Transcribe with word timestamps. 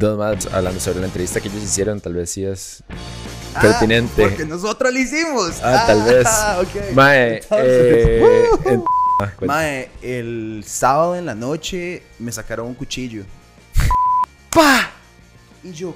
dos 0.00 0.18
más 0.18 0.46
hablando 0.52 0.80
sobre 0.80 1.00
la 1.00 1.06
entrevista 1.06 1.40
que 1.40 1.48
ellos 1.48 1.62
hicieron. 1.62 2.00
Tal 2.00 2.14
vez 2.14 2.30
sí 2.30 2.44
es 2.44 2.82
Ah, 3.54 3.60
pertinente. 3.62 4.22
porque 4.22 4.44
nosotros 4.44 4.92
lo 4.92 4.98
hicimos. 4.98 5.60
Ah, 5.62 5.84
tal 5.86 6.02
vez. 6.04 6.26
ok. 6.60 6.94
Mae, 6.94 7.34
Entonces, 7.36 7.68
eh, 7.68 8.46
ah. 9.20 9.32
Mae, 9.46 9.90
el 10.02 10.64
sábado 10.66 11.16
en 11.16 11.26
la 11.26 11.34
noche 11.34 12.02
me 12.18 12.32
sacaron 12.32 12.66
un 12.68 12.74
cuchillo. 12.74 13.24
¡Pa! 14.54 14.90
Y 15.62 15.72
yo, 15.72 15.94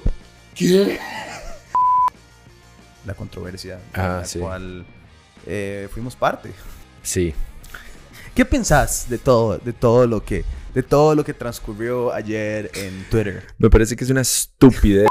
¿qué? 0.53 0.99
La 3.05 3.13
controversia 3.13 3.75
de 3.77 3.81
Ah, 4.01 4.17
la 4.21 4.25
sí. 4.25 4.39
cual 4.39 4.85
eh, 5.45 5.87
fuimos 5.93 6.15
parte. 6.15 6.51
Sí. 7.03 7.33
¿Qué 8.33 8.43
pensás 8.45 9.07
de 9.09 9.17
todo, 9.17 9.57
de 9.59 9.71
todo 9.73 10.07
lo 10.07 10.23
que, 10.25 10.43
de 10.75 10.83
todo 10.83 11.15
lo 11.15 11.23
que 11.23 11.33
transcurrió 11.33 12.13
ayer 12.13 12.69
en 12.75 13.05
Twitter? 13.09 13.43
Me 13.57 13.69
parece 13.69 13.95
que 13.95 14.03
es 14.03 14.09
una 14.09 14.21
estupidez. 14.21 15.07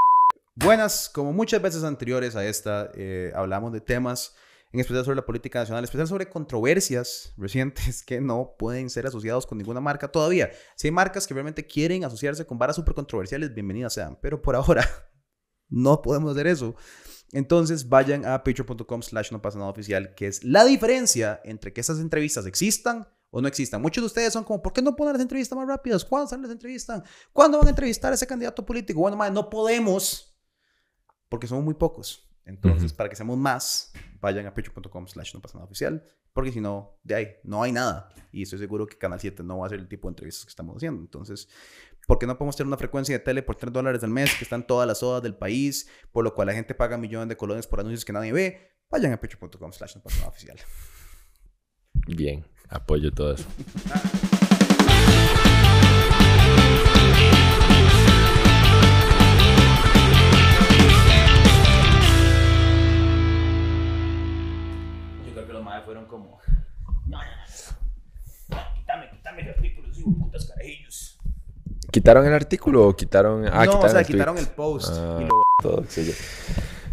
Buenas, 0.56 1.08
como 1.08 1.32
muchas 1.32 1.60
veces 1.62 1.82
anteriores 1.84 2.36
a 2.36 2.44
esta, 2.44 2.90
eh, 2.94 3.32
hablamos 3.34 3.72
de 3.72 3.80
temas, 3.80 4.36
en 4.72 4.80
especial 4.80 5.06
sobre 5.06 5.16
la 5.16 5.24
política 5.24 5.60
nacional, 5.60 5.80
en 5.80 5.84
especial 5.84 6.06
sobre 6.06 6.28
controversias 6.28 7.32
recientes 7.38 8.02
que 8.02 8.20
no 8.20 8.54
pueden 8.58 8.90
ser 8.90 9.06
asociados 9.06 9.46
con 9.46 9.56
ninguna 9.56 9.80
marca 9.80 10.12
todavía. 10.12 10.50
Si 10.76 10.88
hay 10.88 10.92
marcas 10.92 11.26
que 11.26 11.32
realmente 11.32 11.66
quieren 11.66 12.04
asociarse 12.04 12.44
con 12.44 12.58
varas 12.58 12.76
súper 12.76 12.94
controversiales, 12.94 13.54
bienvenidas 13.54 13.94
sean, 13.94 14.18
pero 14.20 14.42
por 14.42 14.56
ahora 14.56 14.86
no 15.70 16.02
podemos 16.02 16.32
hacer 16.32 16.46
eso. 16.46 16.76
Entonces 17.32 17.88
vayan 17.88 18.26
a 18.26 18.44
patreon.com 18.44 19.02
slash 19.02 19.32
no 19.32 19.40
pasa 19.40 19.58
nada 19.58 19.70
oficial, 19.70 20.14
que 20.14 20.26
es 20.26 20.44
la 20.44 20.66
diferencia 20.66 21.40
entre 21.42 21.72
que 21.72 21.80
esas 21.80 22.00
entrevistas 22.00 22.44
existan 22.44 23.08
o 23.36 23.40
no 23.40 23.48
existan. 23.48 23.82
Muchos 23.82 24.00
de 24.00 24.06
ustedes 24.06 24.32
son 24.32 24.44
como, 24.44 24.62
¿por 24.62 24.72
qué 24.72 24.80
no 24.80 24.94
ponen 24.94 25.14
las 25.14 25.22
entrevistas 25.22 25.58
más 25.58 25.66
rápidas? 25.66 26.04
¿Cuándo 26.04 26.28
salen 26.28 26.44
las 26.44 26.52
entrevistas? 26.52 27.02
¿Cuándo 27.32 27.58
van 27.58 27.66
a 27.66 27.70
entrevistar 27.70 28.12
a 28.12 28.14
ese 28.14 28.28
candidato 28.28 28.64
político? 28.64 29.00
Bueno, 29.00 29.16
madre, 29.16 29.34
no 29.34 29.50
podemos 29.50 30.38
porque 31.28 31.48
somos 31.48 31.64
muy 31.64 31.74
pocos. 31.74 32.30
Entonces, 32.44 32.92
para 32.92 33.10
que 33.10 33.16
seamos 33.16 33.36
más, 33.36 33.92
vayan 34.20 34.46
a 34.46 34.54
slash 34.54 35.34
no 35.34 35.40
pasa 35.40 35.54
nada 35.54 35.64
oficial, 35.64 36.04
porque 36.32 36.52
si 36.52 36.60
no, 36.60 37.00
de 37.02 37.14
ahí, 37.16 37.28
no 37.42 37.60
hay 37.60 37.72
nada. 37.72 38.08
Y 38.30 38.42
estoy 38.42 38.60
seguro 38.60 38.86
que 38.86 38.96
Canal 38.96 39.18
7 39.18 39.42
no 39.42 39.58
va 39.58 39.66
a 39.66 39.70
ser 39.70 39.80
el 39.80 39.88
tipo 39.88 40.06
de 40.06 40.12
entrevistas 40.12 40.44
que 40.44 40.50
estamos 40.50 40.76
haciendo. 40.76 41.00
Entonces, 41.00 41.48
¿por 42.06 42.20
qué 42.20 42.28
no 42.28 42.38
podemos 42.38 42.54
tener 42.54 42.68
una 42.68 42.76
frecuencia 42.76 43.18
de 43.18 43.24
tele 43.24 43.42
por 43.42 43.56
3 43.56 43.72
dólares 43.72 44.04
al 44.04 44.10
mes, 44.10 44.32
que 44.36 44.44
están 44.44 44.64
todas 44.64 44.86
las 44.86 44.98
sodas 44.98 45.24
del 45.24 45.34
país, 45.34 45.88
por 46.12 46.22
lo 46.22 46.34
cual 46.34 46.46
la 46.46 46.54
gente 46.54 46.72
paga 46.72 46.96
millones 46.98 47.28
de 47.28 47.36
colones 47.36 47.66
por 47.66 47.80
anuncios 47.80 48.04
que 48.04 48.12
nadie 48.12 48.32
ve? 48.32 48.76
Vayan 48.90 49.12
a 49.12 49.20
slash 49.20 49.96
no 49.96 50.02
pasa 50.02 50.18
nada 50.18 50.28
oficial. 50.28 50.56
Bien, 52.06 52.44
apoyo 52.68 53.10
todo 53.10 53.32
eso. 53.32 53.44
Yo 65.26 65.32
creo 65.32 65.46
que 65.46 65.52
los 65.54 65.64
madres 65.64 65.84
fueron 65.86 66.04
como, 66.06 66.38
no, 67.06 67.18
no, 67.18 67.22
no, 68.50 68.56
quítame, 68.74 69.10
quítame 69.10 69.42
el 69.42 69.48
artículo, 69.48 69.88
digo, 69.88 70.12
putas 70.18 70.44
carajillos. 70.44 71.18
¿Quitaron 71.90 72.26
el 72.26 72.34
artículo 72.34 72.88
o 72.88 72.94
quitaron.? 72.94 73.46
Ah, 73.46 73.64
no, 73.64 73.78
o 73.80 73.88
sea, 73.88 74.00
el 74.00 74.06
tweet? 74.06 74.16
quitaron 74.16 74.36
el 74.36 74.48
post. 74.48 74.90
Ah, 74.92 75.20
y 75.22 75.24
lo 75.24 75.42
todo, 75.62 75.84
sí, 75.88 76.04
sí. 76.04 76.12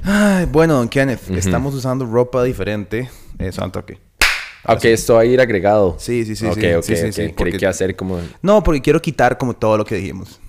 Ay, 0.03 0.45
bueno, 0.45 0.75
don 0.75 0.87
Kenneth, 0.87 1.29
estamos 1.31 1.75
usando 1.75 2.05
ropa 2.05 2.43
diferente. 2.43 3.09
Eh, 3.39 3.51
Santo, 3.51 3.83
ok. 4.65 4.75
Ok, 4.77 4.85
esto 4.85 5.15
va 5.15 5.21
a 5.21 5.25
ir 5.25 5.39
agregado. 5.41 5.95
Sí, 5.99 6.25
sí, 6.25 6.35
sí. 6.35 6.45
ok, 6.45 6.53
sí, 6.59 6.73
ok, 6.73 6.83
sí, 6.83 6.95
sí, 6.95 7.01
ok. 7.03 7.07
sí, 7.07 7.13
Creí 7.13 7.33
porque- 7.33 7.57
que 7.57 7.73
ser 7.73 7.95
como. 7.95 8.19
No, 8.41 8.63
porque 8.63 8.81
quiero 8.81 9.01
quitar 9.01 9.37
como 9.37 9.55
todo 9.55 9.77
lo 9.77 9.85
que 9.85 9.95
dijimos. 9.95 10.39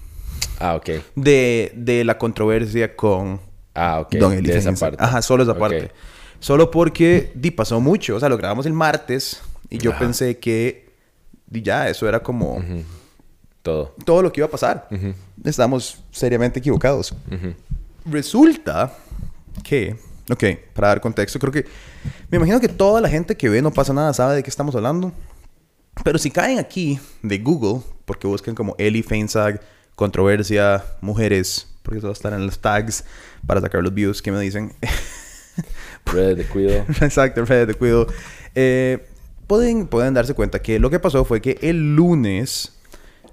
Ah, 0.58 0.74
ok. 0.76 0.90
De, 1.16 1.72
de 1.74 2.04
la 2.04 2.18
controversia 2.18 2.94
con 2.94 3.40
Ah, 3.74 4.00
ok. 4.00 4.14
Don 4.16 4.32
Eli 4.34 4.48
de 4.48 4.58
esa 4.58 4.72
parte. 4.74 5.02
Ajá, 5.02 5.22
solo 5.22 5.42
esa 5.42 5.52
Ok. 5.52 5.58
parte. 5.58 5.90
Solo 6.40 6.70
porque 6.70 7.30
di, 7.34 7.50
pasó 7.50 7.80
mucho. 7.80 8.16
O 8.16 8.20
sea, 8.20 8.28
lo 8.28 8.36
grabamos 8.36 8.66
el 8.66 8.72
martes 8.74 9.40
y 9.70 9.78
yo 9.78 9.90
Ajá. 9.92 10.00
pensé 10.00 10.38
que 10.38 10.90
di, 11.46 11.62
ya, 11.62 11.88
eso 11.88 12.06
era 12.08 12.20
como 12.22 12.56
Ujú. 12.56 12.82
Todo. 13.62 13.94
todo 14.04 14.22
lo 14.22 14.32
que 14.32 14.40
iba 14.40 14.46
a 14.46 14.50
pasar. 14.50 14.88
Ujú, 14.90 15.14
Estamos 15.44 15.98
seriamente 16.10 16.58
equivocados. 16.58 17.12
ujú. 17.30 17.54
Resulta 18.04 18.92
que, 19.62 19.96
ok, 20.30 20.44
para 20.74 20.88
dar 20.88 21.00
contexto, 21.00 21.38
creo 21.38 21.52
que, 21.52 21.66
me 22.30 22.36
imagino 22.36 22.60
que 22.60 22.68
toda 22.68 23.00
la 23.00 23.08
gente 23.08 23.36
que 23.36 23.48
ve 23.48 23.62
No 23.62 23.70
pasa 23.72 23.92
nada 23.92 24.12
sabe 24.12 24.36
de 24.36 24.42
qué 24.42 24.50
estamos 24.50 24.74
hablando. 24.74 25.12
Pero 26.04 26.18
si 26.18 26.30
caen 26.30 26.58
aquí 26.58 26.98
de 27.22 27.38
Google, 27.38 27.82
porque 28.04 28.26
buscan 28.26 28.54
como 28.54 28.74
Eli 28.78 29.02
Feinsag, 29.02 29.60
controversia, 29.94 30.84
mujeres, 31.00 31.68
porque 31.82 31.98
eso 31.98 32.06
va 32.06 32.12
a 32.12 32.14
estar 32.14 32.32
en 32.32 32.46
los 32.46 32.58
tags 32.58 33.04
para 33.46 33.60
sacar 33.60 33.82
los 33.82 33.92
views 33.92 34.22
que 34.22 34.32
me 34.32 34.40
dicen. 34.40 34.72
Redes 36.06 36.38
de 36.38 36.44
cuido. 36.44 36.84
Exacto, 37.00 37.44
redes 37.44 37.68
de 37.68 37.74
cuido. 37.74 38.06
Eh, 38.54 39.06
pueden, 39.46 39.86
pueden 39.86 40.14
darse 40.14 40.34
cuenta 40.34 40.60
que 40.60 40.78
lo 40.78 40.90
que 40.90 40.98
pasó 40.98 41.24
fue 41.24 41.40
que 41.40 41.58
el 41.62 41.94
lunes 41.94 42.72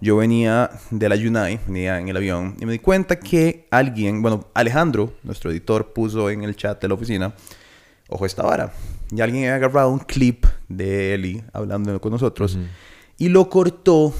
yo 0.01 0.17
venía 0.17 0.69
de 0.91 1.09
la 1.09 1.15
Yunai, 1.15 1.59
venía 1.67 1.99
en 1.99 2.07
el 2.07 2.17
avión, 2.17 2.55
y 2.59 2.65
me 2.65 2.71
di 2.73 2.79
cuenta 2.79 3.19
que 3.19 3.67
alguien, 3.71 4.21
bueno, 4.21 4.47
Alejandro, 4.53 5.13
nuestro 5.23 5.51
editor, 5.51 5.93
puso 5.93 6.29
en 6.29 6.43
el 6.43 6.55
chat 6.55 6.81
de 6.81 6.87
la 6.87 6.93
oficina, 6.93 7.33
ojo 8.07 8.25
esta 8.25 8.43
vara, 8.43 8.73
y 9.11 9.21
alguien 9.21 9.43
había 9.43 9.55
agarrado 9.55 9.89
un 9.89 9.99
clip 9.99 10.45
de 10.67 11.13
Eli 11.13 11.43
hablando 11.53 11.99
con 11.99 12.11
nosotros 12.11 12.57
y 13.17 13.29
lo 13.29 13.49
cortó 13.49 14.13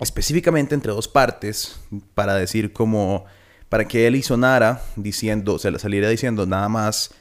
específicamente 0.00 0.74
entre 0.74 0.92
dos 0.92 1.08
partes 1.08 1.80
para 2.14 2.34
decir 2.34 2.72
como, 2.72 3.24
para 3.68 3.86
que 3.86 4.06
Eli 4.06 4.22
sonara 4.22 4.82
diciendo, 4.96 5.58
se 5.58 5.70
le 5.70 5.78
saliera 5.78 6.08
diciendo 6.08 6.46
nada 6.46 6.68
más, 6.68 7.12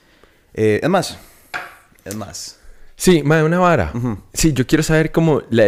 eh, 0.54 0.80
es 0.82 0.90
más, 0.90 1.18
es 2.04 2.16
más, 2.16 2.60
Sí, 2.98 3.24
madre, 3.24 3.44
una 3.44 3.60
vara. 3.60 3.92
Sí, 4.34 4.54
yo 4.54 4.66
quiero 4.66 4.84
saber 4.84 5.12
cómo 5.12 5.42
la, 5.50 5.66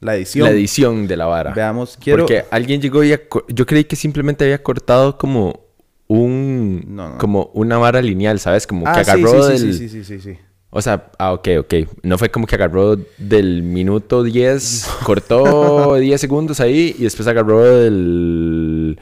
la 0.00 0.16
edición. 0.16 0.46
la 0.48 0.52
edición 0.52 1.06
de 1.06 1.16
la 1.16 1.26
vara. 1.26 1.52
Veamos, 1.54 1.96
quiero... 2.00 2.24
Porque 2.24 2.44
alguien 2.50 2.80
llegó 2.80 3.04
y... 3.04 3.16
Yo 3.48 3.66
creí 3.66 3.84
que 3.84 3.96
simplemente 3.96 4.44
había 4.44 4.62
cortado 4.62 5.16
como 5.18 5.60
un... 6.08 6.82
No, 6.88 7.10
no. 7.10 7.18
Como 7.18 7.50
una 7.54 7.78
vara 7.78 8.00
lineal, 8.02 8.38
¿sabes? 8.40 8.66
Como 8.66 8.86
Ah, 8.86 8.94
que 8.94 9.00
agarró 9.00 9.50
sí, 9.50 9.58
sí, 9.58 9.64
del... 9.66 9.74
sí, 9.74 9.88
sí, 9.88 10.04
sí, 10.04 10.04
sí, 10.04 10.20
sí. 10.20 10.38
O 10.70 10.80
sea, 10.80 11.10
ah, 11.18 11.32
ok, 11.32 11.48
ok. 11.60 11.74
No 12.02 12.16
fue 12.16 12.30
como 12.30 12.46
que 12.46 12.54
agarró 12.54 12.96
del 13.18 13.62
minuto 13.62 14.22
10, 14.22 14.88
cortó 15.04 15.96
10 15.96 16.20
segundos 16.20 16.60
ahí 16.60 16.94
y 16.98 17.02
después 17.04 17.26
agarró 17.28 17.62
del... 17.64 18.98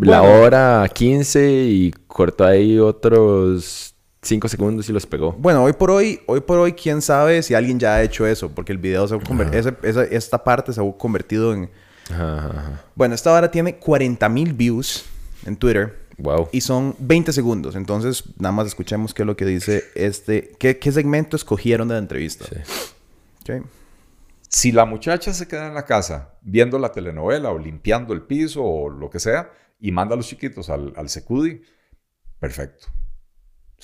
La 0.00 0.20
Bueno. 0.20 0.40
hora 0.42 0.88
15 0.92 1.64
y 1.68 1.90
cortó 2.06 2.44
ahí 2.44 2.78
otros 2.78 3.93
5 4.24 4.48
segundos 4.48 4.88
y 4.88 4.92
los 4.92 5.06
pegó. 5.06 5.32
Bueno, 5.32 5.62
hoy 5.62 5.72
por 5.74 5.90
hoy, 5.90 6.20
hoy 6.26 6.40
por 6.40 6.58
hoy, 6.58 6.72
quién 6.72 7.00
sabe 7.02 7.42
si 7.42 7.54
alguien 7.54 7.78
ya 7.78 7.94
ha 7.96 8.02
hecho 8.02 8.26
eso, 8.26 8.50
porque 8.50 8.72
el 8.72 8.78
video 8.78 9.06
se 9.06 9.14
ha 9.14 9.18
conver- 9.18 9.54
ese- 9.54 9.74
esa- 9.82 10.04
esta 10.04 10.42
parte 10.42 10.72
se 10.72 10.80
ha 10.80 10.92
convertido 10.98 11.52
en... 11.54 11.70
Ajá, 12.10 12.38
ajá, 12.38 12.48
ajá. 12.50 12.84
Bueno, 12.94 13.14
esta 13.14 13.32
hora 13.32 13.50
tiene 13.50 13.76
40 13.76 14.28
mil 14.28 14.52
views 14.52 15.04
en 15.46 15.56
Twitter 15.56 16.02
Wow. 16.18 16.48
y 16.52 16.60
son 16.60 16.94
20 16.98 17.32
segundos. 17.32 17.74
Entonces, 17.76 18.24
nada 18.38 18.52
más 18.52 18.66
escuchemos 18.66 19.12
qué 19.14 19.22
es 19.22 19.26
lo 19.26 19.36
que 19.36 19.44
dice 19.46 19.84
este... 19.94 20.52
¿Qué, 20.58 20.78
qué 20.78 20.92
segmento 20.92 21.36
escogieron 21.36 21.88
de 21.88 21.94
la 21.94 21.98
entrevista? 22.00 22.44
Sí. 22.46 22.56
Ok. 23.52 23.64
Si 24.48 24.70
la 24.70 24.84
muchacha 24.84 25.34
se 25.34 25.48
queda 25.48 25.66
en 25.66 25.74
la 25.74 25.84
casa 25.84 26.30
viendo 26.42 26.78
la 26.78 26.92
telenovela 26.92 27.50
o 27.50 27.58
limpiando 27.58 28.14
el 28.14 28.22
piso 28.22 28.62
o 28.62 28.88
lo 28.88 29.10
que 29.10 29.18
sea 29.18 29.50
y 29.80 29.90
manda 29.90 30.14
a 30.14 30.16
los 30.16 30.28
chiquitos 30.28 30.70
al, 30.70 30.92
al 30.96 31.08
secudi, 31.08 31.60
perfecto. 32.38 32.86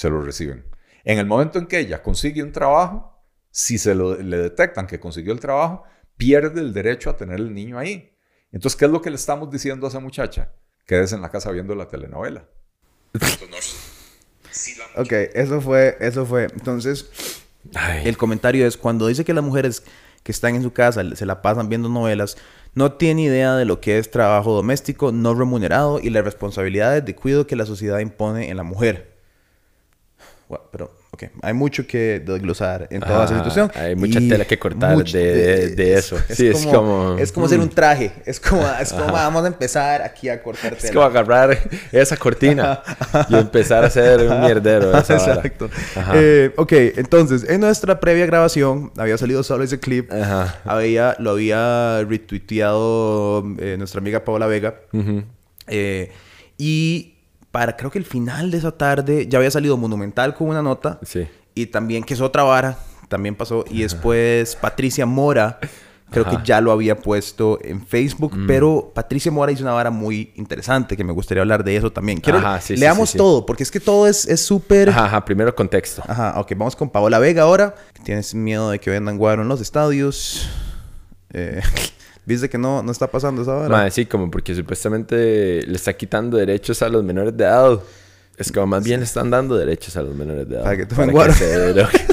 Se 0.00 0.08
lo 0.08 0.22
reciben. 0.22 0.64
En 1.04 1.18
el 1.18 1.26
momento 1.26 1.58
en 1.58 1.66
que 1.66 1.78
ella 1.78 2.02
consigue 2.02 2.42
un 2.42 2.52
trabajo, 2.52 3.22
si 3.50 3.76
se 3.76 3.94
lo, 3.94 4.16
le 4.16 4.38
detectan 4.38 4.86
que 4.86 4.98
consiguió 4.98 5.34
el 5.34 5.40
trabajo, 5.40 5.84
pierde 6.16 6.62
el 6.62 6.72
derecho 6.72 7.10
a 7.10 7.18
tener 7.18 7.38
el 7.38 7.52
niño 7.52 7.78
ahí. 7.78 8.16
Entonces, 8.50 8.78
¿qué 8.78 8.86
es 8.86 8.90
lo 8.90 9.02
que 9.02 9.10
le 9.10 9.16
estamos 9.16 9.50
diciendo 9.50 9.86
a 9.86 9.90
esa 9.90 10.00
muchacha? 10.00 10.52
Quédese 10.86 11.16
en 11.16 11.20
la 11.20 11.28
casa 11.28 11.50
viendo 11.50 11.74
la 11.74 11.86
telenovela. 11.86 12.48
Ok, 14.96 15.12
eso 15.34 15.60
fue, 15.60 15.98
eso 16.00 16.24
fue. 16.24 16.44
Entonces, 16.44 17.10
Ay. 17.74 18.08
el 18.08 18.16
comentario 18.16 18.66
es 18.66 18.78
cuando 18.78 19.06
dice 19.06 19.26
que 19.26 19.34
las 19.34 19.44
mujeres 19.44 19.82
que 20.22 20.32
están 20.32 20.54
en 20.54 20.62
su 20.62 20.72
casa 20.72 21.14
se 21.14 21.26
la 21.26 21.42
pasan 21.42 21.68
viendo 21.68 21.90
novelas, 21.90 22.38
no 22.72 22.92
tiene 22.92 23.24
idea 23.24 23.54
de 23.54 23.66
lo 23.66 23.82
que 23.82 23.98
es 23.98 24.10
trabajo 24.10 24.54
doméstico 24.54 25.12
no 25.12 25.34
remunerado 25.34 26.00
y 26.00 26.08
las 26.08 26.24
responsabilidades 26.24 27.04
de 27.04 27.14
cuidado 27.14 27.46
que 27.46 27.54
la 27.54 27.66
sociedad 27.66 27.98
impone 27.98 28.48
en 28.48 28.56
la 28.56 28.62
mujer. 28.62 29.09
Bueno, 30.50 30.64
pero, 30.72 30.90
ok, 31.12 31.22
hay 31.42 31.52
mucho 31.54 31.86
que 31.86 32.18
desglosar 32.26 32.88
en 32.90 33.00
toda 33.00 33.24
esa 33.24 33.36
situación. 33.36 33.70
hay 33.76 33.94
mucha 33.94 34.18
tela 34.18 34.44
que 34.44 34.58
cortar 34.58 34.96
de- 35.04 35.22
de- 35.34 35.68
de 35.76 35.94
eso. 35.94 36.18
Sí, 36.28 36.48
es 36.48 36.66
como- 36.66 37.16
Es 37.18 37.30
como 37.30 37.46
hacer 37.46 37.58
mm. 37.60 37.62
un 37.62 37.68
traje. 37.70 38.12
Es 38.26 38.40
como, 38.40 38.66
es 38.80 38.92
como 38.92 39.12
vamos 39.12 39.44
a 39.44 39.46
empezar 39.46 40.02
aquí 40.02 40.28
a 40.28 40.42
cortar 40.42 40.72
Es 40.72 40.80
tela. 40.80 40.92
como 40.94 41.06
agarrar 41.06 41.56
esa 41.92 42.16
cortina 42.16 42.82
y 43.28 43.36
empezar 43.36 43.84
a 43.84 43.86
hacer 43.86 44.20
un 44.28 44.40
mierdero. 44.40 44.90
de 44.90 44.98
esa. 44.98 45.14
Exacto. 45.14 45.70
Eh, 46.14 46.50
ok, 46.56 46.72
entonces, 46.96 47.48
en 47.48 47.60
nuestra 47.60 48.00
previa 48.00 48.26
grabación 48.26 48.90
había 48.96 49.16
salido 49.16 49.44
solo 49.44 49.62
ese 49.62 49.78
clip. 49.78 50.10
Ajá. 50.12 50.56
Había, 50.64 51.14
lo 51.20 51.30
había 51.30 52.02
retuiteado 52.08 53.44
eh, 53.58 53.76
nuestra 53.78 54.00
amiga 54.00 54.24
Paola 54.24 54.46
Vega. 54.46 54.74
Ujú. 54.92 55.22
Eh, 55.68 56.10
y 56.58 57.09
para, 57.50 57.76
creo 57.76 57.90
que 57.90 57.98
el 57.98 58.04
final 58.04 58.50
de 58.50 58.58
esa 58.58 58.72
tarde, 58.72 59.26
ya 59.28 59.38
había 59.38 59.50
salido 59.50 59.76
Monumental 59.76 60.34
con 60.34 60.48
una 60.48 60.62
nota. 60.62 61.00
Sí. 61.02 61.26
Y 61.54 61.66
también, 61.66 62.04
que 62.04 62.14
es 62.14 62.20
otra 62.20 62.42
vara, 62.44 62.78
también 63.08 63.34
pasó. 63.34 63.64
Y 63.68 63.82
después 63.82 64.56
Patricia 64.56 65.04
Mora, 65.04 65.58
creo 66.10 66.24
que 66.24 66.38
ya 66.44 66.60
lo 66.60 66.70
había 66.70 66.96
puesto 66.96 67.58
en 67.62 67.84
Facebook. 67.84 68.36
Mm. 68.36 68.46
Pero 68.46 68.92
Patricia 68.94 69.32
Mora 69.32 69.50
hizo 69.50 69.62
una 69.62 69.72
vara 69.72 69.90
muy 69.90 70.32
interesante, 70.36 70.96
que 70.96 71.02
me 71.02 71.12
gustaría 71.12 71.42
hablar 71.42 71.64
de 71.64 71.76
eso 71.76 71.90
también. 71.90 72.20
Quiero, 72.20 72.38
Ajá, 72.38 72.60
sí, 72.60 72.76
leamos 72.76 73.10
sí, 73.10 73.12
sí. 73.12 73.18
todo, 73.18 73.44
porque 73.44 73.64
es 73.64 73.70
que 73.70 73.80
todo 73.80 74.06
es 74.06 74.26
es 74.28 74.40
súper... 74.40 74.90
Ajá, 74.90 75.06
ajá, 75.06 75.24
primero 75.24 75.54
contexto. 75.54 76.02
Ajá, 76.06 76.34
ok, 76.38 76.52
vamos 76.56 76.76
con 76.76 76.88
Paola 76.88 77.18
Vega 77.18 77.42
ahora. 77.42 77.74
Tienes 78.04 78.32
miedo 78.34 78.70
de 78.70 78.78
que 78.78 78.90
vendan 78.90 79.18
guaro 79.18 79.42
en 79.42 79.48
los 79.48 79.60
estadios. 79.60 80.48
Eh, 81.32 81.60
¿Viste 82.24 82.48
que 82.48 82.58
no, 82.58 82.82
no 82.82 82.92
está 82.92 83.10
pasando 83.10 83.42
esa 83.42 83.54
vara? 83.54 83.68
Mae, 83.68 83.90
sí, 83.90 84.06
como 84.06 84.30
porque 84.30 84.54
supuestamente 84.54 85.62
le 85.66 85.76
está 85.76 85.92
quitando 85.94 86.36
derechos 86.36 86.82
a 86.82 86.88
los 86.88 87.02
menores 87.02 87.36
de 87.36 87.44
edad. 87.44 87.80
Es 88.36 88.52
como 88.52 88.66
más 88.66 88.84
bien 88.84 89.00
le 89.00 89.06
están 89.06 89.30
dando 89.30 89.56
derechos 89.56 89.96
a 89.96 90.02
los 90.02 90.14
menores 90.14 90.48
de 90.48 90.56
edad. 90.56 90.64
Para 90.64 90.76
que 90.76 90.86
tomen 90.86 91.08
que 91.08 91.12
guaro. 91.12 91.32
se 91.32 91.72
droguen. 91.72 92.06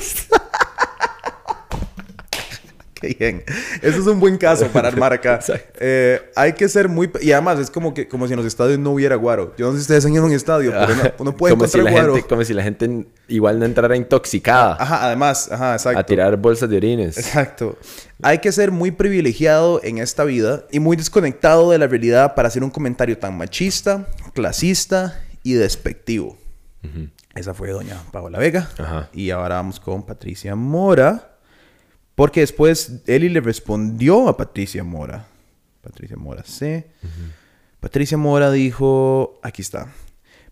Qué 2.99 3.15
bien. 3.19 3.43
Eso 3.81 3.99
es 3.99 4.07
un 4.07 4.19
buen 4.19 4.37
caso 4.37 4.67
para 4.73 4.87
armar 4.87 5.13
acá. 5.13 5.39
Eh, 5.79 6.19
hay 6.35 6.53
que 6.53 6.67
ser 6.67 6.89
muy... 6.89 7.11
Y 7.21 7.31
además 7.31 7.59
es 7.59 7.69
como 7.69 7.93
que 7.93 8.07
como 8.07 8.27
si 8.27 8.33
en 8.33 8.37
los 8.37 8.45
estadios 8.45 8.79
no 8.79 8.91
hubiera 8.91 9.15
guaro. 9.15 9.53
Yo 9.57 9.67
no 9.67 9.71
sé 9.73 9.79
si 9.79 9.81
ustedes 9.83 10.05
han 10.05 10.13
ido 10.13 10.23
a 10.23 10.25
un 10.25 10.33
estadio, 10.33 10.71
pero 10.71 10.95
no, 10.95 11.03
uno 11.19 11.35
puede 11.35 11.53
como 11.53 11.67
si 11.67 11.77
la 11.79 11.91
guaro. 11.91 12.13
gente, 12.15 12.27
Como 12.27 12.43
si 12.43 12.53
la 12.53 12.63
gente 12.63 13.05
igual 13.27 13.59
no 13.59 13.65
entrara 13.65 13.95
intoxicada 13.95 14.77
Ajá, 14.79 15.05
además, 15.05 15.51
ajá, 15.51 15.73
exacto. 15.73 15.99
a 15.99 16.03
tirar 16.03 16.37
bolsas 16.37 16.69
de 16.69 16.77
orines. 16.77 17.17
Exacto. 17.17 17.77
Hay 18.21 18.39
que 18.39 18.51
ser 18.51 18.71
muy 18.71 18.91
privilegiado 18.91 19.79
en 19.83 19.99
esta 19.99 20.23
vida 20.23 20.65
y 20.71 20.79
muy 20.79 20.97
desconectado 20.97 21.71
de 21.71 21.77
la 21.77 21.87
realidad 21.87 22.33
para 22.35 22.47
hacer 22.47 22.63
un 22.63 22.69
comentario 22.69 23.17
tan 23.17 23.37
machista, 23.37 24.07
clasista 24.33 25.21
y 25.43 25.53
despectivo. 25.53 26.37
Esa 27.35 27.53
fue 27.53 27.69
doña 27.69 28.01
Paola 28.11 28.39
Vega. 28.39 28.69
Ajá. 28.79 29.09
Y 29.13 29.29
ahora 29.29 29.55
vamos 29.55 29.79
con 29.79 30.03
Patricia 30.05 30.55
Mora. 30.55 31.36
Porque 32.17 32.39
después 32.39 33.03
Eli 33.05 33.29
le 33.29 33.41
respondió 33.41 34.27
a 34.27 34.35
Patricia 34.35 34.83
Mora. 34.83 35.27
Patricia 35.81 36.17
Mora 36.17 36.43
C. 36.43 36.87
Patricia 37.79 38.17
Mora 38.17 38.49
dijo, 38.51 39.39
aquí 39.43 39.61
está. 39.61 39.93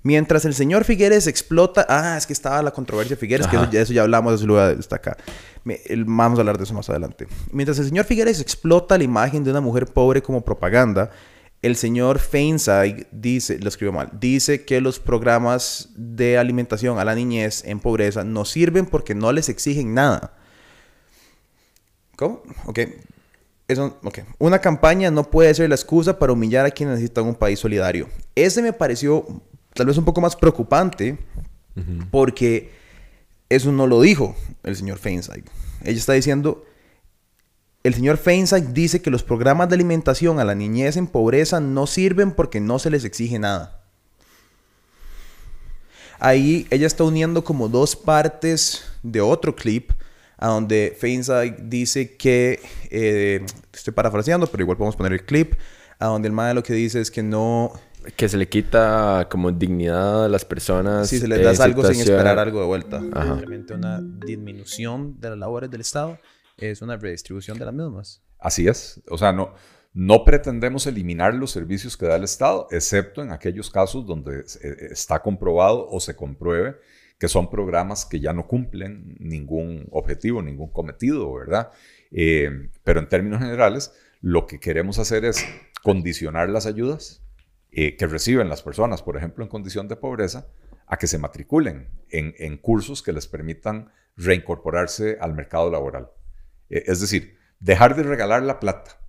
Mientras 0.03 0.45
el 0.45 0.53
señor 0.53 0.83
Figueres 0.83 1.25
explota... 1.25 1.83
Ah, 1.89 2.15
es 2.19 2.27
que 2.27 2.33
estaba 2.33 2.62
la 2.62 2.69
controversia 2.69 3.15
de 3.15 3.19
Figueres, 3.19 3.47
que 3.47 3.56
eso, 3.56 3.67
ya- 3.71 3.81
eso 3.81 3.94
ya 3.94 4.03
hablamos, 4.03 4.35
eso 4.35 4.45
lo 4.45 4.53
voy 4.53 4.62
a 4.62 4.75
destacar. 4.75 5.17
Me- 5.63 5.81
el- 5.88 6.06
vamos 6.06 6.38
a 6.38 6.41
hablar 6.44 6.59
de 6.59 6.65
eso 6.65 6.75
más 6.75 6.88
adelante. 6.91 7.27
Mientras 7.51 7.79
el 7.79 7.85
señor 7.88 8.06
Figueres 8.06 8.39
explota 8.39 8.95
la 9.00 9.03
imagen 9.03 9.44
de 9.44 9.50
una 9.50 9.62
mujer 9.62 9.88
pobre 9.88 10.21
como 10.21 10.45
propaganda, 10.45 11.09
el 11.63 11.75
señor 11.75 12.19
Feinside 12.19 13.07
dice, 13.12 13.57
lo 13.57 13.69
escribió 13.69 13.91
mal, 13.91 14.12
dice 14.19 14.63
que 14.65 14.79
los 14.81 15.00
programas 15.00 15.89
de 15.95 16.38
alimentación 16.38 17.00
a 17.00 17.03
la 17.06 17.15
niñez 17.15 17.63
en 17.65 17.79
pobreza 17.79 18.23
no 18.23 18.45
sirven 18.45 18.85
porque 18.85 19.15
no 19.15 19.31
les 19.31 19.50
exigen 19.50 19.95
nada. 19.95 20.38
¿Cómo? 22.15 22.41
Ok. 22.65 22.79
Eso, 23.67 23.97
ok. 24.03 24.19
Una 24.38 24.59
campaña 24.59 25.09
no 25.09 25.29
puede 25.29 25.53
ser 25.53 25.69
la 25.69 25.75
excusa 25.75 26.19
para 26.19 26.33
humillar 26.33 26.65
a 26.65 26.71
quienes 26.71 26.95
necesitan 26.95 27.25
un 27.25 27.35
país 27.35 27.59
solidario. 27.59 28.07
Ese 28.35 28.62
me 28.62 28.73
pareció 28.73 29.25
tal 29.73 29.88
vez 29.88 29.97
un 29.97 30.06
poco 30.06 30.21
más 30.21 30.35
preocupante 30.35 31.17
porque 32.09 32.71
eso 33.50 33.71
no 33.71 33.85
lo 33.85 34.01
dijo 34.01 34.35
el 34.63 34.75
señor 34.75 34.97
Feinside. 34.97 35.44
Ella 35.83 35.97
está 35.97 36.13
diciendo, 36.13 36.63
el 37.83 37.94
señor 37.94 38.17
Feinside 38.17 38.71
dice 38.71 39.01
que 39.01 39.09
los 39.09 39.23
programas 39.23 39.67
de 39.69 39.75
alimentación 39.75 40.39
a 40.39 40.45
la 40.45 40.56
niñez 40.56 40.95
en 40.95 41.07
pobreza 41.07 41.59
no 41.59 41.85
sirven 41.85 42.31
porque 42.31 42.62
no 42.62 42.79
se 42.79 42.89
les 42.89 43.03
exige 43.03 43.39
nada. 43.39 43.81
Ahí 46.19 46.65
ella 46.69 46.88
está 46.88 47.03
uniendo 47.03 47.44
como 47.44 47.67
dos 47.67 47.95
partes 47.95 48.85
de 49.03 49.21
otro 49.21 49.56
clip 49.56 49.91
a 50.38 50.48
donde 50.50 50.96
Feinside 50.98 51.58
dice 51.64 52.16
que, 52.18 52.60
eh, 52.90 53.46
estoy 53.74 53.94
parafraseando, 53.94 54.48
pero 54.48 54.64
igual 54.64 54.78
podemos 54.78 54.96
poner 54.96 55.14
el 55.14 55.26
clip, 55.26 55.54
a 56.00 56.08
donde 56.08 56.28
el 56.28 56.34
man 56.34 56.56
lo 56.56 56.64
que 56.64 56.74
dice 56.74 57.00
es 57.00 57.12
que 57.12 57.24
no, 57.24 57.72
Que 58.18 58.30
se 58.30 58.38
le 58.38 58.48
quita 58.48 59.28
como 59.32 59.52
dignidad 59.52 60.26
a 60.26 60.30
las 60.30 60.46
personas. 60.46 61.10
si 61.10 61.18
se 61.18 61.28
les 61.28 61.42
das 61.42 61.60
algo 61.60 61.84
sin 61.86 62.02
esperar 62.02 62.38
algo 62.38 62.60
de 62.60 62.66
vuelta. 62.68 63.02
Ajá. 63.12 63.38
Simplemente 63.38 63.74
una 63.74 64.00
disminución 64.00 65.20
de 65.20 65.32
las 65.32 65.40
labores 65.40 65.72
del 65.72 65.82
Estado 65.82 66.20
es 66.58 66.84
una 66.84 66.98
redistribución 66.98 67.58
de 67.58 67.66
las 67.66 67.74
mismas. 67.74 68.22
Así 68.38 68.68
es. 68.68 69.02
O 69.10 69.18
sea, 69.18 69.32
no, 69.32 69.56
no 69.94 70.24
pretendemos 70.24 70.86
eliminar 70.86 71.34
los 71.34 71.50
servicios 71.50 71.98
que 71.98 72.06
da 72.06 72.18
el 72.18 72.26
Estado, 72.26 72.68
excepto 72.70 73.24
en 73.24 73.32
aquellos 73.32 73.72
casos 73.72 74.06
donde 74.06 74.42
eh, 74.42 74.76
está 74.92 75.20
comprobado 75.24 75.88
o 75.90 76.00
se 76.00 76.16
compruebe 76.16 76.76
que 77.17 77.27
son 77.27 77.50
programas 77.50 78.06
que 78.06 78.19
ya 78.19 78.33
no 78.33 78.47
cumplen 78.47 79.15
ningún 79.19 79.88
objetivo, 79.91 80.41
ningún 80.41 80.71
cometido, 80.71 81.33
¿verdad? 81.33 81.71
Eh, 82.12 82.69
pero 82.83 83.00
en 83.00 83.07
términos 83.07 83.39
generales, 83.39 83.94
lo 84.21 84.47
que 84.47 84.59
queremos 84.59 85.00
hacer 85.00 85.23
es 85.25 85.45
condicionar 85.83 86.50
las 86.50 86.65
ayudas 86.65 87.23
eh, 87.71 87.95
que 87.95 88.07
reciben 88.07 88.50
las 88.50 88.62
personas, 88.62 89.01
por 89.01 89.17
ejemplo, 89.17 89.44
en 89.44 89.50
condición 89.50 89.88
de 89.88 89.95
pobreza, 89.95 90.47
a 90.88 90.97
que 90.97 91.07
se 91.07 91.17
matriculen 91.17 91.89
en, 92.09 92.57
cursos 92.57 93.01
que 93.01 93.12
les 93.12 93.27
permitan 93.27 93.91
reincorporarse 94.15 95.17
al 95.19 95.33
mercado 95.33 95.69
laboral. 95.71 96.09
Eh, 96.69 96.83
es 96.88 97.01
decir, 97.01 97.38
dejar 97.59 97.95
de 97.95 98.03
regalar 98.03 98.44
la 98.44 98.59
plata. 98.59 99.01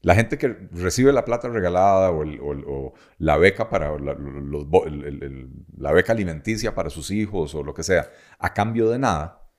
La 0.00 0.14
gente 0.14 0.38
que 0.38 0.68
recibe 0.70 1.12
la 1.12 1.24
plata 1.24 1.48
regalada 1.48 2.10
o, 2.12 2.94
la 3.18 3.36
beca 3.36 3.68
para 3.68 3.96
la 3.98 5.92
beca 5.92 6.12
alimenticia 6.12 6.74
para 6.74 6.88
sus 6.88 7.10
hijos 7.10 7.54
o 7.54 7.64
lo 7.64 7.74
que 7.74 7.82
sea, 7.82 8.10
a 8.38 8.54
cambio 8.54 8.88
de 8.90 8.98
nada, 8.98 9.50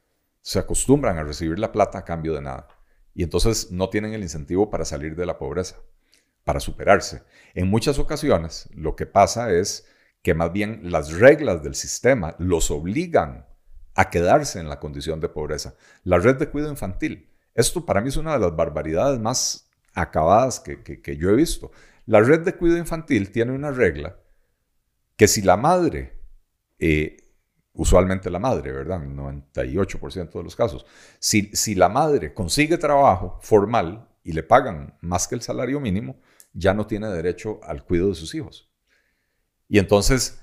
se 0.42 0.60
acostumbran 0.60 1.18
a 1.18 1.24
recibir 1.24 1.60
la 1.60 1.72
plata 1.72 2.00
a 2.00 2.06
cambio 2.06 2.34
de 2.34 2.42
nada. 2.42 2.68
Y 3.14 3.24
entonces 3.24 3.72
no 3.72 3.90
tienen 3.90 4.14
el 4.14 4.22
incentivo 4.22 4.70
para 4.70 4.86
salir 4.86 5.16
de 5.16 5.26
la 5.26 5.38
pobreza, 5.38 5.76
para 6.46 6.62
superarse. 6.62 7.24
En 7.54 7.70
muchas 7.70 8.00
ocasiones 8.00 8.70
lo 8.74 8.96
que 8.96 9.06
pasa 9.06 9.52
es 9.52 9.88
que 10.22 10.34
más 10.34 10.54
bien 10.54 10.80
las 10.84 11.14
reglas 11.14 11.64
del 11.64 11.76
sistema 11.76 12.36
los 12.40 12.72
obligan 12.72 13.46
a 13.96 14.10
quedarse 14.10 14.60
en 14.60 14.70
la 14.70 14.80
condición 14.80 15.20
de 15.20 15.28
pobreza. 15.28 15.76
La 16.04 16.18
red 16.18 16.38
de 16.38 16.50
cuidado 16.50 16.72
infantil. 16.72 17.30
Esto 17.54 17.86
para 17.86 18.00
mí 18.00 18.08
es 18.08 18.18
una 18.18 18.34
de 18.34 18.40
las 18.40 18.56
barbaridades 18.56 19.20
más 19.20 19.69
acabadas 19.94 20.60
que, 20.60 21.18
yo 21.18 21.30
he 21.30 21.36
visto. 21.36 21.72
La 22.06 22.22
red 22.22 22.42
de 22.42 22.56
cuidado 22.56 22.80
infantil 22.80 23.32
tiene 23.32 23.52
una 23.52 23.72
regla 23.72 24.18
que 25.16 25.28
si 25.28 25.42
la 25.42 25.58
madre, 25.58 26.20
eh, 26.80 27.18
usualmente 27.74 28.30
la 28.30 28.40
madre, 28.40 28.72
¿verdad? 28.72 29.02
98% 29.02 30.32
de 30.32 30.44
los 30.44 30.56
casos, 30.56 30.86
si, 31.20 31.52
si 31.54 31.76
la 31.76 31.90
madre 31.90 32.34
consigue 32.34 32.78
trabajo 32.78 33.40
formal 33.42 34.08
y 34.24 34.34
le 34.34 34.44
pagan 34.44 34.98
más 35.02 35.28
que 35.28 35.36
el 35.36 35.42
salario 35.42 35.80
mínimo, 35.80 36.20
ya 36.54 36.74
no 36.74 36.88
tiene 36.88 37.08
derecho 37.08 37.60
al 37.64 37.84
cuidado 37.84 38.10
de 38.10 38.16
sus 38.16 38.34
hijos. 38.34 38.72
Y 39.68 39.78
entonces 39.78 40.42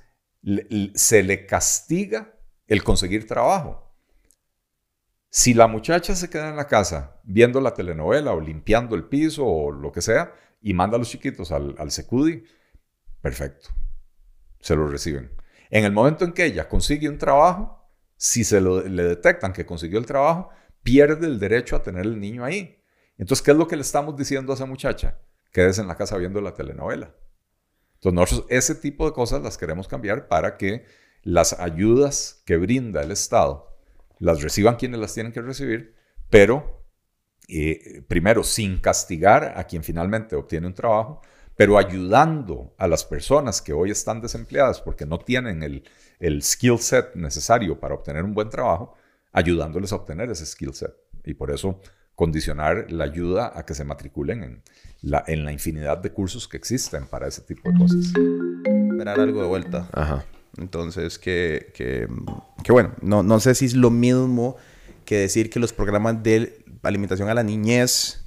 se 0.95 1.23
le 1.23 1.47
castiga 1.47 2.35
el 2.67 2.85
conseguir 2.85 3.27
trabajo. 3.27 3.86
Si 5.37 5.53
la 5.53 5.67
muchacha 5.67 6.17
se 6.17 6.31
queda 6.31 6.49
en 6.49 6.57
la 6.57 6.67
casa 6.67 7.21
viendo 7.23 7.61
la 7.61 7.75
telenovela 7.75 8.33
o 8.33 8.41
limpiando 8.41 8.97
el 8.97 9.05
piso 9.05 9.45
o 9.45 9.71
lo 9.71 9.93
que 9.93 10.01
sea 10.01 10.33
y 10.63 10.73
manda 10.73 10.97
a 10.97 10.99
los 10.99 11.11
chiquitos 11.11 11.53
al, 11.53 11.75
al 11.77 11.91
Secudi, 11.91 12.43
perfecto, 13.21 13.69
se 14.61 14.75
lo 14.75 14.89
reciben. 14.89 15.31
En 15.69 15.85
el 15.85 15.93
momento 15.93 16.25
en 16.25 16.33
que 16.33 16.47
ella 16.47 16.71
consigue 16.71 17.07
un 17.11 17.19
trabajo, 17.19 17.87
si 18.17 18.45
se 18.45 18.63
le 18.63 19.03
detectan 19.03 19.53
que 19.53 19.67
consiguió 19.67 19.99
el 19.99 20.07
trabajo, 20.07 20.49
pierde 20.83 21.27
el 21.27 21.39
derecho 21.39 21.77
a 21.77 21.83
tener 21.83 22.07
el 22.07 22.19
niño 22.19 22.43
ahí. 22.43 22.83
Entonces, 23.19 23.45
¿qué 23.45 23.51
es 23.51 23.59
lo 23.59 23.69
que 23.69 23.77
le 23.77 23.83
estamos 23.83 24.17
diciendo 24.17 24.53
a 24.53 24.55
esa 24.55 24.65
muchacha? 24.65 25.19
Quédese 25.53 25.83
en 25.83 25.89
la 25.89 25.97
casa 25.97 26.17
viendo 26.17 26.41
la 26.41 26.55
telenovela. 26.55 27.15
Entonces, 27.97 28.15
nosotros 28.15 28.47
ese 28.49 28.75
tipo 28.75 29.05
de 29.05 29.13
cosas 29.13 29.43
las 29.43 29.59
queremos 29.59 29.87
cambiar 29.87 30.29
para 30.29 30.57
que 30.57 30.87
las 31.21 31.61
ayudas 31.61 32.43
que 32.47 32.57
brinda 32.57 33.03
el 33.03 33.11
Estado 33.11 33.76
las 34.19 34.43
reciban 34.43 34.77
quienes 34.77 35.01
las 35.01 35.15
tienen 35.15 35.33
que 35.33 35.43
recibir, 35.43 35.95
pero 36.31 36.85
eh, 37.49 38.03
primero 38.09 38.43
sin 38.43 38.79
castigar 38.79 39.55
a 39.57 39.65
quien 39.65 39.85
finalmente 39.85 40.37
obtiene 40.37 40.67
un 40.67 40.75
trabajo, 40.75 41.23
pero 41.57 41.79
ayudando 41.79 42.75
a 42.77 42.87
las 42.87 43.05
personas 43.05 43.63
que 43.63 43.73
hoy 43.73 43.91
están 43.91 44.21
desempleadas 44.21 44.81
porque 44.81 45.07
no 45.07 45.19
tienen 45.19 45.63
el, 45.63 45.85
el 46.19 46.43
skill 46.43 46.79
set 46.79 47.15
necesario 47.15 47.79
para 47.81 47.95
obtener 47.95 48.25
un 48.25 48.35
buen 48.35 48.51
trabajo, 48.51 48.95
ayudándoles 49.33 49.93
a 49.93 49.97
obtener 49.97 50.31
ese 50.31 50.45
skill 50.45 50.75
set. 50.75 50.95
Y 51.25 51.35
por 51.35 51.51
eso 51.51 51.81
condicionar 52.15 52.91
la 52.91 53.05
ayuda 53.05 53.53
a 53.55 53.65
que 53.65 53.75
se 53.75 53.85
matriculen 53.85 54.43
en 54.43 54.63
la, 55.03 55.23
en 55.27 55.45
la 55.45 55.53
infinidad 55.53 55.99
de 55.99 56.11
cursos 56.13 56.49
que 56.49 56.57
existen 56.57 57.07
para 57.07 57.29
ese 57.29 57.43
tipo 57.43 57.71
de 57.71 57.79
cosas. 57.79 58.13
Esperar 58.91 59.21
algo 59.21 59.43
de 59.43 59.49
vuelta. 59.49 59.89
Ajá. 59.93 60.25
Entonces, 60.59 61.19
que, 61.19 61.73
que, 61.75 62.09
que 62.63 62.73
bueno, 62.73 62.93
no, 63.03 63.23
no 63.23 63.41
sé 63.41 63.55
si 63.55 63.67
es 63.67 63.75
lo 63.75 63.91
mismo 63.91 64.57
que 65.05 65.19
decir 65.19 65.51
que 65.51 65.61
los 65.61 65.73
programas 65.73 66.23
de 66.23 66.65
alimentación 66.83 67.29
a 67.29 67.35
la 67.35 67.43
niñez, 67.43 68.25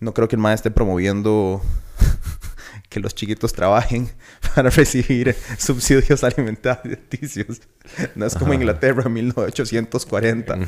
no 0.00 0.14
creo 0.14 0.28
que 0.28 0.36
el 0.36 0.42
maestro 0.42 0.68
esté 0.68 0.74
promoviendo 0.74 1.62
que 2.88 3.00
los 3.00 3.14
chiquitos 3.14 3.52
trabajen 3.52 4.08
para 4.54 4.70
recibir 4.70 5.34
subsidios 5.58 6.24
alimenticios. 6.24 7.60
No 8.14 8.26
es 8.26 8.34
como 8.34 8.54
Inglaterra 8.54 9.08
1840. 9.08 10.58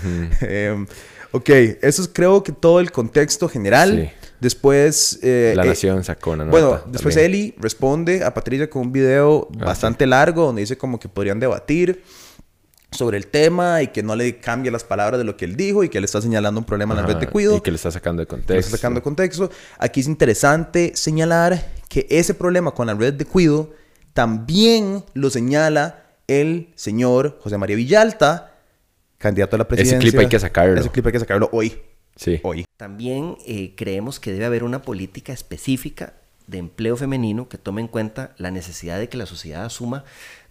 Em, 0.41 0.87
ok, 1.33 1.49
eso 1.83 2.03
es 2.03 2.11
creo 2.13 2.43
que 2.43 2.53
todo 2.53 2.81
el 2.81 2.91
contexto 2.93 3.49
general. 3.49 4.13
Después... 4.47 5.19
Eh, 5.25 5.55
la 5.57 5.65
eh, 5.65 5.69
Nación 5.71 6.05
sacó 6.05 6.31
una 6.31 6.45
nota 6.45 6.57
Bueno, 6.57 6.81
después 6.87 7.17
Eli 7.17 7.53
responde 7.59 8.23
a 8.23 8.33
Patricia 8.33 8.71
con 8.71 8.83
un 8.83 8.93
video 8.93 9.49
ah, 9.61 9.65
bastante 9.65 10.07
largo 10.07 10.47
donde 10.47 10.61
dice 10.61 10.79
como 10.79 11.01
que 11.01 11.09
podrían 11.09 11.41
debatir 11.41 12.05
sobre 12.93 13.19
el 13.19 13.27
tema 13.27 13.83
y 13.83 13.89
que 13.89 14.05
no 14.05 14.15
le 14.15 14.39
cambie 14.39 14.71
las 14.71 14.85
palabras 14.85 15.19
de 15.19 15.25
lo 15.25 15.37
que 15.37 15.47
él 15.47 15.57
dijo 15.57 15.83
y 15.83 15.89
que 15.89 15.99
le 15.99 16.05
está 16.05 16.23
señalando 16.23 16.61
un 16.61 16.65
problema 16.65 16.95
en 16.95 17.01
la 17.01 17.07
red 17.09 17.17
de 17.17 17.27
cuido. 17.27 17.57
Y 17.57 17.61
que 17.61 17.73
le 17.73 17.75
está 17.75 17.91
sacando 17.91 18.21
de 18.21 18.29
contexto. 18.29 18.53
Le 18.53 18.61
está 18.61 18.77
sacando 18.77 19.01
de 19.01 19.03
contexto. 19.03 19.51
Aquí 19.79 19.99
es 19.99 20.07
interesante 20.07 20.93
señalar 20.95 21.73
que 21.89 22.07
ese 22.09 22.33
problema 22.33 22.71
con 22.71 22.87
la 22.87 22.95
red 22.95 23.15
de 23.15 23.25
cuido 23.25 23.73
también 24.13 25.03
lo 25.15 25.29
señala 25.29 26.05
el 26.29 26.73
señor 26.77 27.41
José 27.43 27.59
María 27.59 27.75
Villalta, 27.75 28.55
candidato 29.19 29.57
a 29.57 29.59
la 29.59 29.67
presidencia. 29.67 29.99
Ese 29.99 30.09
clip 30.09 30.21
hay 30.21 30.29
que 30.29 30.39
sacarlo. 30.39 30.81
Ese 30.81 30.91
clip 30.91 31.05
hay 31.05 31.13
que 31.13 31.21
sacarlo 31.21 31.49
hoy. 31.51 31.77
Sí. 32.17 32.41
Hoy. 32.43 32.65
También 32.77 33.37
eh, 33.47 33.75
creemos 33.77 34.19
que 34.21 34.33
debe 34.33 34.47
haber 34.47 34.65
una 34.65 34.83
política 34.83 35.33
específica 35.33 36.15
de 36.47 36.59
empleo 36.59 36.97
femenino 36.97 37.49
que 37.49 37.59
tome 37.59 37.81
en 37.81 37.89
cuenta 37.89 38.35
la 38.39 38.51
necesidad 38.51 38.99
de 38.99 39.09
que 39.09 39.17
la 39.17 39.27
sociedad 39.27 39.65
asuma 39.65 40.05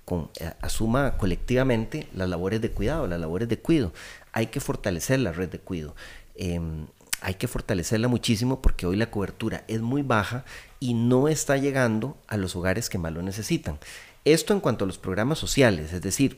con, 0.03 0.29
eh, 0.39 0.51
asuma 0.61 1.17
colectivamente 1.17 2.07
las 2.13 2.29
labores 2.29 2.61
de 2.61 2.71
cuidado, 2.71 3.07
las 3.07 3.19
labores 3.19 3.49
de 3.49 3.59
cuido. 3.59 3.91
Hay 4.31 4.47
que 4.47 4.59
fortalecer 4.59 5.19
la 5.19 5.31
red 5.31 5.49
de 5.49 5.59
cuido. 5.59 5.95
Em, 6.35 6.87
hay 7.21 7.35
que 7.35 7.47
fortalecerla 7.47 8.07
muchísimo 8.07 8.61
porque 8.61 8.85
hoy 8.85 8.97
la 8.97 9.09
cobertura 9.09 9.63
es 9.67 9.81
muy 9.81 10.03
baja 10.03 10.45
y 10.79 10.93
no 10.93 11.27
está 11.27 11.57
llegando 11.57 12.17
a 12.27 12.37
los 12.37 12.55
hogares 12.55 12.89
que 12.89 12.97
más 12.97 13.13
lo 13.13 13.21
necesitan. 13.23 13.79
Esto 14.25 14.53
en 14.53 14.59
cuanto 14.59 14.83
a 14.83 14.87
los 14.87 14.97
programas 14.97 15.39
sociales, 15.39 15.93
es 15.93 16.01
decir, 16.01 16.37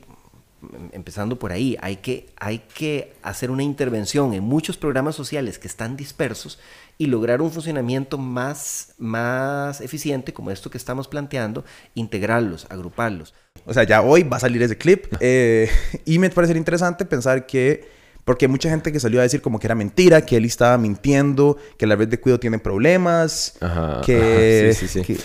empezando 0.92 1.38
por 1.38 1.52
ahí, 1.52 1.76
hay 1.80 1.96
que, 1.96 2.26
hay 2.36 2.60
que 2.74 3.12
hacer 3.22 3.50
una 3.50 3.62
intervención 3.62 4.34
en 4.34 4.42
muchos 4.42 4.76
programas 4.76 5.14
sociales 5.14 5.58
que 5.58 5.68
están 5.68 5.96
dispersos 5.96 6.58
y 6.98 7.06
lograr 7.06 7.40
un 7.40 7.52
funcionamiento 7.52 8.18
más, 8.18 8.94
más 8.98 9.80
eficiente 9.80 10.32
como 10.32 10.50
esto 10.50 10.68
que 10.68 10.78
estamos 10.78 11.06
planteando, 11.06 11.64
integrarlos, 11.94 12.66
agruparlos. 12.70 13.34
O 13.64 13.72
sea, 13.72 13.84
ya 13.84 14.02
hoy 14.02 14.24
va 14.24 14.38
a 14.38 14.40
salir 14.40 14.62
ese 14.62 14.76
clip 14.76 15.06
eh, 15.20 15.70
y 16.04 16.18
me 16.18 16.28
parece 16.30 16.56
interesante 16.56 17.04
pensar 17.04 17.46
que, 17.46 17.88
porque 18.24 18.46
hay 18.46 18.50
mucha 18.50 18.68
gente 18.68 18.90
que 18.90 18.98
salió 18.98 19.20
a 19.20 19.22
decir 19.22 19.40
como 19.40 19.60
que 19.60 19.68
era 19.68 19.76
mentira, 19.76 20.22
que 20.26 20.36
él 20.36 20.44
estaba 20.44 20.76
mintiendo, 20.76 21.56
que 21.76 21.86
la 21.86 21.94
red 21.94 22.08
de 22.08 22.18
cuidado 22.18 22.40
tiene 22.40 22.58
problemas, 22.58 23.56
que... 24.04 24.74
sí, 24.74 24.88
sí, 24.88 25.04
sí. 25.04 25.16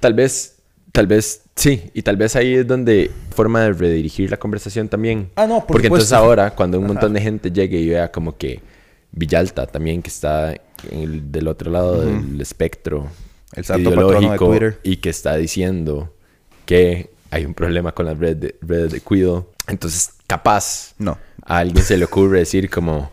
Tal 0.00 0.14
vez, 0.14 0.56
tal 0.92 1.06
vez, 1.06 1.42
sí, 1.56 1.90
y 1.94 2.02
tal 2.02 2.16
vez 2.16 2.36
ahí 2.36 2.54
es 2.54 2.66
donde 2.66 3.10
forma 3.34 3.62
de 3.62 3.72
redirigir 3.72 4.30
la 4.30 4.36
conversación 4.36 4.88
también. 4.88 5.30
Ah, 5.36 5.46
no, 5.46 5.60
por 5.60 5.68
Porque 5.68 5.88
entonces 5.88 6.12
ahora, 6.12 6.54
cuando 6.54 6.78
un 6.78 6.86
montón 6.86 7.14
de 7.14 7.20
gente 7.20 7.50
llegue 7.50 7.78
y 7.78 7.88
vea 7.88 8.12
como 8.12 8.36
que 8.36 8.60
Villalta 9.10 9.66
también, 9.66 10.02
que 10.02 10.08
está 10.08 10.54
del 10.90 11.48
otro 11.48 11.70
lado 11.70 12.00
del 12.02 12.40
espectro 12.40 13.08
el 13.54 13.80
ideológico 13.80 14.54
y 14.82 14.96
que 14.96 15.10
está 15.10 15.36
diciendo 15.36 16.14
que 16.64 17.10
hay 17.30 17.44
un 17.44 17.54
problema 17.54 17.92
con 17.92 18.06
las 18.06 18.18
redes 18.18 18.40
de, 18.40 18.56
redes 18.60 18.92
de 18.92 19.00
cuido. 19.00 19.50
Entonces, 19.66 20.10
capaz, 20.26 20.94
no. 20.98 21.18
a 21.44 21.58
alguien 21.58 21.84
se 21.84 21.96
le 21.96 22.04
ocurre 22.04 22.40
decir 22.40 22.68
como, 22.68 23.10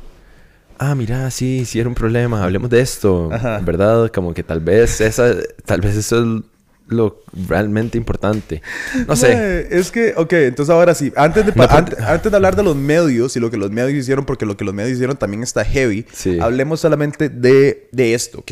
ah, 0.78 0.96
mira, 0.96 1.30
sí, 1.32 1.66
sí 1.66 1.80
era 1.80 1.88
un 1.88 1.96
problema, 1.96 2.44
hablemos 2.44 2.70
de 2.70 2.82
esto, 2.82 3.30
¿verdad? 3.64 4.12
Como 4.14 4.34
que 4.34 4.44
tal 4.44 4.60
vez 4.60 5.00
esa, 5.02 5.36
tal 5.66 5.82
vez 5.82 5.96
eso 5.96 6.22
es 6.22 6.42
lo 6.90 7.24
realmente 7.48 7.98
importante. 7.98 8.62
No 9.08 9.16
sé. 9.16 9.68
es 9.72 9.92
que, 9.92 10.14
ok, 10.16 10.34
entonces 10.34 10.74
ahora 10.74 10.94
sí, 10.94 11.14
antes 11.16 11.46
de, 11.46 11.54
antes, 11.58 12.32
de 12.32 12.36
hablar 12.36 12.56
de 12.56 12.64
los 12.64 12.76
medios 12.76 13.36
y 13.36 13.40
lo 13.40 13.50
que 13.50 13.58
los 13.58 13.72
medios 13.72 13.94
hicieron, 13.94 14.26
porque 14.26 14.46
lo 14.46 14.58
que 14.58 14.66
los 14.66 14.74
medios 14.74 14.94
hicieron 14.94 15.18
también 15.18 15.44
está 15.44 15.64
heavy, 15.64 16.06
hablemos 16.42 16.80
solamente 16.80 17.30
de, 17.30 17.88
de 17.92 18.14
esto, 18.14 18.40
ok. 18.40 18.52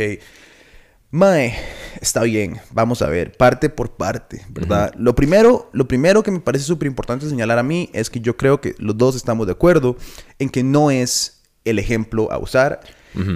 Mae, 1.10 1.56
está 2.01 2.24
bien, 2.24 2.60
vamos 2.72 3.01
a 3.01 3.08
ver, 3.08 3.32
parte 3.32 3.70
por 3.70 3.91
parte, 3.91 4.46
¿verdad? 4.50 4.94
Lo 4.98 5.15
primero, 5.15 5.70
lo 5.72 5.88
primero 5.88 6.22
que 6.22 6.32
me 6.32 6.41
parece 6.41 6.65
súper 6.65 6.88
importante 6.88 7.29
señalar 7.29 7.60
a 7.60 7.63
mí 7.63 7.89
es 7.94 8.10
que 8.10 8.20
yo 8.20 8.36
creo 8.36 8.60
que 8.60 8.75
los 8.77 8.98
dos 8.98 9.15
estamos 9.15 9.48
de 9.48 9.53
acuerdo 9.53 9.96
en 10.38 10.50
que 10.50 10.63
no 10.63 10.91
es 10.91 11.44
el 11.63 11.79
ejemplo 11.79 12.29
a 12.32 12.38
usar 12.38 12.82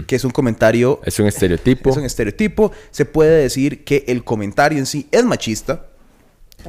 que 0.08 0.16
es 0.16 0.24
un 0.24 0.32
comentario... 0.32 1.02
Es 1.06 1.20
un 1.20 1.28
estereotipo. 1.28 1.90
Es 1.90 1.98
un 1.98 2.06
estereotipo. 2.06 2.72
Se 2.92 3.06
puede 3.06 3.42
decir 3.42 3.84
que 3.84 4.04
el 4.08 4.24
comentario 4.24 4.78
en 4.78 4.86
sí 4.86 5.08
es 5.12 5.24
machista. 5.26 5.88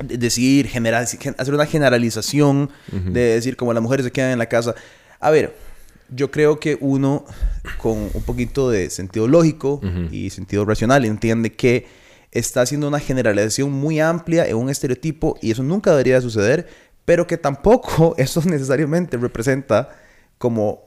Decir, 0.03 0.69
general, 0.69 1.05
hacer 1.05 1.55
una 1.55 1.67
generalización 1.67 2.71
de 2.91 3.21
decir 3.21 3.57
como 3.57 3.73
las 3.75 3.83
mujeres 3.83 4.05
se 4.07 4.13
quedan 4.13 4.31
en 4.31 4.39
la 4.39 4.47
casa. 4.47 4.75
A 5.21 5.31
ver, 5.31 5.55
yo 6.15 6.31
creo 6.31 6.61
que 6.61 6.79
uno 6.81 7.25
con 7.79 8.11
un 8.13 8.23
poquito 8.23 8.71
de 8.71 8.91
sentido 8.91 9.29
lógico 9.29 9.81
y 10.11 10.31
sentido 10.31 10.65
racional 10.65 11.05
entiende 11.05 11.53
que 11.53 11.87
está 12.31 12.63
haciendo 12.63 12.89
una 12.89 12.99
generalización 12.99 13.71
muy 13.71 14.01
amplia 14.01 14.47
en 14.47 14.57
un 14.57 14.71
estereotipo 14.71 15.39
y 15.43 15.51
eso 15.51 15.63
nunca 15.63 15.91
debería 15.91 16.21
suceder, 16.21 16.67
pero 17.05 17.27
que 17.27 17.37
tampoco 17.37 18.15
eso 18.19 18.43
necesariamente 18.45 19.17
representa 19.17 19.91
como 20.39 20.85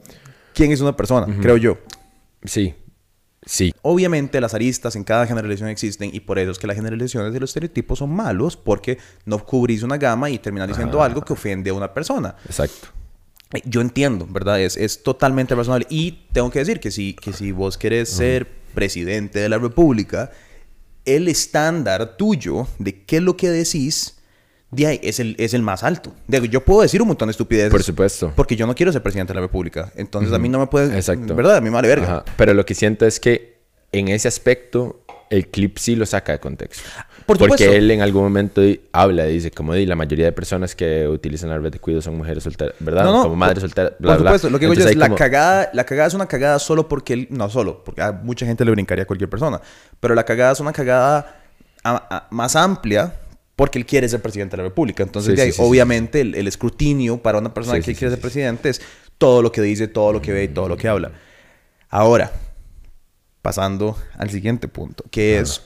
quién 0.54 0.72
es 0.72 0.80
una 0.80 0.96
persona, 0.96 1.26
creo 1.40 1.56
yo. 1.56 1.78
Sí. 2.46 2.74
Sí. 3.44 3.72
Obviamente 3.82 4.40
las 4.40 4.54
aristas 4.54 4.96
en 4.96 5.04
cada 5.04 5.26
generación 5.26 5.68
existen 5.68 6.10
y 6.12 6.20
por 6.20 6.38
eso 6.38 6.50
es 6.50 6.58
que 6.58 6.66
las 6.66 6.76
generalizaciones 6.76 7.32
de 7.32 7.38
los 7.38 7.50
estereotipos 7.50 8.00
son 8.00 8.10
malos 8.10 8.56
porque 8.56 8.98
no 9.24 9.44
cubrís 9.44 9.84
una 9.84 9.98
gama 9.98 10.28
y 10.30 10.38
terminas 10.38 10.68
diciendo 10.68 11.02
algo 11.02 11.22
que 11.22 11.32
ofende 11.32 11.70
a 11.70 11.74
una 11.74 11.94
persona. 11.94 12.34
Exacto. 12.44 12.88
Eh, 13.52 13.62
yo 13.64 13.80
entiendo, 13.80 14.26
¿verdad? 14.28 14.60
Es, 14.60 14.76
es 14.76 15.02
totalmente 15.02 15.54
razonable. 15.54 15.86
Y 15.88 16.26
tengo 16.32 16.50
que 16.50 16.58
decir 16.58 16.80
que 16.80 16.90
si, 16.90 17.14
que 17.14 17.32
si 17.32 17.52
vos 17.52 17.78
querés 17.78 18.08
ser 18.08 18.48
presidente 18.74 19.38
de 19.38 19.48
la 19.48 19.58
República, 19.58 20.32
el 21.04 21.28
estándar 21.28 22.16
tuyo 22.16 22.66
de 22.80 23.04
qué 23.04 23.18
es 23.18 23.22
lo 23.22 23.36
que 23.36 23.48
decís 23.48 24.15
de 24.76 24.86
ahí 24.86 25.00
es 25.02 25.20
el, 25.20 25.34
es 25.38 25.54
el 25.54 25.62
más 25.62 25.82
alto. 25.82 26.12
yo 26.28 26.64
puedo 26.64 26.82
decir 26.82 27.00
un 27.00 27.08
montón 27.08 27.28
de 27.28 27.30
estupideces. 27.30 27.70
Por 27.70 27.82
supuesto. 27.82 28.32
Porque 28.36 28.56
yo 28.56 28.66
no 28.66 28.74
quiero 28.74 28.92
ser 28.92 29.02
presidente 29.02 29.32
de 29.32 29.36
la 29.36 29.40
República. 29.40 29.90
Entonces 29.96 30.32
a 30.32 30.38
mí 30.38 30.48
no 30.48 30.58
me 30.58 30.66
puede... 30.66 30.94
Exacto. 30.94 31.34
¿Verdad? 31.34 31.56
A 31.56 31.60
mí 31.60 31.70
me 31.70 31.74
vale 31.74 31.88
verga. 31.88 32.24
Pero 32.36 32.54
lo 32.54 32.64
que 32.66 32.74
siento 32.74 33.06
es 33.06 33.18
que 33.18 33.56
en 33.92 34.08
ese 34.08 34.28
aspecto 34.28 35.02
el 35.30 35.48
clip 35.48 35.78
sí 35.78 35.96
lo 35.96 36.04
saca 36.06 36.32
de 36.32 36.38
contexto. 36.38 36.88
Por 37.24 37.38
Porque 37.38 37.76
él 37.76 37.90
en 37.90 38.02
algún 38.02 38.22
momento 38.22 38.62
habla, 38.92 39.24
dice, 39.24 39.50
como 39.50 39.74
di, 39.74 39.86
la 39.86 39.96
mayoría 39.96 40.26
de 40.26 40.32
personas 40.32 40.76
que 40.76 41.08
utilizan 41.08 41.50
la 41.50 41.58
red 41.58 41.72
de 41.72 41.80
cuidado 41.80 42.02
son 42.02 42.16
mujeres 42.16 42.44
solteras, 42.44 42.74
¿verdad? 42.78 43.04
No, 43.04 43.12
no, 43.12 43.22
como 43.24 43.34
madres 43.34 43.62
solteras, 43.62 43.94
Por 44.00 44.18
supuesto, 44.18 44.50
lo 44.50 44.58
que 44.60 44.66
digo 44.66 44.74
yo 44.74 44.88
es, 44.88 44.94
la, 44.94 45.12
cagada, 45.12 45.70
la 45.72 45.84
cagada 45.84 46.06
es 46.06 46.14
una 46.14 46.26
cagada 46.26 46.60
solo 46.60 46.86
porque 46.86 47.14
él, 47.14 47.26
no 47.30 47.48
solo, 47.50 47.82
porque 47.82 48.02
a 48.02 48.12
mucha 48.12 48.46
gente 48.46 48.64
le 48.64 48.70
brincaría 48.70 49.02
a 49.02 49.06
cualquier 49.06 49.28
persona, 49.28 49.60
pero 49.98 50.14
la 50.14 50.24
cagada 50.24 50.52
es 50.52 50.60
una 50.60 50.72
cagada 50.72 51.42
más 52.30 52.54
amplia 52.54 53.12
porque 53.56 53.78
él 53.78 53.86
quiere 53.86 54.08
ser 54.08 54.20
presidente 54.20 54.54
de 54.54 54.62
la 54.62 54.68
República. 54.68 55.02
Entonces, 55.02 55.58
obviamente, 55.58 56.20
el, 56.20 56.46
escrutinio 56.46 57.16
para 57.16 57.38
una 57.38 57.54
persona 57.54 57.80
que 57.80 57.94
quiere 57.94 58.10
ser 58.10 58.20
presidente 58.20 58.68
es 58.68 58.82
todo 59.16 59.40
lo 59.40 59.50
que 59.50 59.62
dice, 59.62 59.88
todo 59.88 60.12
lo 60.12 60.20
que 60.20 60.32
ve 60.32 60.44
y 60.44 60.48
todo 60.48 60.68
lo 60.68 60.76
que 60.76 60.86
habla. 60.86 61.12
Ahora, 61.88 62.30
pasando 63.40 63.96
al 64.18 64.28
siguiente 64.28 64.68
punto, 64.68 65.04
que 65.10 65.38
es 65.38 65.62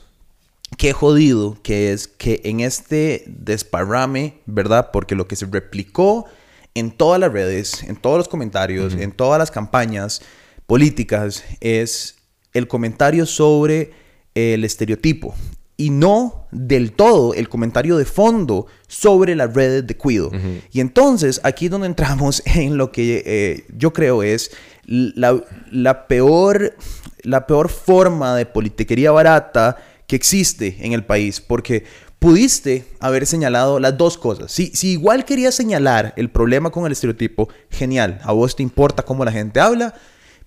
qué 0.79 0.93
jodido 0.93 1.59
que 1.63 1.93
es 1.93 2.07
que 2.07 2.41
en 2.45 2.61
este 2.61 3.25
desparrame, 3.27 4.39
¿verdad? 4.47 4.91
Porque 4.93 5.17
lo 5.17 5.27
que 5.27 5.35
se 5.35 5.47
replicó 5.47 6.27
en 6.75 6.93
todas 6.93 7.19
las 7.19 7.33
redes, 7.33 7.83
en 7.83 7.97
todos 7.97 8.19
los 8.19 8.29
comentarios, 8.29 8.95
en 8.95 9.11
todas 9.11 9.41
las 9.41 9.51
campañas 9.51 10.23
políticas, 10.67 11.43
es 11.59 12.19
el 12.53 12.69
comentario 12.69 13.27
sobre 13.27 13.93
el 14.37 14.63
estereotipo 14.63 15.35
y 15.81 15.89
no 15.89 16.47
del 16.51 16.93
todo 16.93 17.33
el 17.33 17.49
comentario 17.49 17.97
de 17.97 18.05
fondo 18.05 18.67
sobre 18.87 19.35
las 19.35 19.55
redes 19.55 19.87
de 19.87 19.97
cuido. 19.97 20.31
Y 20.71 20.81
entonces 20.81 21.41
aquí 21.43 21.65
es 21.65 21.71
donde 21.71 21.87
entramos 21.87 22.43
en 22.55 22.77
lo 22.77 22.93
que 22.93 23.23
eh, 23.25 23.65
yo 23.75 23.95
creo 23.95 24.23
es 24.23 24.51
la, 24.85 25.43
la, 25.71 26.07
peor, 26.07 26.77
la 27.23 27.47
peor 27.47 27.71
forma 27.71 28.37
de 28.37 28.45
politiquería 28.45 29.11
barata 29.11 29.79
que 30.07 30.17
existe 30.17 30.77
en 30.81 30.93
el 30.93 31.03
país, 31.03 31.41
porque 31.41 31.85
pudiste 32.19 32.85
haber 32.99 33.25
señalado 33.25 33.81
las 33.81 33.97
dos 33.97 34.19
cosas. 34.19 34.53
Si, 34.53 34.67
si 34.75 34.89
igual 34.89 35.25
querías 35.25 35.55
señalar 35.55 36.13
el 36.17 36.29
problema 36.29 36.69
con 36.69 36.85
el 36.85 36.93
estereotipo, 36.93 37.49
genial, 37.71 38.21
a 38.23 38.33
vos 38.33 38.55
te 38.55 38.63
importa 38.63 39.03
cómo 39.03 39.25
la 39.25 39.33
gente 39.33 39.61
habla, 39.61 39.95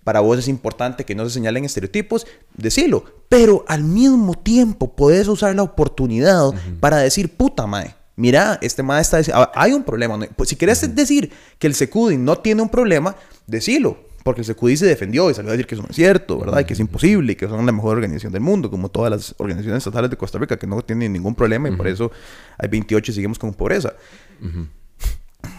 para 0.03 0.19
vos 0.19 0.39
es 0.39 0.47
importante 0.47 1.05
que 1.05 1.15
no 1.15 1.23
se 1.25 1.31
señalen 1.31 1.65
estereotipos, 1.65 2.27
decilo. 2.55 3.05
Pero 3.29 3.63
al 3.67 3.83
mismo 3.83 4.35
tiempo 4.35 4.93
puedes 4.93 5.27
usar 5.27 5.55
la 5.55 5.63
oportunidad 5.63 6.51
para 6.79 6.97
decir, 6.97 7.35
puta 7.35 7.65
madre, 7.65 7.95
mira, 8.15 8.59
este 8.61 8.83
maestro 8.83 9.17
está 9.19 9.31
diciendo, 9.31 9.43
ah, 9.43 9.51
hay 9.55 9.73
un 9.73 9.83
problema. 9.83 10.19
Pues, 10.35 10.49
si 10.49 10.55
quieres 10.55 10.95
decir 10.95 11.31
que 11.57 11.67
el 11.67 11.73
Secudi 11.73 12.17
no 12.17 12.37
tiene 12.37 12.61
un 12.61 12.69
problema, 12.69 13.15
decilo. 13.47 13.97
Porque 14.23 14.39
el 14.39 14.45
Secudi 14.45 14.77
se 14.77 14.85
defendió 14.85 15.29
y 15.29 15.33
salió 15.33 15.49
a 15.49 15.51
decir 15.51 15.67
que 15.67 15.75
eso 15.75 15.81
no 15.81 15.89
es 15.89 15.95
cierto, 15.97 16.39
¿verdad? 16.39 16.61
Y 16.61 16.63
que 16.63 16.73
es 16.73 16.79
imposible 16.79 17.33
y 17.33 17.35
que 17.35 17.45
son 17.45 17.65
la 17.65 17.73
mejor 17.73 17.97
organización 17.97 18.31
del 18.31 18.41
mundo, 18.41 18.71
como 18.71 18.87
todas 18.87 19.11
las 19.11 19.35
organizaciones 19.37 19.79
estatales 19.79 20.09
de 20.09 20.15
Costa 20.15 20.39
Rica, 20.39 20.57
que 20.57 20.65
no 20.65 20.81
tienen 20.81 21.11
ningún 21.11 21.35
problema 21.35 21.67
y 21.67 21.75
por 21.75 21.87
eso 21.89 22.09
hay 22.57 22.69
28 22.69 23.11
y 23.11 23.15
seguimos 23.15 23.37
con 23.37 23.53
pobreza. 23.53 23.93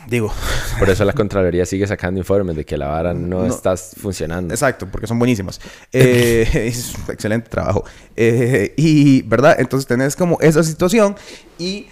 Digo. 0.09 0.33
Por 0.79 0.91
eso 0.91 1.05
la 1.05 1.12
Contraloría 1.12 1.64
sigue 1.67 1.87
sacando 1.87 2.19
informes 2.19 2.57
de 2.57 2.64
que 2.64 2.76
la 2.76 2.88
vara 2.88 3.14
no, 3.14 3.47
está 3.47 3.76
funcionando. 3.76 4.53
Exacto, 4.53 4.87
porque 4.91 5.07
son 5.07 5.19
buenísimas. 5.19 5.61
Eh, 5.93 6.67
es 6.67 6.95
un 6.95 7.12
excelente 7.12 7.49
trabajo. 7.49 7.85
Eh, 8.17 8.75
y, 8.76 9.23
¿verdad? 9.23 9.57
Entonces 9.59 9.87
tenés 9.87 10.17
como 10.17 10.38
esa 10.41 10.62
situación 10.62 11.14
y 11.59 11.87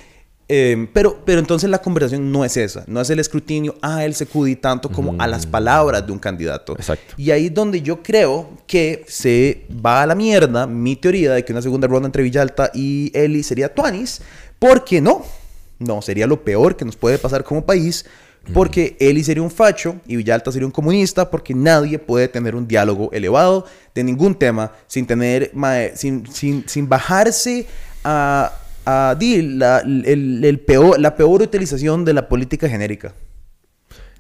Em, 0.55 0.87
pero, 0.87 1.19
pero 1.25 1.39
entonces 1.39 1.71
la 1.71 1.79
conversación 1.79 2.31
no 2.31 2.45
es 2.45 2.59
esa, 2.59 2.85
no 2.87 3.01
es 3.01 3.09
el 3.09 3.21
escrutinio 3.21 3.75
a 3.81 4.05
él 4.05 4.15
se 4.15 4.27
cudi 4.27 4.55
tanto 4.55 4.91
como 4.91 5.15
a 5.19 5.27
las 5.27 5.47
mm. 5.47 5.51
palabras 5.51 6.07
de 6.07 6.13
un 6.13 6.19
candidato. 6.19 6.75
Exacto. 6.75 7.15
Y 7.17 7.31
ahí 7.31 7.47
es 7.47 7.55
donde 7.55 7.81
yo 7.81 8.03
creo 8.03 8.51
que 8.67 9.03
se 9.09 9.65
va 9.85 10.03
a 10.03 10.07
la 10.07 10.15
mierda 10.15 10.67
mi 10.67 10.97
teoría 10.97 11.33
de 11.33 11.43
que 11.43 11.53
una 11.53 11.63
segunda 11.63 11.87
ronda 11.87 12.07
entre 12.07 12.23
Villalta 12.23 12.71
y 12.75 13.11
Eli 13.15 13.43
sería 13.43 13.73
Tuanis, 13.73 14.21
porque 14.59 15.01
no, 15.01 15.25
no, 15.83 16.03
sería 16.03 16.27
lo 16.27 16.43
peor 16.43 16.77
que 16.77 16.85
nos 16.85 16.97
puede 16.97 17.19
pasar 17.19 17.45
como 17.45 17.65
país, 17.65 18.05
porque 18.53 18.97
Eli 18.99 19.23
sería 19.23 19.43
un 19.43 19.51
facho 19.51 19.97
y 20.07 20.17
Villalta 20.17 20.51
sería 20.51 20.67
un 20.67 20.73
comunista, 20.73 21.31
porque 21.31 21.55
nadie 21.55 21.99
puede 21.99 22.27
tener 22.27 22.57
un 22.57 22.67
diálogo 22.67 23.11
elevado 23.13 23.67
de 23.95 24.03
ningún 24.03 24.35
tema 24.35 24.73
sin 24.89 25.07
tener, 25.07 25.53
sin, 25.95 26.27
sin, 26.27 26.69
sin 26.69 26.89
bajarse 26.89 27.67
a 28.03 28.59
a 28.85 29.17
la, 29.21 29.79
el, 29.81 30.61
peor, 30.67 30.99
la 31.01 31.17
peor 31.17 31.43
utilización 31.43 32.05
de 32.05 32.13
la 32.13 32.29
política 32.29 32.69
genérica. 32.69 33.13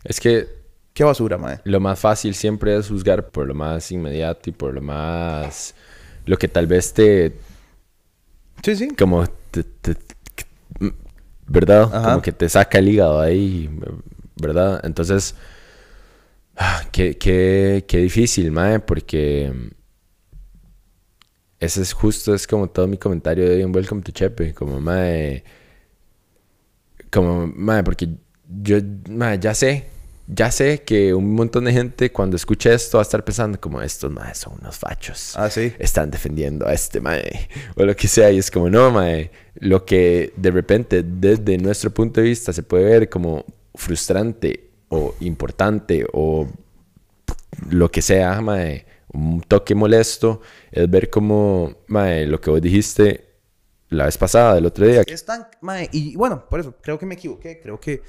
Es 0.04 0.20
que... 0.20 0.62
Qué 0.94 1.04
basura, 1.04 1.38
mae. 1.38 1.58
Lo 1.64 1.80
más 1.80 1.98
fácil 1.98 2.34
siempre 2.34 2.76
es 2.76 2.88
juzgar 2.88 3.30
por 3.30 3.46
lo 3.46 3.54
más 3.54 3.90
inmediato 3.90 4.50
y 4.50 4.52
por 4.52 4.74
lo 4.74 4.82
más... 4.82 5.74
Lo 6.26 6.36
que 6.36 6.48
tal 6.48 6.66
vez 6.66 6.92
te... 6.92 7.32
Sí, 8.62 8.76
sí. 8.76 8.88
Como... 8.96 9.26
¿Verdad? 11.52 11.90
Como 12.04 12.22
que 12.22 12.32
te 12.32 12.48
saca 12.48 12.78
el 12.78 12.88
hígado 12.88 13.20
ahí, 13.20 13.70
¿verdad? 14.36 14.80
Entonces... 14.84 15.34
Ah, 16.56 16.82
qué, 16.92 17.16
qué, 17.16 17.84
qué 17.88 17.98
difícil, 17.98 18.52
mae, 18.52 18.78
porque 18.78 19.50
ese 21.58 21.80
es 21.80 21.92
justo, 21.92 22.34
es 22.34 22.46
como 22.46 22.68
todo 22.68 22.86
mi 22.86 22.98
comentario 22.98 23.48
de 23.48 23.62
en 23.62 23.74
Welcome 23.74 24.02
to 24.02 24.12
Chepe, 24.12 24.52
como 24.52 24.80
mae, 24.80 25.44
como 27.10 27.46
mae, 27.46 27.82
porque 27.82 28.08
yo, 28.48 28.78
mae, 29.08 29.38
ya 29.38 29.54
sé, 29.54 29.86
ya 30.26 30.50
sé 30.50 30.82
que 30.82 31.12
un 31.14 31.34
montón 31.34 31.64
de 31.64 31.72
gente 31.72 32.12
cuando 32.12 32.36
escuche 32.36 32.72
esto 32.72 32.98
va 32.98 33.02
a 33.02 33.06
estar 33.06 33.24
pensando 33.24 33.60
como 33.60 33.82
estos 33.82 34.10
mae 34.10 34.34
son 34.34 34.54
unos 34.60 34.76
fachos. 34.76 35.34
Ah, 35.36 35.50
sí. 35.50 35.72
Están 35.78 36.10
defendiendo 36.10 36.66
a 36.66 36.72
este 36.72 37.00
mae 37.00 37.48
o 37.76 37.84
lo 37.84 37.96
que 37.96 38.08
sea 38.08 38.30
y 38.30 38.38
es 38.38 38.50
como 38.50 38.70
no, 38.70 38.90
mae, 38.90 39.30
lo 39.56 39.84
que 39.84 40.32
de 40.36 40.50
repente 40.50 41.02
desde 41.02 41.58
nuestro 41.58 41.92
punto 41.92 42.20
de 42.20 42.28
vista 42.28 42.52
se 42.52 42.62
puede 42.62 42.84
ver 42.84 43.08
como 43.08 43.44
frustrante 43.74 44.70
o 44.88 45.14
importante 45.20 46.06
o 46.12 46.46
lo 47.70 47.90
que 47.90 48.02
sea, 48.02 48.40
mae, 48.40 48.86
un 49.12 49.40
toque 49.42 49.74
molesto 49.74 50.40
es 50.70 50.88
ver 50.88 51.10
cómo, 51.10 51.74
mae, 51.88 52.26
lo 52.26 52.40
que 52.40 52.50
vos 52.50 52.62
dijiste 52.62 53.32
la 53.92 54.06
vez 54.06 54.16
pasada, 54.16 54.54
del 54.54 54.66
otro 54.66 54.86
día. 54.86 55.02
Están, 55.06 55.46
mae, 55.60 55.88
y 55.92 56.16
bueno, 56.16 56.48
por 56.48 56.60
eso, 56.60 56.74
creo 56.80 56.98
que 56.98 57.06
me 57.06 57.14
equivoqué. 57.14 57.60
Creo 57.60 57.78
que, 57.78 58.02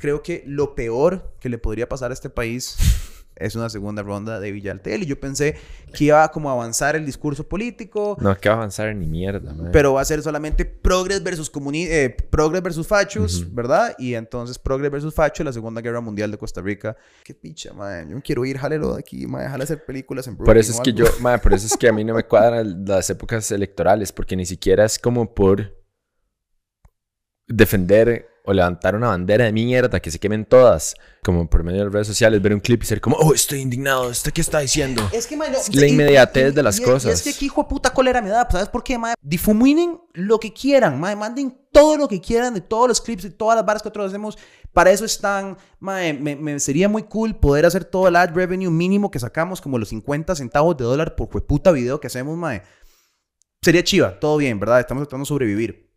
creo 0.00 0.22
que 0.22 0.42
lo 0.46 0.74
peor 0.74 1.34
que 1.38 1.48
le 1.48 1.58
podría 1.58 1.88
pasar 1.88 2.10
a 2.10 2.14
este 2.14 2.30
país 2.30 2.76
es 3.36 3.54
una 3.54 3.70
segunda 3.70 4.02
ronda 4.02 4.40
de 4.40 4.52
Villaltel. 4.52 5.02
Y 5.02 5.06
yo 5.06 5.18
pensé 5.18 5.56
que 5.94 6.04
iba 6.04 6.28
como 6.30 6.50
a 6.50 6.52
avanzar 6.52 6.96
el 6.96 7.06
discurso 7.06 7.48
político. 7.48 8.16
No, 8.20 8.36
que 8.38 8.48
va 8.48 8.56
a 8.56 8.58
avanzar 8.58 8.94
ni 8.94 9.06
mierda, 9.06 9.52
man. 9.54 9.70
Pero 9.72 9.94
va 9.94 10.00
a 10.00 10.04
ser 10.04 10.22
solamente 10.22 10.64
progres 10.64 11.22
versus, 11.22 11.48
comuni 11.48 11.84
eh, 11.84 12.16
progres 12.30 12.62
versus 12.62 12.86
fachos, 12.86 13.52
¿verdad? 13.54 13.94
Y 13.98 14.14
entonces 14.14 14.58
progres 14.58 14.90
versus 14.90 15.14
fachos, 15.14 15.44
la 15.44 15.52
Segunda 15.52 15.80
Guerra 15.80 16.00
Mundial 16.00 16.30
de 16.30 16.38
Costa 16.38 16.60
Rica. 16.60 16.96
Qué 17.24 17.34
picha, 17.34 17.72
man. 17.72 18.08
Yo 18.08 18.16
no 18.16 18.22
quiero 18.22 18.44
ir, 18.44 18.58
jalero 18.58 18.94
de 18.94 19.00
aquí, 19.00 19.26
man. 19.26 19.42
Déjale 19.42 19.64
hacer 19.64 19.84
películas 19.84 20.26
en 20.26 20.34
Brooklyn 20.34 20.46
Por 20.46 20.58
eso 20.58 20.72
es 20.72 20.80
que 20.80 20.92
yo, 20.92 21.06
man, 21.20 21.40
por 21.40 21.52
eso 21.52 21.66
es 21.66 21.76
que 21.76 21.88
a 21.88 21.92
mí 21.92 22.04
no 22.04 22.14
me 22.14 22.24
cuadran 22.24 22.84
las 22.84 23.08
épocas 23.10 23.50
electorales, 23.50 24.12
porque 24.12 24.36
ni 24.36 24.46
siquiera 24.46 24.84
es 24.84 24.98
como 24.98 25.34
por 25.34 25.78
defender 27.46 28.28
o 28.50 28.54
levantar 28.54 28.96
una 28.96 29.08
bandera 29.08 29.44
de 29.44 29.52
mierda 29.52 30.00
que 30.00 30.10
se 30.10 30.18
quemen 30.18 30.44
todas, 30.44 30.96
como 31.22 31.48
por 31.48 31.62
medio 31.62 31.78
de 31.78 31.84
las 31.84 31.92
redes 31.92 32.06
sociales, 32.08 32.42
ver 32.42 32.52
un 32.52 32.60
clip 32.60 32.82
y 32.82 32.86
ser 32.86 33.00
como, 33.00 33.16
oh, 33.16 33.32
estoy 33.32 33.60
indignado, 33.60 34.10
¿esto 34.10 34.30
qué 34.32 34.40
está 34.40 34.58
diciendo? 34.58 35.08
Es 35.12 35.26
que, 35.26 35.36
man, 35.36 35.52
la 35.72 35.86
inmediatez 35.86 36.54
de 36.54 36.62
las 36.62 36.80
cosas. 36.80 37.12
es 37.12 37.22
que 37.22 37.30
aquí, 37.30 37.46
hijo 37.46 37.62
de 37.62 37.68
puta 37.68 37.90
cólera 37.90 38.20
me 38.20 38.28
da, 38.28 38.48
¿sabes 38.50 38.68
por 38.68 38.82
qué, 38.82 38.98
man? 38.98 39.14
Difuminen 39.22 40.00
lo 40.14 40.40
que 40.40 40.52
quieran, 40.52 40.98
man, 40.98 41.18
manden 41.18 41.56
todo 41.72 41.96
lo 41.96 42.08
que 42.08 42.20
quieran 42.20 42.52
de 42.54 42.60
todos 42.60 42.88
los 42.88 43.00
clips, 43.00 43.22
de 43.22 43.30
todas 43.30 43.56
las 43.56 43.64
barras 43.64 43.82
que 43.82 43.88
nosotros 43.88 44.08
hacemos. 44.08 44.36
Para 44.72 44.90
eso 44.90 45.04
están, 45.04 45.56
man, 45.78 46.22
me, 46.22 46.58
sería 46.58 46.88
muy 46.88 47.04
cool 47.04 47.36
poder 47.36 47.66
hacer 47.66 47.84
todo 47.84 48.08
el 48.08 48.16
ad 48.16 48.34
revenue 48.34 48.70
mínimo 48.70 49.10
que 49.10 49.20
sacamos, 49.20 49.60
como 49.60 49.78
los 49.78 49.90
50 49.90 50.34
centavos 50.34 50.76
de 50.76 50.84
dólar 50.84 51.14
por 51.14 51.28
puta 51.46 51.70
video 51.70 52.00
que 52.00 52.08
hacemos, 52.08 52.36
man. 52.36 52.62
Sería 53.62 53.84
chiva, 53.84 54.18
todo 54.18 54.38
bien, 54.38 54.58
¿verdad? 54.58 54.80
Estamos 54.80 55.02
tratando 55.02 55.22
de 55.24 55.28
sobrevivir. 55.28 55.90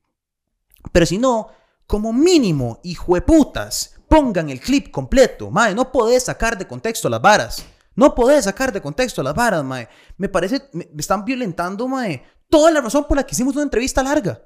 Pero 0.92 1.06
si 1.06 1.18
no, 1.18 1.48
como 1.94 2.12
mínimo, 2.12 2.80
hijueputas, 2.82 4.00
pongan 4.10 4.50
el 4.50 4.60
clip 4.60 4.90
completo. 4.90 5.52
Mae, 5.52 5.76
no 5.76 5.92
podés 5.92 6.24
sacar 6.24 6.58
de 6.58 6.66
contexto 6.66 7.08
las 7.08 7.22
varas. 7.22 7.64
No 7.96 8.16
podés 8.16 8.46
sacar 8.46 8.74
de 8.74 8.82
contexto 8.82 9.22
las 9.22 9.36
varas, 9.36 9.64
mae. 9.64 9.88
Me 10.18 10.28
parece, 10.28 10.64
me, 10.74 10.90
están 10.98 11.24
violentando, 11.24 11.88
mae, 11.88 12.24
toda 12.50 12.72
la 12.72 12.82
razón 12.82 13.06
por 13.08 13.16
la 13.16 13.24
que 13.24 13.36
hicimos 13.36 13.54
una 13.54 13.62
entrevista 13.62 14.02
larga. 14.02 14.42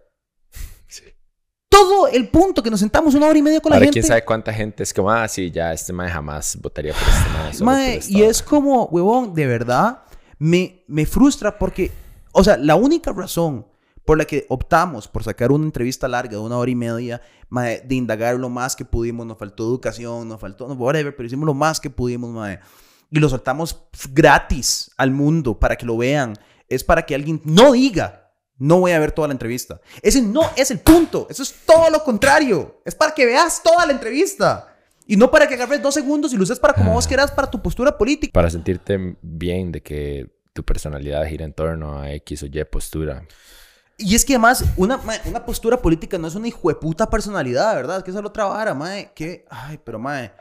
Sí. 0.87 1.03
Todo 1.69 2.09
el 2.09 2.27
punto 2.27 2.61
que 2.61 2.69
nos 2.69 2.81
sentamos 2.81 3.15
una 3.15 3.27
hora 3.27 3.39
y 3.39 3.41
media 3.41 3.61
con 3.61 3.69
la 3.69 3.77
gente. 3.77 3.93
quién 3.93 4.03
sabe 4.03 4.25
cuánta 4.25 4.51
gente 4.51 4.83
es 4.83 4.93
como, 4.93 5.09
ah, 5.09 5.25
sí, 5.29 5.49
ya, 5.49 5.71
este 5.71 5.93
mae 5.93 6.09
jamás 6.09 6.57
votaría 6.61 6.91
por 6.91 7.07
este 7.07 7.63
mae. 7.63 7.77
mae 7.77 7.99
y 8.09 8.23
es 8.23 8.43
como, 8.43 8.87
huevón, 8.87 9.33
de 9.33 9.47
verdad, 9.47 10.03
me, 10.37 10.83
me 10.89 11.05
frustra 11.05 11.57
porque, 11.57 11.93
o 12.33 12.43
sea, 12.43 12.57
la 12.57 12.75
única 12.75 13.13
razón 13.13 13.65
por 14.07 14.17
la 14.17 14.23
que 14.23 14.45
optamos 14.47 15.05
por 15.09 15.21
sacar 15.21 15.51
una 15.51 15.65
entrevista 15.65 16.07
larga 16.07 16.31
de 16.31 16.37
una 16.37 16.57
hora 16.57 16.71
y 16.71 16.75
media, 16.75 17.21
de 17.51 17.93
indagar 17.93 18.37
lo 18.37 18.47
más 18.47 18.73
que 18.73 18.85
pudimos, 18.85 19.27
nos 19.27 19.37
faltó 19.37 19.65
educación, 19.65 20.29
nos 20.29 20.39
faltó, 20.39 20.65
no, 20.65 20.75
whatever, 20.75 21.13
pero 21.13 21.27
hicimos 21.27 21.45
lo 21.45 21.53
más 21.53 21.81
que 21.81 21.89
pudimos, 21.89 22.29
mae, 22.29 22.57
y 23.11 23.19
lo 23.19 23.27
soltamos 23.27 23.77
gratis 24.13 24.91
al 24.95 25.11
mundo 25.11 25.59
para 25.59 25.75
que 25.75 25.85
lo 25.85 25.97
vean. 25.97 26.35
Es 26.69 26.85
para 26.85 27.05
que 27.05 27.15
alguien 27.15 27.41
no 27.43 27.73
diga, 27.73 28.31
no 28.57 28.79
voy 28.79 28.93
a 28.93 28.99
ver 28.99 29.11
toda 29.11 29.27
la 29.27 29.33
entrevista. 29.33 29.81
Ese 30.01 30.21
no 30.21 30.41
es 30.55 30.71
el 30.71 30.79
punto, 30.79 31.27
eso 31.29 31.43
es 31.43 31.53
todo 31.65 31.89
lo 31.89 32.01
contrario. 32.01 32.81
Es 32.85 32.95
para 32.95 33.13
que 33.13 33.25
veas 33.25 33.61
toda 33.61 33.85
la 33.85 33.91
entrevista. 33.91 34.73
Y 35.05 35.17
no 35.17 35.29
para 35.29 35.49
que 35.49 35.55
agarres 35.55 35.81
dos 35.81 35.93
segundos 35.93 36.31
y 36.31 36.37
lo 36.37 36.43
uses 36.43 36.59
para 36.59 36.73
como 36.73 36.93
vos 36.93 37.05
ah. 37.05 37.07
quieras 37.09 37.31
para 37.31 37.51
tu 37.51 37.61
postura 37.61 37.97
política. 37.97 38.31
Para 38.31 38.49
sentirte 38.49 39.17
bien 39.21 39.73
de 39.73 39.81
que 39.81 40.29
tu 40.53 40.63
personalidad 40.63 41.25
gira 41.27 41.43
en 41.43 41.51
torno 41.51 41.99
a 41.99 42.13
X 42.13 42.43
o 42.43 42.45
Y 42.45 42.63
postura. 42.71 43.27
Y 43.97 44.13
es 44.13 44.23
que 44.23 44.33
además, 44.33 44.63
una, 44.77 44.99
una 45.25 45.43
postura 45.43 45.81
política 45.81 46.19
no 46.19 46.27
es 46.27 46.35
una 46.35 46.47
hijueputa 46.47 47.09
personalidad, 47.09 47.75
¿verdad? 47.75 47.97
Es 47.97 48.03
que 48.03 48.11
es 48.11 48.17
otra 48.17 48.45
vara, 48.45 48.75
mae. 48.75 49.11
Que, 49.15 49.45
ay, 49.49 49.79
pero 49.83 49.97
mae. 49.97 50.31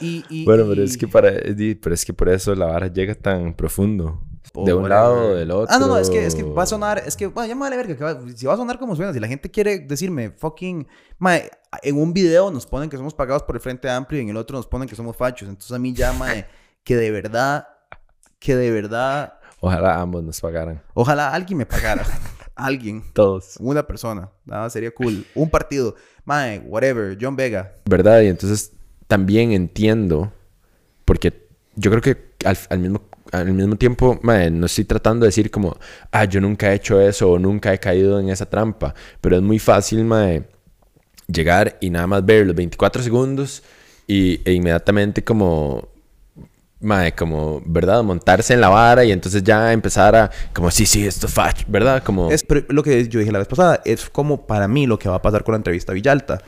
Y, 0.00 0.44
bueno, 0.44 0.64
pero 0.68 0.82
es 0.82 0.98
que 0.98 1.08
para, 1.08 1.32
pero 1.32 1.94
es 1.94 2.04
que 2.04 2.12
por 2.12 2.28
eso 2.28 2.54
la 2.54 2.66
vara 2.66 2.88
llega 2.88 3.14
tan 3.14 3.54
profundo. 3.54 4.20
de 4.54 4.74
un 4.74 4.88
lado 4.88 5.30
o 5.30 5.34
del 5.34 5.50
otro. 5.50 5.74
Ah, 5.74 5.78
no, 5.78 5.86
no, 5.86 5.98
es 5.98 6.10
que, 6.10 6.26
es 6.26 6.34
que 6.34 6.42
va 6.42 6.64
a 6.64 6.66
sonar, 6.66 7.02
es 7.06 7.16
que, 7.16 7.26
bueno, 7.26 7.48
ya 7.48 7.54
me 7.54 7.62
vale 7.62 7.76
verga, 7.76 7.94
que 7.94 8.32
si 8.36 8.44
va 8.44 8.52
a 8.52 8.56
sonar 8.58 8.78
como 8.78 8.94
suena, 8.94 9.14
si 9.14 9.20
la 9.20 9.28
gente 9.28 9.50
quiere 9.50 9.78
decirme, 9.78 10.30
fucking, 10.30 10.86
mae, 11.18 11.50
en 11.82 11.98
un 11.98 12.12
video 12.12 12.50
nos 12.50 12.66
ponen 12.66 12.90
que 12.90 12.98
somos 12.98 13.14
pagados 13.14 13.42
por 13.44 13.56
el 13.56 13.62
Frente 13.62 13.88
Amplio 13.88 14.20
y 14.20 14.24
en 14.24 14.30
el 14.30 14.36
otro 14.36 14.58
nos 14.58 14.66
ponen 14.66 14.88
que 14.88 14.96
somos 14.96 15.16
fachos. 15.16 15.48
Entonces 15.48 15.72
a 15.72 15.78
mí 15.78 15.94
ya, 15.94 16.12
mae, 16.12 16.46
que 16.84 16.96
de 16.96 17.10
verdad, 17.10 17.66
que 18.38 18.54
de 18.54 18.70
verdad. 18.70 19.38
Ojalá 19.60 19.98
ambos 19.98 20.22
nos 20.22 20.38
pagaran. 20.40 20.82
Ojalá 20.92 21.32
alguien 21.32 21.58
me 21.58 21.66
pagara. 21.66 22.04
alguien. 22.56 23.04
Todos. 23.12 23.56
Una 23.60 23.86
persona. 23.86 24.30
Nada, 24.44 24.68
sería 24.70 24.90
cool. 24.90 25.24
Un 25.34 25.50
partido. 25.50 25.94
Mae, 26.24 26.58
whatever. 26.60 27.16
John 27.20 27.36
Vega. 27.36 27.74
¿Verdad? 27.84 28.22
Y 28.22 28.28
entonces 28.28 28.72
también 29.06 29.52
entiendo, 29.52 30.32
porque 31.04 31.46
yo 31.76 31.90
creo 31.90 32.02
que 32.02 32.34
al, 32.44 32.78
mismo, 32.78 33.02
al 33.30 33.52
mismo 33.52 33.76
tiempo, 33.76 34.18
mae, 34.22 34.50
no 34.50 34.66
estoy 34.66 34.84
tratando 34.84 35.24
de 35.24 35.28
decir 35.28 35.50
como, 35.50 35.76
ah, 36.10 36.24
yo 36.24 36.40
nunca 36.40 36.72
he 36.72 36.76
hecho 36.76 37.00
eso 37.00 37.30
o 37.30 37.38
nunca 37.38 37.72
he 37.72 37.78
caído 37.78 38.18
en 38.18 38.30
esa 38.30 38.46
trampa, 38.46 38.94
pero 39.20 39.36
es 39.36 39.42
muy 39.42 39.58
fácil, 39.58 40.04
mae, 40.04 40.48
llegar 41.28 41.78
y 41.80 41.90
nada 41.90 42.06
más 42.06 42.24
ver 42.24 42.46
los 42.46 42.56
24 42.56 43.02
segundos 43.02 43.62
y, 44.06 44.40
e 44.44 44.52
inmediatamente 44.52 45.22
como 45.24 45.88
Mae, 46.80 47.12
como, 47.12 47.62
¿verdad? 47.64 48.02
Montarse 48.02 48.52
en 48.54 48.60
la 48.60 48.68
vara 48.68 49.04
y 49.04 49.12
entonces 49.12 49.42
ya 49.42 49.72
empezar 49.72 50.14
a, 50.14 50.30
como, 50.52 50.70
sí, 50.70 50.84
sí, 50.84 51.06
esto 51.06 51.26
fach, 51.26 51.64
¿verdad? 51.66 52.02
Como... 52.02 52.30
Es 52.30 52.44
lo 52.68 52.82
que 52.82 53.08
yo 53.08 53.18
dije 53.20 53.32
la 53.32 53.38
vez 53.38 53.48
pasada, 53.48 53.80
es 53.84 54.10
como 54.10 54.46
para 54.46 54.68
mí 54.68 54.86
lo 54.86 54.98
que 54.98 55.08
va 55.08 55.16
a 55.16 55.22
pasar 55.22 55.42
con 55.42 55.52
la 55.52 55.56
entrevista 55.56 55.92
Villalta. 55.92 56.40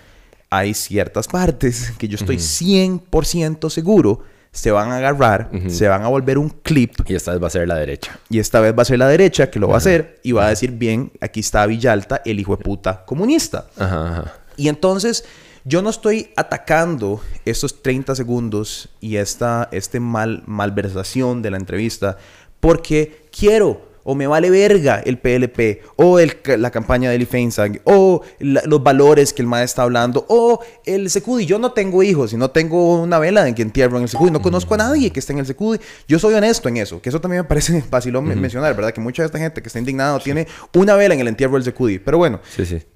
Hay 0.50 0.74
ciertas 0.74 1.28
partes 1.28 1.92
que 1.98 2.08
yo 2.08 2.16
estoy 2.16 2.36
100% 2.36 3.70
seguro 3.70 4.22
se 4.50 4.70
van 4.70 4.90
a 4.90 4.96
agarrar, 4.96 5.50
se 5.68 5.88
van 5.88 6.02
a 6.02 6.08
volver 6.08 6.38
un 6.38 6.48
clip. 6.48 6.92
Y 7.06 7.14
esta 7.14 7.32
vez 7.32 7.42
va 7.42 7.46
a 7.46 7.50
ser 7.50 7.68
la 7.68 7.76
derecha. 7.76 8.18
Y 8.28 8.38
esta 8.38 8.60
vez 8.60 8.74
va 8.76 8.82
a 8.82 8.84
ser 8.84 8.98
la 8.98 9.06
derecha 9.06 9.50
que 9.50 9.58
lo 9.58 9.68
va 9.68 9.74
a 9.74 9.78
hacer 9.78 10.18
y 10.22 10.32
va 10.32 10.46
a 10.46 10.48
decir, 10.50 10.72
bien, 10.72 11.12
aquí 11.20 11.40
está 11.40 11.66
Villalta, 11.66 12.22
el 12.24 12.40
hijo 12.40 12.56
de 12.56 12.64
puta 12.64 13.04
comunista. 13.04 13.66
Ajá, 13.78 14.34
Y 14.56 14.68
entonces, 14.68 15.24
yo 15.64 15.82
no 15.82 15.90
estoy 15.90 16.30
atacando 16.36 17.20
estos 17.44 17.82
30 17.82 18.14
segundos 18.14 18.88
y 19.00 19.16
esta 19.16 19.68
este 19.72 20.00
mal, 20.00 20.42
malversación 20.46 21.42
de 21.42 21.50
la 21.50 21.56
entrevista 21.56 22.18
porque 22.60 23.28
quiero 23.30 23.87
o 24.10 24.14
me 24.14 24.26
vale 24.26 24.48
verga 24.48 25.02
el 25.04 25.18
PLP, 25.18 25.82
o 25.96 26.18
el, 26.18 26.32
la 26.56 26.70
campaña 26.70 27.10
de 27.10 27.16
Eli 27.16 27.26
Feinsang, 27.26 27.78
o 27.84 28.22
los 28.38 28.82
valores 28.82 29.34
que 29.34 29.42
el 29.42 29.48
maestro 29.48 29.68
está 29.68 29.82
hablando, 29.82 30.24
o 30.30 30.60
el 30.86 31.10
Secudi. 31.10 31.44
Yo 31.44 31.58
no 31.58 31.72
tengo 31.72 32.02
hijos 32.02 32.32
y 32.32 32.38
no 32.38 32.50
tengo 32.50 33.02
una 33.02 33.18
vela 33.18 33.46
en 33.46 33.54
que 33.54 33.60
entierro 33.60 33.98
en 33.98 34.04
el 34.04 34.08
Secudi. 34.08 34.30
No 34.30 34.40
conozco 34.40 34.72
a 34.72 34.78
nadie 34.78 35.10
que 35.10 35.20
esté 35.20 35.34
en 35.34 35.40
el 35.40 35.46
Secudi. 35.46 35.78
Yo 36.08 36.18
soy 36.18 36.32
honesto 36.32 36.70
en 36.70 36.78
eso, 36.78 37.02
que 37.02 37.10
eso 37.10 37.20
también 37.20 37.42
me 37.42 37.48
parece 37.48 37.82
fácil 37.90 38.18
mencionar, 38.22 38.74
¿verdad? 38.74 38.94
Que 38.94 39.00
mucha 39.02 39.22
de 39.22 39.26
esta 39.26 39.38
gente 39.38 39.60
que 39.60 39.68
está 39.68 39.78
indignada 39.78 40.18
tiene 40.20 40.48
una 40.74 40.94
vela 40.94 41.12
en 41.12 41.20
el 41.20 41.28
entierro 41.28 41.54
del 41.56 41.64
Secudi. 41.64 41.98
Pero 41.98 42.16
bueno, 42.16 42.40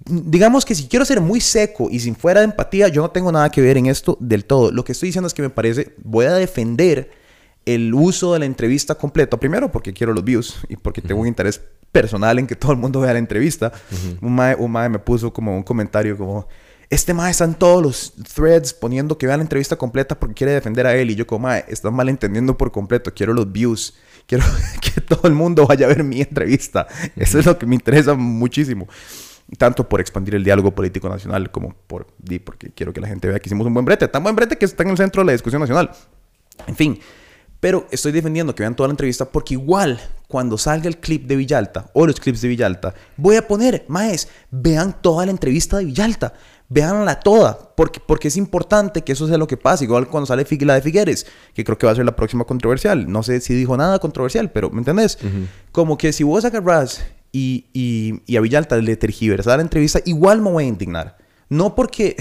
digamos 0.06 0.64
que 0.64 0.74
si 0.74 0.86
quiero 0.86 1.04
ser 1.04 1.20
muy 1.20 1.42
seco 1.42 1.88
y 1.90 2.00
sin 2.00 2.16
fuera 2.16 2.40
de 2.40 2.46
empatía, 2.46 2.88
yo 2.88 3.02
no 3.02 3.10
tengo 3.10 3.30
nada 3.30 3.50
que 3.50 3.60
ver 3.60 3.76
en 3.76 3.84
esto 3.84 4.16
del 4.18 4.46
todo. 4.46 4.70
Lo 4.70 4.82
que 4.82 4.92
estoy 4.92 5.10
diciendo 5.10 5.26
es 5.26 5.34
que 5.34 5.42
me 5.42 5.50
parece, 5.50 5.94
voy 6.02 6.24
a 6.24 6.32
defender 6.32 7.20
el 7.66 7.94
uso 7.94 8.32
de 8.32 8.40
la 8.40 8.46
entrevista 8.46 8.94
completa, 8.94 9.38
primero 9.38 9.70
porque 9.70 9.92
quiero 9.92 10.12
los 10.12 10.24
views 10.24 10.58
y 10.68 10.76
porque 10.76 11.00
tengo 11.00 11.20
un 11.20 11.28
interés 11.28 11.60
personal 11.92 12.38
en 12.38 12.46
que 12.46 12.56
todo 12.56 12.72
el 12.72 12.78
mundo 12.78 13.00
vea 13.00 13.12
la 13.12 13.18
entrevista. 13.18 13.72
un, 14.20 14.34
mae, 14.34 14.88
me 14.88 14.98
puso 14.98 15.32
como 15.32 15.56
un 15.56 15.62
comentario 15.62 16.16
como, 16.16 16.48
este 16.90 17.14
mae 17.14 17.30
está 17.30 17.44
en 17.44 17.54
todos 17.54 17.82
los 17.82 18.12
threads 18.34 18.74
poniendo 18.74 19.16
que 19.16 19.26
vea 19.26 19.36
la 19.36 19.42
entrevista 19.42 19.76
completa 19.76 20.18
porque 20.18 20.34
quiere 20.34 20.52
defender 20.52 20.86
a 20.86 20.94
él. 20.94 21.10
Y 21.10 21.14
yo 21.14 21.26
como, 21.26 21.46
mae, 21.46 21.64
estás 21.68 21.92
malentendiendo 21.92 22.56
por 22.56 22.72
completo, 22.72 23.12
quiero 23.14 23.32
los 23.34 23.50
views. 23.52 23.94
Quiero 24.26 24.44
que 24.80 25.00
todo 25.00 25.28
el 25.28 25.34
mundo 25.34 25.66
vaya 25.66 25.86
a 25.86 25.88
ver 25.88 26.02
mi 26.02 26.20
entrevista. 26.20 26.86
Eso 27.16 27.38
es 27.38 27.46
lo 27.46 27.58
que 27.58 27.66
me 27.66 27.74
interesa 27.74 28.14
muchísimo 28.14 28.88
tanto 29.58 29.86
por 29.86 30.00
expandir 30.00 30.34
el 30.34 30.44
diálogo 30.44 30.74
político 30.74 31.10
nacional 31.10 31.50
como 31.50 31.74
por 31.86 32.06
porque 32.42 32.70
quiero 32.70 32.92
que 32.92 33.00
la 33.00 33.08
gente 33.08 33.28
vea 33.28 33.38
que 33.38 33.48
hicimos 33.48 33.66
un 33.66 33.74
buen 33.74 33.84
brete, 33.84 34.08
tan 34.08 34.22
buen 34.22 34.34
brete 34.34 34.56
que 34.56 34.64
está 34.64 34.82
en 34.82 34.90
el 34.90 34.96
centro 34.96 35.22
de 35.22 35.26
la 35.26 35.32
discusión 35.32 35.60
nacional. 35.60 35.90
En 36.66 36.76
fin, 36.76 36.98
pero 37.62 37.86
estoy 37.92 38.10
defendiendo 38.10 38.56
que 38.56 38.64
vean 38.64 38.74
toda 38.74 38.88
la 38.88 38.92
entrevista 38.94 39.24
porque 39.24 39.54
igual 39.54 40.00
cuando 40.26 40.58
salga 40.58 40.88
el 40.88 40.98
clip 40.98 41.28
de 41.28 41.36
Villalta 41.36 41.92
o 41.92 42.04
los 42.08 42.18
clips 42.18 42.40
de 42.40 42.48
Villalta, 42.48 42.92
voy 43.16 43.36
a 43.36 43.46
poner, 43.46 43.84
maes, 43.86 44.26
vean 44.50 45.00
toda 45.00 45.24
la 45.26 45.30
entrevista 45.30 45.78
de 45.78 45.84
Villalta. 45.84 46.34
Veanla 46.68 47.20
toda, 47.20 47.56
porque, 47.76 48.00
porque 48.04 48.26
es 48.26 48.36
importante 48.36 49.02
que 49.02 49.12
eso 49.12 49.28
sea 49.28 49.38
lo 49.38 49.46
que 49.46 49.56
pasa. 49.56 49.84
Igual 49.84 50.08
cuando 50.08 50.26
sale 50.26 50.44
la 50.62 50.74
de 50.74 50.82
Figueres, 50.82 51.24
que 51.54 51.62
creo 51.62 51.78
que 51.78 51.86
va 51.86 51.92
a 51.92 51.94
ser 51.94 52.04
la 52.04 52.16
próxima 52.16 52.44
controversial. 52.44 53.08
No 53.08 53.22
sé 53.22 53.40
si 53.40 53.54
dijo 53.54 53.76
nada 53.76 54.00
controversial, 54.00 54.50
pero 54.50 54.68
¿me 54.70 54.78
entendés? 54.78 55.16
Como 55.70 55.96
que 55.96 56.12
si 56.12 56.24
vos 56.24 56.44
agarrás 56.44 57.04
y, 57.30 57.66
y, 57.72 58.22
y 58.26 58.36
a 58.38 58.40
Villalta 58.40 58.76
le 58.78 58.96
tergiversar 58.96 59.58
la 59.58 59.62
entrevista, 59.62 60.00
igual 60.04 60.42
me 60.42 60.50
voy 60.50 60.64
a 60.64 60.66
indignar. 60.66 61.16
No 61.48 61.76
porque 61.76 62.16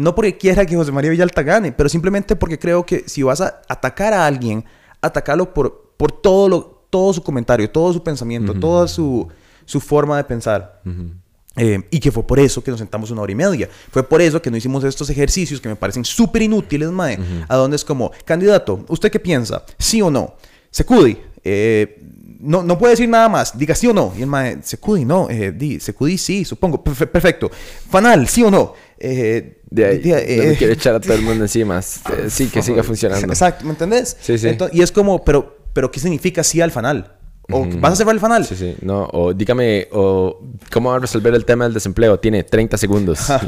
no 0.00 0.14
porque 0.14 0.38
quiera 0.38 0.64
que 0.64 0.74
José 0.74 0.92
María 0.92 1.10
Villalta 1.10 1.42
gane, 1.42 1.72
pero 1.72 1.88
simplemente 1.88 2.34
porque 2.34 2.58
creo 2.58 2.84
que 2.86 3.04
si 3.06 3.22
vas 3.22 3.40
a 3.42 3.60
atacar 3.68 4.14
a 4.14 4.26
alguien, 4.26 4.64
atacarlo 5.02 5.52
por, 5.52 5.92
por 5.96 6.10
todo, 6.10 6.48
lo, 6.48 6.86
todo 6.88 7.12
su 7.12 7.22
comentario, 7.22 7.68
todo 7.68 7.92
su 7.92 8.02
pensamiento, 8.02 8.54
toda 8.54 8.88
su, 8.88 9.28
su, 9.66 9.78
forma 9.78 10.16
de 10.16 10.24
pensar. 10.24 10.80
Eh, 11.56 11.86
y 11.90 12.00
que 12.00 12.10
fue 12.10 12.26
por 12.26 12.38
eso 12.38 12.64
que 12.64 12.70
nos 12.70 12.80
sentamos 12.80 13.10
una 13.10 13.20
hora 13.20 13.32
y 13.32 13.34
media. 13.34 13.68
Fue 13.90 14.02
por 14.02 14.22
eso 14.22 14.40
que 14.40 14.50
no 14.50 14.56
hicimos 14.56 14.84
estos 14.84 15.10
ejercicios 15.10 15.60
que 15.60 15.68
me 15.68 15.76
parecen 15.76 16.04
súper 16.04 16.42
inútiles, 16.42 16.90
mae. 16.90 17.18
A 17.46 17.56
donde 17.56 17.76
es 17.76 17.84
como, 17.84 18.10
candidato, 18.24 18.84
¿usted 18.88 19.10
qué 19.10 19.20
piensa? 19.20 19.62
¿Sí 19.78 20.00
o 20.00 20.10
no? 20.10 20.34
Secudi, 20.70 21.18
eh, 21.44 22.00
no, 22.40 22.62
no 22.62 22.78
puede 22.78 22.92
decir 22.92 23.08
nada 23.08 23.28
más. 23.28 23.56
Diga 23.56 23.74
sí 23.74 23.86
o 23.86 23.92
no. 23.92 24.12
Y 24.16 24.22
el 24.22 24.26
mae, 24.26 24.62
Secudi, 24.62 25.04
no. 25.04 25.28
Eh, 25.28 25.52
di, 25.52 25.78
Secudi, 25.78 26.16
sí, 26.16 26.44
supongo. 26.44 26.82
perfecto. 26.82 27.50
Fanal, 27.90 28.26
sí 28.28 28.42
o 28.42 28.50
no. 28.50 28.74
Eh, 29.00 29.62
de 29.70 29.84
ahí, 29.86 30.36
no 30.38 30.44
me 30.44 30.56
quiero 30.56 30.72
echar 30.72 30.94
a 30.94 31.00
todo 31.00 31.14
el 31.14 31.22
mundo 31.22 31.44
encima. 31.44 31.78
Eh, 31.80 32.28
sí, 32.28 32.48
que 32.48 32.62
siga 32.62 32.82
funcionando. 32.84 33.26
Exacto, 33.26 33.64
¿me 33.64 33.70
entendés? 33.70 34.16
Sí, 34.20 34.38
sí. 34.38 34.56
y 34.72 34.82
es 34.82 34.92
como, 34.92 35.24
pero, 35.24 35.56
pero 35.72 35.90
¿qué 35.90 36.00
significa 36.00 36.44
sí 36.44 36.60
al 36.60 36.70
fanal? 36.70 37.16
¿O 37.52 37.66
vas 37.80 37.92
a 37.92 37.96
cerrar 37.96 38.14
el 38.14 38.20
fanal? 38.20 38.44
Sí, 38.44 38.56
sí. 38.56 38.76
No, 38.82 39.08
o 39.12 39.34
dígame, 39.34 39.88
o 39.92 40.40
¿cómo 40.72 40.90
va 40.90 40.96
a 40.96 40.98
resolver 40.98 41.34
el 41.34 41.44
tema 41.44 41.64
del 41.64 41.74
desempleo? 41.74 42.18
Tiene 42.18 42.44
30 42.44 42.76
segundos. 42.76 43.20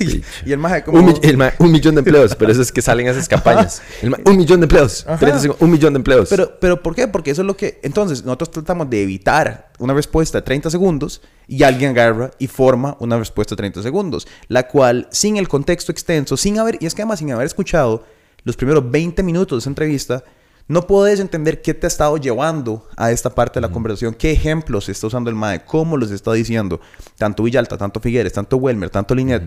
Y, 0.00 0.22
el 0.50 0.56
maje 0.56 0.82
como... 0.82 0.98
Un, 0.98 1.14
un, 1.58 1.70
millón 1.70 1.94
de 1.94 1.98
empleos, 1.98 2.34
pero 2.34 2.50
eso 2.50 2.62
es 2.62 2.72
que 2.72 2.80
salen 2.80 3.06
esas 3.06 3.28
campañas. 3.28 3.82
un 4.24 4.36
millón 4.36 4.60
de 4.60 4.64
empleos. 4.64 5.04
30 5.18 5.56
un 5.58 5.70
millón 5.70 5.92
de 5.92 5.98
empleos. 5.98 6.30
Pero, 6.30 6.58
pero 6.58 6.82
¿por 6.82 6.94
qué? 6.94 7.06
Porque 7.06 7.30
eso 7.30 7.42
es 7.42 7.46
lo 7.46 7.54
que... 7.54 7.80
Entonces, 7.82 8.24
nosotros 8.24 8.50
tratamos 8.50 8.88
de 8.88 9.02
evitar 9.02 9.70
una 9.78 9.92
respuesta 9.92 10.38
de 10.38 10.42
30 10.42 10.70
segundos 10.70 11.20
y 11.46 11.64
alguien 11.64 11.90
agarra 11.90 12.30
y 12.38 12.46
forma 12.46 12.96
una 13.00 13.18
respuesta 13.18 13.54
de 13.54 13.58
30 13.58 13.82
segundos, 13.82 14.26
la 14.48 14.68
cual, 14.68 15.06
sin 15.10 15.36
el 15.36 15.48
contexto 15.48 15.92
extenso, 15.92 16.38
sin 16.38 16.58
haber... 16.58 16.78
Y 16.80 16.86
es 16.86 16.94
que 16.94 17.02
además, 17.02 17.18
sin 17.18 17.30
haber 17.32 17.44
escuchado 17.44 18.04
los 18.44 18.56
primeros 18.56 18.90
20 18.90 19.22
minutos 19.22 19.58
de 19.58 19.60
esa 19.60 19.68
entrevista 19.68 20.24
no 20.70 20.86
puedes 20.86 21.18
entender 21.18 21.62
qué 21.62 21.74
te 21.74 21.84
ha 21.84 21.88
estado 21.88 22.16
llevando 22.16 22.86
a 22.96 23.10
esta 23.10 23.34
parte 23.34 23.58
de 23.58 23.66
la 23.66 23.72
conversación, 23.72 24.14
qué 24.14 24.30
ejemplos 24.30 24.88
está 24.88 25.08
usando 25.08 25.28
el 25.28 25.34
MAE, 25.34 25.64
cómo 25.64 25.96
los 25.96 26.12
está 26.12 26.32
diciendo, 26.32 26.80
tanto 27.18 27.42
Villalta, 27.42 27.76
tanto 27.76 27.98
Figueres, 27.98 28.34
tanto 28.34 28.56
Welmer, 28.56 28.88
tanto 28.88 29.16
Linet. 29.16 29.42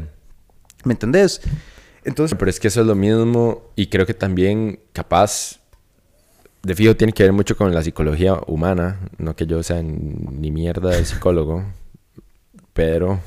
¿Me 0.83 0.91
entendés? 0.91 1.39
Entonces... 2.03 2.37
Pero 2.37 2.49
es 2.49 2.59
que 2.59 2.67
eso 2.67 2.81
es 2.81 2.87
lo 2.87 2.95
mismo 2.95 3.71
y 3.77 3.87
creo 3.87 4.05
que 4.05 4.13
también 4.13 4.81
capaz, 4.91 5.61
de 6.61 6.75
fijo 6.75 6.97
tiene 6.97 7.13
que 7.13 7.23
ver 7.23 7.31
mucho 7.31 7.55
con 7.55 7.73
la 7.73 7.81
psicología 7.81 8.41
humana, 8.47 8.99
no 9.17 9.33
que 9.33 9.45
yo 9.45 9.63
sea 9.63 9.81
ni 9.81 10.51
mierda 10.51 10.89
de 10.89 11.05
psicólogo, 11.05 11.63
pero 12.73 13.21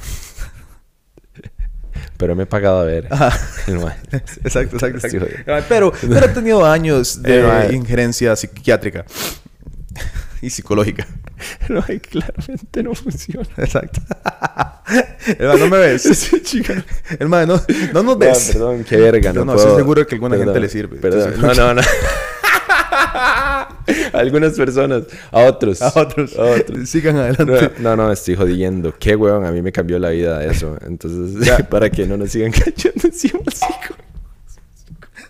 pero 2.17 2.35
me 2.35 2.45
he 2.45 2.47
pagado 2.47 2.81
a 2.81 2.85
ver. 2.85 3.07
exacto, 4.45 4.77
exacto, 4.77 5.07
exacto. 5.07 5.27
Pero, 5.69 5.93
pero 5.93 6.27
he 6.27 6.29
tenido 6.29 6.65
años 6.65 7.23
de 7.23 7.71
injerencia 7.73 8.35
psiquiátrica 8.37 9.05
y 10.41 10.51
psicológica. 10.51 11.07
No, 11.69 11.83
claramente 11.83 12.83
no 12.83 12.95
funciona. 12.95 13.49
Exacto. 13.59 14.01
El 15.27 15.59
no 15.59 15.69
me 15.69 15.79
ves. 15.79 16.03
Sí, 16.03 16.43
chica. 16.43 16.83
El 17.19 17.29
no, 17.29 17.47
no 17.93 18.03
nos 18.03 18.19
ves. 18.19 18.51
perdón, 18.53 18.85
qué 18.85 18.97
verga. 18.97 19.33
No, 19.33 19.45
no, 19.45 19.53
no 19.53 19.59
estoy 19.59 19.77
seguro 19.77 20.07
que 20.07 20.15
alguna 20.15 20.37
gente 20.39 20.59
le 20.59 20.69
sirve. 20.69 20.97
Perdón. 20.97 21.35
no, 21.41 21.55
no, 21.55 21.75
no. 21.75 21.83
A 24.13 24.19
algunas 24.19 24.55
personas, 24.55 25.05
a 25.31 25.41
otros. 25.45 25.83
A 25.83 25.93
otros. 25.95 26.37
A 26.39 26.43
otros. 26.43 26.89
Sigan 26.89 27.17
adelante. 27.17 27.73
No, 27.81 27.97
no, 27.97 28.11
estoy 28.11 28.35
jodiendo. 28.35 28.95
Qué 28.99 29.17
huevón, 29.17 29.45
a 29.45 29.53
mí 29.53 29.63
me 29.63 29.73
cambió 29.73 29.99
la 29.99 30.11
vida 30.11 30.45
eso. 30.45 30.77
Entonces, 30.87 31.49
para 31.71 31.91
que 31.91 32.07
no 32.07 32.17
nos 32.17 32.31
sigan 32.31 32.53
cayendo 32.53 33.03
encima, 33.05 33.41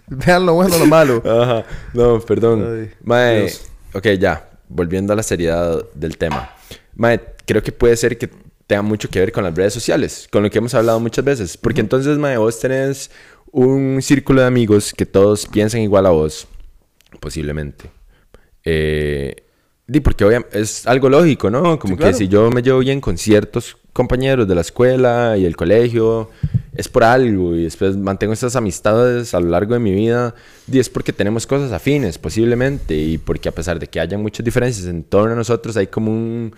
Vean 0.08 0.46
lo 0.46 0.54
bueno, 0.54 0.78
lo 0.78 0.86
malo. 0.86 1.22
Ajá. 1.24 1.64
No, 1.92 2.20
perdón. 2.20 2.90
Mae, 3.02 3.52
ok, 3.92 4.06
ya. 4.18 4.48
Volviendo 4.68 5.12
a 5.12 5.16
la 5.16 5.22
seriedad 5.22 5.84
del 5.94 6.16
tema. 6.16 6.50
Mae, 6.94 7.20
creo 7.44 7.62
que 7.62 7.72
puede 7.72 7.96
ser 7.96 8.16
que 8.16 8.30
tenga 8.66 8.82
mucho 8.82 9.08
que 9.08 9.20
ver 9.20 9.32
con 9.32 9.44
las 9.44 9.54
redes 9.54 9.72
sociales, 9.74 10.28
con 10.30 10.42
lo 10.42 10.50
que 10.50 10.58
hemos 10.58 10.74
hablado 10.74 11.00
muchas 11.00 11.24
veces. 11.24 11.56
Porque 11.56 11.80
entonces, 11.80 12.18
mae, 12.18 12.36
vos 12.36 12.58
tenés 12.60 13.10
un 13.50 14.00
círculo 14.00 14.42
de 14.42 14.46
amigos 14.46 14.92
que 14.92 15.06
todos 15.06 15.46
piensan 15.46 15.80
igual 15.80 16.06
a 16.06 16.10
vos 16.10 16.46
posiblemente. 17.20 17.90
Eh, 18.68 19.36
porque 20.02 20.42
es 20.52 20.86
algo 20.88 21.08
lógico, 21.08 21.48
¿no? 21.48 21.78
Como 21.78 21.96
que 21.96 22.12
si 22.12 22.26
yo 22.26 22.50
me 22.50 22.60
llevo 22.60 22.80
bien 22.80 23.00
con 23.00 23.16
ciertos 23.16 23.76
compañeros 23.92 24.48
de 24.48 24.54
la 24.56 24.60
escuela 24.62 25.36
y 25.38 25.44
el 25.44 25.56
colegio, 25.56 26.28
es 26.74 26.88
por 26.88 27.04
algo 27.04 27.54
y 27.54 27.62
después 27.62 27.96
mantengo 27.96 28.32
esas 28.32 28.56
amistades 28.56 29.32
a 29.32 29.40
lo 29.40 29.48
largo 29.48 29.74
de 29.74 29.80
mi 29.80 29.92
vida, 29.92 30.34
y 30.70 30.80
es 30.80 30.90
porque 30.90 31.12
tenemos 31.12 31.46
cosas 31.46 31.70
afines, 31.70 32.18
posiblemente, 32.18 32.96
y 32.96 33.16
porque 33.16 33.48
a 33.48 33.52
pesar 33.52 33.78
de 33.78 33.86
que 33.86 34.00
haya 34.00 34.18
muchas 34.18 34.44
diferencias 34.44 34.88
en 34.88 35.04
torno 35.04 35.34
a 35.34 35.36
nosotros, 35.36 35.76
hay 35.76 35.86
como 35.86 36.10
un... 36.10 36.52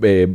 Eh, 0.00 0.28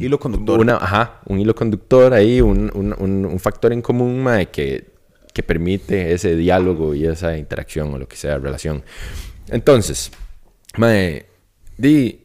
hilo 0.00 0.18
conductor. 0.18 0.58
Una, 0.58 0.76
ajá, 0.76 1.20
un 1.26 1.38
hilo 1.38 1.54
conductor 1.54 2.12
ahí, 2.12 2.40
un, 2.40 2.70
un, 2.74 3.24
un 3.24 3.38
factor 3.38 3.72
en 3.72 3.80
común 3.80 4.26
que 4.50 4.90
que 5.32 5.42
permite 5.42 6.12
ese 6.12 6.36
diálogo 6.36 6.94
y 6.94 7.06
esa 7.06 7.38
interacción 7.38 7.94
o 7.94 7.98
lo 7.98 8.06
que 8.06 8.16
sea, 8.16 8.38
relación. 8.38 8.82
Entonces, 9.48 10.10
mae, 10.76 11.26
di, 11.76 12.22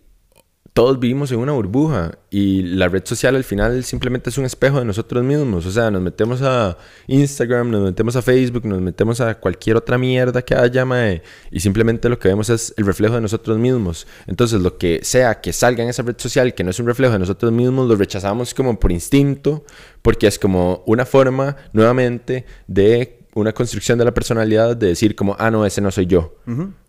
todos 0.78 1.00
vivimos 1.00 1.32
en 1.32 1.40
una 1.40 1.54
burbuja 1.54 2.20
y 2.30 2.62
la 2.62 2.88
red 2.88 3.04
social 3.04 3.36
al 3.36 3.44
final 3.44 3.84
simplemente 3.84 4.30
es 4.30 4.38
un 4.38 4.46
espejo 4.46 4.78
de 4.78 4.86
nosotros 4.86 5.24
mismos. 5.24 5.66
O 5.66 5.72
sea, 5.72 5.90
nos 5.90 6.04
metemos 6.04 6.44
a 6.44 6.78
Instagram, 7.08 7.72
nos 7.72 7.82
metemos 7.82 8.16
a 8.16 8.22
Facebook, 8.22 8.64
nos 8.64 8.80
metemos 8.80 9.20
a 9.20 9.40
cualquier 9.40 9.76
otra 9.76 9.98
mierda 9.98 10.44
que 10.44 10.54
haya, 10.54 10.86
mae, 10.86 11.24
y 11.50 11.62
simplemente 11.62 12.10
lo 12.10 12.20
que 12.20 12.28
vemos 12.28 12.52
es 12.52 12.76
el 12.78 12.86
reflejo 12.86 13.16
de 13.16 13.22
nosotros 13.22 13.58
mismos. 13.58 14.06
Entonces, 14.28 14.62
lo 14.62 14.78
que 14.78 15.00
sea 15.02 15.42
que 15.42 15.52
salga 15.52 15.82
en 15.82 15.90
esa 15.90 16.04
red 16.04 16.16
social 16.20 16.54
que 16.54 16.64
no 16.64 16.70
es 16.70 16.80
un 16.80 16.86
reflejo 16.86 17.14
de 17.14 17.20
nosotros 17.20 17.52
mismos, 17.52 17.88
lo 17.88 17.96
rechazamos 17.96 18.54
como 18.54 18.80
por 18.80 18.92
instinto, 18.92 19.66
porque 20.04 20.28
es 20.28 20.38
como 20.38 20.84
una 20.86 21.08
forma 21.08 21.58
nuevamente 21.74 22.46
de 22.68 23.17
una 23.40 23.54
construcción 23.54 23.98
de 23.98 24.06
la 24.06 24.14
personalidad 24.14 24.76
de 24.76 24.88
decir 24.88 25.16
como, 25.16 25.36
ah, 25.40 25.52
no, 25.52 25.66
ese 25.66 25.82
no 25.82 25.92
soy 25.92 26.06
yo. 26.08 26.36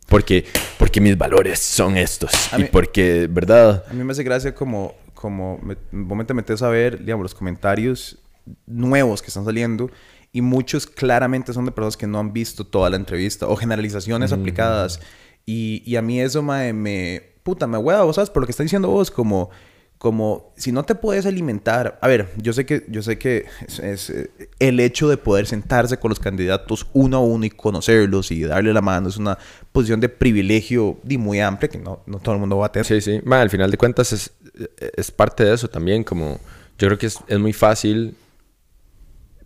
Porque, 0.09 0.47
porque 0.79 1.01
mis 1.01 1.17
valores 1.17 1.59
son 1.59 1.97
estos. 1.97 2.33
y 2.57 2.65
porque, 2.65 3.29
¿verdad? 3.31 3.85
A 3.91 3.93
mí 3.93 4.03
me 4.03 4.13
hace 4.13 4.23
gracia 4.23 4.55
como, 4.55 4.95
como 5.15 5.59
me, 5.59 5.77
vos 5.93 6.27
te 6.27 6.35
metes 6.35 6.63
a 6.63 6.69
ver, 6.69 7.05
digamos, 7.05 7.25
los 7.25 7.35
comentarios 7.35 8.19
nuevos 8.67 9.21
que 9.21 9.29
están 9.29 9.45
saliendo 9.45 9.91
y 10.33 10.41
muchos 10.41 10.87
claramente 10.87 11.53
son 11.53 11.67
de 11.67 11.73
personas 11.73 11.97
que 11.97 12.07
no 12.07 12.19
han 12.19 12.33
visto 12.33 12.67
toda 12.67 12.89
la 12.89 12.97
entrevista 12.97 13.47
o 13.47 13.57
generalizaciones 13.57 14.33
aplicadas. 14.33 15.01
Y, 15.45 15.83
y, 15.87 15.97
a 15.97 16.03
mí 16.03 16.21
eso 16.21 16.43
me, 16.43 16.73
me 16.73 17.23
puta, 17.43 17.67
me 17.67 17.79
hueva, 17.79 18.03
vos 18.05 18.17
sabes, 18.17 18.31
por 18.31 18.43
lo 18.43 18.47
que 18.47 18.53
está 18.53 18.63
diciendo 18.63 18.89
vos, 18.89 19.11
como 19.11 19.51
como 19.99 20.53
si 20.57 20.71
no 20.71 20.85
te 20.85 20.95
puedes 20.95 21.27
alimentar, 21.27 21.99
a 22.01 22.07
ver, 22.07 22.29
yo 22.37 22.53
sé 22.53 22.65
que 22.65 22.85
yo 22.89 23.03
sé 23.03 23.19
que 23.19 23.47
es, 23.83 24.11
eh, 24.11 24.31
el 24.61 24.79
hecho 24.79 25.09
de 25.09 25.17
poder 25.17 25.47
sentarse 25.47 25.99
con 25.99 26.11
los 26.11 26.21
candidatos 26.21 26.87
uno 26.93 27.17
a 27.17 27.21
uno 27.21 27.45
y 27.45 27.51
conocerlos 27.51 28.31
y 28.31 28.43
darle 28.45 28.73
la 28.73 28.81
mano 28.81 29.09
es 29.09 29.17
una 29.17 29.37
posición 29.73 29.99
de 29.99 30.09
privilegio 30.09 30.99
y 31.09 31.19
muy 31.19 31.41
amplia 31.41 31.69
que 31.69 31.79
no, 31.79 32.01
no 32.07 32.21
todo 32.21 32.37
el 32.37 32.41
mundo 32.41 32.59
va 32.59 32.67
a 32.67 32.73
tener. 32.73 32.87
Sí, 32.87 33.01
sí. 33.01 33.21
al 33.29 33.51
final 33.51 33.73
de 33.73 33.77
cuentas 33.77 34.13
es, 34.13 34.31
es, 34.79 35.11
parte 35.11 35.45
de 35.45 35.55
eso 35.55 35.69
también, 35.69 36.05
como 36.05 36.39
yo 36.79 36.87
creo 36.87 36.99
que 36.99 37.07
es, 37.07 37.19
es 37.27 37.39
muy 37.41 37.53
fácil 37.53 38.15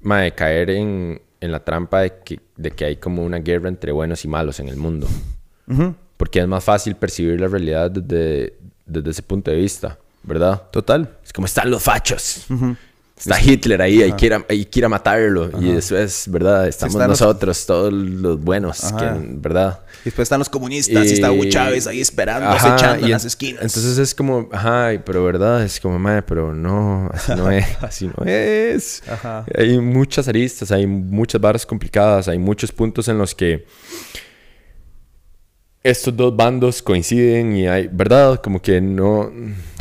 ma, 0.03 0.31
caer 0.33 0.69
en, 0.69 1.23
en, 1.41 1.51
la 1.51 1.65
trampa 1.65 2.01
de 2.01 2.13
que, 2.23 2.41
de 2.57 2.73
que 2.73 2.85
hay 2.85 2.97
como 2.97 3.25
una 3.25 3.39
guerra 3.39 3.71
entre 3.71 3.91
buenos 3.91 4.23
y 4.27 4.29
malos 4.29 4.61
en 4.61 4.69
el 4.69 4.77
mundo. 4.77 5.09
Porque 6.19 6.41
es 6.41 6.47
más 6.47 6.63
fácil 6.63 6.95
percibir 6.95 7.41
la 7.41 7.49
realidad 7.49 7.91
desde, 7.91 8.55
desde 8.85 9.11
ese 9.11 9.23
punto 9.23 9.51
de 9.51 9.57
vista. 9.57 9.99
¿Verdad? 10.23 10.63
Total. 10.71 11.17
Es 11.25 11.33
como 11.33 11.47
están 11.47 11.71
los 11.71 11.83
fachos. 11.83 12.47
Está 13.17 13.41
Hitler 13.41 13.81
ahí, 13.81 14.03
hay 14.03 14.13
que, 14.15 14.27
ir 14.27 14.35
a, 14.35 14.45
hay 14.49 14.65
que 14.65 14.89
matarlo. 14.89 15.49
Y 15.61 15.71
eso 15.71 15.97
es, 15.97 16.29
¿verdad? 16.29 16.67
Estamos 16.67 16.97
nosotros, 16.97 17.65
todos 17.67 17.93
los 17.93 18.41
buenos, 18.41 18.93
¿verdad? 19.23 19.81
Y 20.01 20.07
después 20.07 20.27
están 20.27 20.41
los 20.41 20.49
comunistas 20.49 21.07
y, 21.07 21.13
está 21.13 21.31
Hugo 21.31 21.45
Chávez 21.45 21.87
ahí 21.87 22.01
esperando, 22.01 22.49
acechando 22.49 23.05
en 23.05 23.13
las 23.13 23.25
esquinas. 23.25 23.63
Entonces 23.63 23.99
es 23.99 24.13
como, 24.13 24.49
ajá, 24.51 24.91
pero 25.07 25.23
¿verdad? 25.25 25.63
Es 25.63 25.79
como, 25.79 26.01
madre, 26.01 26.23
pero 26.23 26.53
no, 26.53 27.09
así 27.15 27.35
no 27.37 27.51
es, 27.53 27.67
así 27.81 28.11
no 28.17 28.25
es. 28.25 29.03
Hay 29.57 29.79
muchas 29.79 30.27
aristas, 30.27 30.73
hay 30.73 30.89
muchas 30.89 31.41
barras 31.41 31.65
complicadas, 31.65 32.27
hay 32.27 32.39
muchos 32.39 32.73
puntos 32.73 33.07
en 33.07 33.19
los 33.19 33.37
que 33.37 33.65
estos 35.83 36.17
dos 36.17 36.35
bandos 36.35 36.81
coinciden 36.81 37.57
y 37.57 37.67
hay, 37.67 37.89
¿verdad? 37.91 38.41
Como 38.41 38.63
que 38.63 38.81
no, 38.81 39.33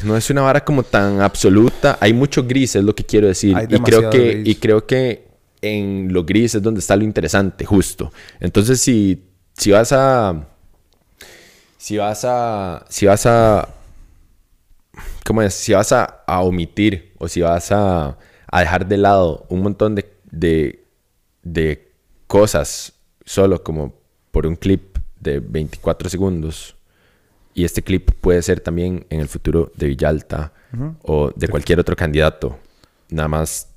no 0.04 0.18
es 0.18 0.30
una 0.30 0.42
vara 0.42 0.66
como 0.66 0.84
tan 0.84 1.22
absoluta. 1.22 1.98
Hay 2.02 2.14
mucho 2.14 2.44
gris, 2.44 2.76
es 2.76 2.84
lo 2.84 2.96
que 2.96 3.04
quiero 3.04 3.28
decir. 3.28 3.56
y 3.70 3.80
creo 3.80 4.10
que, 4.10 4.42
y 4.44 4.56
creo 4.56 4.86
que 4.86 5.28
en 5.62 6.12
lo 6.12 6.24
gris 6.24 6.56
es 6.56 6.64
donde 6.64 6.80
está 6.80 6.96
lo 6.96 7.04
interesante, 7.04 7.66
justo. 7.66 8.12
Entonces, 8.40 8.82
si, 8.82 9.24
si 9.54 9.72
vas 9.72 9.92
a. 9.92 10.48
Si 11.78 11.98
vas 11.98 12.26
a. 12.26 12.86
Si 12.90 13.06
vas 13.06 13.26
a. 13.28 13.70
¿Cómo 15.24 15.44
es? 15.44 15.54
Si 15.54 15.74
vas 15.74 15.92
a, 15.92 16.24
omitir 16.28 17.14
o 17.20 17.28
si 17.28 17.42
vas 17.42 17.72
a, 17.72 18.18
a, 18.48 18.60
dejar 18.60 18.88
de 18.88 18.98
lado 18.98 19.46
un 19.50 19.62
montón 19.62 19.94
de, 19.94 20.12
de, 20.32 20.84
de 21.44 21.92
cosas 22.26 22.94
solo 23.24 23.64
como 23.64 23.94
por 24.32 24.48
un 24.48 24.56
clip 24.56 24.91
de 25.22 25.40
24 25.40 26.10
segundos. 26.10 26.76
Y 27.54 27.66
este 27.66 27.82
clip 27.82 28.12
puede 28.22 28.42
ser 28.42 28.60
también 28.60 29.06
en 29.10 29.20
el 29.20 29.28
futuro 29.28 29.72
de 29.76 29.88
Villalta 29.88 30.54
o 31.04 31.32
de 31.36 31.48
cualquier 31.48 31.80
otro 31.80 31.96
candidato. 31.96 32.58
Nada 33.10 33.28
más 33.28 33.68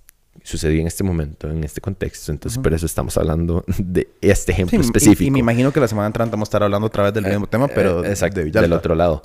sucedió 0.42 0.80
en 0.80 0.86
este 0.86 1.02
momento, 1.02 1.50
en 1.50 1.64
este 1.64 1.80
contexto. 1.80 2.30
Entonces, 2.30 2.58
por 2.58 2.72
eso 2.72 2.86
estamos 2.86 3.16
hablando 3.16 3.64
de 3.78 4.08
este 4.20 4.52
ejemplo 4.52 4.80
específico. 4.80 5.24
Y, 5.24 5.30
me 5.30 5.40
imagino 5.40 5.72
que 5.72 5.80
la 5.80 5.88
semana 5.88 6.06
entrante 6.06 6.32
vamos 6.32 6.46
a 6.46 6.50
estar 6.50 6.62
hablando 6.62 6.86
otra 6.86 7.04
vez 7.04 7.14
del 7.14 7.24
mismo 7.26 7.46
tema, 7.46 7.66
pero 7.68 8.04
eh, 8.04 8.10
exacto, 8.10 8.40
de 8.40 8.50
del 8.50 8.72
otro 8.72 8.94
lado. 8.94 9.22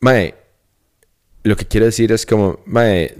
Mae, 0.00 0.34
lo 1.42 1.56
que 1.56 1.66
quiero 1.66 1.86
decir 1.86 2.12
es 2.12 2.26
como, 2.26 2.60
mae, 2.66 3.16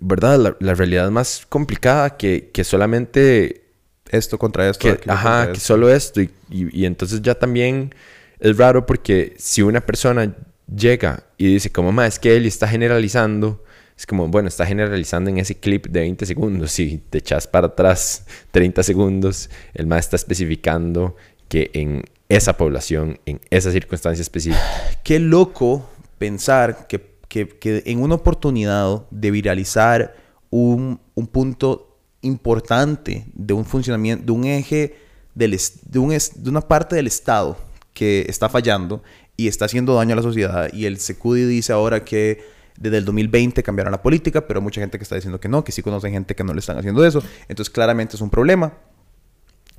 ¿verdad? 0.00 0.56
La, 0.60 0.74
realidad 0.74 1.10
más 1.10 1.46
complicada 1.48 2.16
que, 2.16 2.50
que 2.52 2.62
solamente 2.62 3.69
esto 4.10 4.38
contra 4.38 4.68
esto. 4.68 4.88
ajá, 5.06 5.52
que 5.52 5.60
solo 5.60 5.90
esto. 5.90 6.20
Y, 6.20 6.30
y, 6.50 6.84
entonces 6.84 7.22
ya 7.22 7.34
también 7.34 7.94
es 8.38 8.56
raro 8.56 8.86
porque 8.86 9.34
si 9.38 9.62
una 9.62 9.80
persona 9.80 10.34
llega 10.74 11.24
y 11.38 11.54
dice 11.54 11.70
como, 11.70 11.92
ma, 11.92 12.06
es 12.06 12.18
que 12.18 12.36
él 12.36 12.46
está 12.46 12.68
generalizando, 12.68 13.64
es 13.96 14.06
como, 14.06 14.28
bueno, 14.28 14.48
está 14.48 14.66
generalizando 14.66 15.30
en 15.30 15.38
ese 15.38 15.56
clip 15.56 15.86
de 15.86 16.00
20 16.00 16.26
segundos. 16.26 16.72
Si 16.72 16.98
te 17.10 17.18
echas 17.18 17.46
para 17.46 17.68
atrás 17.68 18.26
30 18.50 18.82
segundos, 18.82 19.50
el 19.74 19.86
ma 19.86 19.98
está 19.98 20.16
especificando 20.16 21.16
que 21.48 21.70
en 21.74 22.04
esa 22.28 22.56
población, 22.56 23.18
en 23.26 23.40
esa 23.50 23.72
circunstancia 23.72 24.22
específica. 24.22 24.62
Qué 25.02 25.18
loco 25.18 25.88
pensar 26.18 26.86
que, 26.86 27.16
que, 27.28 27.48
que 27.48 27.82
en 27.86 28.00
una 28.00 28.14
oportunidad 28.14 29.04
de 29.10 29.30
viralizar 29.30 30.14
un, 30.48 31.00
un 31.14 31.26
punto 31.26 31.89
importante 32.22 33.26
de 33.34 33.54
un 33.54 33.64
funcionamiento, 33.64 34.24
de 34.24 34.32
un 34.32 34.44
eje, 34.44 34.96
del, 35.34 35.58
de, 35.84 35.98
un, 35.98 36.10
de 36.10 36.50
una 36.50 36.60
parte 36.60 36.96
del 36.96 37.06
Estado 37.06 37.56
que 37.94 38.26
está 38.28 38.48
fallando 38.48 39.02
y 39.36 39.48
está 39.48 39.64
haciendo 39.64 39.94
daño 39.94 40.12
a 40.12 40.16
la 40.16 40.22
sociedad. 40.22 40.72
Y 40.72 40.86
el 40.86 40.98
Secudi 40.98 41.44
dice 41.44 41.72
ahora 41.72 42.04
que 42.04 42.44
desde 42.76 42.98
el 42.98 43.04
2020 43.04 43.62
cambiaron 43.62 43.92
la 43.92 44.02
política, 44.02 44.46
pero 44.46 44.60
hay 44.60 44.64
mucha 44.64 44.80
gente 44.80 44.98
que 44.98 45.02
está 45.02 45.14
diciendo 45.14 45.40
que 45.40 45.48
no, 45.48 45.64
que 45.64 45.72
sí 45.72 45.82
conocen 45.82 46.12
gente 46.12 46.34
que 46.34 46.44
no 46.44 46.54
le 46.54 46.60
están 46.60 46.78
haciendo 46.78 47.04
eso. 47.04 47.22
Entonces 47.48 47.70
claramente 47.70 48.16
es 48.16 48.22
un 48.22 48.30
problema. 48.30 48.74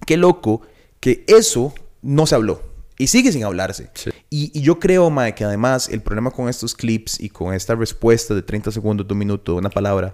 Qué 0.05 0.17
loco 0.17 0.61
que 0.99 1.23
eso 1.27 1.73
no 2.01 2.25
se 2.25 2.35
habló. 2.35 2.61
Y 2.97 3.07
sigue 3.07 3.31
sin 3.31 3.43
hablarse. 3.43 3.89
Y, 4.29 4.61
yo 4.61 4.79
creo, 4.79 5.09
Mae, 5.09 5.33
que 5.33 5.43
además 5.43 5.89
el 5.89 6.01
problema 6.01 6.29
con 6.29 6.47
estos 6.47 6.75
clips 6.75 7.19
y 7.19 7.29
con 7.29 7.53
esta 7.53 7.73
respuesta 7.73 8.35
de 8.35 8.43
30 8.43 8.71
segundos, 8.71 9.07
de 9.07 9.13
un 9.13 9.17
minuto, 9.17 9.55
una 9.55 9.71
palabra, 9.71 10.13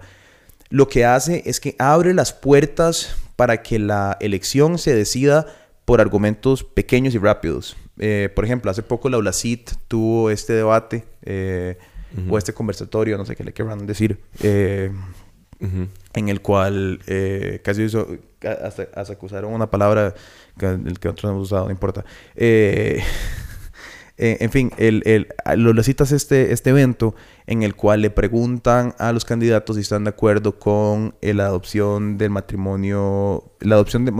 lo 0.70 0.88
que 0.88 1.04
hace 1.04 1.42
es 1.46 1.60
que 1.60 1.74
abre 1.78 2.14
las 2.14 2.32
puertas 2.32 3.16
para 3.36 3.62
que 3.62 3.78
la 3.78 4.16
elección 4.20 4.78
se 4.78 4.94
decida 4.94 5.46
por 5.84 6.00
argumentos 6.00 6.64
pequeños 6.64 7.14
y 7.14 7.18
rápidos. 7.18 7.76
Eh, 7.98 8.30
por 8.34 8.44
ejemplo, 8.44 8.70
hace 8.70 8.82
poco 8.82 9.08
la 9.08 9.18
ULACIT 9.18 9.70
tuvo 9.88 10.30
este 10.30 10.52
debate 10.52 11.04
eh, 11.22 11.78
o 12.28 12.38
este 12.38 12.52
conversatorio, 12.52 13.16
no 13.16 13.24
sé 13.24 13.36
qué 13.36 13.44
le 13.44 13.52
querrán 13.52 13.86
decir, 13.86 14.20
eh, 14.42 14.90
en 16.14 16.28
el 16.28 16.40
cual 16.40 17.00
casi 17.62 17.84
hizo, 17.84 18.06
hasta, 18.42 18.88
hasta, 18.94 19.12
acusaron 19.12 19.52
una 19.52 19.70
palabra 19.70 20.14
que, 20.58 20.78
que 21.00 21.08
otros 21.08 21.30
hemos 21.30 21.46
usado, 21.46 21.64
no 21.66 21.70
importa. 21.70 22.04
Eh, 24.20 24.38
en 24.40 24.50
fin, 24.50 24.72
el, 24.78 25.02
el, 25.06 25.28
lo 25.62 25.82
citas 25.84 26.10
este, 26.10 26.52
este 26.52 26.70
evento 26.70 27.14
en 27.46 27.62
el 27.62 27.76
cual 27.76 28.02
le 28.02 28.10
preguntan 28.10 28.94
a 28.98 29.12
los 29.12 29.24
candidatos 29.24 29.76
si 29.76 29.82
están 29.82 30.02
de 30.02 30.10
acuerdo 30.10 30.58
con 30.58 31.14
eh, 31.20 31.34
la 31.34 31.46
adopción 31.46 32.18
del 32.18 32.30
matrimonio, 32.30 33.52
la 33.60 33.76
adopción, 33.76 34.04
de, 34.04 34.12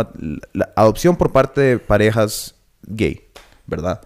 la 0.52 0.72
adopción 0.76 1.16
por 1.16 1.32
parte 1.32 1.61
de 1.61 1.78
parejas 1.80 2.54
gay, 2.82 3.22
¿verdad? 3.66 4.00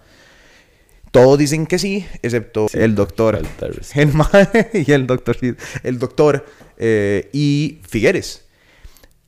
Todos 1.10 1.38
dicen 1.38 1.66
que 1.66 1.78
sí, 1.78 2.06
excepto 2.22 2.68
el 2.72 2.94
doctor. 2.94 3.36
El 3.94 4.12
y 4.86 4.92
el 4.92 5.06
doctor. 5.06 5.36
El 5.82 5.98
doctor 5.98 6.46
eh, 6.78 7.28
y 7.34 7.80
Figueres 7.86 8.46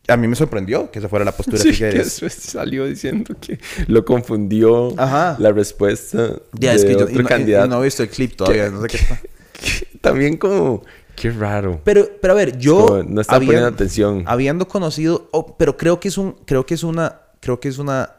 a 0.07 0.17
mí 0.17 0.29
me 0.29 0.37
sorprendió 0.37 0.91
que 0.91 0.99
esa 0.99 1.09
fuera 1.09 1.25
la 1.25 1.33
postura 1.33 1.59
sí, 1.59 1.73
que 1.73 2.05
salió 2.05 2.85
diciendo 2.87 3.35
que 3.41 3.59
lo 3.87 4.05
confundió 4.05 4.95
la 4.97 5.53
respuesta 5.53 6.37
de 6.53 6.75
es 6.75 6.85
que 6.85 6.97
otro 6.97 7.23
no, 7.23 7.29
candidato. 7.29 7.69
no 7.69 7.81
he 7.81 7.85
visto 7.85 8.03
el 8.03 8.11
clip 8.11 8.37
todavía, 8.37 8.71
no 8.71 8.83
sé 8.83 8.89
qué 8.89 8.97
está. 8.99 9.21
también 10.01 10.37
como... 10.37 10.83
Qué 11.17 11.31
raro. 11.31 11.81
Pero, 11.85 12.09
pero 12.21 12.33
a 12.33 12.37
ver, 12.37 12.59
yo... 12.59 13.03
no 13.07 13.21
está 13.21 13.37
poniendo 13.37 13.67
atención. 13.67 14.25
Habiendo 14.27 14.67
conocido... 14.67 15.29
Oh, 15.33 15.57
pero 15.57 15.77
creo 15.77 16.01
que 16.01 16.09
es 16.09 16.19
un... 16.19 16.33
Creo 16.45 16.67
que 16.67 16.75
es 16.75 16.83
una... 16.83 17.21
Creo 17.41 17.61
que 17.61 17.69
es 17.69 17.79
una... 17.79 18.11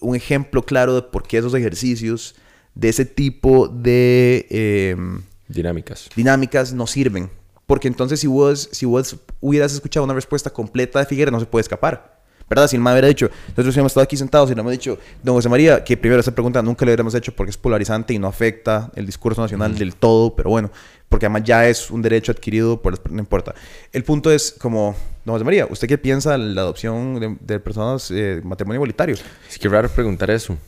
Un 0.00 0.16
ejemplo 0.16 0.64
claro 0.64 0.94
de 0.94 1.02
por 1.02 1.24
qué 1.24 1.38
esos 1.38 1.54
ejercicios 1.54 2.34
de 2.74 2.88
ese 2.88 3.04
tipo 3.04 3.68
de... 3.68 4.46
Em, 4.50 5.22
dinámicas. 5.46 6.08
Dinámicas 6.16 6.72
no 6.72 6.86
sirven. 6.86 7.30
Porque 7.72 7.88
entonces 7.88 8.20
si 8.20 8.26
vos, 8.26 8.68
si 8.70 8.84
vos 8.84 9.16
hubieras 9.40 9.72
escuchado 9.72 10.04
una 10.04 10.12
respuesta 10.12 10.50
completa 10.50 10.98
de 10.98 11.06
Figueres, 11.06 11.32
no 11.32 11.40
se 11.40 11.46
puede 11.46 11.62
escapar. 11.62 12.20
¿Verdad? 12.46 12.68
Si 12.68 12.76
el 12.76 12.82
me 12.82 12.92
hubiera 12.92 13.08
dicho, 13.08 13.30
nosotros 13.48 13.74
hemos 13.78 13.92
estado 13.92 14.04
aquí 14.04 14.14
sentados 14.14 14.50
y 14.50 14.54
no 14.54 14.60
hemos 14.60 14.72
dicho, 14.72 14.98
don 15.22 15.36
José 15.36 15.48
María, 15.48 15.82
que 15.82 15.96
primero 15.96 16.20
esa 16.20 16.32
pregunta 16.32 16.60
nunca 16.60 16.84
le 16.84 16.90
hubiéramos 16.90 17.14
hecho 17.14 17.34
porque 17.34 17.48
es 17.48 17.56
polarizante 17.56 18.12
y 18.12 18.18
no 18.18 18.26
afecta 18.28 18.90
el 18.94 19.06
discurso 19.06 19.40
nacional 19.40 19.78
del 19.78 19.94
todo, 19.96 20.36
pero 20.36 20.50
bueno, 20.50 20.70
porque 21.08 21.24
además 21.24 21.44
ya 21.44 21.66
es 21.66 21.90
un 21.90 22.02
derecho 22.02 22.30
adquirido 22.32 22.82
por 22.82 23.10
no 23.10 23.20
importa. 23.20 23.54
El 23.90 24.04
punto 24.04 24.30
es 24.30 24.54
como, 24.60 24.94
don 25.24 25.36
José 25.36 25.44
María, 25.46 25.66
¿usted 25.70 25.88
qué 25.88 25.96
piensa 25.96 26.32
de 26.32 26.38
la 26.40 26.60
adopción 26.60 27.38
de, 27.40 27.58
personas 27.58 28.10
eh, 28.10 28.42
matrimonio 28.44 28.76
igualitario? 28.80 29.16
Es 29.48 29.58
que 29.58 29.66
raro 29.70 29.88
preguntar 29.88 30.30
eso. 30.30 30.58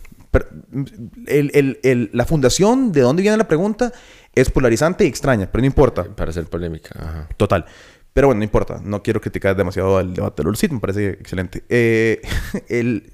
el, 1.26 1.50
el, 1.52 1.80
el, 1.82 2.10
la 2.14 2.24
fundación, 2.24 2.92
¿de 2.92 3.02
dónde 3.02 3.20
viene 3.20 3.36
la 3.36 3.46
pregunta? 3.46 3.92
Es 4.34 4.50
polarizante 4.50 5.04
y 5.04 5.08
extraña, 5.08 5.48
pero 5.50 5.62
no 5.62 5.66
importa. 5.66 6.04
Para 6.04 6.30
hacer 6.30 6.46
polémica. 6.46 6.90
Ajá. 6.98 7.28
Total. 7.36 7.64
Pero 8.12 8.28
bueno, 8.28 8.38
no 8.38 8.44
importa. 8.44 8.80
No 8.82 9.02
quiero 9.02 9.20
criticar 9.20 9.56
demasiado 9.56 9.98
al 9.98 10.14
debate 10.14 10.42
de 10.42 10.44
Lulcito. 10.44 10.74
Me 10.74 10.80
parece 10.80 11.10
excelente. 11.10 11.64
Eh, 11.68 12.20
el, 12.68 13.12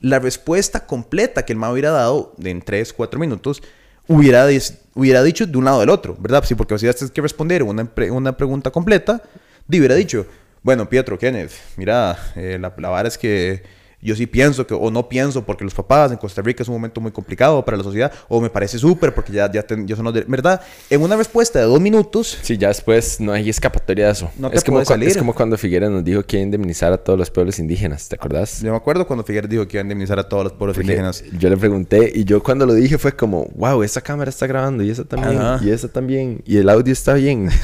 la 0.00 0.18
respuesta 0.18 0.86
completa 0.86 1.44
que 1.44 1.52
el 1.52 1.58
MAE 1.58 1.72
hubiera 1.72 1.90
dado 1.90 2.34
en 2.42 2.62
3, 2.62 2.92
4 2.92 3.18
minutos 3.20 3.62
hubiera, 4.08 4.46
hubiera 4.94 5.22
dicho 5.22 5.46
de 5.46 5.58
un 5.58 5.64
lado 5.64 5.80
del 5.80 5.90
otro, 5.90 6.16
¿verdad? 6.18 6.44
Sí, 6.44 6.54
porque 6.54 6.78
si 6.78 6.86
tienes 6.86 7.10
que 7.10 7.20
responder 7.20 7.62
una, 7.62 7.90
una 8.10 8.36
pregunta 8.36 8.70
completa, 8.70 9.22
hubiera 9.68 9.94
dicho, 9.94 10.26
bueno, 10.62 10.88
Pietro, 10.88 11.18
Kenneth, 11.18 11.52
mira, 11.76 12.16
eh, 12.36 12.58
la, 12.60 12.74
la 12.76 12.88
vara 12.88 13.08
es 13.08 13.18
que 13.18 13.62
yo 14.02 14.14
sí 14.14 14.26
pienso 14.26 14.66
que, 14.66 14.74
o 14.74 14.90
no 14.90 15.08
pienso, 15.08 15.44
porque 15.44 15.64
los 15.64 15.74
papás 15.74 16.12
en 16.12 16.18
Costa 16.18 16.42
Rica 16.42 16.62
es 16.62 16.68
un 16.68 16.74
momento 16.74 17.00
muy 17.00 17.12
complicado 17.12 17.64
para 17.64 17.76
la 17.76 17.82
sociedad, 17.82 18.12
o 18.28 18.40
me 18.40 18.50
parece 18.50 18.78
súper 18.78 19.14
porque 19.14 19.32
ya, 19.32 19.50
ya, 19.50 19.64
yo 19.84 19.96
son 19.96 20.12
¿verdad? 20.28 20.60
En 20.90 21.02
una 21.02 21.16
respuesta 21.16 21.58
de 21.58 21.64
dos 21.64 21.80
minutos. 21.80 22.38
Sí, 22.42 22.56
ya 22.56 22.68
después 22.68 23.20
no 23.20 23.32
hay 23.32 23.48
escapatoria 23.48 24.06
de 24.06 24.12
eso. 24.12 24.30
No 24.38 24.50
es, 24.52 24.62
como 24.62 24.84
salir. 24.84 25.08
es 25.08 25.16
como 25.16 25.34
cuando 25.34 25.56
Figueres 25.58 25.90
nos 25.90 26.04
dijo 26.04 26.22
que 26.24 26.36
iba 26.36 26.42
a 26.42 26.44
indemnizar 26.44 26.92
a 26.92 26.98
todos 26.98 27.18
los 27.18 27.30
pueblos 27.30 27.58
indígenas, 27.58 28.08
¿te 28.08 28.16
acordás? 28.16 28.60
Yo 28.62 28.70
me 28.70 28.76
acuerdo 28.76 29.06
cuando 29.06 29.24
Figueres 29.24 29.50
dijo 29.50 29.66
que 29.66 29.76
iba 29.76 29.82
a 29.82 29.84
indemnizar 29.84 30.18
a 30.18 30.28
todos 30.28 30.44
los 30.44 30.52
pueblos 30.52 30.78
indígenas. 30.78 31.24
Yo 31.38 31.48
le 31.48 31.56
pregunté 31.56 32.12
y 32.14 32.24
yo 32.24 32.42
cuando 32.42 32.66
lo 32.66 32.74
dije 32.74 32.98
fue 32.98 33.16
como, 33.16 33.50
wow, 33.54 33.82
esa 33.82 34.00
cámara 34.00 34.28
está 34.28 34.46
grabando 34.46 34.82
y 34.82 34.90
esa 34.90 35.04
también, 35.04 35.40
y 35.62 35.70
esa 35.70 35.88
también, 35.88 36.42
y 36.46 36.58
el 36.58 36.68
audio 36.68 36.92
está 36.92 37.14
bien. 37.14 37.50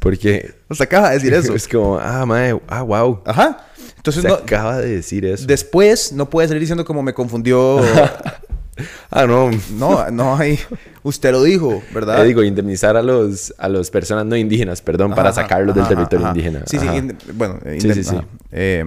Porque. 0.00 0.54
Nos 0.68 0.80
acaba 0.80 1.08
de 1.08 1.14
decir 1.14 1.34
eso. 1.34 1.54
Es 1.54 1.66
como, 1.68 1.98
ah, 1.98 2.24
mae, 2.26 2.58
ah, 2.68 2.82
wow. 2.82 3.22
Ajá. 3.24 3.67
Entonces 4.08 4.22
Se 4.22 4.42
acaba 4.42 4.78
de 4.78 4.96
decir 4.96 5.24
eso. 5.24 5.46
Después 5.46 6.12
no 6.12 6.28
puede 6.28 6.48
salir 6.48 6.60
diciendo 6.60 6.84
como 6.84 7.02
me 7.02 7.14
confundió. 7.14 7.80
ah, 9.10 9.26
no. 9.26 9.50
No, 9.76 10.10
no 10.10 10.36
hay. 10.36 10.58
Usted 11.02 11.32
lo 11.32 11.42
dijo, 11.42 11.82
¿verdad? 11.92 12.18
Le 12.18 12.24
digo, 12.26 12.42
indemnizar 12.42 12.96
a 12.96 13.02
los 13.02 13.54
a 13.58 13.68
las 13.68 13.90
personas 13.90 14.26
no 14.26 14.36
indígenas, 14.36 14.82
perdón, 14.82 15.14
para 15.14 15.32
sacarlos 15.32 15.74
del 15.74 15.88
territorio 15.88 16.28
indígena. 16.28 16.62
Sí, 16.66 16.78
sí, 16.78 16.86
bueno, 17.34 17.58
sí, 17.78 17.92
sí, 17.94 18.04
sí. 18.04 18.16
Eh, 18.52 18.84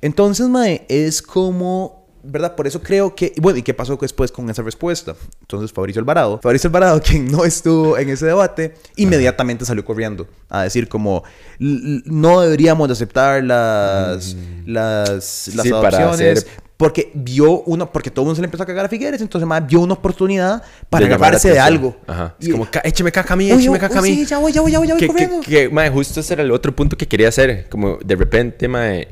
entonces, 0.00 0.48
mae, 0.48 0.84
es 0.88 1.22
como 1.22 2.05
¿verdad? 2.26 2.54
Por 2.54 2.66
eso 2.66 2.82
creo 2.82 3.14
que, 3.14 3.32
bueno, 3.38 3.58
¿y 3.58 3.62
qué 3.62 3.74
pasó 3.74 3.96
después 4.00 4.32
con 4.32 4.48
esa 4.50 4.62
respuesta? 4.62 5.14
Entonces 5.40 5.72
Fabricio 5.72 6.00
Alvarado, 6.00 6.40
Fabricio 6.42 6.68
Alvarado, 6.68 7.00
quien 7.04 7.30
no 7.30 7.44
estuvo 7.44 7.96
en 7.98 8.08
ese 8.08 8.26
debate, 8.26 8.74
inmediatamente 8.96 9.64
salió 9.64 9.84
corriendo 9.84 10.26
a 10.48 10.62
decir 10.62 10.88
como, 10.88 11.24
no 11.58 12.40
deberíamos 12.40 12.90
aceptar 12.90 13.42
las, 13.42 14.34
mm. 14.34 14.62
las, 14.66 15.48
las 15.54 15.66
adopciones. 15.66 16.46
Porque 16.76 17.10
vio 17.14 17.62
uno, 17.62 17.90
porque 17.90 18.10
todo 18.10 18.24
el 18.24 18.26
mundo 18.26 18.36
se 18.36 18.42
le 18.42 18.46
empezó 18.46 18.62
a 18.62 18.66
cagar 18.66 18.84
a 18.84 18.88
Figueres, 18.90 19.22
entonces 19.22 19.48
más 19.48 19.66
vio 19.66 19.80
una 19.80 19.94
oportunidad 19.94 20.62
para 20.90 21.06
agarrarse 21.06 21.50
de 21.50 21.58
algo. 21.58 21.96
Ajá. 22.06 22.34
Es 22.38 22.50
como, 22.50 22.68
écheme 22.84 23.10
caca 23.10 23.32
a 23.32 23.36
mí, 23.36 23.50
écheme 23.50 23.78
caca 23.78 23.98
a 23.98 24.02
mí. 24.02 24.14
Sí, 24.14 24.26
ya 24.26 24.36
voy, 24.36 24.52
ya 24.52 24.60
voy, 24.60 24.72
ya 24.72 24.78
voy, 24.78 24.88
ya 24.88 24.94
voy 24.94 25.06
corriendo. 25.06 25.40
Que, 25.40 25.70
que, 25.70 25.90
justo 25.90 26.20
ese 26.20 26.34
era 26.34 26.42
el 26.42 26.50
otro 26.50 26.76
punto 26.76 26.98
que 26.98 27.08
quería 27.08 27.28
hacer. 27.28 27.66
Como 27.70 27.96
de 28.04 28.14
repente, 28.14 28.68
mae, 28.68 29.08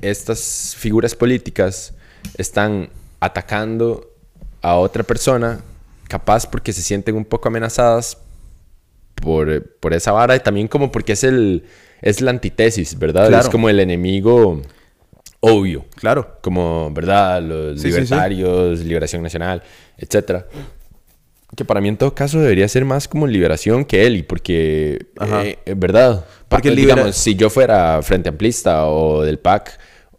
estas 0.00 0.76
figuras 0.78 1.16
políticas 1.16 1.92
están 2.36 2.90
atacando 3.20 4.10
a 4.62 4.76
otra 4.76 5.02
persona, 5.02 5.60
capaz 6.08 6.46
porque 6.46 6.72
se 6.72 6.82
sienten 6.82 7.16
un 7.16 7.24
poco 7.24 7.48
amenazadas 7.48 8.18
por, 9.14 9.62
por 9.80 9.94
esa 9.94 10.12
vara 10.12 10.36
y 10.36 10.40
también 10.40 10.68
como 10.68 10.92
porque 10.92 11.12
es 11.12 11.24
el 11.24 11.64
es 12.02 12.20
la 12.20 12.30
antítesis, 12.30 12.98
¿verdad? 12.98 13.32
Es 13.40 13.48
como 13.48 13.68
el 13.68 13.80
enemigo 13.80 14.60
obvio. 15.40 15.84
Claro. 15.96 16.38
Como, 16.40 16.90
¿verdad? 16.92 17.42
Los 17.42 17.82
libertarios, 17.82 18.80
Liberación 18.80 19.22
Nacional, 19.22 19.62
etcétera. 19.96 20.46
Que 21.56 21.64
para 21.64 21.80
mí 21.80 21.88
en 21.88 21.96
todo 21.96 22.14
caso 22.14 22.40
debería 22.40 22.68
ser 22.68 22.84
más 22.84 23.08
como 23.08 23.26
liberación 23.26 23.84
que 23.84 24.06
él, 24.06 24.16
y 24.16 24.22
porque, 24.22 25.06
eh, 25.20 25.56
¿verdad? 25.76 26.24
Porque, 26.48 26.72
digamos, 26.72 27.16
si 27.16 27.34
yo 27.34 27.50
fuera 27.50 28.02
Frente 28.02 28.28
Amplista 28.28 28.86
o 28.86 29.22
del 29.22 29.38
PAC, 29.38 29.78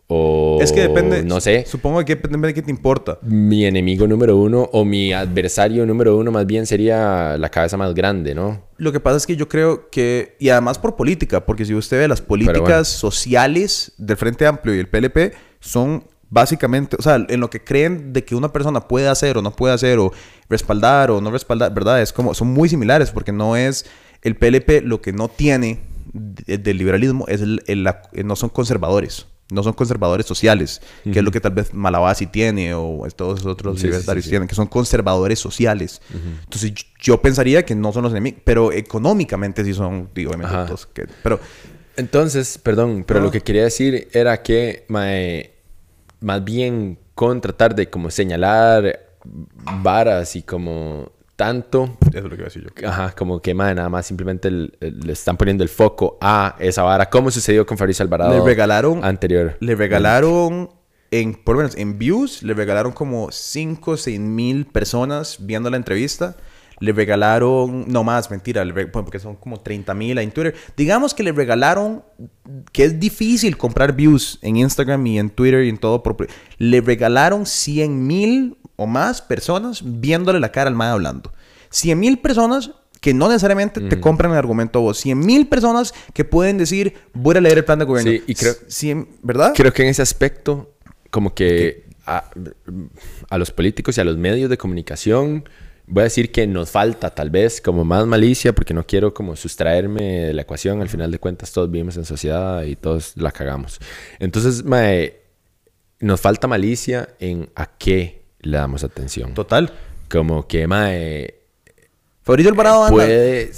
o, 0.09 0.59
es 0.61 0.71
que 0.71 0.81
depende. 0.81 1.23
No 1.23 1.41
sé. 1.41 1.65
Supongo 1.65 2.03
que 2.05 2.15
depende 2.15 2.47
de 2.47 2.53
qué 2.53 2.61
te 2.61 2.71
importa. 2.71 3.19
Mi 3.21 3.65
enemigo 3.65 4.07
número 4.07 4.37
uno 4.37 4.69
o 4.71 4.85
mi 4.85 5.11
adversario 5.11 5.85
número 5.85 6.15
uno 6.15 6.31
más 6.31 6.45
bien 6.45 6.65
sería 6.65 7.37
la 7.37 7.49
cabeza 7.49 7.75
más 7.75 7.93
grande, 7.93 8.33
¿no? 8.33 8.63
Lo 8.77 8.93
que 8.93 9.01
pasa 9.01 9.17
es 9.17 9.27
que 9.27 9.35
yo 9.35 9.49
creo 9.49 9.89
que, 9.89 10.37
y 10.39 10.47
además 10.47 10.79
por 10.79 10.95
política, 10.95 11.45
porque 11.45 11.65
si 11.65 11.73
usted 11.73 11.99
ve 11.99 12.07
las 12.07 12.21
políticas 12.21 12.87
sociales 12.87 13.91
del 13.97 14.15
Frente 14.15 14.47
Amplio 14.47 14.75
y 14.75 14.79
el 14.79 14.87
PLP, 14.87 15.33
son 15.59 16.05
básicamente, 16.29 16.95
o 16.97 17.01
sea, 17.01 17.25
en 17.27 17.39
lo 17.41 17.49
que 17.49 17.63
creen 17.63 18.13
de 18.13 18.23
que 18.23 18.35
una 18.35 18.53
persona 18.53 18.87
puede 18.87 19.09
hacer 19.09 19.37
o 19.37 19.41
no 19.41 19.51
puede 19.51 19.73
hacer, 19.73 19.99
o 19.99 20.13
respaldar 20.49 21.11
o 21.11 21.19
no 21.19 21.31
respaldar, 21.31 21.73
¿verdad? 21.73 22.01
Es 22.01 22.13
como, 22.13 22.33
son 22.33 22.47
muy 22.47 22.69
similares, 22.69 23.11
porque 23.11 23.33
no 23.33 23.57
es 23.57 23.85
el 24.21 24.37
PLP 24.37 24.83
lo 24.83 25.01
que 25.01 25.11
no 25.11 25.27
tiene 25.27 25.81
del 26.13 26.77
liberalismo, 26.77 27.25
es 27.27 27.41
el, 27.41 27.89
no 28.23 28.35
son 28.37 28.49
conservadores 28.49 29.27
no 29.49 29.63
son 29.63 29.73
conservadores 29.73 30.25
sociales, 30.25 30.81
que 31.03 31.19
es 31.19 31.23
lo 31.23 31.31
que 31.31 31.39
tal 31.39 31.53
vez 31.53 31.73
Malabasi 31.73 32.27
tiene 32.27 32.73
o 32.73 33.07
todos 33.15 33.43
los 33.43 33.53
otros 33.53 33.81
libertarios 33.81 34.27
tienen, 34.27 34.47
que 34.47 34.55
son 34.55 34.67
conservadores 34.67 35.39
sociales. 35.39 36.01
Entonces 36.43 36.73
yo 36.99 37.21
pensaría 37.21 37.65
que 37.65 37.75
no 37.75 37.93
son 37.93 38.03
los 38.03 38.11
enemigos, 38.11 38.41
pero 38.43 38.71
económicamente 38.71 39.63
sí 39.63 39.73
son, 39.73 40.09
digo, 40.13 40.31
que, 40.93 41.07
pero... 41.23 41.39
Entonces, 41.95 42.59
perdón, 42.59 43.03
pero 43.07 43.21
lo 43.21 43.31
que 43.31 43.41
quería 43.41 43.63
decir 43.63 44.07
era 44.11 44.43
que 44.43 44.85
más 46.19 46.43
bien 46.43 46.99
con 47.15 47.41
tratar 47.41 47.73
de 47.73 47.89
como 47.89 48.11
señalar 48.11 49.07
varas 49.81 50.35
y 50.35 50.43
como 50.43 51.11
tanto. 51.37 51.97
Eso 52.09 52.17
es 52.17 52.23
lo 52.23 52.29
que 52.31 52.35
iba 52.35 52.43
a 52.43 52.51
decir 52.51 52.67
yo. 52.75 52.89
Ajá, 52.89 53.11
como 53.11 53.41
que 53.41 53.53
nada 53.53 53.87
más 53.87 54.05
simplemente 54.05 54.51
le 54.51 55.13
están 55.13 55.37
poniendo 55.37 55.63
el 55.63 55.69
foco 55.69 56.17
a 56.19 56.55
esa 56.59 56.83
vara. 56.83 57.09
¿Cómo 57.09 57.31
sucedió 57.31 57.65
con 57.65 57.77
Fabricio 57.77 58.03
Alvarado? 58.03 58.37
Le 58.37 58.43
regalaron. 58.43 59.05
Anterior. 59.05 59.55
Le 59.61 59.75
regalaron. 59.75 60.71
En, 61.09 61.35
por 61.35 61.55
lo 61.55 61.61
menos 61.61 61.77
en 61.77 61.97
views, 61.97 62.43
le 62.43 62.53
regalaron 62.53 62.91
como 62.91 63.31
5 63.31 63.91
o 63.91 63.95
6 63.95 64.19
mil 64.19 64.65
personas 64.65 65.37
viendo 65.39 65.69
la 65.69 65.77
entrevista. 65.77 66.35
Le 66.79 66.91
regalaron, 66.91 67.85
no 67.87 68.03
más, 68.03 68.29
mentira, 68.29 68.63
porque 68.91 69.17
son 69.17 69.35
como 69.35 69.61
30 69.61 69.93
mil 69.93 70.17
en 70.17 70.31
Twitter. 70.31 70.53
Digamos 70.75 71.13
que 71.13 71.23
le 71.23 71.31
regalaron, 71.31 72.03
que 72.71 72.83
es 72.83 72.99
difícil 72.99 73.57
comprar 73.57 73.95
views 73.95 74.37
en 74.41 74.57
Instagram 74.57 75.07
y 75.07 75.17
en 75.17 75.29
Twitter 75.29 75.63
y 75.63 75.69
en 75.69 75.77
todo. 75.77 76.03
Por, 76.03 76.27
le 76.57 76.81
regalaron 76.81 77.45
100 77.45 78.05
mil 78.05 78.57
o 78.77 78.87
más 78.87 79.21
personas 79.21 79.81
viéndole 79.83 80.39
la 80.39 80.51
cara 80.51 80.69
al 80.69 80.75
MAE 80.75 80.91
hablando. 80.91 81.33
100 81.69 81.99
mil 81.99 82.19
personas 82.19 82.71
que 83.01 83.13
no 83.13 83.27
necesariamente 83.27 83.81
te 83.81 83.99
compran 83.99 84.31
el 84.31 84.37
argumento 84.37 84.79
a 84.79 84.81
vos. 84.81 84.97
100 84.99 85.19
mil 85.19 85.47
personas 85.47 85.93
que 86.13 86.25
pueden 86.25 86.57
decir, 86.57 86.93
voy 87.13 87.37
a 87.37 87.41
leer 87.41 87.59
el 87.59 87.65
plan 87.65 87.79
de 87.79 87.85
gobierno. 87.85 88.11
Sí, 88.11 88.23
y 88.25 88.35
creo, 88.35 88.53
100, 88.67 89.07
¿verdad? 89.21 89.53
Creo 89.55 89.73
que 89.73 89.83
en 89.83 89.89
ese 89.89 90.01
aspecto, 90.01 90.73
como 91.09 91.33
que 91.33 91.85
a, 92.05 92.29
los 93.37 93.51
políticos 93.51 93.97
y 93.97 94.01
a 94.01 94.03
los 94.03 94.17
medios 94.17 94.49
de 94.49 94.57
comunicación, 94.57 95.47
voy 95.85 96.01
a 96.01 96.03
decir 96.05 96.31
que 96.31 96.47
nos 96.47 96.71
falta 96.71 97.11
tal 97.11 97.29
vez 97.29 97.61
como 97.61 97.85
más 97.85 98.05
malicia, 98.07 98.53
porque 98.53 98.73
no 98.73 98.85
quiero 98.85 99.13
como 99.13 99.35
sustraerme 99.35 100.27
de 100.27 100.33
la 100.33 100.41
ecuación. 100.43 100.81
Al 100.81 100.89
final 100.89 101.11
de 101.11 101.19
cuentas, 101.19 101.51
todos 101.51 101.69
vivimos 101.69 101.97
en 101.97 102.05
sociedad 102.05 102.63
y 102.63 102.75
todos 102.75 103.13
la 103.15 103.31
cagamos. 103.31 103.79
Entonces, 104.19 104.63
mae, 104.63 105.21
nos 105.99 106.19
falta 106.19 106.47
malicia 106.47 107.09
en 107.19 107.49
a 107.55 107.65
qué 107.77 108.26
le 108.47 108.57
damos 108.57 108.83
atención. 108.83 109.33
Total. 109.33 109.71
Como 110.09 110.47
que, 110.47 110.67
mae... 110.67 111.35
Fabricio 112.23 112.51
Alvarado 112.51 112.83
anda... 112.83 112.95
Puede, 112.95 113.51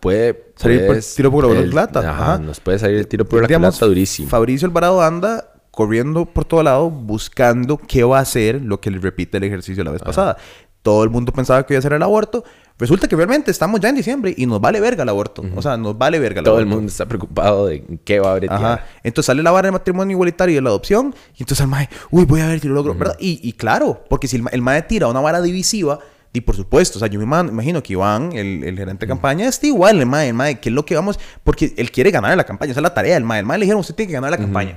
puede 0.00 0.52
salir 0.56 0.86
por 0.86 0.98
tiro 0.98 1.30
por 1.30 1.56
la 1.56 1.70
plata. 1.70 2.10
Ajá, 2.10 2.38
nos 2.38 2.58
puede 2.60 2.78
salir 2.78 2.96
el 2.96 3.06
tiro 3.06 3.24
por 3.24 3.42
la 3.42 3.58
plata 3.58 3.86
durísimo. 3.86 4.28
Fabricio 4.28 4.66
Alvarado 4.66 5.00
anda 5.02 5.52
corriendo 5.70 6.24
por 6.24 6.44
todo 6.46 6.62
lado 6.62 6.90
buscando 6.90 7.76
qué 7.76 8.02
va 8.02 8.18
a 8.18 8.22
hacer 8.22 8.62
lo 8.62 8.80
que 8.80 8.90
le 8.90 8.98
repite 8.98 9.36
el 9.36 9.44
ejercicio 9.44 9.84
la 9.84 9.90
vez 9.90 10.02
pasada. 10.02 10.38
Todo 10.82 11.04
el 11.04 11.10
mundo 11.10 11.32
pensaba 11.32 11.66
que 11.66 11.74
iba 11.74 11.78
a 11.78 11.82
ser 11.82 11.92
el 11.92 12.02
aborto. 12.02 12.44
Resulta 12.78 13.08
que 13.08 13.16
realmente 13.16 13.50
estamos 13.50 13.80
ya 13.80 13.88
en 13.88 13.94
diciembre 13.94 14.34
y 14.36 14.44
nos 14.44 14.60
vale 14.60 14.80
verga 14.80 15.02
el 15.02 15.08
aborto. 15.08 15.42
O 15.54 15.62
sea, 15.62 15.76
nos 15.76 15.96
vale 15.96 16.18
verga 16.18 16.40
el 16.40 16.44
Todo 16.44 16.58
el 16.58 16.66
mundo 16.66 16.88
está 16.88 17.06
preocupado 17.06 17.66
de 17.66 17.82
qué 18.04 18.20
va 18.20 18.28
a 18.28 18.32
haber. 18.32 18.52
Ajá. 18.52 18.84
Entonces 19.02 19.26
sale 19.26 19.42
la 19.42 19.50
barra 19.50 19.68
de 19.68 19.72
matrimonio 19.72 20.14
igualitario 20.14 20.52
y 20.52 20.56
de 20.56 20.62
la 20.62 20.68
adopción. 20.68 21.14
Y 21.36 21.42
entonces 21.42 21.60
el 21.60 21.68
mae, 21.68 21.88
uy, 22.10 22.24
voy 22.26 22.42
a 22.42 22.46
ver 22.46 22.60
si 22.60 22.68
lo 22.68 22.74
logro. 22.74 22.94
¿verdad? 22.94 23.16
Y, 23.18 23.52
claro, 23.54 24.04
porque 24.10 24.28
si 24.28 24.36
el, 24.36 24.44
el 24.52 24.60
mae 24.60 24.82
tira 24.82 25.08
una 25.08 25.20
vara 25.20 25.40
divisiva, 25.40 26.00
y 26.36 26.42
por 26.42 26.54
supuesto, 26.54 26.98
o 26.98 27.00
sea, 27.00 27.08
yo 27.08 27.18
me 27.18 27.24
imagino 27.24 27.82
que 27.82 27.94
Iván, 27.94 28.32
el, 28.34 28.62
el 28.62 28.76
gerente 28.76 29.06
de 29.06 29.08
campaña, 29.08 29.48
está 29.48 29.66
igual, 29.66 29.98
el 29.98 30.04
mae, 30.04 30.28
el 30.28 30.34
mae, 30.34 30.60
que 30.60 30.68
es 30.68 30.74
lo 30.74 30.84
que 30.84 30.94
vamos, 30.94 31.18
porque 31.42 31.72
él 31.78 31.90
quiere 31.90 32.10
ganar 32.10 32.36
la 32.36 32.44
campaña, 32.44 32.72
esa 32.72 32.80
es 32.80 32.82
la 32.82 32.92
tarea 32.92 33.14
del 33.14 33.24
mae. 33.24 33.40
El 33.40 33.46
mae 33.46 33.56
le 33.56 33.64
dijeron, 33.64 33.80
usted 33.80 33.94
tiene 33.94 34.08
que 34.08 34.14
ganar 34.14 34.30
la 34.30 34.36
campaña. 34.36 34.76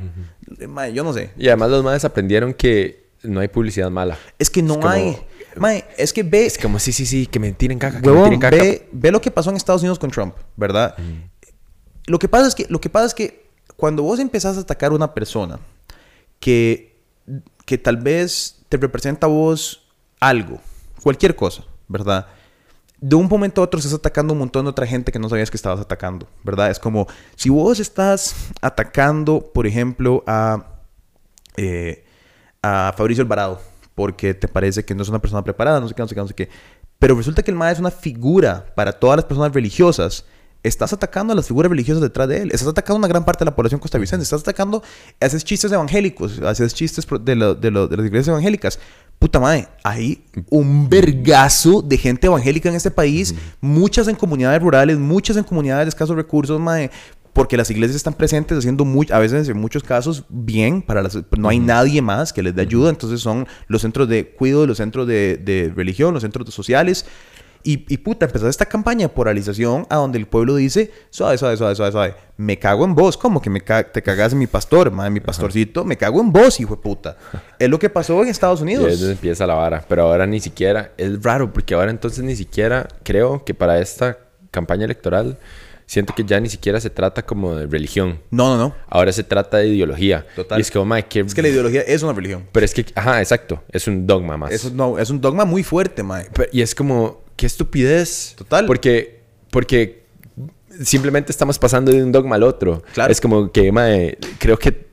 mae, 0.70 0.94
yo 0.94 1.04
no 1.04 1.12
sé. 1.12 1.32
Y 1.38 1.48
además 1.48 1.70
los 1.72 1.84
maes 1.84 2.06
aprendieron 2.06 2.54
que 2.54 3.10
no 3.24 3.42
hay 3.42 3.50
publicidad 3.50 3.90
mala. 3.90 4.18
Es 4.38 4.50
que 4.50 4.62
no 4.62 4.80
hay. 4.88 5.18
Mae, 5.60 5.86
es 5.98 6.14
que 6.14 6.24
ve. 6.24 6.46
Es 6.46 6.58
como, 6.58 6.80
sí, 6.80 6.92
sí, 6.92 7.06
sí, 7.06 7.28
que 7.28 7.40
me 7.40 7.52
tiren 7.52 7.80
caca. 7.80 8.02
Que 8.02 8.10
me 8.10 8.24
tiren 8.24 8.40
caca. 8.40 8.58
Ve, 8.92 9.12
lo 9.12 9.22
que 9.22 9.32
pasó 9.32 9.50
en 9.50 9.56
Estados 9.56 9.82
Unidos 9.82 10.00
con 10.00 10.12
Trump, 10.12 10.36
¿verdad? 10.56 10.96
Lo, 12.06 12.20
que 12.20 12.28
pasa 12.28 12.48
es 12.48 12.56
que, 12.56 12.66
lo 12.70 12.82
que 12.82 12.90
pasa 12.90 13.08
es 13.08 13.14
que 13.14 13.50
cuando 13.76 14.04
vos 14.04 14.20
empezás 14.20 14.58
a 14.58 14.62
atacar 14.62 14.92
a 14.92 14.96
una 14.96 15.14
persona 15.14 15.60
que, 16.40 16.98
que 17.66 17.78
tal 17.78 17.98
vez 17.98 18.62
te 18.70 18.78
representa 18.78 19.28
a 19.28 19.30
vos 19.30 19.88
algo, 20.20 20.60
cualquier 21.02 21.36
cosa, 21.36 21.64
¿verdad? 21.88 22.28
de 23.02 23.16
un 23.16 23.28
momento 23.28 23.62
a 23.62 23.64
otro 23.64 23.80
estás 23.80 23.94
atacando 23.94 24.34
un 24.34 24.40
montón 24.40 24.66
de 24.66 24.72
otra 24.72 24.86
gente 24.86 25.12
que 25.12 25.20
no 25.20 25.30
sabías 25.30 25.50
que 25.50 25.58
estabas 25.58 25.80
atacando, 25.80 26.28
¿verdad? 26.44 26.70
Es 26.70 26.80
como 26.80 27.08
si 27.36 27.50
vos 27.50 27.80
estás 27.80 28.36
atacando, 28.62 29.52
por 29.54 29.66
ejemplo, 29.66 30.24
a, 30.28 30.66
eh, 31.56 32.06
a 32.62 32.94
Fabricio 32.98 33.24
Alvarado, 33.24 33.62
porque 34.00 34.34
te 34.34 34.48
parece 34.48 34.86
que 34.86 34.96
no 34.96 35.04
es 35.04 35.10
una 35.10 35.20
persona 35.20 35.44
preparada, 35.44 35.82
no 35.82 35.90
sé 35.90 35.94
qué, 35.94 36.02
no 36.02 36.08
sé 36.08 36.16
qué, 36.16 36.22
no 36.22 36.28
sé 36.30 36.34
qué. 36.34 36.48
Pero 37.00 37.16
resulta 37.16 37.44
que 37.44 37.52
el 37.52 37.58
MAE 37.58 37.74
es 37.74 37.80
una 37.80 37.92
figura 37.92 38.72
para 38.74 38.94
todas 38.94 39.18
las 39.18 39.26
personas 39.26 39.54
religiosas. 39.54 40.24
Estás 40.64 40.94
atacando 40.94 41.34
a 41.34 41.36
las 41.36 41.48
figuras 41.48 41.70
religiosas 41.70 42.02
detrás 42.02 42.30
de 42.30 42.44
él. 42.44 42.52
Estás 42.54 42.70
atacando 42.70 42.96
a 42.96 43.00
una 43.00 43.08
gran 43.10 43.26
parte 43.26 43.44
de 43.44 43.52
la 43.52 43.58
población 43.58 43.82
costarricense. 43.82 44.24
Estás 44.24 44.40
atacando, 44.40 44.82
haces 45.20 45.44
chistes 45.44 45.70
evangélicos, 45.74 46.40
haces 46.40 46.74
chistes 46.74 47.06
de, 47.26 47.36
lo, 47.36 47.56
de, 47.56 47.72
lo, 47.72 47.90
de 47.90 47.98
las 47.98 48.06
iglesias 48.06 48.30
evangélicas. 48.30 48.80
Puta 49.20 49.38
madre, 49.38 49.68
hay 49.84 50.24
un 50.50 50.88
vergazo 50.88 51.82
de 51.82 51.98
gente 51.98 52.28
evangélica 52.28 52.70
en 52.70 52.76
este 52.76 52.92
país, 52.92 53.36
muchas 53.60 54.08
en 54.08 54.16
comunidades 54.16 54.62
rurales, 54.62 54.98
muchas 54.98 55.36
en 55.36 55.44
comunidades 55.44 55.88
de 55.88 55.90
escasos 55.90 56.16
recursos, 56.16 56.58
madre, 56.58 56.90
porque 57.40 57.56
las 57.56 57.72
iglesias 57.72 57.96
están 57.96 58.16
presentes 58.16 58.58
haciendo 58.58 58.84
muy, 58.84 59.08
a 59.14 59.18
veces 59.18 59.48
en 59.48 59.58
muchos 59.58 59.82
casos 59.82 60.26
bien, 60.28 60.82
para 60.82 61.02
las, 61.02 61.18
no 61.38 61.48
hay 61.48 61.58
nadie 61.58 62.02
más 62.02 62.34
que 62.34 62.44
les 62.44 62.54
dé 62.54 62.64
ayuda, 62.64 62.90
entonces 62.90 63.22
son 63.22 63.48
los 63.68 63.82
centros 63.82 64.10
de 64.10 64.32
cuidado, 64.32 64.68
los 64.68 64.76
centros 64.76 65.08
de, 65.08 65.38
de 65.38 65.72
religión, 65.74 66.14
los 66.14 66.24
centros 66.24 66.54
sociales. 66.54 67.06
Y, 67.64 67.86
y, 67.88 68.00
puta, 68.00 68.26
empezó 68.26 68.50
esta 68.50 68.66
campaña 68.66 69.08
de 69.08 69.14
polarización 69.14 69.88
a 69.90 69.96
donde 69.96 70.18
el 70.18 70.28
pueblo 70.28 70.58
dice, 70.58 70.92
suave, 71.12 71.38
suave, 71.38 71.56
suave, 71.56 71.76
suave, 71.76 71.92
suave, 71.94 72.16
me 72.36 72.60
cago 72.60 72.84
en 72.84 72.94
vos, 72.94 73.16
¿cómo 73.16 73.42
que 73.42 73.50
me 73.50 73.62
te 73.62 74.02
cagas 74.04 74.34
en 74.34 74.40
mi 74.40 74.48
pastor, 74.48 74.92
madre, 74.92 75.12
mi 75.12 75.22
pastorcito? 75.22 75.86
Me 75.86 75.96
cago 75.96 76.20
en 76.20 76.34
vos, 76.34 76.60
hijo 76.60 76.76
de 76.76 76.82
puta. 76.82 77.16
es 77.58 77.70
lo 77.70 77.80
que 77.80 77.90
pasó 77.90 78.22
en 78.22 78.28
Estados 78.28 78.60
Unidos. 78.60 78.84
Y 78.84 78.88
entonces 78.88 79.12
empieza 79.12 79.48
la 79.48 79.54
vara, 79.54 79.86
pero 79.88 80.04
ahora 80.04 80.28
ni 80.28 80.42
siquiera, 80.42 80.92
es 80.98 81.24
raro, 81.24 81.54
porque 81.54 81.74
ahora 81.74 81.90
entonces 81.90 82.22
ni 82.22 82.36
siquiera 82.36 82.86
creo 83.04 83.46
que 83.46 83.54
para 83.54 83.80
esta 83.80 84.18
campaña 84.52 84.84
electoral 84.84 85.38
siento 85.90 86.14
que 86.14 86.24
ya 86.24 86.40
ni 86.40 86.50
siquiera 86.50 86.80
se 86.80 86.92
trata 86.92 87.26
como 87.26 87.56
de 87.56 87.66
religión. 87.66 88.20
No, 88.30 88.56
no, 88.56 88.58
no. 88.58 88.76
Ahora 88.88 89.12
se 89.12 89.24
trata 89.24 89.58
de 89.58 89.70
ideología. 89.70 90.24
Total. 90.36 90.60
Y 90.60 90.62
es 90.62 90.70
que, 90.70 90.78
oh, 90.78 90.86
my. 90.86 91.00
Es 91.00 91.34
que 91.34 91.42
la 91.42 91.48
ideología 91.48 91.82
es 91.82 92.04
una 92.04 92.14
religión. 92.14 92.48
Pero 92.52 92.64
es 92.64 92.76
que, 92.76 92.86
ajá, 92.94 93.20
exacto. 93.20 93.64
Es 93.72 93.88
un 93.88 94.06
dogma 94.06 94.38
más. 94.38 94.52
Es, 94.52 94.72
no, 94.72 95.00
es 95.00 95.10
un 95.10 95.20
dogma 95.20 95.46
muy 95.46 95.64
fuerte, 95.64 96.04
mae. 96.04 96.28
y 96.52 96.62
es 96.62 96.76
como, 96.76 97.24
qué 97.36 97.48
estupidez. 97.48 98.36
Total. 98.38 98.68
Porque, 98.68 99.22
porque 99.50 100.04
simplemente 100.80 101.32
estamos 101.32 101.58
pasando 101.58 101.92
de 101.92 102.04
un 102.04 102.12
dogma 102.12 102.36
al 102.36 102.44
otro. 102.44 102.84
Claro. 102.94 103.12
Es 103.12 103.20
como 103.20 103.52
que, 103.52 103.72
mae, 103.72 104.16
creo 104.38 104.60
que, 104.60 104.90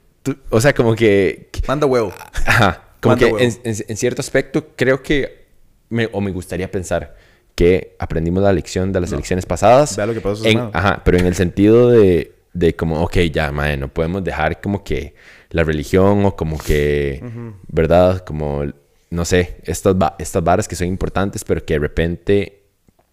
o 0.49 0.63
sea, 0.63 0.75
como 0.75 0.95
que... 0.97 1.51
Manda 1.69 1.87
huevo. 1.87 2.15
Ajá. 2.47 2.85
Como 3.01 3.17
que 3.17 3.27
en, 3.27 3.59
en, 3.65 3.97
cierto 3.99 4.23
aspecto 4.23 4.69
creo 4.75 5.03
que, 5.03 5.45
me, 5.91 6.09
o 6.11 6.23
me 6.23 6.31
gustaría 6.31 6.71
pensar 6.71 7.15
que 7.57 7.97
aprendimos 7.99 8.43
la 8.43 8.53
lección 8.53 8.93
de 8.93 9.01
las 9.01 9.11
elecciones 9.13 9.47
pasadas. 9.47 9.97
Vea 9.97 10.07
lo 10.07 10.15
que 10.15 10.21
pasó 10.21 10.45
en, 10.45 10.71
Ajá, 10.73 11.03
pero 11.05 11.19
en 11.19 11.27
el 11.27 11.35
sentido 11.35 11.91
de, 11.91 12.35
de 12.53 12.77
como, 12.77 13.03
ok, 13.03 13.17
ya, 13.33 13.51
madre, 13.51 13.79
no 13.79 13.89
podemos 13.89 14.23
dejar 14.23 14.61
como 14.61 14.85
que 14.85 15.15
la 15.51 15.65
religión 15.65 16.25
o 16.27 16.37
como 16.37 16.59
que, 16.59 17.23
¿verdad? 17.69 18.25
Como, 18.25 18.63
no 19.09 19.25
sé, 19.25 19.57
estas, 19.65 19.97
estas 20.19 20.45
varas 20.45 20.69
que 20.69 20.77
son 20.77 20.87
importantes, 20.87 21.45
pero 21.45 21.65
que 21.65 21.75
de 21.75 21.81
repente 21.81 22.63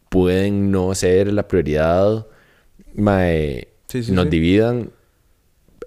pueden 0.10 0.72
no 0.72 0.94
ser 0.94 1.32
la 1.32 1.48
prioridad, 1.48 2.28
mae, 2.96 3.70
nos 4.10 4.30
dividan. 4.30 4.92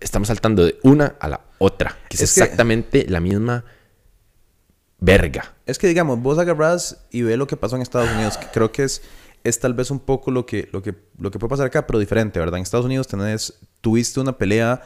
Estamos 0.00 0.28
saltando 0.28 0.64
de 0.64 0.78
una 0.82 1.16
a 1.20 1.28
la 1.28 1.40
otra, 1.58 1.94
que 2.08 2.16
es, 2.16 2.22
exactamente 2.22 3.04
la 3.06 3.20
misma 3.20 3.64
verga. 4.98 5.54
Es 5.66 5.78
que, 5.78 5.86
digamos, 5.86 6.20
vos 6.20 6.38
agarrás 6.38 7.06
y 7.10 7.22
ve 7.22 7.36
lo 7.36 7.46
que 7.46 7.56
pasó 7.56 7.76
en 7.76 7.82
Estados 7.82 8.10
Unidos, 8.10 8.38
que 8.38 8.46
creo 8.52 8.72
que 8.72 8.84
es, 8.84 9.02
es 9.44 9.58
tal 9.60 9.74
vez 9.74 9.90
un 9.90 10.00
poco 10.00 10.30
lo 10.30 10.46
que, 10.46 10.68
lo, 10.72 10.82
que, 10.82 10.94
lo 11.18 11.30
que 11.30 11.38
puede 11.38 11.50
pasar 11.50 11.66
acá, 11.66 11.86
pero 11.86 11.98
diferente, 11.98 12.38
¿verdad? 12.38 12.58
En 12.58 12.62
Estados 12.62 12.86
Unidos 12.86 13.06
tenés, 13.08 13.54
tuviste 13.80 14.20
una 14.20 14.36
pelea 14.36 14.82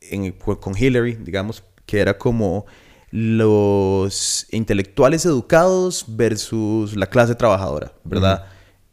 en, 0.00 0.32
con 0.32 0.76
Hillary, 0.76 1.14
digamos, 1.14 1.62
que 1.86 2.00
era 2.00 2.18
como 2.18 2.66
los 3.10 4.46
intelectuales 4.50 5.26
educados 5.26 6.06
versus 6.08 6.96
la 6.96 7.06
clase 7.06 7.34
trabajadora, 7.34 7.92
¿verdad? 8.04 8.46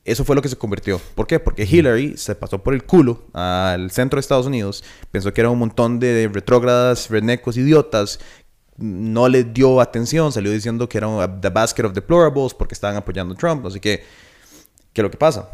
Eso 0.04 0.26
fue 0.26 0.36
lo 0.36 0.42
que 0.42 0.50
se 0.50 0.58
convirtió. 0.58 1.00
¿Por 1.16 1.28
qué? 1.28 1.40
Porque 1.40 1.64
Hillary 1.64 2.18
se 2.18 2.34
pasó 2.36 2.64
por 2.64 2.74
el 2.74 2.84
culo 2.84 3.24
al 3.34 3.92
centro 3.92 4.18
de 4.18 4.22
Estados 4.22 4.46
Unidos, 4.46 4.84
pensó 5.12 5.34
que 5.34 5.42
era 5.42 5.50
un 5.50 5.60
montón 5.60 6.00
de 6.00 6.30
retrógradas, 6.34 7.10
rednecos, 7.10 7.58
idiotas 7.58 8.20
no 8.80 9.28
le 9.28 9.44
dio 9.44 9.82
atención, 9.82 10.32
salió 10.32 10.52
diciendo 10.52 10.88
que 10.88 10.98
era 10.98 11.40
the 11.42 11.50
basket 11.50 11.84
of 11.86 11.94
deplorables 11.94 12.54
porque 12.54 12.74
estaban 12.74 12.96
apoyando 12.96 13.34
a 13.34 13.38
Trump. 13.38 13.66
Así 13.66 13.80
que, 13.80 14.04
¿qué 14.94 15.02
es 15.02 15.04
lo 15.04 15.12
que 15.12 15.18
pasa? 15.18 15.50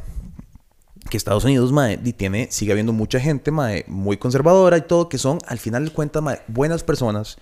Que 1.10 1.18
Estados 1.18 1.44
Unidos, 1.44 1.72
mae, 1.72 1.98
tiene, 1.98 2.48
sigue 2.52 2.72
habiendo 2.72 2.94
mucha 2.94 3.20
gente, 3.20 3.52
mae, 3.52 3.86
muy 3.88 4.18
conservadora 4.18 4.78
y 4.78 4.82
todo, 4.82 5.10
que 5.10 5.18
son, 5.18 5.40
al 5.48 5.60
final 5.60 5.86
de 5.86 5.92
cuentas, 5.92 6.22
mae, 6.22 6.42
buenas 6.48 6.84
personas, 6.84 7.38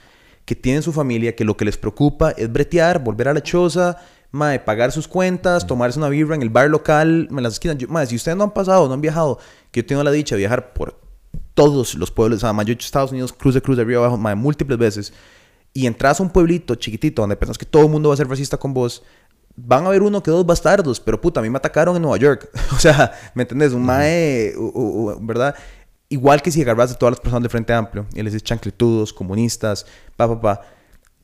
que 0.46 0.56
tienen 0.56 0.84
su 0.84 0.92
familia, 0.92 1.36
que 1.36 1.46
lo 1.46 1.56
que 1.56 1.66
les 1.66 1.78
preocupa 1.78 2.32
es 2.32 2.52
bretear, 2.52 3.04
volver 3.04 3.30
a 3.30 3.34
la 3.34 3.42
choza, 3.42 3.98
mae, 4.32 4.60
pagar 4.60 4.92
sus 4.92 5.08
cuentas, 5.08 5.66
tomarse 5.66 6.00
una 6.00 6.10
birra 6.10 6.36
en 6.36 6.42
el 6.42 6.50
bar 6.50 6.70
local, 6.70 7.28
en 7.30 7.44
las 7.44 7.54
esquinas. 7.54 7.78
mae, 7.88 8.06
si 8.08 8.16
ustedes 8.16 8.38
no 8.38 8.46
han 8.46 8.54
pasado, 8.54 8.88
no 8.88 8.94
han 8.94 9.02
viajado, 9.02 9.40
que 9.72 9.82
yo 9.82 9.86
tengo 9.86 10.04
la 10.04 10.12
dicha 10.12 10.36
de 10.36 10.40
viajar 10.40 10.74
por 10.74 11.00
todos 11.54 11.96
los 11.96 12.12
pueblos, 12.12 12.44
o 12.44 12.48
sea, 12.48 12.64
yo 12.64 12.72
he 12.72 12.74
hecho 12.74 12.86
Estados 12.86 13.12
Unidos, 13.12 13.32
cruce, 13.32 13.62
cruce, 13.62 13.82
arriba 13.82 14.00
abajo, 14.02 14.18
mae, 14.18 14.36
múltiples 14.36 14.78
veces 14.78 15.14
y 15.74 15.88
entras 15.88 16.20
a 16.20 16.24
un 16.24 16.30
pueblito 16.30 16.76
chiquitito 16.76 17.22
donde 17.22 17.36
pensas 17.36 17.58
que 17.58 17.66
todo 17.66 17.84
el 17.84 17.90
mundo 17.90 18.10
va 18.10 18.14
a 18.14 18.18
ser 18.18 18.28
racista 18.28 18.58
con 18.58 18.74
vos, 18.74 19.04
van 19.56 19.86
a 19.86 19.88
haber 19.88 20.02
uno 20.02 20.22
que 20.22 20.32
dos 20.32 20.46
bastardos, 20.46 21.00
pero 21.00 21.20
puta, 21.20 21.40
a 21.40 21.44
mí 21.44 21.50
me 21.50 21.58
atacaron 21.58 21.96
en 21.96 22.02
Nueva 22.02 22.18
York. 22.18 22.50
o 22.76 22.80
sea, 22.80 23.12
¿me 23.34 23.44
entendés? 23.44 23.74
Un 23.74 23.84
mae, 23.84 24.54
¿verdad? 25.22 25.56
Igual 26.10 26.42
que 26.42 26.52
si 26.52 26.62
agarras 26.62 26.92
a 26.92 26.96
todas 26.96 27.14
las 27.14 27.20
personas 27.20 27.44
de 27.44 27.50
Frente 27.50 27.74
Amplio 27.74 28.06
y 28.14 28.22
les 28.22 28.34
dices 28.34 28.44
chancletudos, 28.44 29.14
comunistas, 29.14 29.86
pa, 30.16 30.28
pa, 30.28 30.40
pa 30.40 30.62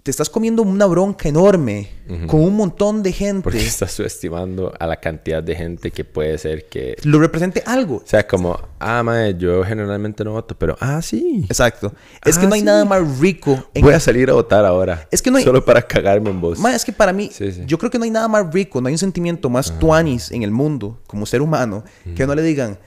te 0.10 0.12
estás 0.12 0.32
comiendo 0.32 0.64
una 0.64 0.88
bronca 0.88 1.30
enorme 1.30 1.88
con 2.26 2.42
un 2.42 2.56
montón 2.56 3.04
de 3.04 3.14
gente. 3.14 3.44
Porque 3.44 3.60
estás 3.64 3.92
subestimando 3.92 4.74
a 4.80 4.88
la 4.88 5.00
cantidad 5.00 5.44
de 5.44 5.56
gente 5.56 5.92
que 5.92 6.04
puede 6.04 6.36
ser 6.40 6.68
que... 6.68 6.96
Lo 7.04 7.20
represente 7.20 7.62
algo. 7.64 7.98
O 7.98 8.04
sea, 8.08 8.26
como, 8.26 8.60
ah, 8.80 9.04
madre, 9.04 9.36
yo 9.38 9.64
generalmente 9.64 10.24
no 10.24 10.32
voto, 10.32 10.58
pero, 10.58 10.76
ah, 10.80 11.00
sí. 11.04 11.46
Exacto. 11.48 11.94
Es 12.26 12.40
que 12.40 12.48
no 12.48 12.56
hay 12.56 12.62
ah, 12.62 12.64
nada 12.64 12.86
más 12.86 13.20
rico. 13.20 13.70
Voy 13.80 13.94
a 13.94 14.00
salir 14.00 14.32
a 14.32 14.34
votar 14.34 14.66
ahora. 14.66 15.08
Es 15.12 15.22
que 15.22 15.30
no 15.30 15.38
hay... 15.38 15.44
Solo 15.44 15.64
para 15.64 15.84
cagarme 15.84 16.32
en 16.32 16.42
vos. 16.42 16.58
Madre, 16.58 16.78
es 16.78 16.86
que 16.86 16.92
para 16.92 17.14
mí, 17.14 17.30
yo 17.68 17.78
creo 17.78 17.92
que 17.92 18.00
no 18.00 18.06
hay 18.06 18.10
nada 18.10 18.28
más 18.28 18.52
rico, 18.52 18.82
no 18.82 18.88
hay 18.88 18.96
un 18.96 19.00
sentimiento 19.00 19.48
más 19.48 19.78
tuanis 19.78 20.32
en 20.32 20.42
el 20.42 20.50
mundo, 20.50 21.04
como 21.06 21.28
ser 21.28 21.44
humano, 21.44 21.84
que 22.16 22.26
no 22.26 22.34
le 22.34 22.42
digan, 22.42 22.80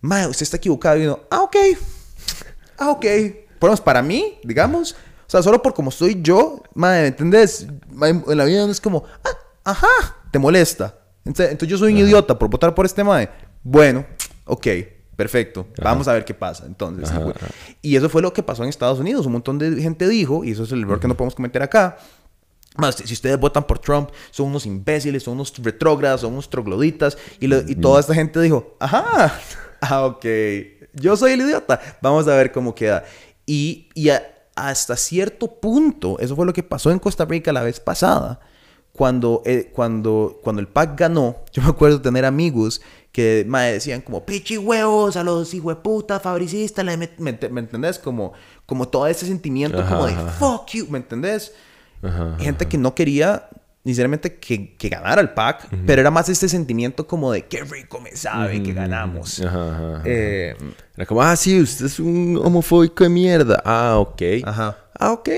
madre, 0.00 0.28
usted 0.28 0.44
está 0.44 0.58
equivocado. 0.58 0.98
Y 0.98 1.06
uno, 1.06 1.18
ah, 1.32 1.42
ok. 1.42 1.56
Ah, 2.78 2.90
ok. 2.90 3.06
Bueno, 3.58 3.76
para 3.78 4.02
mí, 4.02 4.38
digamos 4.44 4.94
sea, 5.30 5.42
solo 5.42 5.62
por 5.62 5.74
como 5.74 5.92
soy 5.92 6.20
yo, 6.22 6.60
madre, 6.74 7.02
¿me 7.02 7.06
entendés? 7.08 7.66
En 8.02 8.36
la 8.36 8.44
vida 8.44 8.68
es 8.68 8.80
como, 8.80 9.04
ah, 9.24 9.30
ajá, 9.64 9.86
te 10.32 10.40
molesta. 10.40 10.98
Entonces, 11.24 11.68
yo 11.68 11.78
soy 11.78 11.92
un 11.92 11.98
idiota 11.98 12.36
por 12.36 12.50
votar 12.50 12.74
por 12.74 12.84
este 12.84 13.04
madre. 13.04 13.30
Bueno, 13.62 14.04
ok, 14.44 14.66
perfecto. 15.14 15.68
Vamos 15.80 16.08
a 16.08 16.14
ver 16.14 16.24
qué 16.24 16.34
pasa. 16.34 16.66
Entonces, 16.66 17.10
y 17.80 17.94
eso 17.94 18.08
fue 18.08 18.22
lo 18.22 18.32
que 18.32 18.42
pasó 18.42 18.64
en 18.64 18.70
Estados 18.70 18.98
Unidos. 18.98 19.24
Un 19.26 19.32
montón 19.32 19.58
de 19.58 19.80
gente 19.80 20.08
dijo, 20.08 20.42
y 20.42 20.50
eso 20.50 20.64
es 20.64 20.72
el 20.72 20.82
error 20.82 20.98
que 20.98 21.06
no 21.06 21.16
podemos 21.16 21.34
cometer 21.34 21.62
acá. 21.62 21.98
Más, 22.76 22.96
si 22.96 23.12
ustedes 23.12 23.38
votan 23.38 23.64
por 23.64 23.78
Trump, 23.78 24.10
son 24.30 24.46
unos 24.46 24.64
imbéciles, 24.66 25.22
son 25.22 25.34
unos 25.34 25.52
retrógradas, 25.58 26.22
son 26.22 26.32
unos 26.32 26.48
trogloditas. 26.48 27.16
Y, 27.38 27.54
y 27.54 27.74
toda 27.76 28.00
esta 28.00 28.14
gente 28.14 28.40
dijo, 28.40 28.76
ajá, 28.80 29.38
ah, 29.80 30.06
ok, 30.06 30.26
yo 30.94 31.16
soy 31.16 31.32
el 31.32 31.42
idiota. 31.42 31.80
Vamos 32.00 32.26
a 32.26 32.34
ver 32.34 32.50
cómo 32.50 32.74
queda. 32.74 33.04
Y, 33.46 33.88
y 33.94 34.08
a, 34.10 34.22
hasta 34.54 34.96
cierto 34.96 35.48
punto, 35.60 36.18
eso 36.18 36.36
fue 36.36 36.46
lo 36.46 36.52
que 36.52 36.62
pasó 36.62 36.90
en 36.90 36.98
Costa 36.98 37.24
Rica 37.24 37.52
la 37.52 37.62
vez 37.62 37.80
pasada, 37.80 38.40
cuando, 38.92 39.42
eh, 39.46 39.70
cuando, 39.74 40.38
cuando 40.42 40.60
el 40.60 40.68
PAC 40.68 40.98
ganó, 40.98 41.36
yo 41.52 41.62
me 41.62 41.68
acuerdo 41.68 42.00
tener 42.00 42.24
amigos 42.24 42.80
que 43.12 43.44
me 43.48 43.72
decían 43.72 44.02
como, 44.02 44.24
pichi 44.24 44.56
huevos 44.58 45.16
a 45.16 45.24
los 45.24 45.54
puta 45.82 46.20
fabricistas, 46.20 46.84
¿me, 46.84 47.10
me, 47.18 47.30
entendés? 47.60 47.98
Como, 47.98 48.32
como 48.66 48.88
todo 48.88 49.06
ese 49.06 49.26
sentimiento 49.26 49.84
como 49.88 50.06
de, 50.06 50.14
fuck 50.38 50.68
you, 50.70 50.86
¿me 50.88 50.98
entendés? 50.98 51.52
Gente 52.38 52.66
que 52.66 52.78
no 52.78 52.94
quería 52.94 53.48
necesariamente 53.84 54.36
que, 54.36 54.76
que 54.76 54.88
ganara 54.88 55.20
el 55.20 55.30
pack, 55.30 55.68
pero 55.86 56.00
era 56.00 56.10
más 56.10 56.28
este 56.28 56.48
sentimiento 56.48 57.06
como 57.06 57.32
de 57.32 57.46
qué 57.46 57.64
rico 57.64 58.00
me 58.00 58.14
sabe 58.14 58.62
que 58.62 58.72
ganamos. 58.72 59.42
Eh, 60.04 60.54
era 60.96 61.06
como, 61.06 61.22
ah, 61.22 61.34
sí, 61.36 61.60
usted 61.60 61.86
es 61.86 61.98
un 61.98 62.38
homofóbico 62.42 63.04
de 63.04 63.10
mierda. 63.10 63.62
Ah, 63.64 63.96
ok. 63.98 64.22
Ajá. 64.44 64.78
Ah, 64.98 65.12
ok. 65.12 65.30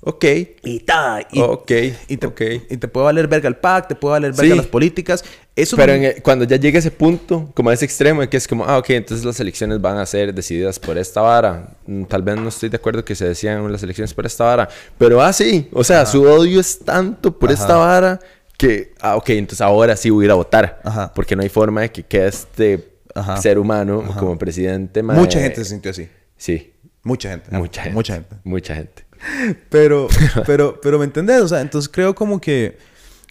Ok. 0.00 0.24
Y 0.62 0.80
ta. 0.80 1.26
Y, 1.30 1.40
ok. 1.40 1.70
Y 2.08 2.16
te, 2.16 2.66
y 2.70 2.76
te 2.76 2.88
puede 2.88 3.04
valer 3.04 3.28
verga 3.28 3.48
el 3.48 3.56
PAC, 3.56 3.88
te 3.88 3.94
puede 3.94 4.12
valer 4.12 4.32
verga 4.32 4.54
las 4.54 4.66
políticas. 4.66 5.24
Eso 5.58 5.76
Pero 5.76 5.94
cuando 6.22 6.44
ya 6.44 6.56
llega 6.56 6.78
ese 6.78 6.90
punto, 6.92 7.50
como 7.54 7.70
a 7.70 7.74
ese 7.74 7.84
extremo, 7.84 8.28
que 8.28 8.36
es 8.36 8.46
como, 8.46 8.64
ah, 8.64 8.78
ok, 8.78 8.90
entonces 8.90 9.26
las 9.26 9.40
elecciones 9.40 9.80
van 9.80 9.98
a 9.98 10.06
ser 10.06 10.32
decididas 10.32 10.78
por 10.78 10.96
esta 10.96 11.20
vara. 11.20 11.76
Mm, 11.86 12.04
tal 12.04 12.22
vez 12.22 12.36
no 12.36 12.48
estoy 12.48 12.68
de 12.68 12.76
acuerdo 12.76 13.04
que 13.04 13.14
se 13.16 13.26
decían 13.26 13.70
las 13.70 13.82
elecciones 13.82 14.14
por 14.14 14.24
esta 14.24 14.44
vara. 14.44 14.68
Pero 14.96 15.20
ah, 15.20 15.32
sí. 15.32 15.68
O 15.72 15.82
sea, 15.82 16.06
su 16.06 16.22
odio 16.22 16.60
es 16.60 16.78
tanto 16.78 17.36
por 17.36 17.50
esta 17.50 17.76
vara 17.76 18.20
que, 18.56 18.94
ah, 19.00 19.16
ok, 19.16 19.30
entonces 19.30 19.60
ahora 19.60 19.96
sí 19.96 20.10
voy 20.10 20.24
a 20.24 20.26
ir 20.26 20.30
a 20.30 20.34
votar. 20.34 20.80
Ajá. 20.84 21.12
Porque 21.12 21.34
no 21.34 21.42
hay 21.42 21.48
forma 21.48 21.80
de 21.80 21.90
que 21.90 22.04
quede 22.04 22.28
este 22.28 22.92
Ajá. 23.14 23.36
ser 23.38 23.58
humano 23.58 24.04
como 24.16 24.38
presidente. 24.38 25.02
mae. 25.02 25.18
Mucha 25.18 25.40
gente 25.40 25.64
se 25.64 25.70
sintió 25.70 25.90
así. 25.90 26.08
Sí, 26.36 26.72
Mucha 27.02 27.30
gente. 27.30 27.50
mucha 27.56 27.82
gente. 27.82 27.94
Mucha 27.94 28.14
gente. 28.14 28.36
Mucha 28.44 28.74
gente. 28.74 29.04
Pero, 29.70 30.06
pero, 30.46 30.80
pero, 30.80 30.98
¿me 30.98 31.04
entendés? 31.04 31.40
O 31.40 31.48
sea, 31.48 31.60
entonces 31.60 31.88
creo 31.88 32.14
como 32.14 32.40
que, 32.40 32.78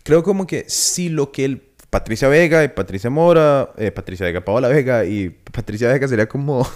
creo 0.03 0.21
como 0.21 0.45
que 0.45 0.65
si 0.67 1.07
lo 1.07 1.31
que 1.31 1.45
el 1.45 1.66
Patricia 1.89 2.27
Vega 2.27 2.63
y 2.63 2.67
Patricia 2.67 3.09
Mora, 3.09 3.71
eh, 3.77 3.91
Patricia 3.91 4.25
Vega, 4.25 4.43
Paola 4.43 4.67
Vega 4.67 5.05
y 5.05 5.29
Patricia 5.29 5.87
Vega 5.91 6.07
sería 6.07 6.27
como, 6.27 6.67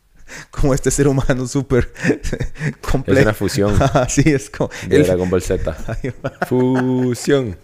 como 0.50 0.74
este 0.74 0.90
ser 0.90 1.08
humano 1.08 1.46
súper 1.46 1.92
complejo. 2.80 3.18
Es 3.20 3.26
una 3.26 3.34
fusión. 3.34 3.78
sí, 4.08 4.22
es 4.26 4.48
como... 4.50 4.70
De 4.88 4.96
el- 4.96 5.06
Dragon 5.06 5.28
Ball 5.28 5.42
Z. 5.42 5.74
Fusión. 6.48 7.56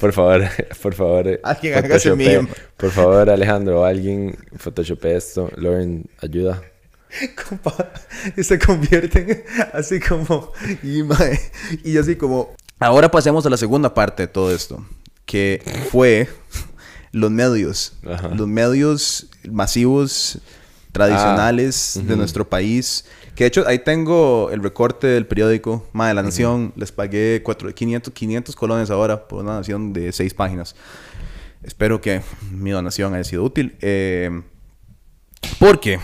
Por 0.00 0.12
favor, 0.12 0.42
por 0.82 0.94
favor. 0.94 1.40
Alguien 1.42 1.74
haga 1.74 1.96
ese 1.96 2.10
photoshope- 2.12 2.16
meme. 2.16 2.48
Por 2.76 2.90
favor, 2.90 3.30
Alejandro, 3.30 3.84
alguien 3.84 4.36
photoshope 4.56 5.16
esto. 5.16 5.50
Lauren, 5.56 6.04
ayuda. 6.20 6.62
compa, 7.48 7.92
y 8.36 8.42
se 8.42 8.58
convierten 8.58 9.44
así 9.72 10.00
como 10.00 10.52
y, 10.82 11.02
mae, 11.02 11.38
y 11.84 11.96
así 11.96 12.16
como 12.16 12.54
ahora 12.80 13.10
pasemos 13.10 13.44
a 13.46 13.50
la 13.50 13.56
segunda 13.56 13.92
parte 13.94 14.24
de 14.24 14.28
todo 14.28 14.52
esto 14.54 14.84
que 15.26 15.62
fue 15.90 16.28
los 17.12 17.30
medios 17.30 17.94
Ajá. 18.08 18.28
los 18.28 18.48
medios 18.48 19.28
masivos 19.50 20.38
tradicionales 20.92 21.96
Ah, 21.96 22.00
de 22.00 22.06
ujú. 22.12 22.16
nuestro 22.16 22.48
país 22.48 23.04
que 23.34 23.44
de 23.44 23.48
hecho 23.48 23.66
ahí 23.66 23.78
tengo 23.80 24.50
el 24.50 24.62
recorte 24.62 25.06
del 25.08 25.26
periódico 25.26 25.88
Mae 25.92 26.08
de 26.08 26.14
la 26.14 26.22
Nación 26.22 26.72
les 26.76 26.92
pagué 26.92 27.42
cuatro, 27.44 27.72
500, 27.74 28.12
500 28.12 28.54
colones 28.56 28.90
ahora 28.90 29.26
por 29.28 29.42
una 29.44 29.54
nación 29.56 29.92
de 29.92 30.12
seis 30.12 30.34
páginas 30.34 30.74
espero 31.62 32.00
que 32.00 32.22
mi 32.50 32.70
donación 32.70 33.14
haya 33.14 33.24
sido 33.24 33.42
útil 33.44 33.76
eh, 33.80 34.42
porque 35.58 35.98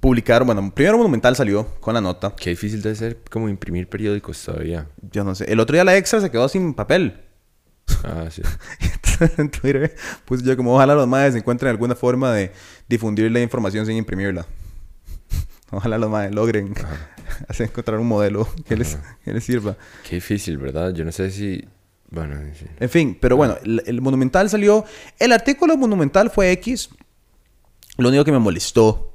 publicaron, 0.00 0.46
bueno, 0.46 0.72
primero 0.74 0.96
Monumental 0.96 1.36
salió 1.36 1.66
con 1.80 1.94
la 1.94 2.00
nota. 2.00 2.34
Qué 2.34 2.50
difícil 2.50 2.82
debe 2.82 2.96
ser 2.96 3.18
como 3.30 3.48
imprimir 3.48 3.88
periódicos 3.88 4.42
todavía. 4.42 4.88
Yo 5.12 5.22
no 5.22 5.34
sé. 5.34 5.50
El 5.52 5.60
otro 5.60 5.74
día 5.74 5.84
la 5.84 5.96
extra 5.96 6.20
se 6.20 6.30
quedó 6.30 6.48
sin 6.48 6.74
papel. 6.74 7.20
Ah, 8.04 8.26
sí. 8.30 8.42
En 9.36 9.50
Twitter 9.50 9.94
puse 10.24 10.42
yo 10.42 10.56
como 10.56 10.74
ojalá 10.74 10.94
los 10.94 11.06
madres 11.06 11.34
encuentren 11.34 11.68
alguna 11.68 11.94
forma 11.94 12.32
de 12.32 12.52
difundir 12.88 13.30
la 13.30 13.42
información 13.42 13.84
sin 13.84 13.96
imprimirla. 13.96 14.46
Ojalá 15.70 15.98
los 15.98 16.08
madres 16.08 16.34
logren 16.34 16.72
hacer 17.48 17.68
encontrar 17.68 18.00
un 18.00 18.06
modelo 18.06 18.48
que 18.66 18.76
les, 18.76 18.96
que 19.22 19.34
les 19.34 19.44
sirva. 19.44 19.76
Qué 20.08 20.14
difícil, 20.14 20.56
¿verdad? 20.56 20.94
Yo 20.94 21.04
no 21.04 21.12
sé 21.12 21.30
si... 21.30 21.62
Bueno, 22.08 22.34
sí. 22.58 22.64
En 22.80 22.88
fin, 22.88 23.18
pero 23.20 23.36
bueno, 23.36 23.58
el, 23.62 23.82
el 23.84 24.00
Monumental 24.00 24.48
salió. 24.48 24.86
El 25.18 25.32
artículo 25.32 25.76
Monumental 25.76 26.30
fue 26.30 26.50
X. 26.52 26.88
Lo 27.98 28.08
único 28.08 28.24
que 28.24 28.32
me 28.32 28.38
molestó 28.38 29.09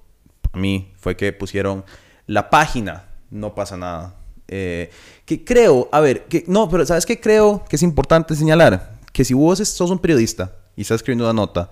a 0.55 0.59
mí 0.59 0.91
fue 0.97 1.15
que 1.15 1.31
pusieron 1.33 1.83
la 2.27 2.49
página, 2.49 3.05
no 3.29 3.53
pasa 3.53 3.77
nada. 3.77 4.15
Eh, 4.47 4.89
que 5.25 5.43
creo, 5.43 5.89
a 5.91 5.99
ver, 5.99 6.25
que 6.25 6.43
no, 6.47 6.69
pero 6.69 6.85
¿sabes 6.85 7.05
qué 7.05 7.19
creo 7.19 7.63
que 7.69 7.75
es 7.75 7.83
importante 7.83 8.35
señalar? 8.35 8.93
Que 9.11 9.23
si 9.25 9.33
vos 9.33 9.59
sos 9.59 9.89
un 9.91 9.99
periodista 9.99 10.53
y 10.75 10.81
estás 10.81 10.97
escribiendo 10.97 11.25
una 11.25 11.33
nota, 11.33 11.71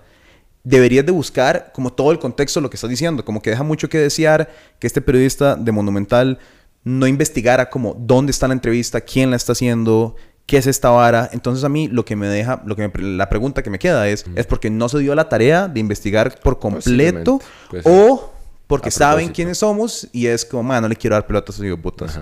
deberías 0.62 1.04
de 1.06 1.12
buscar 1.12 1.70
como 1.74 1.92
todo 1.92 2.10
el 2.10 2.18
contexto 2.18 2.58
de 2.60 2.62
lo 2.62 2.70
que 2.70 2.76
estás 2.76 2.90
diciendo. 2.90 3.24
Como 3.24 3.40
que 3.42 3.50
deja 3.50 3.62
mucho 3.62 3.88
que 3.88 3.98
desear 3.98 4.50
que 4.78 4.86
este 4.86 5.00
periodista 5.00 5.56
de 5.56 5.72
Monumental 5.72 6.38
no 6.84 7.06
investigara 7.06 7.70
como 7.70 7.94
dónde 7.98 8.30
está 8.30 8.48
la 8.48 8.54
entrevista, 8.54 9.00
quién 9.00 9.30
la 9.30 9.36
está 9.36 9.52
haciendo, 9.52 10.16
qué 10.46 10.56
es 10.58 10.66
esta 10.66 10.90
vara. 10.90 11.28
Entonces 11.32 11.64
a 11.64 11.68
mí 11.68 11.88
lo 11.88 12.04
que 12.04 12.16
me 12.16 12.26
deja, 12.28 12.62
lo 12.66 12.76
que 12.76 12.88
me- 12.88 13.02
la 13.16 13.28
pregunta 13.28 13.62
que 13.62 13.70
me 13.70 13.78
queda 13.78 14.08
es, 14.08 14.24
es 14.36 14.46
porque 14.46 14.68
no 14.70 14.88
se 14.88 14.98
dio 14.98 15.14
la 15.14 15.28
tarea 15.28 15.68
de 15.68 15.80
investigar 15.80 16.38
por 16.40 16.58
completo 16.58 17.40
ser. 17.70 17.82
o 17.84 18.32
porque 18.66 18.90
saben 18.90 19.30
quiénes 19.30 19.58
somos 19.58 20.08
y 20.12 20.26
es 20.26 20.44
como, 20.44 20.62
man, 20.62 20.82
no 20.82 20.88
le 20.88 20.96
quiero 20.96 21.14
dar 21.16 21.26
pelotas 21.26 21.60
a 21.60 21.64
esos 21.66 21.78
putas. 21.80 22.18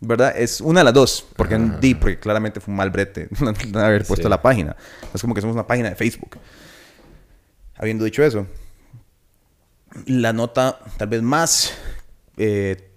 ¿Verdad? 0.00 0.32
Es 0.36 0.60
una 0.60 0.80
de 0.80 0.84
las 0.84 0.94
dos. 0.94 1.26
Porque, 1.36 1.58
di, 1.80 1.94
porque 1.94 2.18
claramente 2.18 2.60
fue 2.60 2.70
un 2.72 2.76
mal 2.76 2.90
brete 2.90 3.28
no 3.40 3.80
haber 3.80 4.04
puesto 4.04 4.26
Sí. 4.26 4.30
la 4.30 4.40
página. 4.40 4.76
Es 5.12 5.20
como 5.20 5.34
que 5.34 5.40
somos 5.40 5.54
una 5.54 5.66
página 5.66 5.90
de 5.90 5.96
Facebook. 5.96 6.38
Habiendo 7.76 8.04
dicho 8.04 8.22
eso, 8.22 8.46
la 10.06 10.32
nota 10.32 10.78
tal 10.96 11.08
vez 11.08 11.22
más... 11.22 11.72
eh, 12.36 12.90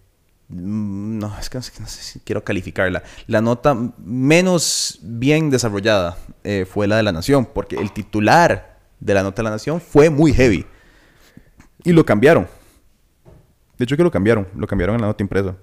mm, 0.50 1.18
no, 1.20 1.38
es 1.40 1.50
que 1.50 1.58
no 1.58 1.62
sé, 1.64 1.72
no 1.80 1.88
sé 1.88 2.04
si 2.04 2.20
quiero 2.20 2.44
calificarla. 2.44 3.04
La 3.28 3.42
nota 3.42 3.76
menos 3.98 5.00
bien 5.02 5.50
desarrollada 5.50 6.18
eh, 6.44 6.66
fue 6.72 6.88
la 6.88 6.98
de 6.98 7.04
La 7.04 7.12
Nación, 7.12 7.46
porque 7.46 7.76
el 7.78 7.92
titular 7.92 8.80
de 9.00 9.14
la 9.14 9.24
nota 9.24 9.42
de 9.42 9.44
La 9.46 9.50
Nación 9.52 9.82
fue 9.82 10.10
muy 10.10 10.34
heavy. 10.34 10.66
Y 11.84 11.94
lo 11.94 12.06
cambiaron. 12.06 12.48
De 13.82 13.86
hecho 13.86 13.98
que 13.98 14.04
lo 14.04 14.12
cambiaron. 14.12 14.48
Lo 14.56 14.68
cambiaron 14.68 14.94
en 14.98 15.02
la 15.02 15.08
nota 15.08 15.24
impresa. 15.24 15.56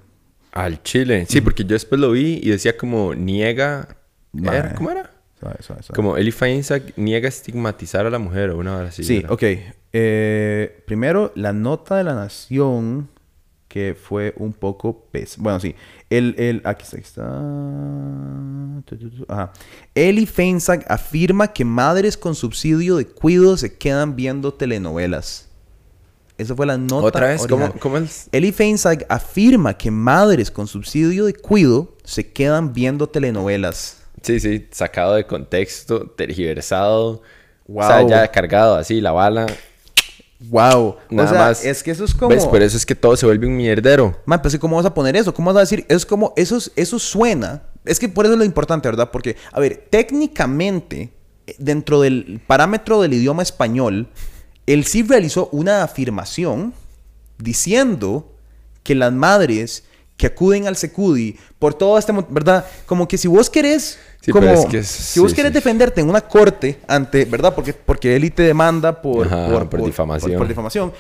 Al 0.51 0.83
Chile. 0.83 1.25
Sí, 1.29 1.41
porque 1.41 1.63
yo 1.63 1.69
después 1.69 2.01
lo 2.01 2.11
vi 2.11 2.41
y 2.43 2.51
decía 2.51 2.77
como 2.77 3.15
niega... 3.15 3.97
¿Era? 4.35 4.75
¿Cómo 4.75 4.91
era? 4.91 5.13
Como 5.95 6.17
Eli 6.17 6.33
Feinsack 6.33 6.95
niega 6.97 7.29
estigmatizar 7.29 8.07
a 8.07 8.11
la 8.11 8.19
mujer 8.19 8.51
o 8.51 8.59
una 8.59 8.77
hora 8.77 8.89
así. 8.89 9.05
Sí, 9.05 9.19
era. 9.19 9.33
ok. 9.33 9.43
Eh, 9.93 10.83
primero, 10.85 11.31
la 11.37 11.53
nota 11.53 11.97
de 11.97 12.03
la 12.03 12.17
nación 12.17 13.09
que 13.69 13.95
fue 13.95 14.35
un 14.37 14.53
poco 14.53 15.07
pes... 15.13 15.37
Bueno, 15.39 15.61
sí. 15.61 15.77
El, 16.11 16.35
el... 16.39 16.61
Aquí 16.65 16.83
está, 16.83 16.97
aquí 16.97 17.07
está. 17.07 17.23
Ajá. 19.29 19.53
Eli 19.95 20.27
Feinsack 20.27 20.91
afirma 20.91 21.53
que 21.53 21.65
madres 21.65 22.17
con 22.17 22.35
subsidio 22.35 22.97
de 22.97 23.07
cuido 23.07 23.57
se 23.57 23.79
quedan 23.79 24.17
viendo 24.17 24.53
telenovelas. 24.55 25.48
Esa 26.39 26.55
fue 26.55 26.67
la 26.67 26.79
nota 26.79 27.07
Otra 27.07 27.27
vez, 27.27 27.45
¿cómo, 27.81 27.99
es? 27.99 28.29
Eli 28.31 28.53
Feinsack 28.53 29.05
afirma 29.09 29.77
que 29.77 29.91
madres 29.91 30.53
con 30.53 30.69
subsidio 30.69 31.27
de 31.27 31.35
cuido 31.35 31.97
se 32.05 32.33
quedan 32.33 32.73
viendo 32.73 33.09
telenovelas. 33.09 33.97
Sí, 34.23 34.39
sí, 34.39 34.69
sacado 34.71 35.15
de 35.15 35.27
contexto, 35.27 36.09
tergiversado. 36.11 37.23
Wow. 37.67 37.85
O 37.85 37.87
sea, 37.87 38.07
ya 38.07 38.31
cargado 38.31 38.77
así, 38.77 39.01
la 39.01 39.11
bala. 39.11 39.47
Wow. 40.41 40.97
Nada 41.11 41.29
o 41.29 41.33
sea, 41.33 41.39
más. 41.41 41.65
es 41.65 41.83
que 41.83 41.91
eso 41.91 42.05
es 42.05 42.15
como... 42.15 42.29
¿Ves? 42.29 42.47
Por 42.47 42.63
eso 42.63 42.77
es 42.77 42.87
que 42.87 42.95
todo 42.95 43.17
se 43.17 43.27
vuelve 43.27 43.47
un 43.49 43.57
mierdero. 43.57 44.17
Man, 44.25 44.41
pues 44.41 44.57
¿cómo 44.59 44.77
vas 44.77 44.87
a 44.87 44.95
poner 44.95 45.17
eso? 45.17 45.35
¿Cómo 45.35 45.53
vas 45.53 45.57
a 45.57 45.61
decir? 45.61 45.85
Es 45.89 46.07
como, 46.07 46.33
eso, 46.37 46.57
es- 46.57 46.71
eso 46.77 47.01
suena. 47.01 47.65
Es 47.85 47.99
que 47.99 48.09
por 48.09 48.25
eso 48.27 48.35
es 48.35 48.39
lo 48.39 48.45
importante, 48.45 48.87
¿verdad? 48.89 49.11
Porque, 49.11 49.37
a 49.51 49.59
ver, 49.59 49.89
técnicamente, 49.91 51.13
eh, 51.47 51.55
dentro 51.59 52.01
del 52.01 52.41
parámetro 52.47 53.03
del 53.03 53.15
idioma 53.15 53.43
español, 53.43 54.09
él 54.73 54.85
sí 54.85 55.03
realizó 55.03 55.49
una 55.53 55.83
afirmación 55.83 56.73
diciendo 57.39 58.31
que 58.83 58.95
las 58.95 59.13
madres 59.13 59.85
que 60.17 60.27
acuden 60.27 60.67
al 60.67 60.77
Secudi 60.77 61.37
por 61.59 61.75
todo 61.75 61.97
este, 61.99 62.13
¿verdad? 62.29 62.65
Como 62.87 63.07
que 63.07 63.17
si 63.17 63.29
vos 63.29 63.49
querés, 63.49 63.99
Sí, 64.21 64.33
como, 64.33 64.47
pero 64.47 64.59
es 64.59 64.67
que 64.67 64.79
es- 64.79 64.89
si 64.89 65.21
vos 65.21 65.31
sí, 65.31 65.37
querés 65.37 65.51
sí. 65.53 65.55
defenderte 65.55 66.01
en 66.01 66.09
una 66.11 66.21
corte 66.21 66.81
ante, 66.89 67.25
¿verdad? 67.25 67.55
Porque, 67.55 67.73
porque 67.73 68.17
él 68.17 68.25
y 68.25 68.31
te 68.31 68.43
demanda 68.43 69.01
por, 69.01 69.27
Ajá, 69.27 69.47
por 69.71 69.85
difamación. 69.85 70.37
por 70.37 70.49
difamación. 70.49 70.93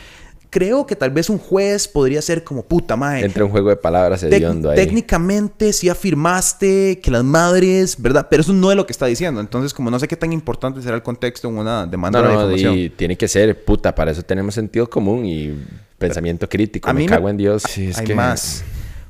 Creo 0.50 0.86
que 0.86 0.96
tal 0.96 1.10
vez 1.10 1.28
un 1.28 1.38
juez 1.38 1.86
podría 1.88 2.22
ser 2.22 2.42
como 2.42 2.62
puta 2.62 2.96
madre. 2.96 3.26
Entra 3.26 3.44
un 3.44 3.50
juego 3.50 3.68
de 3.68 3.76
palabras 3.76 4.22
hediondo 4.22 4.70
ahí. 4.70 4.76
técnicamente 4.76 5.72
sí 5.74 5.88
afirmaste 5.90 7.00
que 7.02 7.10
las 7.10 7.22
madres, 7.24 8.00
¿verdad? 8.00 8.28
Pero 8.30 8.40
eso 8.42 8.52
no 8.54 8.70
es 8.70 8.76
lo 8.76 8.86
que 8.86 8.92
está 8.92 9.06
diciendo. 9.06 9.40
Entonces, 9.40 9.74
como 9.74 9.90
no 9.90 9.98
sé 9.98 10.08
qué 10.08 10.16
tan 10.16 10.32
importante 10.32 10.80
será 10.80 10.96
el 10.96 11.02
contexto 11.02 11.48
en 11.48 11.58
una 11.58 11.86
demanda 11.86 12.22
No, 12.22 12.48
de 12.48 12.62
no, 12.62 12.74
y 12.74 12.88
tiene 12.90 13.16
que 13.16 13.28
ser, 13.28 13.62
puta, 13.64 13.94
para 13.94 14.10
eso 14.12 14.22
tenemos 14.22 14.54
sentido 14.54 14.88
común 14.88 15.26
y 15.26 15.54
pensamiento 15.98 16.48
crítico. 16.48 16.88
A 16.88 16.92
me 16.92 17.00
mí 17.00 17.04
me- 17.06 17.10
cago 17.10 17.28
en 17.28 17.36
Dios. 17.36 17.62
Sí, 17.68 17.88
es 17.88 17.98
hay 17.98 18.06
que... 18.06 18.14
más. 18.14 18.64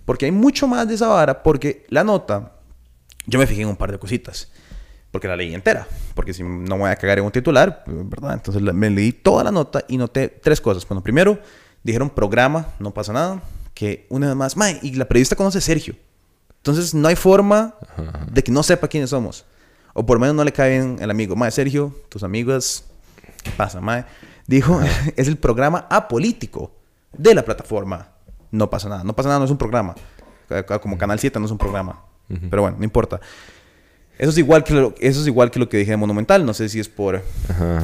Porque 0.04 0.24
hay 0.24 0.32
mucho 0.32 0.66
más 0.66 0.88
de 0.88 0.94
esa 0.94 1.06
vara. 1.08 1.42
Porque 1.42 1.84
la 1.88 2.02
nota, 2.02 2.52
yo 3.26 3.38
me 3.38 3.46
fijé 3.46 3.62
en 3.62 3.68
un 3.68 3.76
par 3.76 3.92
de 3.92 3.98
cositas. 3.98 4.48
Porque 5.10 5.28
la 5.28 5.36
leí 5.36 5.54
entera. 5.54 5.86
Porque 6.14 6.34
si 6.34 6.42
no 6.42 6.76
me 6.76 6.82
voy 6.82 6.90
a 6.90 6.96
cagar 6.96 7.18
en 7.18 7.24
un 7.24 7.30
titular, 7.30 7.84
¿verdad? 7.86 8.34
Entonces 8.34 8.62
me 8.62 8.90
leí 8.90 9.12
toda 9.12 9.44
la 9.44 9.50
nota 9.50 9.84
y 9.88 9.96
noté 9.96 10.28
tres 10.28 10.60
cosas. 10.60 10.86
Bueno, 10.86 11.02
primero, 11.02 11.38
dijeron 11.82 12.10
programa, 12.10 12.68
no 12.78 12.92
pasa 12.92 13.12
nada. 13.12 13.42
Que 13.74 14.06
una 14.10 14.26
vez 14.26 14.36
más, 14.36 14.56
mae, 14.56 14.78
y 14.82 14.94
la 14.94 15.06
periodista 15.06 15.36
conoce 15.36 15.58
a 15.58 15.60
Sergio. 15.60 15.94
Entonces 16.56 16.94
no 16.94 17.08
hay 17.08 17.16
forma 17.16 17.74
de 18.30 18.42
que 18.42 18.52
no 18.52 18.62
sepa 18.62 18.88
quiénes 18.88 19.10
somos. 19.10 19.44
O 19.94 20.04
por 20.04 20.16
lo 20.16 20.20
menos 20.20 20.36
no 20.36 20.44
le 20.44 20.52
cae 20.52 20.70
bien 20.70 20.98
el 21.00 21.10
amigo. 21.10 21.36
Mae, 21.36 21.50
Sergio, 21.50 21.94
tus 22.08 22.22
amigos, 22.22 22.84
¿qué 23.42 23.50
pasa, 23.52 23.80
mae? 23.80 24.04
Dijo, 24.46 24.80
es 25.16 25.28
el 25.28 25.36
programa 25.38 25.86
apolítico 25.88 26.72
de 27.16 27.34
la 27.34 27.44
plataforma. 27.44 28.08
No 28.50 28.68
pasa 28.68 28.88
nada. 28.88 29.04
No 29.04 29.14
pasa 29.14 29.28
nada, 29.28 29.38
no 29.38 29.44
es 29.44 29.50
un 29.50 29.58
programa. 29.58 29.94
Como 30.80 30.98
Canal 30.98 31.18
7 31.18 31.38
no 31.38 31.46
es 31.46 31.52
un 31.52 31.58
programa. 31.58 32.02
Pero 32.50 32.62
bueno, 32.62 32.76
no 32.78 32.84
importa. 32.84 33.20
Eso 34.18 34.30
es 34.30 34.38
igual 34.38 34.64
que 34.64 34.74
lo, 34.74 34.94
eso 35.00 35.20
es 35.20 35.26
igual 35.28 35.50
que 35.50 35.58
lo 35.60 35.68
que 35.68 35.76
dije 35.78 35.92
de 35.92 35.96
Monumental. 35.96 36.44
No 36.44 36.52
sé 36.54 36.68
si 36.68 36.80
es 36.80 36.88
por 36.88 37.22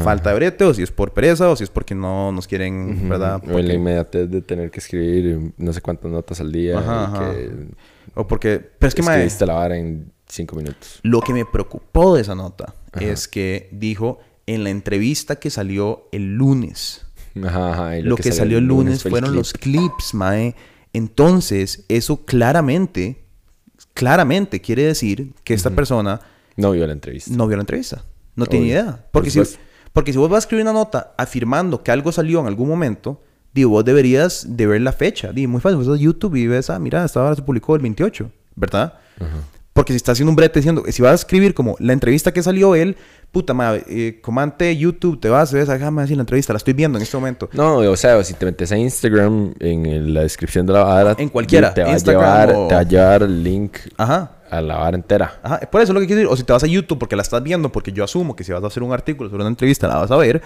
falta 0.02 0.30
de 0.30 0.36
brete 0.36 0.64
o 0.64 0.74
si 0.74 0.82
es 0.82 0.90
por 0.90 1.12
pereza 1.12 1.48
o 1.48 1.56
si 1.56 1.62
es 1.64 1.70
porque 1.70 1.94
no 1.94 2.32
nos 2.32 2.48
quieren, 2.48 3.08
¿verdad? 3.08 3.36
O 3.36 3.42
en 3.44 3.48
la 3.48 3.52
Porque- 3.54 3.72
inmediatez 3.74 4.30
de 4.30 4.42
tener 4.42 4.70
que 4.70 4.80
escribir 4.80 5.52
no 5.56 5.72
sé 5.72 5.80
cuántas 5.80 6.10
notas 6.10 6.40
al 6.40 6.50
día. 6.50 6.78
Ajá, 6.78 7.10
y 7.12 7.14
ajá. 7.16 7.30
que 7.30 7.50
O 8.16 8.26
porque... 8.26 8.58
Pero 8.78 8.88
es 8.88 8.94
que, 8.94 9.00
Escribiste 9.02 9.46
la 9.46 9.54
vara 9.54 9.76
en 9.76 10.12
cinco 10.28 10.56
minutos. 10.56 10.98
Lo 11.02 11.20
que 11.20 11.32
me 11.32 11.44
preocupó 11.44 12.14
de 12.16 12.22
esa 12.22 12.34
nota 12.34 12.74
es 13.00 13.28
que 13.28 13.68
dijo 13.72 14.18
en 14.46 14.64
la 14.64 14.70
entrevista 14.70 15.36
que 15.36 15.50
salió 15.50 16.08
el 16.12 16.34
lunes. 16.34 17.06
Ajá, 17.44 17.72
ajá, 17.72 17.98
y 17.98 18.02
Lo, 18.02 18.16
que, 18.16 18.30
salió 18.32 18.58
el 18.58 18.64
lunes 18.66 19.02
fueron 19.02 19.30
clip. 19.30 19.38
los 19.38 19.52
clips, 19.52 20.14
mae. 20.14 20.54
Entonces, 20.92 21.84
eso 21.88 22.24
claramente, 22.24 23.23
claramente 23.94 24.60
quiere 24.60 24.82
decir 24.84 25.32
que 25.44 25.54
esta 25.54 25.70
persona 25.70 26.20
No 26.56 26.72
vio 26.72 26.86
la 26.86 26.92
entrevista. 26.92 27.30
no 27.34 27.46
vio 27.46 27.56
la 27.56 27.62
entrevista. 27.62 28.04
No 28.36 28.46
tiene 28.46 28.66
idea. 28.66 29.06
Porque 29.12 29.30
Por 29.30 29.46
si, 29.46 29.56
porque 29.92 30.12
si 30.12 30.18
vos 30.18 30.28
vas 30.28 30.38
a 30.38 30.44
escribir 30.46 30.64
una 30.64 30.72
nota 30.72 31.14
afirmando 31.16 31.82
que 31.82 31.90
algo 31.92 32.10
salió 32.10 32.40
en 32.40 32.46
algún 32.46 32.68
momento, 32.68 33.22
digo, 33.52 33.70
vos 33.70 33.84
deberías 33.84 34.56
de 34.56 34.66
ver 34.66 34.80
la 34.80 34.92
fecha. 34.92 35.32
Digo, 35.32 35.50
muy 35.52 35.60
fácil. 35.60 35.78
Vos 35.78 35.88
a 35.88 35.96
YouTube 35.96 36.34
y 36.34 36.46
ves, 36.48 36.68
ah, 36.70 36.78
mira, 36.80 37.04
esta 37.04 37.22
hora 37.22 37.36
se 37.36 37.42
publicó 37.42 37.76
el 37.76 37.82
28, 37.82 38.30
¿verdad? 38.56 38.94
Porque 39.74 39.92
si 39.92 39.96
estás 39.96 40.12
haciendo 40.12 40.30
un 40.30 40.36
brete 40.36 40.60
diciendo, 40.60 40.84
si 40.88 41.02
vas 41.02 41.10
a 41.10 41.14
escribir 41.16 41.52
como 41.52 41.74
la 41.80 41.92
entrevista 41.92 42.32
que 42.32 42.42
salió 42.44 42.76
él, 42.76 42.96
puta 43.32 43.54
madre, 43.54 43.84
eh, 43.88 44.20
comante 44.22 44.74
YouTube, 44.76 45.20
te 45.20 45.28
vas, 45.28 45.52
ves, 45.52 45.68
acá 45.68 45.90
me 45.90 46.02
decir 46.02 46.16
la 46.16 46.22
entrevista, 46.22 46.52
la 46.52 46.58
estoy 46.58 46.74
viendo 46.74 46.96
en 46.96 47.02
este 47.02 47.16
momento. 47.16 47.50
No, 47.52 47.78
o 47.78 47.96
sea, 47.96 48.22
si 48.22 48.34
te 48.34 48.46
metes 48.46 48.70
a 48.70 48.78
Instagram, 48.78 49.52
en 49.58 50.14
la 50.14 50.20
descripción 50.20 50.64
de 50.64 50.72
la 50.74 50.84
vara... 50.84 51.16
En 51.18 51.28
cualquiera, 51.28 51.74
Te 51.74 51.82
va, 51.82 51.92
a 51.92 51.96
llevar, 51.98 52.52
o- 52.54 52.68
te 52.68 52.74
va 52.76 52.80
a 52.80 52.84
llevar 52.84 53.22
el 53.24 53.42
link 53.42 53.76
Ajá. 53.96 54.36
a 54.48 54.60
la 54.60 54.76
vara 54.76 54.96
entera. 54.96 55.40
Ajá, 55.42 55.58
por 55.68 55.80
eso 55.82 55.90
es 55.90 55.94
lo 55.94 56.00
que 56.00 56.06
quiero 56.06 56.20
decir. 56.20 56.32
O 56.32 56.36
si 56.36 56.44
te 56.44 56.52
vas 56.52 56.62
a 56.62 56.68
YouTube 56.68 57.00
porque 57.00 57.16
la 57.16 57.22
estás 57.22 57.42
viendo, 57.42 57.72
porque 57.72 57.90
yo 57.90 58.04
asumo 58.04 58.36
que 58.36 58.44
si 58.44 58.52
vas 58.52 58.62
a 58.62 58.68
hacer 58.68 58.84
un 58.84 58.92
artículo 58.92 59.28
sobre 59.28 59.42
una 59.42 59.50
entrevista 59.50 59.88
la 59.88 59.96
vas 59.96 60.10
a 60.12 60.16
ver, 60.16 60.40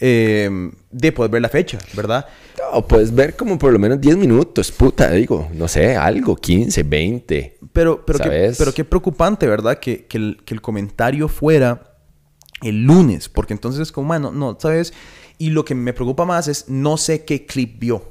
eh, 0.00 0.70
de 0.90 1.12
poder 1.12 1.30
ver 1.30 1.42
la 1.42 1.48
fecha, 1.48 1.78
¿verdad? 1.94 2.26
No, 2.72 2.86
puedes 2.86 3.14
ver 3.14 3.36
como 3.36 3.58
por 3.58 3.72
lo 3.72 3.78
menos 3.78 4.00
10 4.00 4.16
minutos, 4.16 4.72
puta, 4.72 5.10
digo. 5.12 5.48
No 5.54 5.68
sé, 5.68 5.96
algo, 5.96 6.36
15, 6.36 6.82
20. 6.82 7.58
Pero, 7.72 8.04
pero, 8.04 8.18
qué, 8.18 8.52
pero 8.58 8.72
qué 8.74 8.84
preocupante, 8.84 9.46
¿verdad? 9.46 9.78
Que, 9.78 10.06
que 10.06 10.18
el, 10.18 10.38
que 10.44 10.54
el 10.54 10.60
comentario 10.60 11.28
fuera 11.28 11.96
el 12.62 12.84
lunes, 12.84 13.28
porque 13.28 13.52
entonces 13.54 13.80
es 13.80 13.92
como, 13.92 14.08
mano, 14.08 14.32
no, 14.32 14.56
¿sabes? 14.60 14.92
Y 15.38 15.50
lo 15.50 15.64
que 15.64 15.74
me 15.74 15.92
preocupa 15.92 16.24
más 16.24 16.48
es, 16.48 16.68
no 16.68 16.96
sé 16.96 17.24
qué 17.24 17.46
clip 17.46 17.78
vio. 17.78 18.04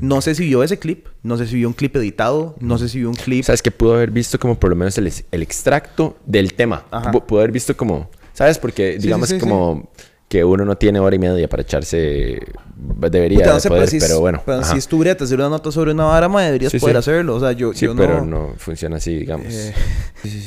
No 0.00 0.20
sé 0.20 0.34
si 0.34 0.44
vio 0.44 0.62
ese 0.64 0.78
clip, 0.78 1.06
no 1.22 1.36
sé 1.38 1.46
si 1.46 1.54
vio 1.54 1.68
un 1.68 1.72
clip 1.74 1.94
editado, 1.96 2.56
no 2.60 2.78
sé 2.78 2.88
si 2.88 2.98
vio 2.98 3.08
un 3.08 3.14
clip... 3.14 3.44
¿Sabes 3.44 3.62
que 3.62 3.70
pudo 3.70 3.94
haber 3.94 4.10
visto 4.10 4.38
como 4.38 4.58
por 4.58 4.68
lo 4.70 4.76
menos 4.76 4.98
el, 4.98 5.10
el 5.30 5.42
extracto 5.42 6.18
del 6.26 6.54
tema? 6.54 6.84
Ajá. 6.90 7.12
Pu- 7.12 7.24
Pudo 7.24 7.38
haber 7.40 7.52
visto 7.52 7.76
como... 7.76 8.10
¿Sabes? 8.32 8.58
Porque 8.58 8.94
sí, 8.94 9.02
digamos 9.06 9.28
sí, 9.28 9.38
como 9.38 9.90
que 10.32 10.42
uno 10.42 10.64
no 10.64 10.78
tiene 10.78 10.98
hora 10.98 11.14
y 11.14 11.18
media 11.18 11.46
para 11.46 11.60
echarse... 11.60 12.40
Debería 12.74 13.38
Puta, 13.40 13.48
no 13.50 13.54
de 13.56 13.60
sé, 13.60 13.68
poder, 13.68 13.80
pero, 13.82 13.90
si, 13.90 13.96
es- 13.98 14.04
pero 14.04 14.20
bueno. 14.20 14.42
pero 14.46 14.64
si 14.64 14.78
estuviera 14.78 15.22
hacer 15.22 15.38
una 15.38 15.50
nota 15.50 15.70
sobre 15.70 15.92
una 15.92 16.04
vara, 16.04 16.26
ma, 16.28 16.42
deberías 16.42 16.72
Sí, 16.72 16.78
poder 16.78 16.96
sí. 16.96 16.98
hacerlo. 17.00 17.36
O 17.36 17.40
sea, 17.40 17.52
yo, 17.52 17.72
Sí, 17.74 17.84
yo 17.84 17.94
pero 17.94 18.24
no... 18.24 18.48
no 18.48 18.54
funciona 18.56 18.96
así, 18.96 19.14
digamos. 19.14 19.46
eh, 19.52 19.74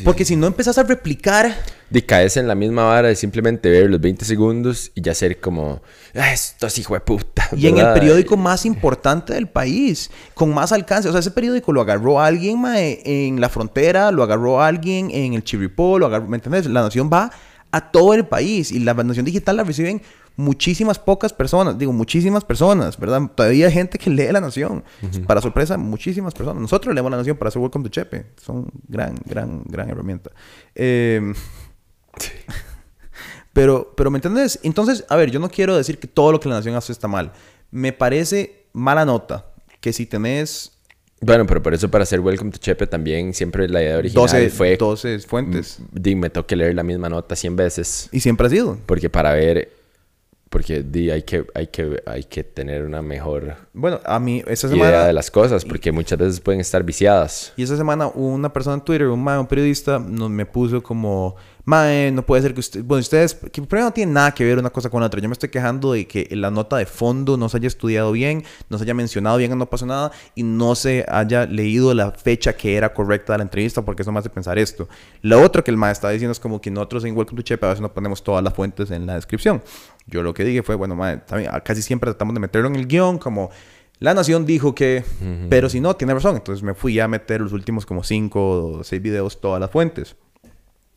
Porque 0.03 0.25
si 0.25 0.35
no 0.35 0.47
empezás 0.47 0.79
a 0.79 0.83
replicar... 0.83 1.55
Y 1.91 2.01
caes 2.01 2.35
en 2.35 2.47
la 2.47 2.55
misma 2.55 2.85
vara 2.85 3.09
de 3.09 3.15
simplemente 3.15 3.69
ver 3.69 3.89
los 3.91 4.01
20 4.01 4.25
segundos 4.25 4.91
y 4.95 5.01
ya 5.01 5.13
ser 5.13 5.39
como... 5.39 5.81
"Ah, 6.15 6.33
Esto 6.33 6.65
es 6.65 6.77
hijo 6.79 6.95
de 6.95 6.99
puta. 7.01 7.47
Y 7.55 7.67
en 7.67 7.75
el 7.77 7.83
¿verdad? 7.85 7.93
periódico 7.93 8.35
más 8.37 8.65
importante 8.65 9.33
del 9.35 9.47
país, 9.47 10.09
con 10.33 10.51
más 10.51 10.71
alcance. 10.71 11.07
O 11.07 11.11
sea, 11.11 11.19
ese 11.21 11.29
periódico 11.31 11.71
lo 11.71 11.81
agarró 11.81 12.19
alguien 12.19 12.59
mae, 12.59 13.01
en 13.05 13.39
la 13.39 13.49
frontera, 13.49 14.11
lo 14.11 14.23
agarró 14.23 14.61
alguien 14.63 15.11
en 15.11 15.35
el 15.35 15.43
Chirripó, 15.43 15.99
lo 15.99 16.07
agarró, 16.07 16.27
¿me 16.27 16.37
entiendes? 16.37 16.65
La 16.65 16.81
Nación 16.81 17.09
va 17.13 17.31
a 17.75 17.91
todo 17.91 18.13
el 18.13 18.25
país 18.25 18.71
y 18.71 18.79
la 18.79 18.93
Nación 18.93 19.25
Digital 19.25 19.57
la 19.57 19.65
reciben 19.65 20.01
muchísimas 20.37 20.97
pocas 20.97 21.33
personas, 21.33 21.77
digo, 21.77 21.91
muchísimas 21.91 22.45
personas, 22.45 22.97
¿verdad? 22.97 23.29
Todavía 23.35 23.67
hay 23.67 23.73
gente 23.73 23.97
que 23.97 24.09
lee 24.09 24.31
La 24.31 24.39
Nación. 24.39 24.81
Para 25.27 25.41
sorpresa, 25.41 25.77
muchísimas 25.77 26.33
personas. 26.33 26.61
Nosotros 26.61 26.95
leemos 26.95 27.11
La 27.11 27.17
Nación 27.17 27.35
para 27.35 27.49
hacer 27.49 27.61
Welcome 27.61 27.83
to 27.83 27.89
Chepe. 27.89 28.27
Son 28.41 28.71
gran, 28.87 29.15
gran, 29.25 29.63
gran 29.65 29.89
herramienta. 29.89 30.31
Eh, 30.73 31.33
pero, 33.51 33.93
pero, 33.97 34.09
¿me 34.09 34.19
entiendes? 34.19 34.57
Entonces, 34.63 35.03
a 35.09 35.17
ver, 35.17 35.29
yo 35.29 35.41
no 35.41 35.49
quiero 35.49 35.75
decir 35.75 35.99
que 35.99 36.07
todo 36.07 36.31
lo 36.31 36.39
que 36.39 36.47
la 36.47 36.55
nación 36.55 36.75
hace 36.75 36.93
está 36.93 37.09
mal. 37.09 37.33
Me 37.71 37.91
parece 37.91 38.67
mala 38.71 39.03
nota 39.03 39.47
que 39.81 39.91
si 39.91 40.05
tenés 40.05 40.74
Bueno, 41.25 41.45
pero 41.47 41.61
por 41.63 41.73
eso 41.73 41.89
para 41.89 42.03
hacer 42.03 42.19
Welcome 42.19 42.51
to 42.51 42.59
Chepe 42.59 42.85
también 42.85 43.33
siempre 43.33 43.67
la 43.67 43.81
idea 43.81 43.97
original 43.97 44.23
12, 44.23 44.49
fue... 44.51 44.77
12 44.77 45.19
fuentes. 45.19 45.79
Di, 45.91 46.15
me 46.15 46.29
toque 46.29 46.55
leer 46.55 46.75
la 46.75 46.83
misma 46.83 47.09
nota 47.09 47.35
100 47.35 47.55
veces. 47.55 48.09
Y 48.11 48.19
siempre 48.19 48.45
ha 48.45 48.49
sido. 48.51 48.77
Porque 48.85 49.09
para 49.09 49.33
ver... 49.33 49.71
Porque 50.51 50.83
di, 50.83 51.09
hay, 51.09 51.23
que, 51.23 51.45
hay, 51.55 51.67
que, 51.67 52.01
hay 52.05 52.23
que 52.25 52.43
tener 52.43 52.85
una 52.85 53.01
mejor 53.01 53.57
Bueno, 53.73 53.99
a 54.05 54.19
mí 54.19 54.43
esa 54.47 54.67
idea 54.67 54.77
semana... 54.77 55.05
de 55.07 55.13
las 55.13 55.31
cosas. 55.31 55.65
Porque 55.65 55.91
muchas 55.91 56.19
veces 56.19 56.39
pueden 56.39 56.61
estar 56.61 56.83
viciadas. 56.83 57.53
Y 57.57 57.63
esa 57.63 57.75
semana 57.75 58.07
una 58.07 58.53
persona 58.53 58.75
en 58.75 58.81
Twitter, 58.81 59.07
un, 59.07 59.27
un 59.27 59.47
periodista, 59.47 59.97
nos, 59.97 60.29
me 60.29 60.45
puso 60.45 60.83
como, 60.83 61.35
Mae, 61.65 62.11
no 62.11 62.23
puede 62.23 62.43
ser 62.43 62.53
que 62.53 62.59
usted, 62.59 62.83
bueno, 62.83 63.01
ustedes, 63.01 63.33
que 63.33 63.61
primero 63.63 63.85
no 63.85 63.91
tiene 63.91 64.11
nada 64.11 64.31
que 64.33 64.45
ver 64.45 64.59
una 64.59 64.69
cosa 64.69 64.89
con 64.91 65.01
la 65.01 65.07
otra. 65.07 65.19
Yo 65.19 65.27
me 65.27 65.33
estoy 65.33 65.49
quejando 65.49 65.93
de 65.93 66.07
que 66.07 66.27
la 66.31 66.51
nota 66.51 66.77
de 66.77 66.85
fondo 66.85 67.37
no 67.37 67.49
se 67.49 67.57
haya 67.57 67.67
estudiado 67.67 68.11
bien, 68.11 68.43
no 68.69 68.77
se 68.77 68.83
haya 68.83 68.93
mencionado 68.93 69.37
bien, 69.37 69.57
no 69.57 69.65
pasó 69.67 69.87
nada, 69.87 70.11
y 70.35 70.43
no 70.43 70.75
se 70.75 71.03
haya 71.07 71.47
leído 71.47 71.91
la 71.95 72.11
fecha 72.11 72.53
que 72.53 72.75
era 72.75 72.93
correcta 72.93 73.33
de 73.33 73.39
la 73.39 73.43
entrevista, 73.43 73.83
porque 73.83 74.03
eso 74.03 74.11
me 74.11 74.19
hace 74.19 74.29
pensar 74.29 74.59
esto. 74.59 74.87
Lo 75.23 75.41
otro 75.41 75.63
que 75.63 75.71
el 75.71 75.77
mae 75.77 75.91
está 75.91 76.11
diciendo 76.11 76.33
es 76.33 76.39
como 76.39 76.61
que 76.61 76.69
nosotros 76.69 77.03
en 77.03 77.17
Welcome 77.17 77.41
to 77.41 77.43
Chepe 77.43 77.65
a 77.65 77.69
veces 77.69 77.81
no 77.81 77.91
ponemos 77.91 78.23
todas 78.23 78.43
las 78.43 78.53
fuentes 78.53 78.91
en 78.91 79.07
la 79.07 79.15
descripción. 79.15 79.63
Yo 80.05 80.21
lo 80.21 80.35
que 80.35 80.43
dije 80.43 80.61
fue, 80.61 80.75
bueno, 80.75 80.95
mae, 80.95 81.17
también, 81.17 81.51
casi 81.63 81.81
siempre 81.81 82.11
tratamos 82.11 82.35
de 82.35 82.41
meterlo 82.41 82.67
en 82.67 82.75
el 82.75 82.85
guion, 82.85 83.17
como 83.17 83.49
la 83.97 84.13
Nación 84.13 84.45
dijo 84.45 84.75
que, 84.75 85.03
pero 85.49 85.69
si 85.69 85.79
no, 85.79 85.95
tiene 85.95 86.13
razón. 86.13 86.35
Entonces 86.35 86.61
me 86.61 86.75
fui 86.75 86.99
a 86.99 87.07
meter 87.07 87.41
los 87.41 87.53
últimos 87.53 87.87
como 87.87 88.03
cinco 88.03 88.79
o 88.79 88.83
seis 88.83 89.01
videos, 89.01 89.41
todas 89.41 89.59
las 89.59 89.71
fuentes. 89.71 90.15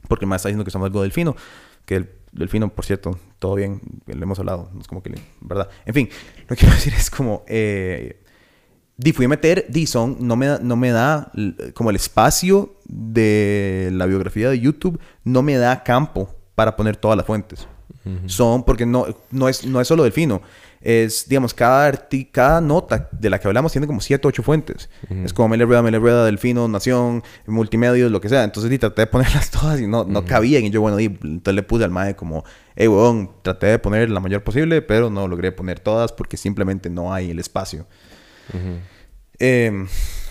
Porque 0.08 0.26
más 0.26 0.40
está 0.40 0.48
diciendo 0.48 0.64
que 0.64 0.70
somos 0.70 0.86
algo 0.86 1.02
delfino. 1.02 1.36
Que 1.84 1.96
el 1.96 2.10
delfino, 2.32 2.68
por 2.68 2.84
cierto, 2.84 3.18
todo 3.38 3.54
bien, 3.54 3.80
le 4.06 4.14
hemos 4.22 4.38
hablado. 4.38 4.70
No 4.74 4.80
es 4.80 4.88
como 4.88 5.02
que, 5.02 5.10
le- 5.10 5.20
¿verdad? 5.40 5.68
En 5.86 5.94
fin, 5.94 6.08
lo 6.48 6.48
que 6.48 6.56
quiero 6.60 6.74
decir 6.74 6.92
es 6.94 7.10
como, 7.10 7.44
eh, 7.46 8.22
di, 8.96 9.12
fui 9.12 9.26
a 9.26 9.28
meter, 9.28 9.66
di, 9.68 9.86
son, 9.86 10.16
no 10.20 10.36
me, 10.36 10.46
da, 10.46 10.58
no 10.62 10.76
me 10.76 10.90
da, 10.90 11.30
como 11.74 11.90
el 11.90 11.96
espacio 11.96 12.74
de 12.86 13.90
la 13.92 14.06
biografía 14.06 14.50
de 14.50 14.58
YouTube, 14.60 14.98
no 15.24 15.42
me 15.42 15.56
da 15.56 15.82
campo 15.84 16.34
para 16.54 16.74
poner 16.76 16.96
todas 16.96 17.16
las 17.16 17.26
fuentes. 17.26 17.68
Son, 18.26 18.64
porque 18.64 18.86
no, 18.86 19.04
no, 19.30 19.48
es, 19.50 19.66
no 19.66 19.80
es 19.82 19.88
solo 19.88 20.02
delfino. 20.02 20.40
Es, 20.80 21.28
digamos, 21.28 21.54
cada, 21.54 22.08
cada 22.30 22.60
nota 22.60 23.08
de 23.10 23.30
la 23.30 23.38
que 23.40 23.48
hablamos 23.48 23.72
tiene 23.72 23.86
como 23.86 24.00
7 24.00 24.26
o 24.26 24.28
8 24.28 24.42
fuentes. 24.42 24.88
Es 25.24 25.32
como 25.32 25.48
Mele 25.48 25.64
Rueda, 25.64 25.82
Mele 25.82 25.98
Rueda, 25.98 26.24
Delfino, 26.24 26.68
Nación, 26.68 27.22
Multimedios, 27.46 28.10
lo 28.10 28.20
que 28.20 28.28
sea. 28.28 28.44
Entonces, 28.44 28.70
di, 28.70 28.78
traté 28.78 29.02
de 29.02 29.06
ponerlas 29.06 29.50
todas 29.52 29.80
y 29.80 29.86
no, 29.86 30.04
no 30.04 30.24
cabían. 30.24 30.64
Y 30.64 30.70
yo, 30.70 30.80
bueno, 30.80 30.96
di, 30.96 31.06
entonces 31.06 31.54
le 31.54 31.62
puse 31.62 31.84
al 31.84 31.90
mae 31.90 32.14
como, 32.14 32.44
hey, 32.76 32.88
weón, 32.88 33.30
traté 33.42 33.66
de 33.66 33.78
poner 33.78 34.10
la 34.10 34.20
mayor 34.20 34.44
posible, 34.44 34.82
pero 34.82 35.10
no 35.10 35.26
logré 35.26 35.52
poner 35.52 35.80
todas 35.80 36.12
porque 36.12 36.36
simplemente 36.36 36.90
no 36.90 37.12
hay 37.12 37.30
el 37.30 37.38
espacio. 37.38 37.86
Eh, 39.38 39.86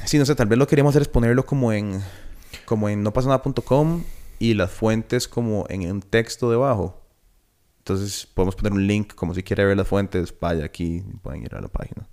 sí, 0.06 0.18
no 0.18 0.26
sé, 0.26 0.36
tal 0.36 0.48
vez 0.48 0.58
lo 0.58 0.66
que 0.66 0.72
queríamos 0.72 0.92
hacer 0.92 1.04
es 1.04 1.08
ponerlo 1.08 1.46
como 1.46 1.72
en, 1.72 2.02
como 2.66 2.90
en 2.90 3.04
nopasanada.com 3.04 4.04
y 4.40 4.54
las 4.54 4.72
fuentes 4.72 5.28
como 5.28 5.66
en 5.70 5.90
un 5.90 6.02
texto 6.02 6.50
debajo. 6.50 7.07
Entonces 7.88 8.28
podemos 8.34 8.54
poner 8.54 8.74
un 8.74 8.86
link 8.86 9.16
como 9.16 9.34
si 9.34 9.44
quiere 9.44 9.64
ver 9.64 9.78
las 9.78 9.88
fuentes, 9.88 10.34
vaya 10.42 10.66
aquí 10.66 10.98
y 10.98 11.18
pueden 11.20 11.44
ir 11.44 11.56
a 11.56 11.62
la 11.62 11.70
página. 11.70 12.06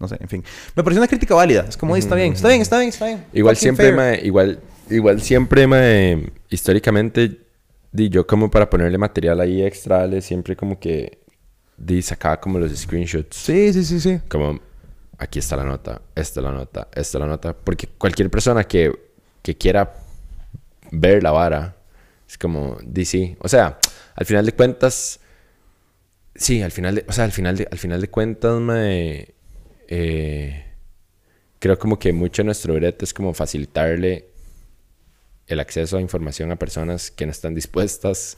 No 0.00 0.08
sé, 0.08 0.16
en 0.18 0.28
fin. 0.28 0.44
Me 0.74 0.82
pareció 0.82 1.00
una 1.00 1.06
crítica 1.06 1.32
válida. 1.32 1.64
Es 1.68 1.76
como, 1.76 1.92
"Oye, 1.92 2.00
está 2.00 2.16
bien, 2.16 2.32
está 2.32 2.48
bien, 2.48 2.60
está 2.60 2.78
bien, 2.78 2.88
está 2.88 3.06
bien. 3.06 3.24
Igual 3.32 3.56
siempre, 3.56 3.86
fair". 3.86 3.94
mae, 3.96 4.20
igual, 4.26 4.58
igual 4.90 5.20
siempre, 5.20 5.68
mae, 5.68 6.32
históricamente, 6.50 7.40
di 7.92 8.08
yo 8.08 8.26
como 8.26 8.50
para 8.50 8.68
ponerle 8.68 8.98
material 8.98 9.40
ahí 9.40 9.62
extra, 9.62 10.02
Ale, 10.02 10.20
siempre 10.22 10.56
como 10.56 10.80
que, 10.80 11.20
di, 11.76 12.02
sacaba 12.02 12.40
como 12.40 12.58
los 12.58 12.76
screenshots. 12.76 13.36
Sí, 13.36 13.72
sí, 13.72 13.84
sí, 13.84 14.00
sí. 14.00 14.20
Como, 14.28 14.58
aquí 15.18 15.38
está 15.38 15.54
la 15.54 15.64
nota, 15.64 16.02
esta 16.16 16.40
es 16.40 16.44
la 16.44 16.50
nota, 16.50 16.88
esta 16.92 17.18
es 17.18 17.20
la 17.20 17.26
nota. 17.28 17.52
Porque 17.52 17.86
cualquier 17.96 18.28
persona 18.28 18.64
que, 18.64 18.92
que 19.40 19.56
quiera 19.56 19.94
ver 20.90 21.22
la 21.22 21.30
vara, 21.30 21.76
es 22.28 22.36
como, 22.36 22.76
di 22.84 23.04
sí. 23.04 23.36
O 23.38 23.48
sea, 23.48 23.78
al 24.16 24.26
final 24.26 24.46
de 24.46 24.52
cuentas, 24.52 25.20
sí, 26.34 26.62
al 26.62 26.72
final 26.72 26.96
de, 26.96 27.04
o 27.06 27.12
sea, 27.12 27.24
al 27.24 27.32
final 27.32 27.56
de, 27.56 27.68
al 27.70 27.78
final 27.78 28.00
de 28.00 28.08
cuentas, 28.08 28.60
mae, 28.60 29.34
eh, 29.88 30.64
creo 31.58 31.78
como 31.78 31.98
que 31.98 32.12
mucho 32.12 32.42
de 32.42 32.46
nuestro 32.46 32.74
brete 32.74 33.04
es 33.04 33.12
como 33.12 33.34
facilitarle 33.34 34.30
el 35.46 35.60
acceso 35.60 35.98
a 35.98 36.00
información 36.00 36.50
a 36.50 36.56
personas 36.56 37.10
que 37.10 37.26
no 37.26 37.32
están 37.32 37.54
dispuestas 37.54 38.36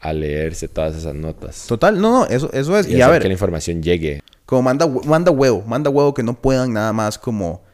a 0.00 0.12
leerse 0.12 0.68
todas 0.68 0.96
esas 0.96 1.14
notas. 1.14 1.66
Total, 1.66 2.00
no, 2.00 2.20
no, 2.20 2.26
eso, 2.26 2.50
eso 2.52 2.78
es. 2.78 2.88
Y, 2.88 2.96
Y, 2.96 3.02
a 3.02 3.08
ver, 3.08 3.22
que 3.22 3.28
la 3.28 3.34
información 3.34 3.82
llegue. 3.82 4.22
Como 4.44 4.62
manda, 4.62 4.86
manda 4.86 5.32
huevo, 5.32 5.62
manda 5.66 5.90
huevo 5.90 6.14
que 6.14 6.22
no 6.22 6.40
puedan 6.40 6.72
nada 6.72 6.92
más 6.92 7.18
como 7.18 7.64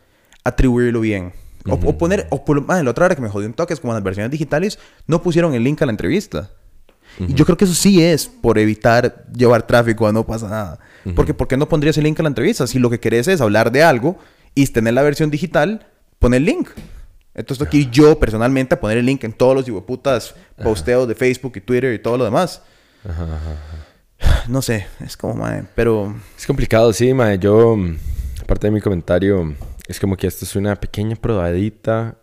atribuirlo 0.43 1.01
bien. 1.01 1.33
O, 1.69 1.75
o 1.75 1.99
poner, 1.99 2.27
o 2.31 2.45
por, 2.45 2.65
ah, 2.69 2.83
la 2.83 2.91
otra 2.91 3.05
hora 3.05 3.15
que 3.15 3.23
me 3.23 3.29
jodió 3.29 3.47
un 3.47 3.55
toque 3.55 3.75
es 3.75 3.79
como 3.79 3.93
las 3.93 4.03
versiones 4.03 4.33
digitales 4.33 4.81
no 5.07 5.23
pusieron 5.23 5.55
el 5.55 5.63
link 5.63 5.81
a 5.83 5.87
la 5.87 5.93
entrevista. 5.93 6.51
Y 7.19 7.35
yo 7.35 7.45
creo 7.45 7.57
que 7.57 7.65
eso 7.65 7.75
sí 7.75 8.03
es 8.03 8.27
por 8.27 8.59
evitar 8.59 9.25
llevar 9.33 9.67
tráfico 9.67 10.07
a 10.07 10.13
no 10.13 10.27
pasa 10.27 10.49
nada. 10.49 10.79
Porque 11.15 11.35
¿por 11.35 11.49
qué 11.49 11.57
no 11.57 11.69
pondrías 11.69 11.97
el 11.99 12.05
link 12.05 12.19
a 12.21 12.23
la 12.23 12.29
entrevista? 12.29 12.67
Si 12.67 12.79
lo 12.79 12.91
que 12.91 13.01
querés 13.01 13.29
es 13.29 13.41
hablar 13.41 13.73
de 13.73 13.83
algo 13.83 14.19
y 14.55 14.67
tener 14.67 14.95
la 14.95 15.03
versión 15.03 15.31
digital, 15.31 15.87
pone 16.19 16.39
el 16.39 16.45
link. 16.45 16.69
Entonces 17.35 17.67
ir 17.73 17.91
yo 17.91 18.19
personalmente 18.19 18.75
a 18.75 18.81
poner 18.81 18.99
el 18.99 19.07
link 19.07 19.25
en 19.25 19.33
todos 19.33 19.55
los 19.55 19.83
putas 19.83 20.35
posteos 20.63 21.09
de 21.09 21.15
Facebook 21.15 21.53
y 21.57 21.61
Twitter 21.61 21.95
y 21.95 21.99
todo 21.99 22.17
lo 22.17 22.25
demás. 22.25 22.63
No 24.49 24.63
sé, 24.63 24.87
es 25.01 25.17
como, 25.17 25.35
mae, 25.35 25.65
pero... 25.75 26.15
Es 26.39 26.47
complicado, 26.47 26.93
sí, 26.93 27.13
mae. 27.13 27.39
Yo, 27.39 27.77
aparte 28.41 28.69
de 28.69 28.71
mi 28.71 28.81
comentario, 28.81 29.55
es 29.89 29.99
como 29.99 30.17
que 30.17 30.27
esto 30.27 30.45
es 30.45 30.55
una 30.55 30.77
pequeña 30.77 31.17
probadita 31.17 32.17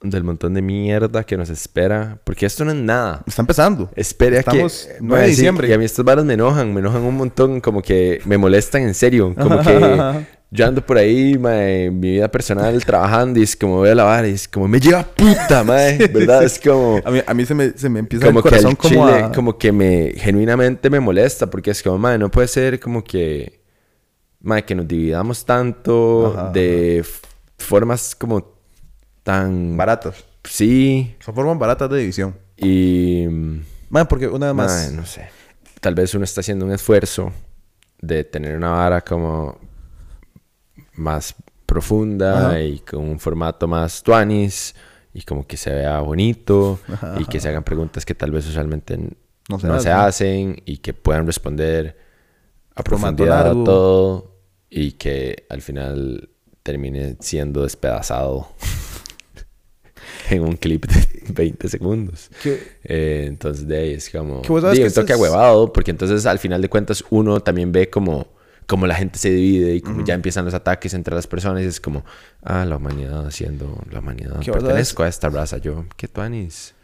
del 0.00 0.22
montón 0.22 0.54
de 0.54 0.62
mierda 0.62 1.24
que 1.24 1.36
nos 1.36 1.50
espera. 1.50 2.18
Porque 2.24 2.46
esto 2.46 2.64
no 2.64 2.70
es 2.70 2.76
nada. 2.76 3.22
Está 3.26 3.42
empezando. 3.42 3.90
Espera 3.94 4.38
Estamos 4.38 4.88
que... 4.90 4.96
9 5.00 5.22
de 5.22 5.28
diciembre. 5.30 5.68
y 5.68 5.72
a 5.72 5.78
mí 5.78 5.84
estas 5.84 6.04
varas 6.04 6.24
me 6.24 6.34
enojan. 6.34 6.72
Me 6.72 6.80
enojan 6.80 7.02
un 7.02 7.16
montón. 7.16 7.60
Como 7.60 7.82
que 7.82 8.20
me 8.24 8.38
molestan 8.38 8.82
en 8.82 8.94
serio. 8.94 9.34
Como 9.34 9.60
que 9.60 10.26
yo 10.50 10.66
ando 10.66 10.84
por 10.84 10.96
ahí, 10.96 11.36
mae, 11.36 11.90
mi 11.90 12.12
vida 12.12 12.30
personal 12.30 12.82
trabajando 12.84 13.38
y 13.38 13.42
es 13.42 13.54
como 13.54 13.76
voy 13.76 13.90
a 13.90 13.94
lavar 13.94 14.24
y 14.24 14.30
es 14.30 14.48
como 14.48 14.66
me 14.66 14.80
lleva 14.80 15.02
puta, 15.02 15.62
mae. 15.64 15.98
¿Verdad? 16.08 16.44
Es 16.44 16.58
como... 16.58 17.00
A 17.04 17.10
mí, 17.10 17.20
a 17.26 17.34
mí 17.34 17.44
se, 17.44 17.54
me, 17.54 17.70
se 17.70 17.88
me 17.88 17.98
empieza 17.98 18.26
como 18.26 18.38
el 18.38 18.42
corazón 18.42 18.76
que 18.76 18.88
el 18.88 18.94
como 18.94 19.08
chile, 19.08 19.24
a... 19.24 19.32
como 19.32 19.58
que 19.58 19.72
me 19.72 20.12
genuinamente 20.16 20.88
me 20.90 21.00
molesta 21.00 21.50
porque 21.50 21.72
es 21.72 21.82
como, 21.82 21.98
mae, 21.98 22.18
no 22.18 22.30
puede 22.30 22.48
ser 22.48 22.80
como 22.80 23.04
que, 23.04 23.60
mae, 24.40 24.64
que 24.64 24.74
nos 24.74 24.88
dividamos 24.88 25.44
tanto 25.44 26.32
Ajá, 26.34 26.50
de 26.50 27.04
formas 27.58 28.14
como 28.14 28.57
tan 29.28 29.76
Baratas. 29.76 30.24
Sí, 30.44 31.14
Son 31.20 31.34
formas 31.34 31.58
baratas 31.58 31.90
de 31.90 31.98
división. 31.98 32.34
y 32.56 33.26
Man, 33.90 34.06
porque 34.08 34.26
una 34.26 34.46
vez 34.46 34.54
más... 34.54 34.92
no 34.92 35.04
sé. 35.04 35.28
Tal 35.80 35.94
vez 35.94 36.14
uno 36.14 36.24
está 36.24 36.40
haciendo 36.40 36.64
un 36.64 36.72
esfuerzo 36.72 37.30
de 38.00 38.24
tener 38.24 38.56
una 38.56 38.70
vara 38.70 39.02
como 39.02 39.58
más 40.94 41.34
profunda 41.66 42.48
Ajá. 42.48 42.60
y 42.60 42.78
con 42.80 43.00
un 43.00 43.18
formato 43.20 43.68
más 43.68 44.02
tuanis 44.02 44.74
y 45.12 45.22
como 45.22 45.46
que 45.46 45.56
se 45.58 45.74
vea 45.74 46.00
bonito 46.00 46.80
Ajá, 46.90 47.16
y 47.20 47.24
que 47.26 47.38
se 47.40 47.48
hagan 47.48 47.64
preguntas 47.64 48.04
que 48.06 48.14
tal 48.14 48.30
vez 48.30 48.46
usualmente 48.46 48.96
No 48.96 49.58
no 49.62 49.76
se 49.76 49.82
se, 49.84 49.90
hacen. 49.90 50.62
y 50.64 50.78
que 50.78 50.94
puedan 50.94 51.26
responder 51.26 51.98
a 52.74 52.82
profundidad 52.82 53.40
a 53.40 53.44
largo. 53.48 53.64
todo 53.64 54.36
y 54.70 54.92
que 54.92 55.46
al 55.50 55.60
final 55.62 56.30
termine 56.62 57.16
siendo 57.20 57.62
despedazado 57.62 58.48
en 60.34 60.42
un 60.42 60.56
clip 60.56 60.86
de 60.86 61.06
20 61.32 61.68
segundos. 61.68 62.30
Eh, 62.84 63.24
entonces 63.28 63.66
de 63.66 63.76
ahí 63.78 63.92
es 63.92 64.10
como 64.10 64.42
Que 64.42 64.48
vos 64.48 64.62
sabes 64.62 64.76
digo, 64.78 64.84
que 64.86 64.88
un 64.88 64.94
toque 64.94 65.12
es- 65.12 65.18
ahuevado 65.18 65.72
porque 65.72 65.90
entonces 65.90 66.26
al 66.26 66.38
final 66.38 66.62
de 66.62 66.68
cuentas 66.68 67.04
uno 67.10 67.40
también 67.40 67.72
ve 67.72 67.88
como 67.90 68.28
como 68.66 68.86
la 68.86 68.94
gente 68.94 69.18
se 69.18 69.30
divide 69.30 69.76
y 69.76 69.80
como 69.80 70.04
ya 70.04 70.12
empiezan 70.12 70.44
los 70.44 70.52
ataques 70.52 70.92
entre 70.92 71.14
las 71.14 71.26
personas 71.26 71.62
y 71.62 71.66
es 71.66 71.80
como 71.80 72.04
ah 72.42 72.66
la 72.66 72.76
humanidad 72.76 73.26
haciendo 73.26 73.82
la 73.90 74.00
humanidad 74.00 74.44
pertenezco 74.44 75.02
a 75.04 75.08
esta 75.08 75.30
raza 75.30 75.56
yo 75.56 75.86
qué 75.96 76.06
tuanis 76.06 76.74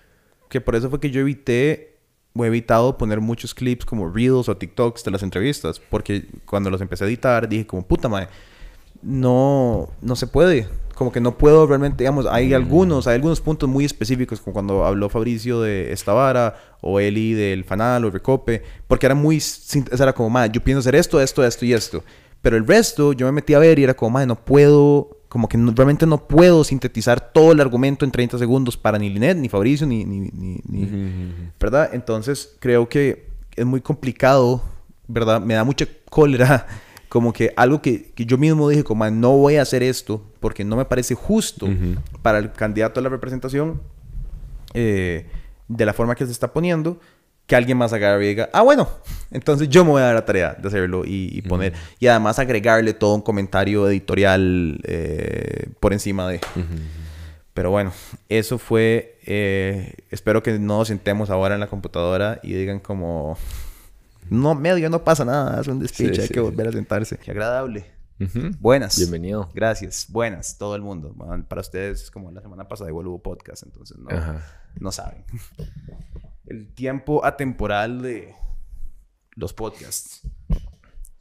que 0.48 0.62
por 0.62 0.76
eso 0.76 0.88
fue 0.88 0.98
que 0.98 1.10
yo 1.10 1.20
evité 1.20 1.94
o 2.36 2.44
he 2.44 2.48
evitado 2.48 2.96
poner 2.98 3.20
muchos 3.20 3.54
clips 3.54 3.84
como 3.84 4.10
Reels 4.10 4.48
o 4.48 4.56
TikToks 4.56 5.04
de 5.04 5.10
las 5.12 5.22
entrevistas. 5.22 5.80
Porque 5.88 6.26
cuando 6.44 6.68
los 6.68 6.80
empecé 6.80 7.04
a 7.04 7.06
editar 7.06 7.48
dije 7.48 7.64
como, 7.64 7.86
puta 7.86 8.08
madre, 8.08 8.28
no, 9.02 9.88
no 10.00 10.16
se 10.16 10.26
puede. 10.26 10.66
Como 10.94 11.10
que 11.12 11.20
no 11.20 11.36
puedo 11.36 11.66
realmente, 11.66 12.04
digamos, 12.04 12.26
hay 12.26 12.54
algunos, 12.54 13.06
hay 13.06 13.16
algunos 13.16 13.40
puntos 13.40 13.68
muy 13.68 13.84
específicos, 13.84 14.40
como 14.40 14.52
cuando 14.54 14.84
habló 14.84 15.08
Fabricio 15.08 15.60
de 15.60 15.92
esta 15.92 16.12
vara, 16.12 16.56
o 16.80 17.00
Eli 17.00 17.32
del 17.34 17.64
Fanal, 17.64 18.04
o 18.04 18.10
Recope, 18.10 18.62
porque 18.86 19.06
era 19.06 19.14
muy, 19.14 19.42
era 19.92 20.12
como, 20.12 20.30
madre, 20.30 20.52
yo 20.54 20.62
pienso 20.62 20.80
hacer 20.80 20.94
esto, 20.94 21.20
esto, 21.20 21.44
esto 21.44 21.64
y 21.64 21.72
esto. 21.72 22.04
Pero 22.42 22.56
el 22.56 22.66
resto, 22.66 23.12
yo 23.12 23.26
me 23.26 23.32
metí 23.32 23.54
a 23.54 23.58
ver 23.58 23.78
y 23.78 23.84
era 23.84 23.94
como, 23.94 24.10
madre, 24.10 24.26
no 24.26 24.36
puedo, 24.36 25.18
como 25.28 25.48
que 25.48 25.56
no- 25.56 25.72
realmente 25.74 26.06
no 26.06 26.28
puedo 26.28 26.62
sintetizar 26.62 27.32
todo 27.32 27.52
el 27.52 27.60
argumento 27.60 28.04
en 28.04 28.10
30 28.10 28.38
segundos 28.38 28.76
para 28.76 28.98
ni 28.98 29.08
Linet, 29.10 29.36
ni 29.38 29.48
Fabricio, 29.48 29.86
ni, 29.86 30.04
ni, 30.04 30.20
ni, 30.32 30.60
ni- 30.68 30.84
¿verdad? 31.58 31.90
Entonces 31.92 32.54
creo 32.60 32.88
que 32.88 33.26
es 33.56 33.64
muy 33.64 33.80
complicado, 33.80 34.62
¿verdad? 35.08 35.40
Me 35.40 35.54
da 35.54 35.64
mucha 35.64 35.86
cólera, 36.10 36.66
como 37.14 37.32
que 37.32 37.52
algo 37.54 37.80
que, 37.80 38.10
que 38.10 38.26
yo 38.26 38.36
mismo 38.38 38.68
dije, 38.68 38.82
como 38.82 39.08
no 39.08 39.36
voy 39.36 39.54
a 39.54 39.62
hacer 39.62 39.84
esto 39.84 40.20
porque 40.40 40.64
no 40.64 40.74
me 40.74 40.84
parece 40.84 41.14
justo 41.14 41.68
para 42.22 42.38
el 42.38 42.50
candidato 42.50 42.98
a 42.98 43.04
la 43.04 43.08
representación 43.08 43.80
eh, 44.74 45.24
de 45.68 45.86
la 45.86 45.92
forma 45.92 46.16
que 46.16 46.26
se 46.26 46.32
está 46.32 46.52
poniendo, 46.52 46.98
que 47.46 47.54
alguien 47.54 47.78
más 47.78 47.92
agarre 47.92 48.24
y 48.24 48.28
diga, 48.30 48.50
ah, 48.52 48.62
bueno, 48.62 48.88
entonces 49.30 49.68
yo 49.68 49.84
me 49.84 49.92
voy 49.92 50.02
a 50.02 50.06
dar 50.06 50.14
la 50.16 50.24
tarea 50.24 50.54
de 50.54 50.66
hacerlo 50.66 51.04
y, 51.04 51.30
y 51.38 51.42
poner, 51.42 51.74
y 52.00 52.08
además 52.08 52.40
agregarle 52.40 52.94
todo 52.94 53.14
un 53.14 53.22
comentario 53.22 53.88
editorial 53.88 54.80
eh, 54.82 55.68
por 55.78 55.92
encima 55.92 56.26
de... 56.28 56.40
Pero 57.54 57.70
bueno, 57.70 57.92
eso 58.28 58.58
fue. 58.58 59.20
eh, 59.24 59.94
espero 60.10 60.42
que 60.42 60.58
no 60.58 60.78
nos 60.78 60.88
sentemos 60.88 61.30
ahora 61.30 61.54
en 61.54 61.60
la 61.60 61.68
computadora 61.68 62.40
y 62.42 62.54
digan 62.54 62.80
como. 62.80 63.38
No, 64.30 64.54
medio, 64.54 64.88
no 64.90 65.04
pasa 65.04 65.24
nada, 65.24 65.60
es 65.60 65.68
un 65.68 65.78
despiche, 65.78 66.14
Sí, 66.14 66.20
hay 66.22 66.26
sí. 66.28 66.34
que 66.34 66.40
volver 66.40 66.68
a 66.68 66.72
sentarse. 66.72 67.18
Qué 67.18 67.30
agradable. 67.30 67.86
Ujú. 68.20 68.50
Buenas. 68.60 68.96
bienvenido 68.96 69.50
Gracias. 69.54 70.06
Buenas, 70.08 70.56
todo 70.56 70.76
el 70.76 70.82
mundo. 70.82 71.12
Bueno, 71.16 71.44
Para 71.48 71.60
ustedes 71.60 72.02
es 72.02 72.10
como 72.10 72.30
la 72.30 72.40
semana 72.40 72.66
pasada 72.68 72.88
igual 72.90 73.08
hubo 73.08 73.20
podcast, 73.22 73.64
entonces 73.64 73.98
no, 73.98 74.08
Ajá. 74.10 74.40
no 74.80 74.92
saben. 74.92 75.24
El 76.46 76.72
tiempo 76.74 77.24
atemporal 77.24 78.02
de 78.02 78.34
los 79.34 79.52
podcasts. 79.52 80.20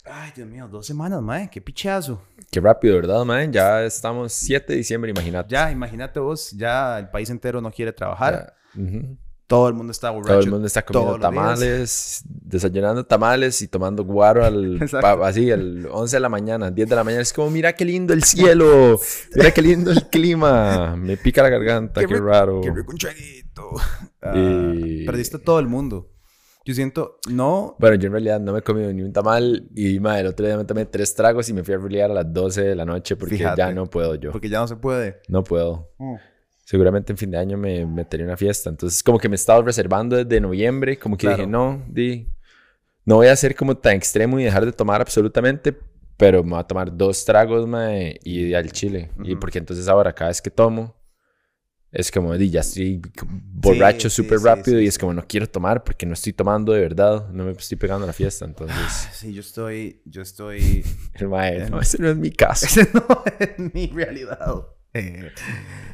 Ay, 0.06 0.32
Dios 0.36 0.47
mío, 0.47 0.68
dos 0.68 0.86
semanas, 0.86 1.22
mae, 1.22 1.49
qué 1.49 1.62
pichazo. 1.62 2.22
qué 2.51 2.60
rápido 2.60 2.95
verdad 2.95 3.24
man 3.24 3.51
ya 3.54 3.84
estamos 3.86 4.34
7 4.34 4.74
de 4.74 4.78
diciembre 4.78 5.10
imagínate 5.12 5.49
Ya, 5.49 5.72
imagínate 5.72 6.20
vos, 6.20 6.51
ya 6.51 6.99
el 6.99 7.10
país 7.10 7.30
entero 7.30 7.62
no 7.62 7.72
quiere 7.72 7.93
trabajar. 7.93 8.54
Ya. 8.76 8.82
Ujú. 8.84 9.18
Todo 9.54 9.68
el 9.68 9.74
mundo 9.76 9.91
está 9.91 10.10
borracho. 10.10 10.34
todo 10.34 10.39
el 10.43 10.49
mundo 10.49 10.68
está 10.68 10.82
comiendo 10.84 11.12
días. 11.18 11.22
tamales 11.22 12.24
desayunando 12.26 13.06
tamales 13.06 13.62
y 13.62 13.68
tomando 13.68 14.04
guaro 14.04 14.43
al 14.45 14.80
pa- 15.01 15.28
así 15.28 15.51
al 15.51 15.86
11 15.91 16.16
de 16.16 16.20
la 16.20 16.30
mañana 16.30 16.72
10 16.72 16.89
de 16.89 16.95
la 16.95 17.04
mañana 17.04 17.22
es 17.22 17.34
como 17.34 17.49
mira 17.49 17.74
qué 17.74 17.86
lindo 17.86 18.14
el 18.14 18.24
cielo 18.24 18.99
mira 19.36 19.51
qué 19.51 19.62
lindo 19.62 19.91
el 19.91 20.08
clima 20.10 20.95
me 20.95 21.18
pica 21.18 21.43
la 21.43 21.49
garganta 21.49 22.04
qué, 22.06 22.16
raro 22.16 22.62
Qué 22.62 22.72
rico 22.72 22.91
un 22.91 22.97
traguito. 22.97 23.70
Ah, 24.26 24.32
Y- 24.38 25.06
Perdiste 25.06 25.36
a 25.36 25.39
todo 25.41 25.60
el 25.60 25.68
mundo. 25.68 26.10
Yo 26.66 26.74
siento, 26.74 27.18
no. 27.30 27.76
Bueno, 27.78 27.97
yo 27.97 28.06
en 28.08 28.14
realidad 28.14 28.39
no 28.39 28.54
me 28.54 28.60
he 28.60 28.62
comido 28.62 28.93
ni 28.93 29.01
un 29.01 29.12
tamal 29.12 29.68
y 29.76 29.99
madre, 29.99 30.22
el 30.22 30.28
otro 30.28 30.45
día 30.45 30.56
me 30.56 30.64
tomé 30.64 30.86
tres 30.86 31.14
tragos 31.14 31.49
y 31.49 31.54
me 31.54 31.62
fui 31.62 31.74
a 31.74 31.78
rulear 31.78 32.10
a 32.10 32.14
las 32.14 32.32
12 32.34 32.62
de 32.62 32.74
la 32.74 32.86
noche 32.86 33.18
porque 33.18 33.36
Fíjate. 33.36 33.58
ya 33.58 33.74
no 33.74 33.86
puedo 33.88 34.16
yo. 34.16 34.32
Porque 34.32 34.47
ya 34.47 34.60
no 34.60 34.68
se 34.70 34.78
puede. 34.78 35.20
No 35.28 35.43
puedo. 35.43 35.89
Seguramente 36.66 37.11
en 37.11 37.18
fin 37.18 37.32
de 37.32 37.38
año 37.38 37.57
me 37.57 37.86
metería 37.86 38.26
una 38.26 38.38
fiesta. 38.38 38.70
Entonces 38.70 39.03
como 39.03 39.20
que 39.20 39.28
me 39.30 39.36
he 39.36 39.36
estado 39.36 39.61
reservando 39.64 40.16
desde 40.16 40.39
noviembre. 40.39 40.97
Como 40.97 41.18
que 41.18 41.28
Claro. 41.28 41.38
dije, 41.38 41.47
no, 41.47 41.84
di, 41.89 42.28
no 43.05 43.16
voy 43.18 43.28
a 43.28 43.36
ser 43.36 43.55
como 43.55 43.76
tan 43.78 43.95
extremo 43.95 44.39
y 44.39 44.43
dejar 44.43 44.66
de 44.66 44.72
tomar 44.72 45.01
absolutamente. 45.01 45.78
Pero 46.16 46.43
me 46.43 46.51
voy 46.51 46.59
a 46.59 46.64
tomar 46.64 46.95
dos 46.95 47.26
tragos, 47.26 47.68
mae, 47.68 48.20
y 48.24 48.53
al 48.53 48.72
chile. 48.72 49.09
Y 49.24 49.32
Ujú. 49.32 49.39
porque 49.39 49.57
entonces 49.57 49.88
ahora 49.88 50.14
cada 50.14 50.30
vez 50.30 50.41
que 50.41 50.51
tomo... 50.51 50.95
Es 51.91 52.09
como, 52.11 52.36
di, 52.36 52.49
ya 52.49 52.61
estoy 52.61 52.99
borracho 53.24 54.09
sí, 54.09 54.16
súper 54.24 54.39
sí, 54.39 54.45
rápido 54.45 54.80
sí, 54.80 54.86
y 54.86 54.88
es 54.88 54.97
como, 54.97 55.14
no 55.14 55.24
quiero 55.28 55.47
tomar 55.47 55.84
porque 55.84 56.07
no 56.07 56.14
estoy 56.14 56.34
tomando 56.34 56.72
de 56.74 56.82
verdad. 56.82 57.30
No 57.30 57.45
me 57.45 57.51
estoy 57.51 57.78
pegando 57.78 58.05
a 58.05 58.07
la 58.07 58.14
fiesta. 58.14 58.45
Entonces... 58.45 58.78
Sí, 59.11 59.32
yo 59.32 59.41
estoy. 59.41 60.01
Yo 60.05 60.24
estoy. 60.24 60.84
El 61.14 61.28
mae, 61.30 61.70
no, 61.70 61.80
ese 61.80 62.01
no 62.01 62.09
es 62.09 62.16
mi 62.16 62.32
caso. 62.32 62.66
Ese 62.66 62.89
no 62.93 63.05
es 63.39 63.74
mi 63.74 63.88
realidad. 63.88 64.39
Eh, 64.94 65.32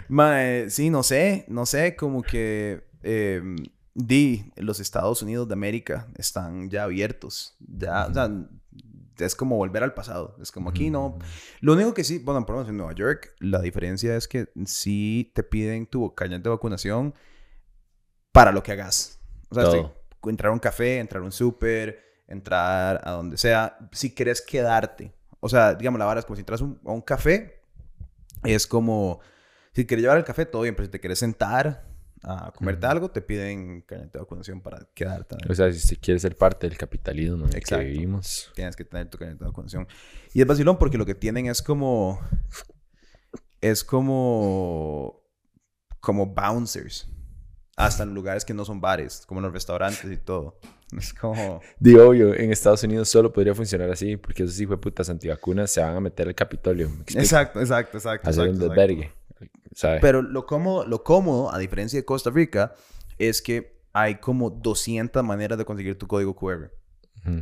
mae, 0.08 0.70
sí, 0.70 0.89
no 0.89 1.04
sé. 1.04 1.45
No 1.47 1.66
sé, 1.66 1.95
como 1.95 2.22
que. 2.22 2.84
eh, 3.04 3.41
di, 3.93 4.52
los 4.56 4.80
Estados 4.80 5.22
Unidos 5.22 5.47
de 5.47 5.54
América 5.54 6.08
están 6.18 6.70
ya 6.70 6.84
abiertos. 6.84 7.56
Ya, 7.60 8.06
o 8.08 8.14
sea, 8.14 8.30
es 9.18 9.36
como 9.36 9.58
volver 9.58 9.84
al 9.84 9.93
pasado. 9.93 10.38
Es 10.41 10.52
como 10.52 10.70
aquí 10.70 10.89
no. 10.89 11.20
Lo 11.62 11.74
único 11.74 11.93
que 11.93 12.04
sí, 12.06 12.20
bueno, 12.20 12.45
por 12.45 12.56
lo 12.56 12.60
menos 12.62 12.70
en 12.70 12.78
Nueva 12.78 12.93
York, 12.93 13.34
la 13.39 13.60
diferencia 13.62 14.16
es 14.16 14.28
que 14.28 14.47
sí 14.66 15.32
te 15.36 15.43
piden 15.43 15.86
tu 15.88 16.14
carnet 16.16 16.41
de 16.41 16.50
vacunación 16.50 17.14
para 18.32 18.52
lo 18.52 18.64
que 18.64 18.72
hagas. 18.74 19.20
O 19.50 19.56
sea, 19.56 19.64
sí, 19.72 19.82
entrar 20.30 20.52
a 20.52 20.54
un 20.54 20.60
café, 20.60 21.00
entrar 21.00 21.22
a 21.22 21.26
un 21.26 21.32
súper, 21.32 22.00
entrar 22.28 23.02
a 23.04 23.12
donde 23.12 23.38
sea, 23.38 23.78
si 23.91 24.14
quieres 24.14 24.41
quedarte. 24.41 25.12
O 25.39 25.50
sea, 25.50 25.74
digamos, 25.74 26.00
la 26.00 26.06
vara 26.06 26.20
es 26.20 26.26
como 26.26 26.36
si 26.36 26.41
entras 26.41 26.62
un- 26.62 26.80
a 26.86 26.91
un 26.91 27.02
café, 27.02 27.59
es 28.44 28.68
como, 28.68 29.20
si 29.74 29.86
quieres 29.86 30.04
llevar 30.04 30.18
el 30.18 30.24
café, 30.24 30.46
todo 30.46 30.64
bien, 30.64 30.76
pero 30.76 30.86
si 30.86 30.92
te 30.92 31.00
quieres 31.00 31.20
sentar 31.20 31.90
a 32.24 32.52
comerte 32.52 32.86
algo, 32.86 33.10
te 33.10 33.22
piden 33.22 33.82
carnet 33.82 34.12
de 34.12 34.20
vacunación 34.20 34.62
para 34.62 34.88
quedarte. 34.94 35.38
O 35.50 35.54
sea, 35.54 35.72
si 35.72 35.78
usted 35.78 35.98
quiere 36.02 36.20
ser 36.20 36.36
parte 36.36 36.68
del 36.68 36.78
capitalismo 36.78 37.46
en 37.48 37.56
el 37.56 37.64
que 37.64 37.78
vivimos. 37.78 38.52
Tienes 38.56 38.76
que 38.76 38.84
tener 38.84 39.10
tu 39.10 39.18
carnet 39.18 39.40
de 39.40 39.46
vacunación. 39.46 39.88
Y 40.34 40.42
es 40.42 40.48
vacilón 40.48 40.78
porque 40.78 40.98
lo 40.98 41.06
que 41.06 41.16
tienen 41.16 41.48
es 41.48 41.62
como. 41.62 42.20
Es 43.62 43.84
como. 43.84 45.24
Como 46.02 46.28
bouncers. 46.28 47.08
Hasta 47.80 48.04
en 48.04 48.14
lugares 48.14 48.44
que 48.44 48.54
no 48.54 48.66
son 48.66 48.82
bares, 48.82 49.24
como 49.26 49.40
en 49.40 49.46
los 49.46 49.54
restaurantes 49.54 50.12
y 50.12 50.18
todo. 50.18 50.58
Es 50.98 51.14
como... 51.14 51.62
Digo, 51.80 52.10
obvio, 52.10 52.36
en 52.36 52.52
Estados 52.52 52.84
Unidos 52.84 53.08
solo 53.08 53.32
podría 53.32 53.56
funcionar 53.56 53.90
así, 53.90 54.18
porque 54.18 54.44
esos 54.44 54.60
hijos 54.60 54.72
de 54.72 54.82
putas 54.82 55.10
antivacunas 55.10 55.72
se 55.72 55.80
van 55.80 55.96
a 55.96 56.02
meter 56.02 56.28
al 56.28 56.36
Capitolio. 56.36 56.92
Exacto, 57.08 57.62
exacto, 57.62 57.98
exacto. 57.98 58.28
A 58.28 58.32
hacer 58.32 58.50
un 58.50 58.60
desvergue. 58.60 59.14
Pero 60.02 60.22
lo 60.22 60.46
cómodo, 60.46 60.86
lo 60.86 61.06
cómodo, 61.06 61.54
a 61.54 61.58
diferencia 61.58 61.98
de 61.98 62.04
Costa 62.04 62.30
Rica, 62.30 62.76
es 63.18 63.42
que 63.42 63.80
hay 63.94 64.16
como 64.16 64.50
200 64.50 65.24
maneras 65.24 65.58
de 65.58 65.64
conseguir 65.64 65.98
tu 65.98 66.06
código 66.06 66.36
QR. 66.36 66.72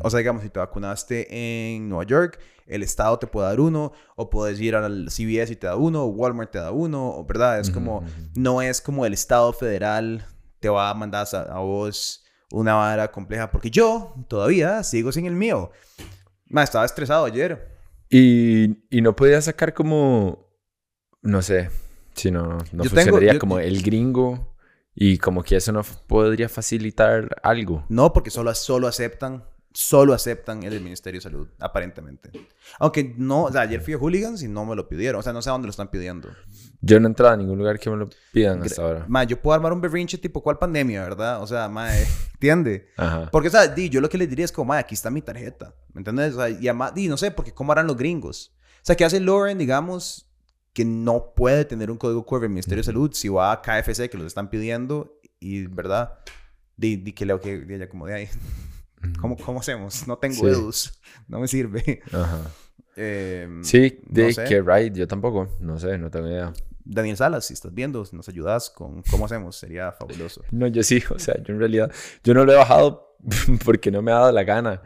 O 0.01 0.09
sea, 0.09 0.17
digamos, 0.19 0.43
si 0.43 0.49
te 0.49 0.59
vacunaste 0.59 1.75
en 1.75 1.89
Nueva 1.89 2.03
York, 2.05 2.39
el 2.65 2.83
estado 2.83 3.17
te 3.17 3.27
puede 3.27 3.47
dar 3.47 3.59
uno, 3.59 3.93
o 4.15 4.29
puedes 4.29 4.59
ir 4.59 4.75
al 4.75 5.05
CVS 5.05 5.51
y 5.51 5.55
te 5.55 5.67
da 5.67 5.75
uno, 5.75 6.03
o 6.03 6.07
Walmart 6.07 6.51
te 6.51 6.59
da 6.59 6.71
uno, 6.71 7.09
o 7.09 7.25
verdad, 7.25 7.59
es 7.59 7.69
como, 7.69 8.03
no 8.35 8.61
es 8.61 8.81
como 8.81 9.05
el 9.05 9.13
estado 9.13 9.53
federal 9.53 10.25
te 10.59 10.69
va 10.69 10.89
a 10.89 10.93
mandar 10.93 11.27
a, 11.33 11.59
vos 11.59 12.23
una 12.51 12.75
vara 12.75 13.11
compleja, 13.11 13.51
porque 13.51 13.69
yo 13.69 14.13
todavía 14.27 14.83
sigo 14.83 15.11
sin 15.11 15.25
el 15.25 15.35
mío. 15.35 15.71
Me 16.45 16.63
estaba 16.63 16.85
estresado 16.85 17.25
ayer. 17.25 17.75
Y, 18.09 18.83
y 18.89 19.01
no 19.01 19.15
podía 19.15 19.41
sacar 19.41 19.73
como, 19.73 20.49
no 21.21 21.41
sé, 21.41 21.69
si 22.13 22.31
no, 22.31 22.57
no 22.71 22.83
funcionaría 22.83 23.37
como 23.37 23.59
el 23.59 23.81
gringo 23.83 24.55
y 24.95 25.19
como 25.19 25.43
que 25.43 25.57
eso 25.57 25.71
no 25.71 25.83
podría 25.83 26.49
facilitar 26.49 27.39
algo. 27.43 27.85
No, 27.89 28.13
porque 28.13 28.31
solo, 28.31 28.53
solo 28.55 28.87
aceptan 28.87 29.43
solo 29.77 30.15
aceptan 30.15 30.63
el 30.63 30.81
Ministerio 30.81 31.19
de 31.19 31.21
Salud, 31.21 31.47
aparentemente. 31.59 32.31
Aunque 32.79 33.13
no, 33.15 33.43
o 33.43 33.51
sea, 33.51 33.61
ayer 33.61 33.79
fui 33.79 33.93
a 33.93 33.97
Hooligans 33.99 34.41
y 34.41 34.47
no 34.47 34.65
me 34.65 34.75
lo 34.75 34.89
pidieron. 34.89 35.19
O 35.19 35.21
sea, 35.21 35.33
no 35.33 35.41
sé 35.43 35.49
a 35.49 35.51
dónde 35.51 35.67
lo 35.67 35.69
están 35.69 35.91
pidiendo. 35.91 36.29
Yo 36.81 36.99
no 36.99 37.05
he 37.05 37.09
entrado 37.09 37.35
a 37.35 37.37
ningún 37.37 37.59
lugar 37.59 37.77
que 37.77 37.87
me 37.91 37.95
lo 37.95 38.09
pidan 38.33 38.63
hasta 38.63 38.81
ahora. 38.81 39.05
Ma, 39.07 39.23
yo 39.23 39.39
puedo 39.39 39.53
armar 39.53 39.71
un 39.73 39.79
berrinche 39.79 40.17
tipo, 40.17 40.41
¿cuál 40.41 40.57
pandemia, 40.57 41.03
verdad? 41.03 41.43
O 41.43 41.45
sea, 41.45 41.69
ma, 41.69 41.95
¿entiende? 42.33 42.87
Ajá. 42.97 43.29
Porque, 43.31 43.49
o 43.49 43.51
sea, 43.51 43.67
di, 43.67 43.87
yo 43.87 44.01
lo 44.01 44.09
que 44.09 44.17
les 44.17 44.27
diría 44.27 44.45
es 44.45 44.51
como, 44.51 44.69
ma, 44.69 44.79
aquí 44.79 44.95
está 44.95 45.11
mi 45.11 45.21
tarjeta. 45.21 45.75
¿Me 45.93 45.99
entiendes? 45.99 46.33
O 46.33 46.37
sea, 46.37 46.49
y 46.49 46.67
además, 46.67 46.95
di, 46.95 47.07
no 47.07 47.15
sé, 47.15 47.29
porque 47.29 47.53
¿cómo 47.53 47.71
harán 47.71 47.85
los 47.85 47.97
gringos? 47.97 48.55
O 48.77 48.79
sea, 48.81 48.95
¿qué 48.95 49.05
hace 49.05 49.19
Lauren, 49.19 49.59
digamos, 49.59 50.27
que 50.73 50.85
no 50.85 51.35
puede 51.35 51.65
tener 51.65 51.91
un 51.91 51.99
código 51.99 52.25
QR 52.25 52.45
el 52.45 52.49
Ministerio 52.49 52.79
de 52.79 52.85
Salud 52.85 53.11
si 53.13 53.29
va 53.29 53.51
a 53.51 53.61
KFC 53.61 54.09
que 54.09 54.17
los 54.17 54.25
están 54.25 54.49
pidiendo 54.49 55.19
y, 55.39 55.67
¿verdad? 55.67 56.17
Di, 56.77 56.95
di 56.95 57.13
que 57.13 57.27
leo 57.27 57.39
que 57.39 57.63
ella 57.69 57.87
como 57.87 58.07
de 58.07 58.15
ahí. 58.15 58.29
¿Cómo, 59.19 59.37
¿Cómo, 59.37 59.59
hacemos? 59.59 60.07
No 60.07 60.17
tengo 60.17 60.71
sí. 60.71 60.89
no 61.27 61.39
me 61.39 61.47
sirve. 61.47 62.01
Ajá. 62.11 62.51
Em, 62.95 63.63
sí, 63.63 63.99
de 64.07 64.33
que 64.47 64.61
right, 64.61 64.93
yo 64.93 65.07
tampoco, 65.07 65.49
no 65.59 65.77
sé, 65.77 65.97
no 65.99 66.09
tengo 66.09 66.27
idea. 66.27 66.51
Daniel 66.83 67.17
Salas, 67.17 67.45
si 67.45 67.53
estás 67.53 67.73
viendo, 67.73 68.03
si 68.05 68.15
nos 68.15 68.27
ayudas 68.27 68.69
con 68.71 69.03
cómo 69.03 69.25
hacemos, 69.25 69.55
sería 69.55 69.91
fabuloso. 69.91 70.43
No, 70.51 70.67
yo 70.67 70.81
sí, 70.81 71.03
o 71.09 71.19
sea, 71.19 71.35
yo 71.43 71.53
en 71.53 71.59
realidad, 71.59 71.91
yo 72.23 72.33
no 72.33 72.43
lo 72.43 72.53
he 72.53 72.55
bajado 72.55 73.15
porque 73.65 73.91
no 73.91 74.01
me 74.01 74.11
ha 74.11 74.15
dado 74.15 74.31
la 74.31 74.43
gana. 74.43 74.81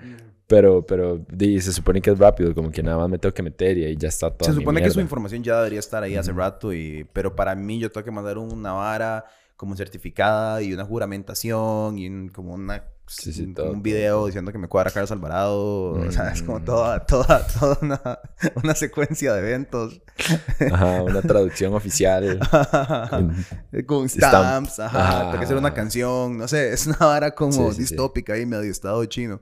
Pero, 0.47 0.85
pero 0.85 1.25
se 1.39 1.71
supone 1.71 2.01
que 2.01 2.09
es 2.09 2.19
rápido, 2.19 2.53
como 2.53 2.69
que 2.71 2.83
nada 2.83 2.97
más 2.97 3.07
me 3.07 3.17
tengo 3.17 3.33
que 3.33 3.41
meter 3.41 3.77
y 3.77 3.85
ahí 3.85 3.95
ya 3.95 4.09
está 4.09 4.29
todo. 4.29 4.49
Se 4.49 4.59
supone 4.59 4.81
que 4.81 4.91
su 4.91 4.99
información 4.99 5.41
ya 5.41 5.55
debería 5.55 5.79
estar 5.79 6.03
ahí 6.03 6.17
hace 6.17 6.33
rato, 6.33 6.73
y, 6.73 7.07
pero 7.13 7.33
para 7.33 7.55
mí 7.55 7.79
yo 7.79 7.89
tengo 7.89 8.03
que 8.03 8.11
mandar 8.11 8.37
una 8.37 8.73
vara 8.73 9.23
como 9.55 9.77
certificada 9.77 10.61
y 10.61 10.73
una 10.73 10.83
juramentación 10.83 11.97
y 11.97 12.27
como 12.31 12.53
una 12.53 12.83
un 13.69 13.81
video 13.83 14.25
diciendo 14.25 14.51
que 14.51 14.57
me 14.57 14.67
cuadra 14.67 14.91
Carlos 14.91 15.11
Alvarado. 15.11 15.91
O 15.93 16.11
sea, 16.11 16.31
es 16.31 16.41
como 16.43 16.59
mm. 16.59 16.65
toda, 16.65 17.05
toda, 17.05 17.47
toda 17.47 17.77
una, 17.81 18.19
una 18.63 18.75
secuencia 18.75 19.33
de 19.33 19.39
eventos. 19.39 20.01
Ajá, 20.71 21.03
una 21.03 21.21
traducción 21.21 21.73
oficial. 21.73 22.39
con 23.85 24.07
stamps, 24.07 24.79
ajá. 24.79 25.25
Tengo 25.25 25.39
que 25.39 25.45
hacer 25.45 25.57
una 25.57 25.73
canción. 25.73 26.37
No 26.37 26.47
sé, 26.47 26.73
es 26.73 26.87
una 26.87 26.97
vara 26.97 27.31
como 27.31 27.73
distópica 27.73 28.33
ahí, 28.33 28.45
medio 28.45 28.71
estado 28.71 29.03
chino. 29.05 29.41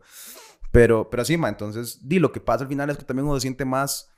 Pero, 0.71 1.09
pero 1.09 1.25
sí, 1.25 1.37
ma, 1.37 1.49
entonces, 1.49 1.99
di, 2.07 2.19
lo 2.19 2.31
que 2.31 2.39
pasa 2.39 2.63
al 2.63 2.69
final 2.69 2.89
es 2.89 2.97
que 2.97 3.03
también 3.03 3.25
uno 3.25 3.35
se 3.35 3.41
siente 3.41 3.65
más. 3.65 4.11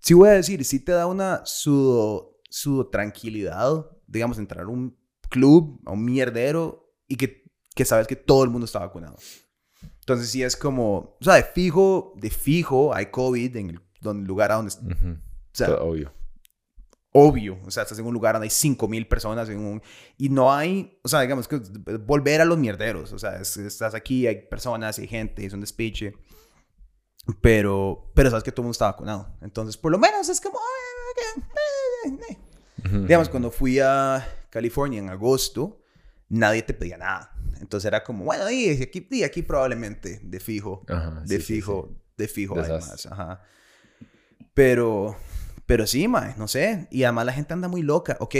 Sí, 0.00 0.14
voy 0.14 0.28
a 0.28 0.32
decir, 0.32 0.64
sí 0.64 0.80
te 0.80 0.92
da 0.92 1.06
una 1.06 1.42
sudo, 1.46 2.38
sudo 2.50 2.88
tranquilidad, 2.88 3.86
digamos, 4.06 4.38
entrar 4.38 4.64
a 4.64 4.68
un 4.68 4.96
club, 5.30 5.80
a 5.86 5.92
un 5.92 6.04
mierdero 6.04 6.92
y 7.08 7.16
que 7.16 7.43
que 7.74 7.84
sabes 7.84 8.06
que 8.06 8.16
todo 8.16 8.44
el 8.44 8.50
mundo 8.50 8.64
está 8.64 8.78
vacunado. 8.78 9.16
Entonces 10.00 10.30
sí 10.30 10.42
es 10.42 10.56
como, 10.56 11.16
o 11.20 11.24
sea, 11.24 11.34
de 11.34 11.44
fijo, 11.44 12.12
de 12.16 12.30
fijo 12.30 12.94
hay 12.94 13.06
COVID 13.06 13.56
en 13.56 13.70
el, 13.70 14.24
lugar 14.24 14.52
a 14.52 14.56
donde... 14.56 14.72
O 14.72 15.56
sea, 15.56 15.74
obvio. 15.76 16.12
Obvio, 17.16 17.58
o 17.64 17.70
sea, 17.70 17.84
estás 17.84 17.98
en 17.98 18.06
un 18.06 18.12
lugar 18.12 18.34
donde 18.34 18.46
hay 18.46 18.50
5.000 18.50 19.08
personas 19.08 19.48
en 19.48 19.58
un, 19.60 19.80
y 20.18 20.28
no 20.30 20.52
hay, 20.52 20.98
o 21.04 21.08
sea, 21.08 21.20
digamos 21.20 21.46
que 21.46 21.58
volver 22.04 22.40
a 22.40 22.44
los 22.44 22.58
mierderos, 22.58 23.12
o 23.12 23.20
sea, 23.20 23.36
estás 23.36 23.94
aquí, 23.94 24.26
hay 24.26 24.48
personas, 24.48 24.98
hay 24.98 25.06
gente, 25.06 25.46
es 25.46 25.52
un 25.52 25.60
despiche, 25.60 26.14
pero, 27.40 28.10
pero 28.14 28.30
sabes 28.30 28.42
que 28.42 28.50
todo 28.50 28.62
el 28.62 28.64
mundo 28.64 28.72
está 28.72 28.86
vacunado. 28.86 29.28
Entonces, 29.42 29.76
por 29.76 29.92
lo 29.92 29.98
menos 29.98 30.28
es 30.28 30.40
como, 30.40 30.58
digamos, 32.82 33.28
cuando 33.28 33.52
fui 33.52 33.78
a 33.78 34.26
California 34.50 34.98
en 34.98 35.08
agosto, 35.08 35.80
nadie 36.28 36.62
te 36.62 36.74
pedía 36.74 36.98
nada. 36.98 37.33
Entonces 37.64 37.88
era 37.88 38.04
como, 38.04 38.24
bueno, 38.24 38.50
y 38.50 38.68
aquí, 38.82 39.06
y 39.10 39.22
aquí 39.22 39.42
probablemente 39.42 40.20
de 40.22 40.38
fijo, 40.38 40.84
de 41.24 41.38
fijo, 41.38 41.96
de 42.16 42.28
fijo 42.28 42.60
además. 42.60 43.06
Ajá. 43.10 43.42
Pero, 44.52 45.16
pero 45.64 45.86
sí, 45.86 46.06
mae, 46.06 46.34
no 46.36 46.46
sé. 46.46 46.86
Y 46.90 47.04
además 47.04 47.24
la 47.24 47.32
gente 47.32 47.54
anda 47.54 47.68
muy 47.68 47.80
loca. 47.80 48.18
Ok, 48.20 48.34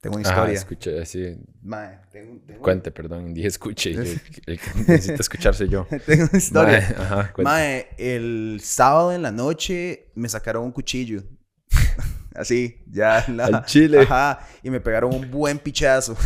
tengo 0.00 0.16
una 0.16 0.22
historia. 0.22 0.54
escuché, 0.54 1.00
así. 1.00 1.36
Mae, 1.62 1.98
tengo, 2.12 2.40
Cuente, 2.60 2.92
perdón, 2.92 3.34
dije 3.34 3.48
escuche. 3.48 3.90
el 4.46 4.60
que 4.60 4.70
necesita 4.86 5.20
escucharse 5.20 5.68
yo. 5.68 5.88
tengo 6.06 6.26
una 6.30 6.38
historia. 6.38 6.94
Mae, 6.96 7.04
ajá, 7.04 7.34
mae, 7.38 7.88
el 7.98 8.60
sábado 8.62 9.12
en 9.12 9.22
la 9.22 9.32
noche 9.32 10.12
me 10.14 10.28
sacaron 10.28 10.62
un 10.62 10.70
cuchillo. 10.70 11.24
así, 12.36 12.84
ya. 12.86 13.24
La, 13.26 13.46
Al 13.46 13.64
chile. 13.64 14.02
Ajá, 14.02 14.46
y 14.62 14.70
me 14.70 14.80
pegaron 14.80 15.12
un 15.12 15.28
buen 15.28 15.58
pichazo. 15.58 16.16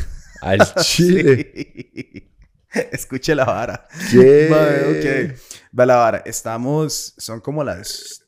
Al 0.42 0.61
chile. 0.82 2.30
Escuche 2.93 3.35
la 3.35 3.45
vara. 3.45 3.87
¿Qué? 4.11 4.49
ok. 4.51 5.79
Va 5.79 5.87
la 5.87 5.97
vara. 5.97 6.22
Estamos, 6.25 7.14
son 7.16 7.41
como 7.41 7.62
las 7.64 8.25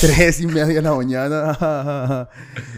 tres 0.00 0.40
y 0.40 0.46
media 0.46 0.66
de 0.66 0.82
la 0.82 0.94
mañana. 0.94 1.50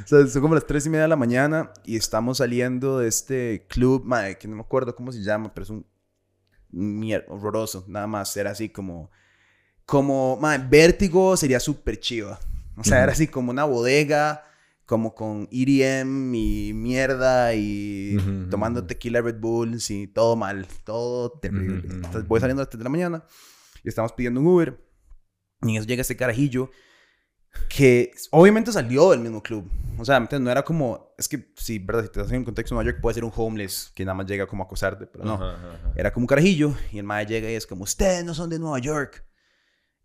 o 0.05 0.07
sea, 0.07 0.27
son 0.27 0.43
como 0.43 0.55
las 0.55 0.67
tres 0.67 0.87
y 0.87 0.91
media 0.91 1.03
de 1.03 1.09
la 1.09 1.17
mañana 1.17 1.73
y 1.85 1.97
estamos 1.97 2.39
saliendo 2.39 2.99
de 2.99 3.09
este 3.09 3.67
club, 3.69 4.05
madre, 4.05 4.39
que 4.39 4.49
no 4.49 4.57
me 4.57 4.63
acuerdo 4.63 4.95
cómo 4.95 5.13
se 5.13 5.23
llama, 5.23 5.53
pero 5.53 5.65
es 5.65 5.71
un 5.71 5.87
mierda, 6.71 7.27
horroroso. 7.29 7.85
Nada 7.89 8.07
más, 8.07 8.37
era 8.37 8.51
así 8.51 8.69
como, 8.69 9.11
como, 9.85 10.37
madre, 10.37 10.65
vértigo 10.69 11.37
sería 11.37 11.61
súper 11.61 11.99
chiva. 12.01 12.39
O 12.77 12.85
sea, 12.85 13.03
era 13.03 13.13
así 13.13 13.27
como 13.27 13.51
una 13.51 13.65
bodega 13.65 14.45
como 14.87 15.17
con 15.17 15.49
EDM 15.51 16.35
y 16.35 16.73
mierda 16.73 17.53
y 17.55 18.17
tomando 18.51 18.87
tequila 18.87 19.21
Red 19.21 19.41
Bulls 19.41 19.91
y 19.91 20.07
todo 20.07 20.37
mal, 20.37 20.67
todo 20.85 21.33
terrible. 21.33 21.83
Entonces 21.91 22.27
voy 22.27 22.39
saliendo 22.39 22.63
a 22.63 22.65
las 22.65 22.71
3 22.71 22.79
de 22.79 22.85
la 22.85 22.91
mañana 22.91 23.25
y 23.83 23.89
estamos 23.89 24.13
pidiendo 24.13 24.41
un 24.41 24.47
Uber 24.47 24.81
y 25.63 25.71
en 25.71 25.77
eso 25.77 25.87
llega 25.87 26.03
este 26.03 26.17
carajillo 26.17 26.71
que 27.69 28.13
obviamente 28.31 28.71
salió 28.71 29.11
del 29.11 29.21
mismo 29.21 29.43
club. 29.43 29.69
O 29.99 30.05
sea, 30.05 30.21
no 30.21 30.51
era 30.51 30.63
como, 30.63 31.15
es 31.19 31.27
que 31.27 31.53
sí, 31.57 31.81
verdad, 31.81 32.03
si 32.03 32.09
te 32.11 32.21
estás 32.21 32.33
en 32.33 32.39
un 32.39 32.45
contexto 32.45 32.75
de 32.75 32.77
Nueva 32.77 32.91
York 32.91 33.01
puede 33.03 33.15
ser 33.15 33.25
un 33.25 33.33
homeless 33.35 33.91
que 33.93 34.05
nada 34.05 34.15
más 34.15 34.27
llega 34.27 34.47
como 34.47 34.63
a 34.63 34.67
acosarte, 34.67 35.07
pero 35.07 35.25
no. 35.25 35.41
Era 35.97 36.13
como 36.13 36.25
un 36.25 36.29
carajillo 36.29 36.75
y 36.93 36.99
el 36.99 37.05
mae 37.05 37.27
llega 37.27 37.51
y 37.51 37.55
es 37.55 37.67
como, 37.67 37.83
ustedes 37.83 38.25
no 38.25 38.35
son 38.35 38.51
de 38.51 38.61
Nueva 38.61 38.79
York. 38.79 39.25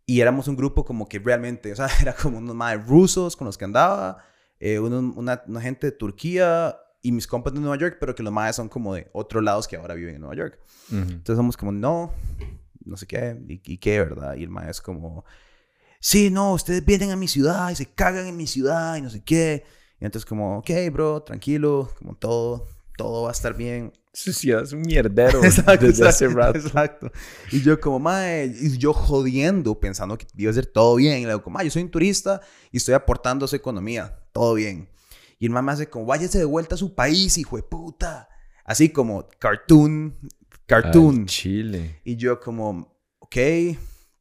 Y 0.08 0.22
éramos 0.22 0.48
un 0.48 0.56
grupo 0.56 0.84
como 0.84 1.08
que 1.08 1.20
realmente, 1.20 1.72
o 1.72 1.76
sea, 1.76 1.88
era 2.02 2.16
como 2.16 2.40
unos 2.40 2.56
más 2.56 2.84
rusos 2.88 3.36
con 3.36 3.46
los 3.46 3.60
que 3.60 3.66
andaba 3.66 4.31
eh, 4.62 4.80
una, 4.80 5.42
una, 5.48 5.60
gente 5.60 5.88
de 5.88 5.92
Turquía 5.92 6.78
y 7.02 7.12
mis 7.12 7.26
compas 7.26 7.52
de 7.52 7.60
Nueva 7.60 7.80
York, 7.80 7.98
pero 8.00 8.14
que 8.14 8.22
los 8.22 8.32
más 8.32 8.56
son 8.56 8.70
como 8.70 8.94
de 8.94 9.10
otros 9.12 9.44
lados 9.44 9.68
que 9.68 9.76
ahora 9.76 9.96
viven 9.96 10.14
en 10.14 10.22
Nueva 10.22 10.36
York. 10.36 10.60
Entonces 10.92 11.36
somos 11.36 11.58
como, 11.58 11.72
no, 11.72 12.14
no 12.86 12.96
sé 12.96 13.08
qué, 13.08 13.42
y, 13.48 13.78
qué, 13.80 14.00
¿verdad? 14.00 14.36
Y 14.36 14.44
el 14.44 14.50
maestro 14.50 14.72
es 14.72 14.82
como, 14.82 15.26
sí, 16.00 16.30
no, 16.30 16.54
ustedes 16.54 16.86
vienen 16.86 17.10
a 17.10 17.16
mi 17.16 17.28
ciudad 17.28 17.72
y 17.72 17.76
se 17.76 17.88
cagan 17.88 18.28
en 18.28 18.38
mi 18.38 18.46
ciudad 18.46 18.98
y 18.98 19.02
no 19.02 19.10
sé 19.10 19.24
qué. 19.24 19.64
Y 20.00 20.06
entonces 20.06 20.28
como, 20.28 20.60
ok, 20.60 20.70
bro, 20.92 21.24
tranquilo, 21.24 21.92
como 21.98 22.16
todo, 22.16 22.68
todo 22.98 23.24
va 23.24 23.30
a 23.30 23.32
estar 23.32 23.56
bien. 23.56 23.92
Sí, 24.14 24.52
es 24.52 24.74
un 24.74 24.82
mierdero 24.82 25.44
exacto, 25.44 25.88
desde 25.88 26.08
hace 26.08 26.28
rato. 26.28 26.60
Exacto. 26.60 27.12
Y 27.52 27.62
yo 27.62 27.80
como, 27.80 27.98
mae, 27.98 28.46
y 28.46 28.78
yo 28.78 28.94
jodiendo, 28.94 29.80
pensando 29.80 30.20
que 30.20 30.28
iba 30.38 30.52
a 30.52 30.54
ser 30.54 30.68
todo 30.68 30.98
bien. 30.98 31.18
Y 31.18 31.22
le 31.22 31.30
digo, 31.30 31.42
como, 31.42 31.60
yo 31.64 31.72
soy 31.72 31.82
un 31.82 31.90
turista 31.90 32.42
y 32.72 32.78
estoy 32.78 32.94
aportando 32.94 33.46
a 33.46 33.48
su 33.48 33.56
economía. 33.56 34.21
Todo 34.32 34.54
bien. 34.56 34.90
Y 35.40 35.46
el 35.46 35.52
mamá 35.52 35.74
hace 35.74 35.90
como, 35.90 36.06
váyase 36.06 36.38
de 36.38 36.46
vuelta 36.46 36.76
a 36.76 36.78
su 36.78 36.94
país, 36.96 37.38
hijo 37.38 37.58
de 37.58 37.64
puta. 37.64 38.30
Así 38.64 38.90
como, 38.90 39.28
cartoon, 39.40 40.18
cartoon. 40.66 41.26
Chile. 41.26 42.00
Y 42.04 42.16
yo 42.16 42.40
como, 42.40 43.00
ok, 43.20 43.38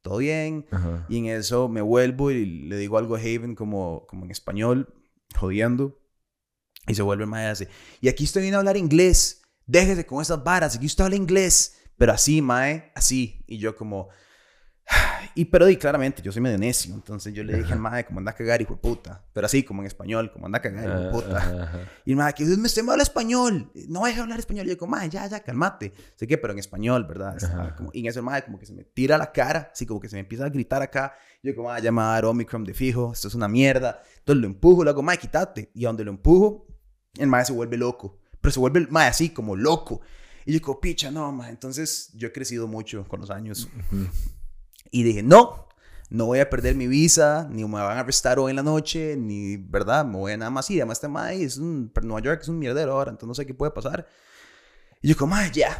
todo 0.01 0.17
bien. 0.17 0.65
Y 1.09 1.17
en 1.19 1.25
eso 1.27 1.69
me 1.69 1.81
vuelvo 1.81 2.31
y 2.31 2.45
le 2.45 2.77
digo 2.77 2.97
algo 2.97 3.15
a 3.15 3.19
Haven 3.19 3.55
como, 3.55 4.05
como 4.07 4.25
en 4.25 4.31
español, 4.31 4.93
jodiendo. 5.35 5.99
Y 6.87 6.95
se 6.95 7.03
vuelve 7.03 7.23
el 7.23 7.29
mae 7.29 7.53
y 8.01 8.07
Y 8.07 8.09
aquí 8.09 8.23
estoy 8.23 8.41
viendo 8.41 8.57
a 8.57 8.59
hablar 8.59 8.75
inglés 8.75 9.41
déjese 9.71 10.05
con 10.05 10.21
esas 10.21 10.43
varas, 10.43 10.75
aquí 10.75 10.85
usted 10.85 11.05
habla 11.05 11.15
inglés, 11.15 11.77
pero 11.97 12.11
así, 12.11 12.41
mae, 12.41 12.91
así. 12.95 13.43
Y 13.47 13.57
yo 13.57 13.75
como, 13.75 14.09
y 15.35 15.45
pero 15.45 15.65
di 15.65 15.77
claramente, 15.77 16.21
yo 16.21 16.31
soy 16.31 16.41
medio 16.41 16.57
necio, 16.57 16.93
entonces 16.93 17.33
yo 17.33 17.43
le 17.43 17.57
dije 17.57 17.73
al 17.73 17.79
mae, 17.79 18.05
como 18.05 18.19
anda 18.19 18.31
a 18.31 18.35
cagar, 18.35 18.61
hijo 18.61 18.75
de 18.75 18.81
puta. 18.81 19.23
Pero 19.33 19.45
así, 19.45 19.63
como 19.63 19.81
en 19.81 19.87
español, 19.87 20.31
como 20.31 20.45
anda 20.45 20.59
a 20.59 20.61
cagar, 20.61 20.85
hijo 20.85 20.99
de 20.99 21.09
puta. 21.09 21.89
Y 22.05 22.11
el 22.11 22.17
mae, 22.17 22.33
que 22.33 22.45
me 22.45 22.65
usted 22.65 22.83
me 22.83 22.91
habla 22.91 23.03
español, 23.03 23.71
no 23.87 24.05
deja 24.05 24.21
hablar 24.21 24.39
español. 24.39 24.65
Y 24.67 24.69
yo 24.69 24.77
como, 24.77 24.91
mae, 24.91 25.09
ya, 25.09 25.27
ya, 25.27 25.39
calmate. 25.41 25.93
Sé 26.15 26.27
que, 26.27 26.37
pero 26.37 26.53
en 26.53 26.59
español, 26.59 27.05
¿verdad? 27.05 27.37
Como, 27.77 27.91
y 27.93 28.01
en 28.01 28.07
ese 28.07 28.21
mae, 28.21 28.43
como 28.43 28.59
que 28.59 28.65
se 28.65 28.73
me 28.73 28.83
tira 28.83 29.17
la 29.17 29.31
cara, 29.31 29.69
así 29.71 29.85
como 29.85 29.99
que 29.99 30.09
se 30.09 30.15
me 30.15 30.21
empieza 30.21 30.45
a 30.45 30.49
gritar 30.49 30.81
acá. 30.81 31.15
Yo 31.43 31.55
como, 31.55 31.71
ah, 31.71 31.79
ya 31.79 31.91
me 31.91 32.01
va 32.01 32.11
a 32.11 32.13
dar 32.13 32.25
Omicron 32.25 32.63
de 32.63 32.73
fijo, 32.73 33.11
esto 33.13 33.27
es 33.27 33.35
una 33.35 33.47
mierda. 33.47 34.01
Entonces 34.19 34.41
lo 34.41 34.47
empujo, 34.47 34.83
le 34.83 34.89
hago, 34.89 35.01
mae, 35.01 35.17
quítate. 35.17 35.71
Y 35.73 35.85
a 35.85 35.89
donde 35.89 36.03
lo 36.03 36.11
empujo, 36.11 36.67
el 37.17 37.27
mae 37.27 37.45
se 37.45 37.53
vuelve 37.53 37.77
loco. 37.77 38.19
Pero 38.39 38.51
se 38.51 38.59
vuelve, 38.59 38.87
mae, 38.89 39.07
así, 39.07 39.29
como 39.29 39.55
loco. 39.55 40.01
Y 40.45 40.53
yo 40.53 40.61
como, 40.61 40.79
picha, 40.79 41.11
no, 41.11 41.31
mae. 41.31 41.49
Entonces 41.49 42.11
yo 42.13 42.27
he 42.27 42.31
crecido 42.31 42.67
mucho 42.67 43.07
con 43.07 43.21
los 43.21 43.29
años. 43.29 43.69
Y 44.91 45.03
dije, 45.03 45.23
no, 45.23 45.67
no 46.09 46.25
voy 46.25 46.39
a 46.39 46.49
perder 46.49 46.75
mi 46.75 46.87
visa, 46.87 47.47
ni 47.49 47.63
me 47.63 47.81
van 47.81 47.97
a 47.97 48.01
arrestar 48.01 48.37
hoy 48.37 48.49
en 48.49 48.57
la 48.57 48.63
noche, 48.63 49.15
ni, 49.15 49.55
¿verdad? 49.55 50.05
Me 50.05 50.17
voy 50.17 50.33
a 50.33 50.37
nada 50.37 50.51
más 50.51 50.69
ir. 50.69 50.81
Además, 50.81 50.97
este 50.97 51.07
mae 51.07 51.41
es 51.41 51.57
un, 51.57 51.91
Nueva 52.03 52.21
York 52.21 52.41
es 52.41 52.49
un 52.49 52.59
mierdero 52.59 52.91
ahora, 52.91 53.11
entonces 53.11 53.27
no 53.29 53.33
sé 53.33 53.45
qué 53.45 53.53
puede 53.53 53.71
pasar. 53.71 54.05
Y 55.01 55.07
yo 55.07 55.15
como, 55.15 55.35
ya, 55.53 55.77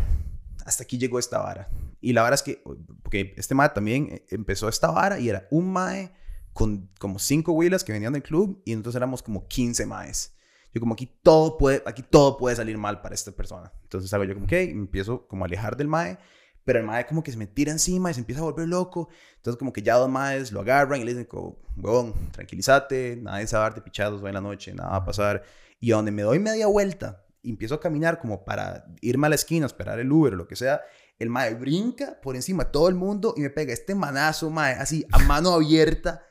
hasta 0.66 0.84
aquí 0.84 0.97
llegó 0.97 1.20
esta 1.20 1.39
vara. 1.39 1.70
Y 1.99 2.14
la 2.14 2.22
vara 2.22 2.36
es 2.36 2.41
que, 2.41 2.64
porque 3.03 3.34
este 3.36 3.53
mae 3.53 3.70
también 3.70 4.07
eh, 4.09 4.26
empezó 4.30 4.70
esta 4.70 4.89
vara 4.89 5.20
y 5.20 5.30
era 5.30 5.47
un 5.51 5.72
mae 5.72 6.14
con 6.53 6.89
como 6.97 7.20
cinco 7.20 7.51
huilas 7.51 7.84
que 7.84 7.91
venían 7.91 8.14
del 8.14 8.24
club 8.24 8.62
y 8.66 8.74
entonces 8.74 8.97
éramos 8.97 9.22
como 9.22 9.47
15 9.47 9.86
maes. 9.86 10.34
Yo 10.74 10.80
como 10.80 10.93
aquí 10.93 11.05
todo 11.22 11.57
puede, 11.57 11.84
aquí 11.86 12.03
todo 12.03 12.38
puede 12.38 12.55
salir 12.55 12.78
mal 12.78 13.01
para 13.01 13.16
esta 13.16 13.32
persona. 13.34 13.72
Entonces 13.84 14.14
hago 14.14 14.24
yo 14.24 14.34
como, 14.34 14.45
ok, 14.45 14.53
empiezo 14.53 15.28
como 15.28 15.43
a 15.43 15.47
alejar 15.47 15.76
del 15.76 15.89
mae 15.89 16.18
pero 16.64 16.80
el 16.80 16.86
mae 16.86 17.05
como 17.05 17.24
que 17.24 17.32
se 17.32 17.38
me 17.38 17.47
tira 17.47 17.72
encima 17.72 18.12
y 18.12 18.14
se 18.14 18.20
empieza 18.20 18.41
a 18.41 18.45
volver 18.45 18.68
loco. 18.68 19.09
Entonces 19.38 19.57
como 19.57 19.74
que 19.74 19.82
ya 19.82 19.95
dos 19.95 20.09
maes 20.09 20.51
lo 20.51 20.62
agarran 20.62 21.01
y 21.01 21.03
le 21.03 21.12
dicen 21.12 21.26
como, 21.26 21.57
huevón, 21.76 22.14
tranquilízate, 22.32 23.18
nadie 23.22 23.47
se 23.47 23.55
va 23.55 23.64
a 23.64 23.70
dar 23.70 23.76
de 23.76 23.82
pichados 23.82 24.22
hoy 24.22 24.30
en 24.30 24.36
la 24.36 24.41
noche, 24.41 24.74
nada 24.74 24.91
va 24.91 24.97
a 24.97 25.05
pasar. 25.05 25.43
Y 25.80 25.91
a 25.91 25.95
donde 25.95 26.12
me 26.12 26.22
doy 26.22 26.39
media 26.39 26.68
vuelta 26.68 27.24
y 27.41 27.49
empiezo 27.49 27.76
a 27.76 27.80
caminar 27.80 28.20
como 28.20 28.45
para 28.45 28.86
irme 29.01 29.28
a 29.28 29.30
la 29.30 29.36
esquina, 29.36 29.66
esperar 29.66 29.99
el 29.99 30.12
Uber 30.12 30.34
o 30.34 30.38
lo 30.38 30.47
que 30.47 30.55
sea, 30.55 30.82
el 31.18 31.30
mae 31.30 31.53
brinca 31.53 32.20
por 32.22 32.36
encima 32.36 32.66
de 32.66 32.72
todo 32.72 32.89
el 32.89 32.95
mundo 32.95 33.34
y 33.38 33.41
me 33.41 33.49
pega 33.49 33.74
este 33.74 33.93
manazo, 33.95 34.49
mae, 34.49 34.74
así 34.74 35.05
a 35.12 35.20
mano 35.20 35.51
abierta. 35.51 36.26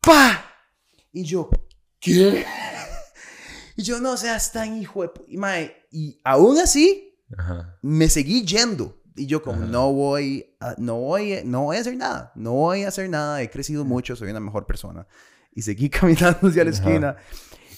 ¡Pa! 0.00 0.44
Y 1.12 1.24
yo, 1.24 1.50
¿qué? 2.00 2.44
Y 3.74 3.84
yo, 3.84 4.00
no 4.00 4.18
seas 4.18 4.52
tan 4.52 4.76
hijo 4.76 5.02
de... 5.02 5.10
Y, 5.28 5.38
mae, 5.38 5.74
y 5.90 6.20
aún 6.24 6.58
así, 6.58 7.18
me 7.80 8.10
seguí 8.10 8.44
yendo. 8.44 9.01
Y 9.14 9.26
yo 9.26 9.42
como, 9.42 9.66
no 9.66 9.92
voy, 9.92 10.54
a, 10.60 10.74
no, 10.78 10.96
voy, 10.96 11.40
no 11.44 11.64
voy 11.64 11.76
a 11.76 11.80
hacer 11.80 11.96
nada, 11.96 12.32
no 12.34 12.52
voy 12.52 12.84
a 12.84 12.88
hacer 12.88 13.10
nada, 13.10 13.42
he 13.42 13.50
crecido 13.50 13.84
mucho, 13.84 14.16
soy 14.16 14.30
una 14.30 14.40
mejor 14.40 14.66
persona. 14.66 15.06
Y 15.54 15.62
seguí 15.62 15.90
caminando 15.90 16.48
hacia 16.48 16.64
la 16.64 16.70
esquina. 16.70 17.16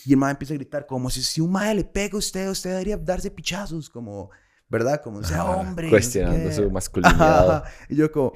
Y 0.07 0.13
el 0.13 0.19
mae 0.19 0.33
empieza 0.33 0.55
a 0.55 0.57
gritar 0.57 0.87
como 0.87 1.11
si, 1.11 1.23
si 1.23 1.41
un 1.41 1.51
mae 1.51 1.75
le 1.75 1.85
pega 1.85 2.15
a 2.15 2.19
usted, 2.19 2.49
usted 2.49 2.71
debería 2.71 2.97
darse 2.97 3.31
pichazos, 3.31 3.89
como, 3.89 4.31
¿verdad? 4.69 5.01
Como 5.03 5.23
sea 5.25 5.45
hombre. 5.45 5.89
Cuestionando 5.89 6.53
su 6.53 6.71
masculinidad. 6.71 7.65
Y 7.89 7.97
yo 7.97 8.13
como, 8.13 8.33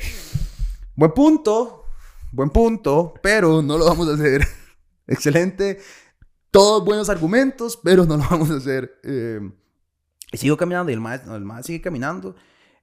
buen 0.96 1.12
punto, 1.12 1.84
buen 2.32 2.50
punto, 2.50 3.14
pero 3.22 3.62
no 3.62 3.78
lo 3.78 3.84
vamos 3.84 4.08
a 4.08 4.14
hacer. 4.14 4.46
Excelente, 5.06 5.78
todos 6.50 6.84
buenos 6.84 7.08
argumentos, 7.08 7.78
pero 7.82 8.04
no 8.04 8.16
lo 8.16 8.24
vamos 8.28 8.50
a 8.50 8.56
hacer. 8.56 8.98
Eh, 9.04 9.40
y 10.32 10.36
sigo 10.36 10.56
caminando 10.56 10.90
y 10.90 10.94
el 10.94 11.00
mae, 11.00 11.20
el 11.26 11.44
mae 11.44 11.62
sigue 11.62 11.80
caminando. 11.80 12.34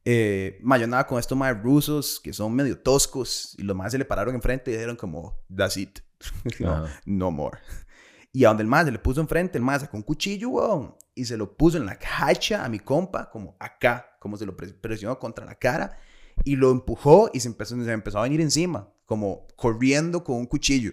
Eh, 0.08 0.60
nada 0.62 1.08
con 1.08 1.18
estos 1.18 1.36
más 1.36 1.60
rusos 1.62 2.20
que 2.24 2.32
son 2.32 2.53
medio 2.53 2.78
toscos 2.78 3.56
y 3.58 3.64
los 3.64 3.76
más 3.76 3.91
se 3.91 3.97
le 3.97 4.06
pararon 4.06 4.36
enfrente 4.36 4.70
y 4.70 4.76
dijeron 4.76 4.95
como, 4.95 5.43
that's 5.53 5.78
it. 5.78 5.99
no, 6.60 6.86
no, 7.06 7.32
more. 7.32 7.58
Y 8.32 8.45
a 8.45 8.49
donde 8.49 8.64
el 8.64 8.70
más 8.70 8.86
se 8.86 8.91
le 8.91 8.99
puso 8.99 9.20
enfrente, 9.20 9.58
el 9.58 9.64
más 9.64 9.82
sacó 9.82 9.97
un 9.97 10.03
cuchillo, 10.03 10.49
weón, 10.49 10.95
y 11.16 11.26
se 11.26 11.38
lo 11.38 11.56
puso 11.58 11.78
en 11.78 11.86
la 11.86 11.97
hacha 12.20 12.64
a 12.64 12.70
mi 12.70 12.80
compa, 12.80 13.30
como 13.32 13.56
acá, 13.60 14.18
como 14.20 14.38
se 14.38 14.45
lo 14.45 14.56
presionó 14.56 15.18
contra 15.18 15.45
la 15.45 15.56
cara, 15.56 15.97
y 16.43 16.56
lo 16.56 16.70
empujó 16.72 17.32
y 17.34 17.39
se 17.39 17.47
empezó, 17.47 17.82
se 17.84 17.91
empezó 17.91 18.20
a 18.20 18.24
venir 18.24 18.41
encima, 18.41 18.89
como 19.06 19.47
corriendo 19.56 20.24
con 20.24 20.36
un 20.36 20.45
cuchillo. 20.45 20.91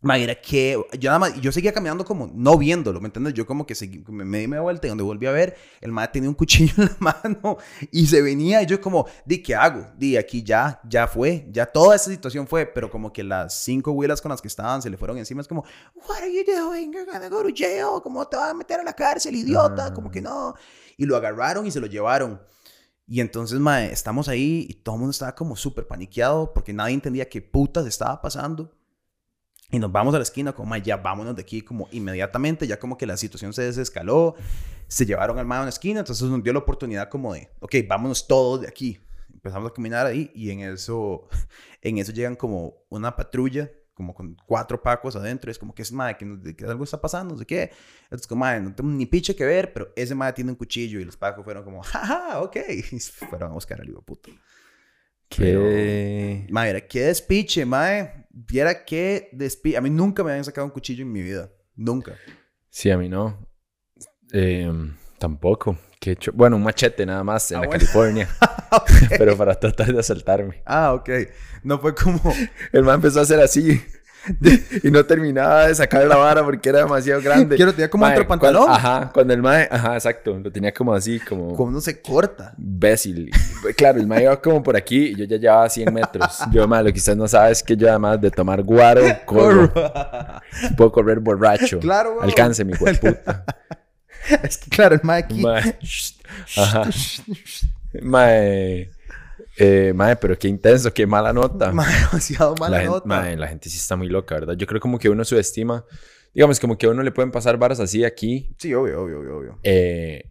Ma, 0.00 0.16
era 0.16 0.40
que 0.40 0.80
yo 1.00 1.08
nada 1.10 1.18
más, 1.18 1.40
yo 1.40 1.50
seguía 1.50 1.72
caminando 1.72 2.04
como 2.04 2.30
no 2.32 2.56
viéndolo, 2.56 3.00
¿me 3.00 3.06
entiendes? 3.06 3.34
Yo 3.34 3.44
como 3.44 3.66
que 3.66 3.74
me, 4.06 4.38
di 4.38 4.46
media 4.46 4.60
vuelta 4.60 4.86
y 4.86 4.90
donde 4.90 5.02
volví 5.02 5.26
a 5.26 5.32
ver, 5.32 5.56
el 5.80 5.90
madre 5.90 6.12
tenía 6.12 6.28
un 6.28 6.36
cuchillo 6.36 6.72
en 6.82 6.84
la 6.84 6.96
mano 7.00 7.58
y 7.90 8.06
se 8.06 8.22
venía 8.22 8.62
y 8.62 8.66
yo 8.66 8.80
como, 8.80 9.06
di, 9.24 9.42
¿qué 9.42 9.56
hago? 9.56 9.88
Di, 9.96 10.16
aquí 10.16 10.44
ya, 10.44 10.80
ya 10.88 11.08
fue, 11.08 11.48
ya 11.50 11.66
toda 11.66 11.96
esa 11.96 12.10
situación 12.10 12.46
fue, 12.46 12.64
pero 12.64 12.88
como 12.88 13.12
que 13.12 13.24
las 13.24 13.60
cinco 13.60 13.90
huilas 13.90 14.22
con 14.22 14.30
las 14.30 14.40
que 14.40 14.46
estaban 14.46 14.82
se 14.82 14.88
le 14.88 14.96
fueron 14.96 15.18
encima, 15.18 15.40
es 15.40 15.48
como, 15.48 15.64
what 16.08 16.18
are 16.18 16.32
you 16.32 16.44
doing? 16.44 16.92
You're 16.92 17.10
gonna 17.10 17.28
go 17.28 17.42
to 17.42 17.50
jail, 17.52 18.00
¿cómo 18.00 18.24
te 18.28 18.36
vas 18.36 18.50
a 18.50 18.54
meter 18.54 18.78
a 18.78 18.84
la 18.84 18.92
cárcel, 18.92 19.34
idiota? 19.34 19.92
Como 19.92 20.12
que 20.12 20.22
no. 20.22 20.54
Y 20.96 21.06
lo 21.06 21.16
agarraron 21.16 21.66
y 21.66 21.72
se 21.72 21.80
lo 21.80 21.88
llevaron. 21.88 22.40
Y 23.04 23.20
entonces, 23.20 23.58
mae, 23.58 23.90
estamos 23.90 24.28
ahí 24.28 24.64
y 24.68 24.74
todo 24.74 24.94
el 24.94 25.00
mundo 25.00 25.10
estaba 25.10 25.34
como 25.34 25.56
súper 25.56 25.88
paniqueado 25.88 26.52
porque 26.52 26.72
nadie 26.72 26.94
entendía 26.94 27.28
qué 27.28 27.42
putas 27.42 27.84
estaba 27.84 28.20
pasando. 28.22 28.77
Y 29.70 29.78
nos 29.78 29.92
vamos 29.92 30.14
a 30.14 30.18
la 30.18 30.22
esquina, 30.22 30.54
como, 30.54 30.74
ya 30.76 30.96
vámonos 30.96 31.36
de 31.36 31.42
aquí, 31.42 31.60
como 31.60 31.88
inmediatamente, 31.92 32.66
ya 32.66 32.78
como 32.78 32.96
que 32.96 33.04
la 33.04 33.18
situación 33.18 33.52
se 33.52 33.62
desescaló, 33.62 34.34
se 34.86 35.04
llevaron 35.04 35.38
al 35.38 35.44
mae 35.44 35.58
a 35.58 35.62
una 35.62 35.68
esquina, 35.68 36.00
entonces 36.00 36.26
nos 36.26 36.42
dio 36.42 36.54
la 36.54 36.60
oportunidad 36.60 37.10
como 37.10 37.34
de, 37.34 37.50
ok, 37.60 37.74
vámonos 37.86 38.26
todos 38.26 38.62
de 38.62 38.68
aquí. 38.68 38.98
Empezamos 39.30 39.70
a 39.70 39.74
caminar 39.74 40.06
ahí 40.06 40.30
y 40.34 40.50
en 40.50 40.60
eso, 40.60 41.28
en 41.82 41.98
eso 41.98 42.12
llegan 42.12 42.34
como 42.34 42.86
una 42.88 43.14
patrulla, 43.14 43.70
como 43.92 44.14
con 44.14 44.36
cuatro 44.46 44.82
pacos 44.82 45.16
adentro, 45.16 45.50
es 45.50 45.58
como 45.58 45.74
que 45.74 45.82
es 45.82 45.92
madre, 45.92 46.16
que, 46.16 46.56
que, 46.56 46.64
algo 46.64 46.84
está 46.84 46.98
pasando, 46.98 47.34
no 47.34 47.38
sé 47.38 47.44
qué. 47.44 47.70
Entonces, 48.04 48.26
como, 48.26 48.40
madre, 48.40 48.62
no 48.62 48.74
tengo 48.74 48.88
ni 48.88 49.04
piche 49.04 49.36
que 49.36 49.44
ver, 49.44 49.74
pero 49.74 49.92
ese 49.96 50.14
madre 50.14 50.32
tiene 50.32 50.50
un 50.50 50.56
cuchillo 50.56 50.98
y 50.98 51.04
los 51.04 51.18
pacos 51.18 51.44
fueron 51.44 51.62
como, 51.62 51.82
jaja, 51.82 52.40
ok, 52.40 52.56
y 52.92 53.00
fueron 53.00 53.50
a 53.50 53.54
buscar 53.54 53.82
al 53.82 53.88
hijo 53.90 54.00
puto. 54.00 54.30
Qué... 55.28 56.46
Madre, 56.48 56.86
qué 56.86 57.02
despiche, 57.02 57.66
madre. 57.66 58.27
Viera 58.46 58.84
qué 58.84 59.28
despiche. 59.32 59.76
A 59.76 59.80
mí 59.80 59.90
nunca 59.90 60.22
me 60.22 60.30
habían 60.30 60.44
sacado 60.44 60.64
un 60.64 60.70
cuchillo 60.70 61.02
en 61.02 61.10
mi 61.10 61.22
vida. 61.22 61.50
Nunca. 61.74 62.14
Sí, 62.70 62.88
a 62.88 62.96
mí 62.96 63.08
no. 63.08 63.48
Eh, 64.32 64.70
tampoco. 65.18 65.76
Que 65.98 66.12
hecho... 66.12 66.30
Bueno, 66.32 66.54
un 66.54 66.62
machete 66.62 67.04
nada 67.04 67.24
más 67.24 67.50
en 67.50 67.58
ah, 67.58 67.60
la 67.62 67.68
California. 67.68 68.28
Pero 69.18 69.36
para 69.36 69.58
tratar 69.58 69.92
de 69.92 69.98
asaltarme. 69.98 70.62
Ah, 70.64 70.92
ok. 70.92 71.10
No 71.64 71.80
fue 71.80 71.96
como... 71.96 72.20
El 72.72 72.84
man 72.84 72.96
empezó 72.96 73.18
a 73.18 73.22
hacer 73.22 73.40
así. 73.40 73.82
y 74.82 74.90
no 74.90 75.04
terminaba 75.04 75.66
de 75.68 75.74
sacar 75.74 76.04
la 76.06 76.16
vara 76.16 76.44
porque 76.44 76.68
era 76.68 76.80
demasiado 76.80 77.20
grande. 77.22 77.56
Quiero 77.56 77.72
tenía 77.72 77.88
como 77.90 78.06
otro 78.06 78.26
pantalón. 78.26 78.70
ajá, 78.70 79.10
cuando 79.12 79.32
el 79.34 79.42
mae, 79.42 79.68
ajá, 79.70 79.94
exacto, 79.94 80.38
lo 80.38 80.50
tenía 80.50 80.72
como 80.72 80.92
así, 80.94 81.18
como. 81.20 81.54
Como 81.54 81.70
no 81.70 81.80
se 81.80 82.00
corta. 82.00 82.52
Bécil. 82.56 83.30
Claro, 83.76 83.98
el 83.98 84.06
mae 84.06 84.24
iba 84.24 84.40
como 84.40 84.62
por 84.62 84.76
aquí 84.76 85.08
y 85.08 85.14
yo 85.16 85.24
ya 85.24 85.36
llevaba 85.36 85.68
100 85.68 85.92
metros. 85.94 86.38
Yo, 86.50 86.66
mae, 86.68 86.82
lo 86.82 86.88
que 86.88 86.94
quizás 86.94 87.16
no 87.16 87.26
sabes 87.28 87.58
es 87.58 87.64
que 87.64 87.76
yo 87.76 87.88
además 87.88 88.20
de 88.20 88.30
tomar 88.30 88.62
guaro, 88.62 89.02
corro. 89.24 89.72
Puedo 90.76 90.92
correr 90.92 91.20
borracho. 91.20 91.78
Claro, 91.80 92.20
Alcance 92.22 92.64
mi 92.64 92.72
puta. 92.76 93.44
es 94.42 94.58
que 94.58 94.70
claro, 94.70 94.94
el 94.94 95.00
mae 95.02 95.20
aquí. 95.20 95.40
Mae. 95.40 95.78
Ajá. 96.56 96.82
Mae. 98.02 98.90
Eh, 99.60 99.92
madre, 99.92 100.16
pero 100.16 100.38
qué 100.38 100.46
intenso, 100.46 100.92
qué 100.94 101.06
mala 101.06 101.32
nota. 101.32 101.72
Madre, 101.72 101.94
demasiado 102.06 102.54
mala 102.56 102.82
nota. 102.84 103.36
la 103.36 103.48
gente 103.48 103.68
sí 103.68 103.76
está 103.76 103.96
muy 103.96 104.08
loca, 104.08 104.36
¿verdad? 104.36 104.54
Yo 104.56 104.66
creo 104.66 104.80
como 104.80 104.98
que 104.98 105.08
uno 105.08 105.24
subestima, 105.24 105.84
digamos, 106.32 106.60
como 106.60 106.78
que 106.78 106.86
a 106.86 106.90
uno 106.90 107.02
le 107.02 107.10
pueden 107.10 107.32
pasar 107.32 107.58
varas 107.58 107.80
así 107.80 108.04
aquí. 108.04 108.54
Sí, 108.58 108.72
obvio, 108.72 109.02
obvio, 109.02 109.18
obvio. 109.18 109.36
obvio. 109.36 109.58
Eh, 109.64 110.30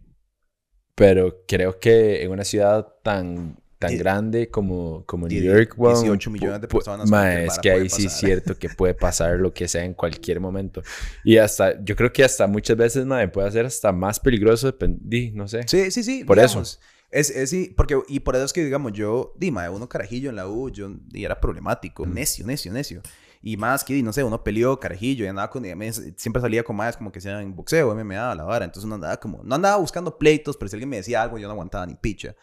pero 0.94 1.44
creo 1.46 1.78
que 1.78 2.22
en 2.22 2.30
una 2.30 2.42
ciudad 2.42 2.88
tan, 3.04 3.56
tan 3.78 3.96
grande 3.96 4.50
como, 4.50 5.04
como 5.06 5.28
New 5.28 5.42
York, 5.42 5.76
18 5.76 6.30
millones 6.30 6.60
de 6.62 6.68
personas. 6.68 7.08
Madre, 7.08 7.46
es 7.46 7.58
que 7.58 7.70
ahí 7.70 7.88
sí 7.88 8.06
es 8.06 8.14
cierto 8.14 8.58
que 8.58 8.68
puede 8.70 8.94
pasar 8.94 9.38
lo 9.38 9.52
que 9.52 9.68
sea 9.68 9.84
en 9.84 9.94
cualquier 9.94 10.40
momento. 10.40 10.82
Y 11.22 11.36
hasta, 11.36 11.82
yo 11.84 11.94
creo 11.94 12.12
que 12.12 12.24
hasta 12.24 12.46
muchas 12.46 12.76
veces, 12.76 13.06
madre, 13.06 13.28
puede 13.28 13.50
ser 13.50 13.66
hasta 13.66 13.92
más 13.92 14.18
peligroso, 14.18 14.74
no 15.34 15.48
sé. 15.48 15.60
Sí, 15.68 15.90
sí, 15.90 16.02
sí. 16.02 16.24
Por 16.24 16.38
eso. 16.38 16.62
Es, 17.10 17.30
es, 17.30 17.50
sí, 17.50 17.72
porque, 17.76 18.00
y 18.08 18.20
por 18.20 18.36
eso 18.36 18.44
es 18.44 18.52
que, 18.52 18.64
digamos, 18.64 18.92
yo, 18.92 19.32
dime, 19.36 19.68
uno 19.68 19.88
carajillo 19.88 20.28
en 20.28 20.36
la 20.36 20.46
U, 20.46 20.70
yo, 20.70 20.90
y 21.10 21.24
era 21.24 21.40
problemático, 21.40 22.06
necio, 22.06 22.46
necio, 22.46 22.72
necio. 22.72 23.02
Y 23.40 23.56
más 23.56 23.84
que, 23.84 24.02
no 24.02 24.12
sé, 24.12 24.24
uno 24.24 24.42
peleó 24.42 24.78
carajillo 24.78 25.24
y 25.24 25.28
andaba 25.28 25.48
con, 25.48 25.64
siempre 26.16 26.42
salía 26.42 26.64
con 26.64 26.76
más 26.76 26.96
como 26.96 27.12
que 27.12 27.20
sea 27.20 27.40
en 27.40 27.54
boxeo, 27.54 27.94
MMA, 27.94 28.34
la 28.34 28.44
vara. 28.44 28.64
Entonces 28.64 28.84
uno 28.84 28.96
andaba 28.96 29.16
como, 29.18 29.42
no 29.44 29.54
andaba 29.54 29.76
buscando 29.76 30.18
pleitos, 30.18 30.56
pero 30.56 30.68
si 30.68 30.76
alguien 30.76 30.88
me 30.88 30.96
decía 30.96 31.22
algo, 31.22 31.38
yo 31.38 31.46
no 31.46 31.52
aguantaba 31.52 31.86
ni 31.86 31.94
picha. 31.94 32.34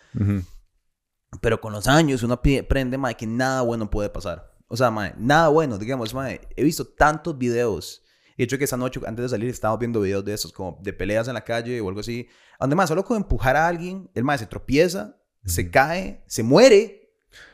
Pero 1.42 1.60
con 1.60 1.74
los 1.74 1.88
años 1.88 2.24
uno 2.24 2.36
aprende, 2.36 2.98
mae, 2.98 3.16
que 3.16 3.28
nada 3.28 3.62
bueno 3.62 3.90
puede 3.90 4.10
pasar. 4.10 4.56
O 4.68 4.78
sea, 4.78 4.90
mae, 4.90 5.14
nada 5.18 5.50
bueno, 5.50 5.78
digamos, 5.78 6.14
mae, 6.14 6.42
he 6.56 6.64
visto 6.64 6.88
tantos 6.88 7.38
videos 7.38 8.05
Y 8.36 8.40
de 8.40 8.44
hecho 8.46 8.58
que 8.58 8.66
esa 8.66 8.78
noche, 8.78 9.00
antes 9.06 9.24
de 9.24 9.30
salir, 9.30 9.50
estábamos 9.50 9.80
viendo 9.80 10.02
videos 10.02 10.26
de 10.26 10.34
esos, 10.34 10.52
como 10.52 10.78
de 10.82 10.92
peleas 10.94 11.28
en 11.28 11.34
la 11.36 11.44
calle 11.44 11.80
o 11.82 11.88
algo 11.88 12.02
así. 12.02 12.28
Donde 12.60 12.76
más, 12.76 12.90
solo 12.90 13.04
con 13.06 13.18
empujar 13.18 13.56
a 13.56 13.68
alguien, 13.68 14.10
el 14.14 14.24
más 14.24 14.40
se 14.42 14.46
tropieza, 14.46 15.18
se 15.46 15.70
cae, 15.72 16.24
se 16.28 16.44
muere. 16.44 17.02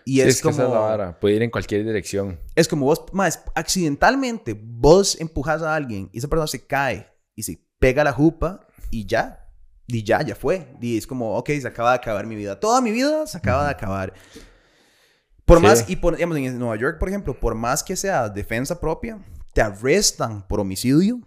Y 0.06 0.16
Sí, 0.16 0.22
es, 0.22 0.38
que 0.38 0.44
como... 0.44 0.54
esa 0.56 0.66
es 0.66 0.70
la 0.74 0.80
vara. 0.80 1.20
Puede 1.20 1.36
ir 1.36 1.44
en 1.44 1.52
cualquier 1.52 1.84
dirección. 1.86 2.40
Es 2.56 2.68
como 2.68 2.86
vos, 2.86 3.06
más 3.14 3.44
accidentalmente, 3.56 4.60
vos 4.60 5.20
empujas 5.20 5.62
a 5.62 5.76
alguien 5.76 6.10
y 6.12 6.18
esa 6.20 6.28
persona 6.28 6.48
se 6.48 6.66
cae 6.66 7.08
y 7.36 7.44
se 7.44 7.64
pega 7.80 8.04
la 8.04 8.14
jupa 8.14 8.68
y 8.90 9.06
ya. 9.06 9.38
Y 9.88 10.04
ya, 10.04 10.22
ya 10.22 10.36
fue. 10.36 10.74
Y 10.82 10.98
es 10.98 11.06
como, 11.06 11.36
ok, 11.38 11.50
se 11.60 11.68
acaba 11.68 11.92
de 11.92 11.98
acabar 11.98 12.26
mi 12.26 12.36
vida. 12.36 12.60
Toda 12.60 12.80
mi 12.82 12.92
vida 12.92 13.28
se 13.28 13.38
acaba 13.38 13.66
de 13.66 13.72
acabar. 13.72 14.14
Por 15.46 15.58
Sí. 15.58 15.64
más, 15.64 15.90
y 15.90 15.96
por, 15.98 16.16
digamos, 16.16 16.38
en 16.38 16.58
Nueva 16.58 16.78
York, 16.78 16.98
por 16.98 17.10
ejemplo, 17.10 17.38
por 17.38 17.56
más 17.56 17.84
que 17.84 17.96
sea 17.96 18.30
defensa 18.30 18.80
propia, 18.80 19.20
te 19.54 19.62
arrestan 19.62 20.48
por 20.48 20.60
homicidio 20.60 21.20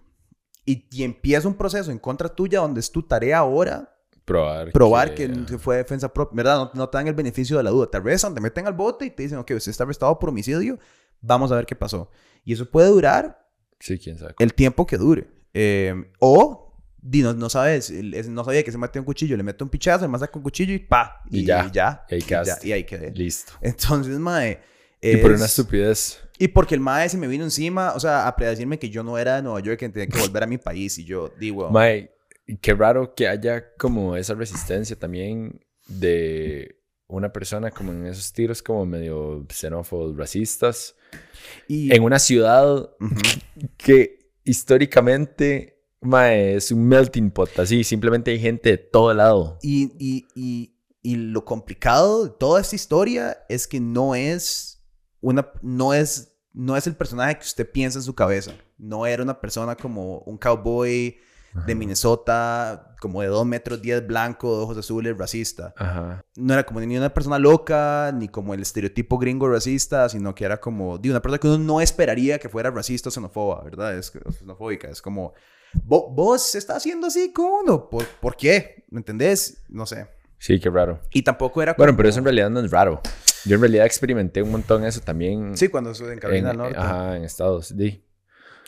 y, 0.64 0.86
y 0.90 1.02
empieza 1.04 1.46
un 1.48 1.54
proceso 1.54 1.90
en 1.90 1.98
contra 1.98 2.28
tuya 2.28 2.60
donde 2.60 2.80
es 2.80 2.90
tu 2.90 3.02
tarea 3.02 3.38
ahora 3.38 3.90
Probar. 4.24 4.72
probar 4.72 5.14
que, 5.14 5.30
que 5.44 5.58
fue 5.58 5.76
defensa 5.76 6.10
propia, 6.12 6.34
¿verdad? 6.36 6.56
No, 6.56 6.70
no 6.72 6.88
te 6.88 6.96
dan 6.96 7.06
el 7.08 7.12
beneficio 7.14 7.58
de 7.58 7.62
la 7.62 7.68
duda. 7.68 7.90
Te 7.90 7.98
arrestan, 7.98 8.34
te 8.34 8.40
meten 8.40 8.66
al 8.66 8.72
bote 8.72 9.04
y 9.04 9.10
te 9.10 9.22
dicen, 9.22 9.36
ok, 9.36 9.50
usted 9.54 9.70
está 9.70 9.84
arrestado 9.84 10.18
por 10.18 10.30
homicidio, 10.30 10.78
vamos 11.20 11.52
a 11.52 11.56
ver 11.56 11.66
qué 11.66 11.76
pasó. 11.76 12.10
Y 12.42 12.54
eso 12.54 12.64
puede 12.70 12.88
durar 12.88 13.46
Sí, 13.78 13.98
quién 13.98 14.16
sabe. 14.18 14.34
el 14.38 14.54
tiempo 14.54 14.86
que 14.86 14.96
dure. 14.96 15.28
Eh, 15.52 16.10
o, 16.20 16.74
no, 17.02 17.34
no 17.34 17.50
sabes, 17.50 17.90
no 17.90 18.44
sabía 18.44 18.64
que 18.64 18.72
se 18.72 18.78
metió 18.78 19.02
un 19.02 19.04
cuchillo, 19.04 19.36
le 19.36 19.42
mete 19.42 19.62
un 19.62 19.68
pichazo, 19.68 20.06
le 20.06 20.08
mata 20.08 20.26
con 20.28 20.40
un 20.40 20.44
cuchillo 20.44 20.72
y 20.72 20.78
pa. 20.78 21.20
Y 21.28 21.44
ya. 21.44 21.66
Y 21.66 21.70
ya. 21.70 22.06
Y 22.08 22.14
ahí 22.14 22.20
y, 22.22 22.24
ya, 22.46 22.58
y 22.62 22.72
ahí 22.72 22.84
quedé. 22.84 23.10
Listo. 23.10 23.52
Entonces, 23.60 24.18
mae. 24.18 24.58
Y 25.12 25.16
por 25.18 25.32
es- 25.32 25.36
una 25.38 25.46
estupidez. 25.46 26.20
Y 26.38 26.48
porque 26.48 26.74
el 26.74 26.80
mae 26.80 27.08
se 27.08 27.16
me 27.16 27.28
vino 27.28 27.44
encima, 27.44 27.92
o 27.94 28.00
sea, 28.00 28.26
a 28.26 28.34
predecirme 28.34 28.78
que 28.78 28.90
yo 28.90 29.04
no 29.04 29.18
era 29.18 29.36
de 29.36 29.42
Nueva 29.42 29.60
York, 29.60 29.78
que 29.78 29.88
tenía 29.88 30.08
que 30.08 30.18
volver 30.18 30.42
a 30.42 30.46
mi 30.46 30.58
país. 30.58 30.98
Y 30.98 31.04
yo, 31.04 31.30
digo, 31.38 31.70
Mae, 31.70 32.10
qué 32.60 32.74
raro 32.74 33.14
que 33.14 33.28
haya 33.28 33.72
como 33.76 34.16
esa 34.16 34.34
resistencia 34.34 34.98
también 34.98 35.64
de 35.86 36.80
una 37.06 37.32
persona 37.32 37.70
como 37.70 37.92
en 37.92 38.06
esos 38.06 38.32
tiros 38.32 38.62
como 38.62 38.84
medio 38.84 39.46
xenófobos, 39.48 40.16
racistas, 40.16 40.96
y, 41.68 41.94
en 41.94 42.02
una 42.02 42.18
ciudad 42.18 42.90
que 43.76 44.32
históricamente, 44.42 45.82
mae, 46.00 46.56
es 46.56 46.72
un 46.72 46.86
melting 46.86 47.30
pot, 47.30 47.56
así, 47.58 47.84
simplemente 47.84 48.30
hay 48.32 48.40
gente 48.40 48.70
de 48.70 48.78
todo 48.78 49.14
lado. 49.14 49.58
Y, 49.62 49.92
y, 49.98 50.26
y, 50.34 50.76
y 51.02 51.16
lo 51.16 51.44
complicado 51.44 52.24
de 52.24 52.30
toda 52.30 52.60
esta 52.60 52.74
historia 52.74 53.44
es 53.48 53.68
que 53.68 53.78
no 53.80 54.14
es 54.14 54.73
una, 55.24 55.48
no 55.62 55.94
es, 55.94 56.36
no 56.52 56.76
es 56.76 56.86
el 56.86 56.94
personaje 56.96 57.36
que 57.38 57.44
usted 57.44 57.70
piensa 57.70 57.98
en 57.98 58.02
su 58.04 58.14
cabeza. 58.14 58.52
No 58.78 59.06
era 59.06 59.22
una 59.22 59.40
persona 59.40 59.74
como 59.76 60.18
un 60.20 60.36
cowboy 60.38 61.16
de 61.66 61.74
Minnesota, 61.76 62.96
como 63.00 63.20
de 63.22 63.28
2 63.28 63.46
metros 63.46 63.80
10 63.80 64.06
blanco, 64.06 64.56
de 64.56 64.62
ojos 64.64 64.76
azules, 64.78 65.16
racista. 65.16 65.72
Ajá. 65.76 66.24
No 66.36 66.52
era 66.52 66.64
como 66.64 66.80
ni 66.80 66.96
una 66.96 67.12
persona 67.14 67.38
loca, 67.38 68.12
ni 68.12 68.28
como 68.28 68.54
el 68.54 68.62
estereotipo 68.62 69.18
gringo 69.18 69.48
racista, 69.48 70.08
sino 70.08 70.34
que 70.34 70.44
era 70.44 70.58
como 70.60 70.98
de 70.98 71.10
una 71.10 71.20
persona 71.22 71.38
que 71.38 71.46
uno 71.48 71.58
no 71.58 71.80
esperaría 71.80 72.38
que 72.38 72.48
fuera 72.48 72.70
racista 72.70 73.08
o 73.08 73.12
xenófoba, 73.12 73.62
¿verdad? 73.62 73.96
Es 73.96 74.12
xenofóbica. 74.38 74.88
Es 74.88 75.00
como, 75.00 75.32
"Vo- 75.86 76.12
vos 76.12 76.54
estás 76.56 76.78
haciendo 76.78 77.06
así 77.06 77.32
con 77.32 77.46
uno. 77.62 77.88
¿Por, 77.88 78.04
¿Por 78.20 78.36
qué? 78.36 78.84
¿Me 78.90 78.98
entendés? 78.98 79.62
No 79.68 79.86
sé. 79.86 80.08
Sí, 80.38 80.58
qué 80.60 80.68
raro. 80.70 81.00
Y 81.12 81.22
tampoco 81.22 81.62
era 81.62 81.74
Bueno, 81.74 81.92
como- 81.92 81.96
pero 81.98 82.08
eso 82.08 82.18
en 82.18 82.24
realidad 82.24 82.50
no 82.50 82.60
es 82.60 82.70
raro. 82.70 83.00
Yo 83.44 83.54
en 83.56 83.60
realidad 83.60 83.86
experimenté 83.86 84.42
un 84.42 84.50
montón 84.50 84.84
eso 84.84 85.00
también. 85.00 85.56
Sí, 85.56 85.68
cuando 85.68 85.90
estuve 85.90 86.12
en 86.12 86.18
Carolina 86.18 86.50
en, 86.50 86.56
del 86.56 86.66
Norte. 86.66 86.78
Ajá, 86.78 87.16
en 87.16 87.24
Estados 87.24 87.70
Unidos. 87.70 88.00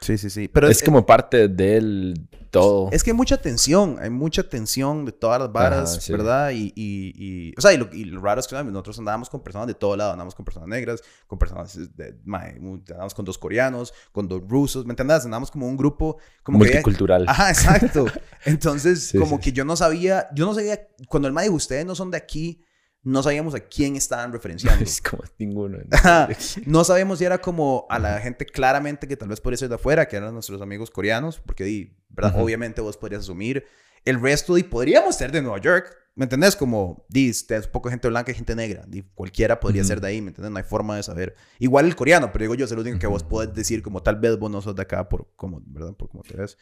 Sí, 0.01 0.19
sí, 0.19 0.29
sí. 0.29 0.49
Pero 0.49 0.69
es 0.69 0.83
como 0.83 1.07
parte 1.07 1.49
del 1.49 2.29
todo. 2.51 2.91
Es 2.93 3.03
que 3.03 3.11
hay 3.13 3.17
mucha 3.17 3.39
tensión, 3.39 3.97
hay 3.99 4.11
mucha 4.11 4.47
tensión 4.47 5.07
de 5.07 5.13
todas 5.13 5.41
las 5.41 5.51
varas, 5.51 5.93
Ajá, 5.93 6.01
sí. 6.03 6.13
¿verdad? 6.13 6.51
Y, 6.51 6.73
y, 6.77 7.13
y- 7.17 7.55
o 7.57 7.61
sea, 7.63 7.73
y 7.73 7.79
lo, 7.79 7.89
y 7.93 8.05
lo 8.05 8.21
raro 8.21 8.39
es 8.41 8.47
que 8.47 8.63
nosotros 8.63 8.99
andábamos 8.99 9.31
con 9.31 9.43
personas 9.43 9.67
de 9.69 9.75
todo 9.75 9.97
lado, 9.97 10.13
andábamos 10.13 10.35
con 10.35 10.45
personas 10.45 10.69
negras, 10.69 11.01
con 11.27 11.39
personas, 11.39 11.75
de, 11.97 12.15
andábamos 12.27 13.15
con 13.15 13.25
dos 13.25 13.39
coreanos, 13.39 13.95
con 14.13 14.29
dos 14.29 14.43
rusos, 14.47 14.85
¿me 14.85 14.93
entiendes? 14.93 15.25
Andábamos 15.25 15.51
como 15.51 15.67
un 15.67 15.77
grupo, 15.79 16.19
como 16.43 16.59
que... 16.59 16.65
multicultural. 16.67 17.25
Ajá, 17.29 17.49
exacto. 17.49 18.05
Entonces, 18.45 19.09
Sí, 19.09 19.19
como 19.19 19.37
sí, 19.37 19.43
que 19.45 19.53
yo 19.53 19.65
no 19.65 19.77
sabía, 19.77 20.29
yo 20.35 20.45
no 20.45 20.55
sabía, 20.55 20.87
cuando 21.09 21.27
el 21.27 21.33
mae 21.35 21.45
dijo, 21.45 21.57
ustedes 21.57 21.87
no 21.87 21.95
son 21.95 22.11
de 22.11 22.19
aquí, 22.19 22.63
no 23.07 23.23
sabíamos 23.23 23.55
a 23.55 23.61
quién 23.61 23.95
estaban 23.95 24.33
referenciando. 24.33 24.83
Es 24.85 25.01
como 25.01 25.23
ninguno. 25.39 25.79
No 26.67 26.83
sabemos 26.83 27.21
si 27.21 27.25
era 27.25 27.39
como 27.39 27.87
a 27.89 28.01
la 28.01 28.19
gente 28.21 28.45
claramente 28.45 29.07
que 29.07 29.17
tal 29.17 29.29
vez 29.29 29.41
podría 29.41 29.59
ser 29.59 29.69
de 29.69 29.77
afuera, 29.77 30.09
que 30.09 30.17
eran 30.17 30.35
nuestros 30.35 30.61
amigos 30.61 30.91
coreanos, 30.91 31.39
porque 31.39 31.95
¿verdad? 32.09 32.35
Obviamente 32.41 32.81
vos 32.81 32.97
podrías 32.97 33.23
asumir. 33.23 33.65
El 34.05 34.21
resto 34.21 34.57
di, 34.57 34.65
podríamos 34.65 35.15
ser 35.15 35.31
de 35.31 35.41
Nueva 35.41 35.61
York, 35.61 35.97
¿me 36.17 36.25
entendés? 36.25 36.57
Como, 36.57 37.07
di, 37.09 37.29
es 37.29 37.47
un 37.49 37.73
poco 37.73 37.91
gente 37.91 38.09
blanca 38.09 38.33
y 38.33 38.35
gente 38.35 38.57
negra. 38.57 38.85
Di, 38.89 39.03
cualquiera 39.15 39.61
podría 39.61 39.85
ser 39.85 40.01
de 40.01 40.09
ahí, 40.09 40.21
¿me 40.21 40.29
entendés? 40.29 40.51
No 40.51 40.59
hay 40.59 40.65
forma 40.65 40.97
de 40.97 41.05
saber. 41.05 41.37
Igual 41.61 41.87
el 41.87 41.95
coreano, 41.95 42.33
pero 42.33 42.43
digo 42.43 42.55
yo, 42.57 42.65
es 42.65 42.73
el 42.73 42.81
único 42.81 42.99
que 42.99 43.07
vos 43.07 43.23
podés 43.23 43.55
decir, 43.55 43.83
como 43.83 44.03
tal 44.03 44.17
vez 44.17 44.37
vos 44.37 44.51
no 44.51 44.61
sos 44.61 44.75
de 44.75 44.83
acá 44.83 45.09
por 45.09 45.29
cómo, 45.37 45.63
¿verdad? 45.65 45.95
Por 45.95 46.09
cómo 46.09 46.25
te 46.25 46.37
ves. 46.37 46.59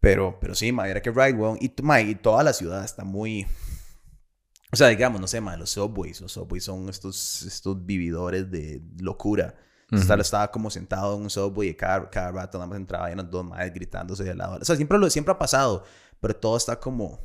Pero, 0.00 0.38
pero 0.40 0.54
sí, 0.54 0.72
ma, 0.72 0.88
era 0.88 1.00
que 1.00 1.10
right, 1.10 1.34
weón. 1.34 1.56
Y, 1.58 1.74
ma, 1.82 2.02
y 2.02 2.14
toda 2.16 2.42
la 2.42 2.52
ciudad 2.52 2.84
está 2.84 3.04
muy... 3.04 3.46
O 4.74 4.76
sea, 4.76 4.88
digamos, 4.88 5.20
no 5.20 5.28
sé, 5.28 5.40
ma, 5.40 5.56
los 5.56 5.70
subways. 5.70 6.20
Los 6.20 6.32
subways 6.32 6.64
son 6.64 6.88
estos, 6.88 7.42
estos 7.42 7.86
vividores 7.86 8.50
de 8.50 8.82
locura. 8.98 9.54
Estaba, 9.92 10.20
estaba 10.20 10.50
como 10.50 10.68
sentado 10.70 11.14
en 11.16 11.22
un 11.22 11.30
subway 11.30 11.68
y 11.68 11.74
cada, 11.74 12.10
cada 12.10 12.32
rato 12.32 12.58
nada 12.58 12.66
más 12.66 12.78
entraba 12.78 13.08
y 13.08 13.12
eran 13.12 13.30
dos 13.30 13.44
madres 13.44 13.72
gritándose 13.72 14.24
de 14.24 14.34
lado. 14.34 14.58
O 14.60 14.64
sea, 14.64 14.74
siempre, 14.74 14.98
lo, 14.98 15.08
siempre 15.08 15.32
ha 15.32 15.38
pasado, 15.38 15.84
pero 16.20 16.34
todo 16.34 16.56
está 16.56 16.80
como... 16.80 17.20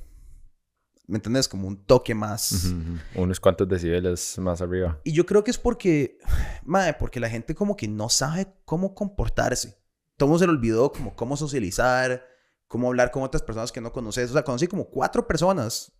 ¿Me 1.07 1.15
entiendes? 1.15 1.47
Como 1.47 1.67
un 1.67 1.83
toque 1.85 2.13
más... 2.13 2.51
Ujú, 2.51 2.75
ujú. 2.75 3.23
Unos 3.23 3.39
cuantos 3.39 3.67
decibeles 3.67 4.37
más 4.37 4.61
arriba. 4.61 4.99
Y 5.03 5.13
yo 5.13 5.25
creo 5.25 5.43
que 5.43 5.49
es 5.49 5.57
porque, 5.57 6.19
madre, 6.63 6.93
porque 6.93 7.19
la 7.19 7.29
gente 7.29 7.55
como 7.55 7.75
que 7.75 7.87
no 7.87 8.09
sabe 8.09 8.53
cómo 8.65 8.93
comportarse. 8.93 9.75
Todo 10.17 10.37
se 10.37 10.45
le 10.45 10.51
olvidó 10.51 10.91
como 10.91 11.15
cómo 11.15 11.35
socializar, 11.35 12.23
cómo 12.67 12.89
hablar 12.89 13.09
con 13.09 13.23
otras 13.23 13.41
personas 13.41 13.71
que 13.71 13.81
no 13.81 13.91
conoces. 13.91 14.29
O 14.29 14.33
sea, 14.33 14.43
conocí 14.43 14.67
como 14.67 14.91
cuatro 14.91 15.25
personas 15.25 15.98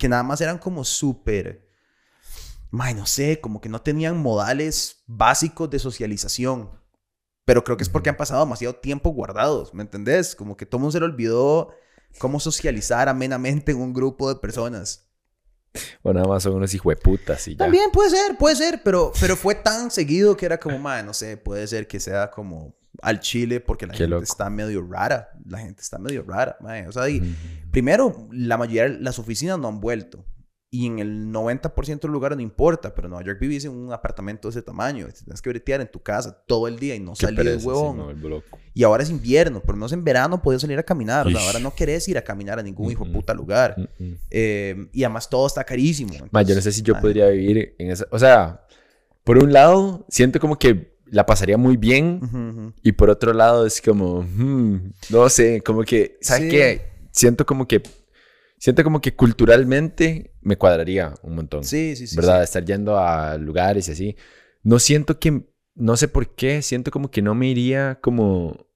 que 0.00 0.08
nada 0.08 0.22
más 0.22 0.40
eran 0.40 0.56
como 0.56 0.82
súper, 0.82 1.68
no 2.72 3.04
sé, 3.06 3.38
como 3.40 3.60
que 3.60 3.68
no 3.68 3.82
tenían 3.82 4.16
modales 4.16 5.04
básicos 5.06 5.68
de 5.68 5.78
socialización. 5.78 6.70
Pero 7.44 7.62
creo 7.64 7.76
que 7.76 7.82
es 7.82 7.90
porque 7.90 8.08
han 8.08 8.16
pasado 8.16 8.40
demasiado 8.40 8.76
tiempo 8.76 9.10
guardados, 9.10 9.74
¿me 9.74 9.82
entendés? 9.82 10.34
Como 10.34 10.56
que 10.56 10.64
todo 10.64 10.78
mundo 10.78 10.92
se 10.92 11.00
le 11.00 11.04
olvidó 11.04 11.74
cómo 12.18 12.40
socializar 12.40 13.10
amenamente 13.10 13.72
en 13.72 13.78
un 13.80 13.92
grupo 13.92 14.32
de 14.32 14.40
personas. 14.40 15.10
O 16.02 16.12
nada 16.14 16.26
más 16.26 16.44
son 16.44 16.54
unos 16.54 16.72
hijueputas 16.72 17.46
y 17.48 17.52
ya. 17.52 17.58
También 17.58 17.90
puede 17.92 18.10
ser, 18.10 18.38
puede 18.38 18.56
ser, 18.56 18.82
pero, 18.82 19.12
pero 19.20 19.36
fue 19.36 19.54
tan 19.54 19.90
seguido 19.90 20.34
que 20.34 20.46
era 20.46 20.58
como, 20.58 20.78
madre, 20.78 21.02
no 21.02 21.12
sé, 21.12 21.36
puede 21.36 21.66
ser 21.66 21.86
que 21.86 22.00
sea 22.00 22.30
como 22.30 22.74
al 23.02 23.20
chile 23.20 23.60
porque 23.60 23.86
la 23.86 23.92
Qué 23.92 23.98
gente 23.98 24.10
loco. 24.10 24.24
está 24.24 24.50
medio 24.50 24.86
rara. 24.88 25.30
La 25.46 25.58
gente 25.58 25.82
está 25.82 25.98
medio 25.98 26.22
rara. 26.26 26.56
O 26.88 26.92
sea, 26.92 27.08
y 27.08 27.20
primero, 27.70 28.28
la 28.32 28.56
mayoría, 28.58 28.88
las 28.88 29.18
oficinas 29.18 29.58
no 29.58 29.68
han 29.68 29.80
vuelto. 29.80 30.24
Y 30.72 30.86
en 30.86 31.00
el 31.00 31.26
90% 31.32 31.72
de 32.00 32.06
los 32.06 32.12
lugares 32.12 32.36
no 32.36 32.42
importa, 32.42 32.94
pero 32.94 33.06
en 33.06 33.10
Nueva 33.10 33.26
York 33.26 33.40
vivís 33.40 33.64
en 33.64 33.72
un 33.72 33.92
apartamento 33.92 34.46
de 34.46 34.50
ese 34.52 34.62
tamaño. 34.62 35.08
Tienes 35.08 35.42
que 35.42 35.50
bretear 35.50 35.80
en 35.80 35.90
tu 35.90 36.00
casa 36.00 36.44
todo 36.46 36.68
el 36.68 36.78
día 36.78 36.94
y 36.94 37.00
no 37.00 37.14
Qué 37.14 37.26
salir 37.26 37.38
de 37.38 37.44
pereza, 37.44 37.66
huevón. 37.66 37.96
vuelvo 37.96 38.28
loco. 38.28 38.56
Y 38.72 38.84
ahora 38.84 39.02
es 39.02 39.10
invierno, 39.10 39.60
pero 39.66 39.76
no 39.76 39.86
es 39.86 39.92
en 39.92 40.04
verano, 40.04 40.40
puedes 40.40 40.62
salir 40.62 40.78
a 40.78 40.84
caminar. 40.84 41.26
O 41.26 41.30
sea, 41.30 41.40
ahora 41.44 41.58
no 41.58 41.74
querés 41.74 42.06
ir 42.06 42.18
a 42.18 42.22
caminar 42.22 42.60
a 42.60 42.62
ningún 42.62 42.88
hijo 42.92 43.04
de 43.04 43.10
puta 43.10 43.34
lugar. 43.34 43.74
Eh, 44.30 44.88
y 44.92 45.02
además 45.02 45.28
todo 45.28 45.44
está 45.48 45.64
carísimo. 45.64 46.12
Ma, 46.30 46.42
yo 46.42 46.54
no 46.54 46.60
sé 46.60 46.70
si 46.70 46.82
yo 46.82 47.00
podría 47.00 47.28
vivir 47.30 47.74
en 47.78 47.90
esa... 47.90 48.06
O 48.12 48.18
sea, 48.20 48.64
por 49.24 49.38
un 49.42 49.52
lado, 49.52 50.06
siento 50.08 50.38
como 50.38 50.56
que 50.56 50.89
la 51.10 51.26
pasaría 51.26 51.56
muy 51.58 51.76
bien. 51.76 52.72
Y 52.82 52.92
por 52.92 53.10
otro 53.10 53.32
lado, 53.32 53.66
es 53.66 53.80
como... 53.80 54.22
hmm, 54.22 54.92
no 55.10 55.28
sé, 55.28 55.60
como 55.62 55.82
que... 55.82 56.18
¿Sabes 56.20 56.44
Sí. 56.44 56.48
qué? 56.50 56.82
Siento 57.12 57.44
como 57.44 57.66
que... 57.66 57.82
Siento 58.58 58.84
como 58.84 59.00
que 59.00 59.14
culturalmente 59.14 60.34
me 60.42 60.56
cuadraría 60.56 61.14
un 61.22 61.34
montón. 61.34 61.64
Sí, 61.64 61.96
sí, 61.96 62.06
sí. 62.06 62.16
¿Verdad? 62.16 62.42
Estar 62.42 62.64
yendo 62.64 62.98
a 62.98 63.36
lugares 63.38 63.88
y 63.88 63.92
así. 63.92 64.16
No 64.62 64.78
siento 64.78 65.18
que... 65.18 65.42
No 65.74 65.96
sé 65.96 66.08
por 66.08 66.34
qué. 66.34 66.60
Siento 66.62 66.90
como 66.90 67.10
que 67.10 67.22
no 67.22 67.34
me 67.34 67.48
iría 67.48 67.98
como 68.02 68.66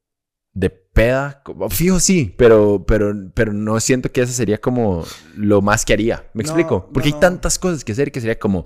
de 0.55 0.71
peda. 0.71 1.43
Como, 1.45 1.69
fijo, 1.69 2.01
sí. 2.01 2.35
Pero, 2.39 2.85
pero, 2.87 3.13
pero 3.35 3.53
no 3.53 3.79
siento 3.81 4.11
que 4.11 4.23
eso 4.23 4.33
sería 4.33 4.59
como 4.59 5.05
lo 5.37 5.61
más 5.61 5.85
que 5.85 5.93
haría. 5.93 6.31
¿Me 6.33 6.43
No, 6.43 6.49
explico? 6.49 6.89
Porque 6.93 7.11
no, 7.11 7.17
hay 7.17 7.21
tantas 7.21 7.59
cosas 7.59 7.85
que 7.85 7.93
hacer 7.93 8.11
que 8.11 8.21
sería 8.21 8.39
como... 8.39 8.65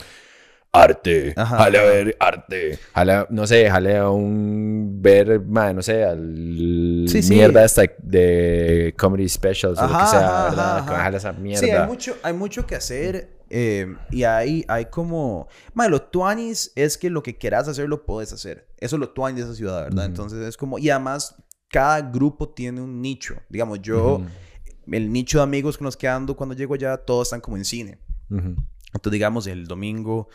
Arte. 0.82 1.32
Ajá. 1.36 1.56
Jale 1.58 1.78
a 1.78 1.82
ver 1.82 2.16
arte. 2.20 2.78
Jale 2.94 3.12
a- 3.12 3.26
no 3.30 3.46
sé, 3.46 3.70
jale 3.70 3.96
a 3.96 4.08
un... 4.10 4.98
Ver, 5.00 5.40
ma, 5.40 5.72
no 5.72 5.82
sé, 5.82 6.04
al... 6.04 7.04
Sí, 7.08 7.22
sí. 7.22 7.34
Mierda 7.34 7.64
esta 7.64 7.82
de 7.98 8.94
comedy 8.98 9.28
specials 9.28 9.78
o 9.78 9.82
lo 9.82 9.88
que 9.88 9.94
Ajá, 9.94 10.06
sea, 10.06 10.18
ajá, 10.20 10.44
¿verdad? 10.50 10.76
ajá, 10.78 10.86
Que 10.86 10.92
ajá. 10.94 11.02
jale 11.04 11.16
esa 11.16 11.32
mierda. 11.32 11.60
Sí, 11.66 11.70
hay 11.70 11.86
mucho, 11.86 12.16
hay 12.22 12.32
mucho 12.32 12.66
que 12.66 12.74
hacer. 12.76 13.30
eh, 13.50 13.94
y 14.10 14.24
hay, 14.24 14.64
hay 14.68 14.86
como. 14.86 15.48
Madre, 15.74 15.90
lo 15.92 16.02
tuanis 16.02 16.72
es 16.74 16.98
que 16.98 17.10
lo 17.10 17.22
que 17.22 17.36
quieras 17.38 17.68
hacer 17.68 17.88
lo 17.88 18.04
puedes 18.04 18.32
hacer. 18.32 18.66
Eso 18.78 18.96
es 18.96 19.00
lo 19.00 19.10
tuanis 19.10 19.40
de 19.40 19.44
esa 19.46 19.54
ciudad, 19.56 19.84
¿verdad? 19.84 20.04
Entonces 20.06 20.40
es 20.46 20.56
como. 20.56 20.78
Y 20.78 20.90
además, 20.90 21.34
cada 21.70 22.00
grupo 22.00 22.48
tiene 22.50 22.80
un 22.80 23.00
nicho. 23.00 23.36
Digamos, 23.48 23.80
yo, 23.82 24.20
el 24.90 25.12
nicho 25.12 25.38
de 25.38 25.44
amigos 25.44 25.78
con 25.78 25.84
los 25.86 25.96
que 25.96 26.08
ando 26.08 26.36
cuando 26.36 26.54
llego 26.54 26.74
allá, 26.74 26.96
todos 26.98 27.28
están 27.28 27.40
como 27.40 27.56
en 27.56 27.64
cine. 27.64 27.98
Entonces, 28.30 29.12
digamos, 29.12 29.46
el 29.46 29.66
domingo 29.66 30.28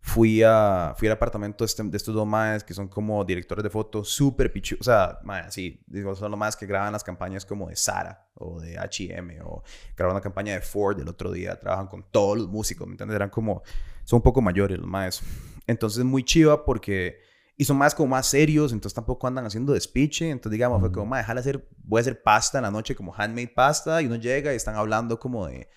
fui, 0.00 0.42
a, 0.42 0.94
fui 0.96 1.08
al 1.08 1.12
apartamento 1.12 1.64
de, 1.64 1.66
este, 1.66 1.82
estos 1.94 2.14
dos 2.14 2.26
maes 2.26 2.64
que 2.64 2.74
son 2.74 2.88
como 2.88 3.24
directores 3.24 3.62
de 3.62 3.70
foto, 3.70 4.02
súper 4.04 4.52
pichu. 4.52 4.76
O 4.80 4.84
sea, 4.84 5.18
maes, 5.22 5.52
sí, 5.52 5.82
digo, 5.86 6.14
son 6.14 6.30
los 6.30 6.40
más 6.40 6.56
que 6.56 6.66
graban 6.66 6.92
las 6.92 7.04
campañas 7.04 7.44
como 7.44 7.68
de 7.68 7.76
Sara 7.76 8.28
o 8.34 8.60
de 8.60 8.76
HM 8.78 9.44
o 9.44 9.62
graban 9.96 10.16
una 10.16 10.22
campaña 10.22 10.54
de 10.54 10.60
Ford 10.60 10.98
el 11.00 11.08
otro 11.08 11.30
día. 11.30 11.58
Trabajan 11.58 11.86
con 11.86 12.04
todos 12.10 12.38
los 12.38 12.48
músicos, 12.48 12.86
¿me 12.86 12.94
entiendes? 12.94 13.14
Eran 13.16 13.30
como, 13.30 13.62
son 14.04 14.18
un 14.18 14.22
poco 14.22 14.40
mayores 14.40 14.78
los 14.78 14.88
maes. 14.88 15.22
Entonces, 15.66 16.04
muy 16.04 16.24
chiva 16.24 16.64
porque 16.64 17.18
y 17.60 17.66
son 17.66 17.76
más 17.76 17.94
como 17.94 18.08
más 18.08 18.26
serios, 18.26 18.72
entonces 18.72 18.94
tampoco 18.94 19.26
andan 19.26 19.44
haciendo 19.44 19.74
despiche. 19.74 20.30
Entonces, 20.30 20.52
digamos, 20.52 20.80
fue 20.80 20.90
como, 20.90 21.04
ma, 21.04 21.18
déjale 21.18 21.40
hacer, 21.40 21.68
voy 21.84 21.98
a 21.98 22.00
hacer 22.00 22.22
pasta 22.22 22.56
en 22.56 22.62
la 22.62 22.70
noche, 22.70 22.96
como 22.96 23.12
handmade 23.14 23.52
pasta, 23.54 24.00
y 24.00 24.06
uno 24.06 24.16
llega 24.16 24.50
y 24.54 24.56
están 24.56 24.76
hablando 24.76 25.20
como 25.20 25.46
de 25.46 25.68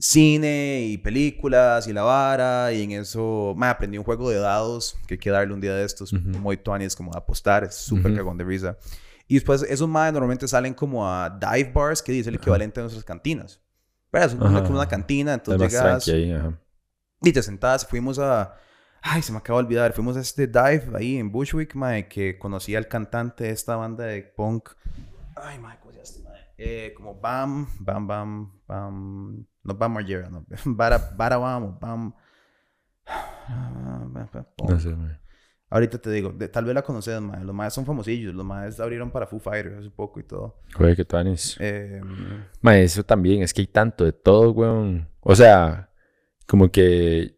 cine 0.00 0.86
y 0.86 0.98
películas 0.98 1.86
y 1.86 1.92
la 1.92 2.02
vara, 2.02 2.72
y 2.72 2.82
en 2.82 2.90
eso, 2.92 3.54
ma, 3.56 3.70
aprendí 3.70 3.98
un 3.98 4.04
juego 4.04 4.30
de 4.30 4.38
dados 4.38 4.96
que 5.06 5.14
hay 5.14 5.18
que 5.18 5.30
darle 5.30 5.54
un 5.54 5.60
día 5.60 5.74
de 5.74 5.84
estos, 5.84 6.12
muy 6.12 6.56
tuanis, 6.56 6.96
como 6.96 7.14
apostar, 7.14 7.64
es 7.64 7.74
súper 7.74 8.14
cagón 8.14 8.36
de 8.36 8.44
risa. 8.44 8.76
Y 9.28 9.34
después, 9.34 9.62
esos 9.62 9.88
más 9.88 10.12
normalmente 10.12 10.48
salen 10.48 10.74
como 10.74 11.08
a 11.08 11.30
dive 11.30 11.70
bars, 11.72 12.02
que 12.02 12.10
dice 12.10 12.30
el 12.30 12.36
equivalente 12.36 12.80
a 12.80 12.82
nuestras 12.82 13.04
cantinas. 13.04 13.60
Pero 14.10 14.24
es 14.24 14.34
como 14.34 14.70
una 14.70 14.88
cantina, 14.88 15.34
entonces 15.34 15.70
llegas 15.70 16.08
y 17.22 17.32
te 17.32 17.42
sentás, 17.42 17.86
fuimos 17.86 18.18
a 18.18 18.56
Ay, 19.02 19.22
se 19.22 19.32
me 19.32 19.38
acaba 19.38 19.60
de 19.60 19.66
olvidar. 19.66 19.92
Fuimos 19.92 20.16
a 20.16 20.20
este 20.20 20.46
dive 20.46 20.90
ahí 20.94 21.16
en 21.16 21.32
Bushwick, 21.32 21.74
mae, 21.74 22.08
que 22.08 22.38
conocí 22.38 22.76
al 22.76 22.88
cantante 22.88 23.44
de 23.44 23.50
esta 23.50 23.76
banda 23.76 24.04
de 24.04 24.22
punk. 24.22 24.70
Ay, 25.36 25.58
mae. 25.58 25.78
Eh, 26.62 26.92
como 26.94 27.18
Bam, 27.18 27.66
Bam, 27.78 28.06
Bam, 28.06 28.52
Bam. 28.66 29.46
No 29.64 29.74
Bam 29.74 29.92
Margera, 29.94 30.28
no. 30.28 30.44
Bara, 30.66 30.98
Bara 31.16 31.38
Bam, 31.38 31.78
Bam. 31.80 32.14
No 34.68 34.78
sé. 34.78 34.94
Ahorita 35.70 35.98
te 35.98 36.10
digo, 36.10 36.34
tal 36.52 36.64
vez 36.64 36.74
la 36.74 36.82
conoces. 36.82 37.20
Los 37.20 37.54
más 37.54 37.72
son 37.72 37.86
famosillos. 37.86 38.34
Los 38.34 38.44
más 38.44 38.78
abrieron 38.78 39.10
para 39.10 39.26
Foo 39.26 39.40
Fighters 39.40 39.78
hace 39.78 39.90
poco 39.90 40.20
y 40.20 40.24
todo. 40.24 40.60
Joder, 40.74 40.96
qué 40.96 41.04
tanis. 41.04 41.56
Eh, 41.60 42.00
eso 42.62 43.04
también. 43.04 43.42
Es 43.42 43.54
que 43.54 43.62
hay 43.62 43.66
tanto 43.66 44.04
de 44.04 44.12
todo, 44.12 44.50
weón. 44.50 45.08
O 45.20 45.34
sea, 45.34 45.90
como 46.46 46.70
que 46.70 47.36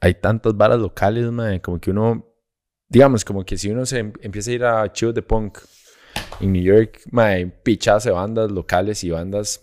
hay 0.00 0.14
tantas 0.14 0.56
balas 0.56 0.78
locales, 0.78 1.30
man, 1.32 1.58
como 1.58 1.80
que 1.80 1.90
uno, 1.90 2.24
digamos, 2.88 3.24
como 3.24 3.44
que 3.44 3.58
si 3.58 3.70
uno 3.70 3.84
se 3.84 3.98
em, 3.98 4.12
empieza 4.20 4.50
a 4.50 4.54
ir 4.54 4.64
a 4.64 4.86
shows 4.94 5.14
de 5.14 5.22
punk 5.22 5.58
en 6.40 6.52
New 6.52 6.62
York, 6.62 7.00
man, 7.10 7.52
pichas 7.62 8.04
de 8.04 8.10
bandas 8.10 8.50
locales 8.50 9.02
y 9.04 9.10
bandas. 9.10 9.62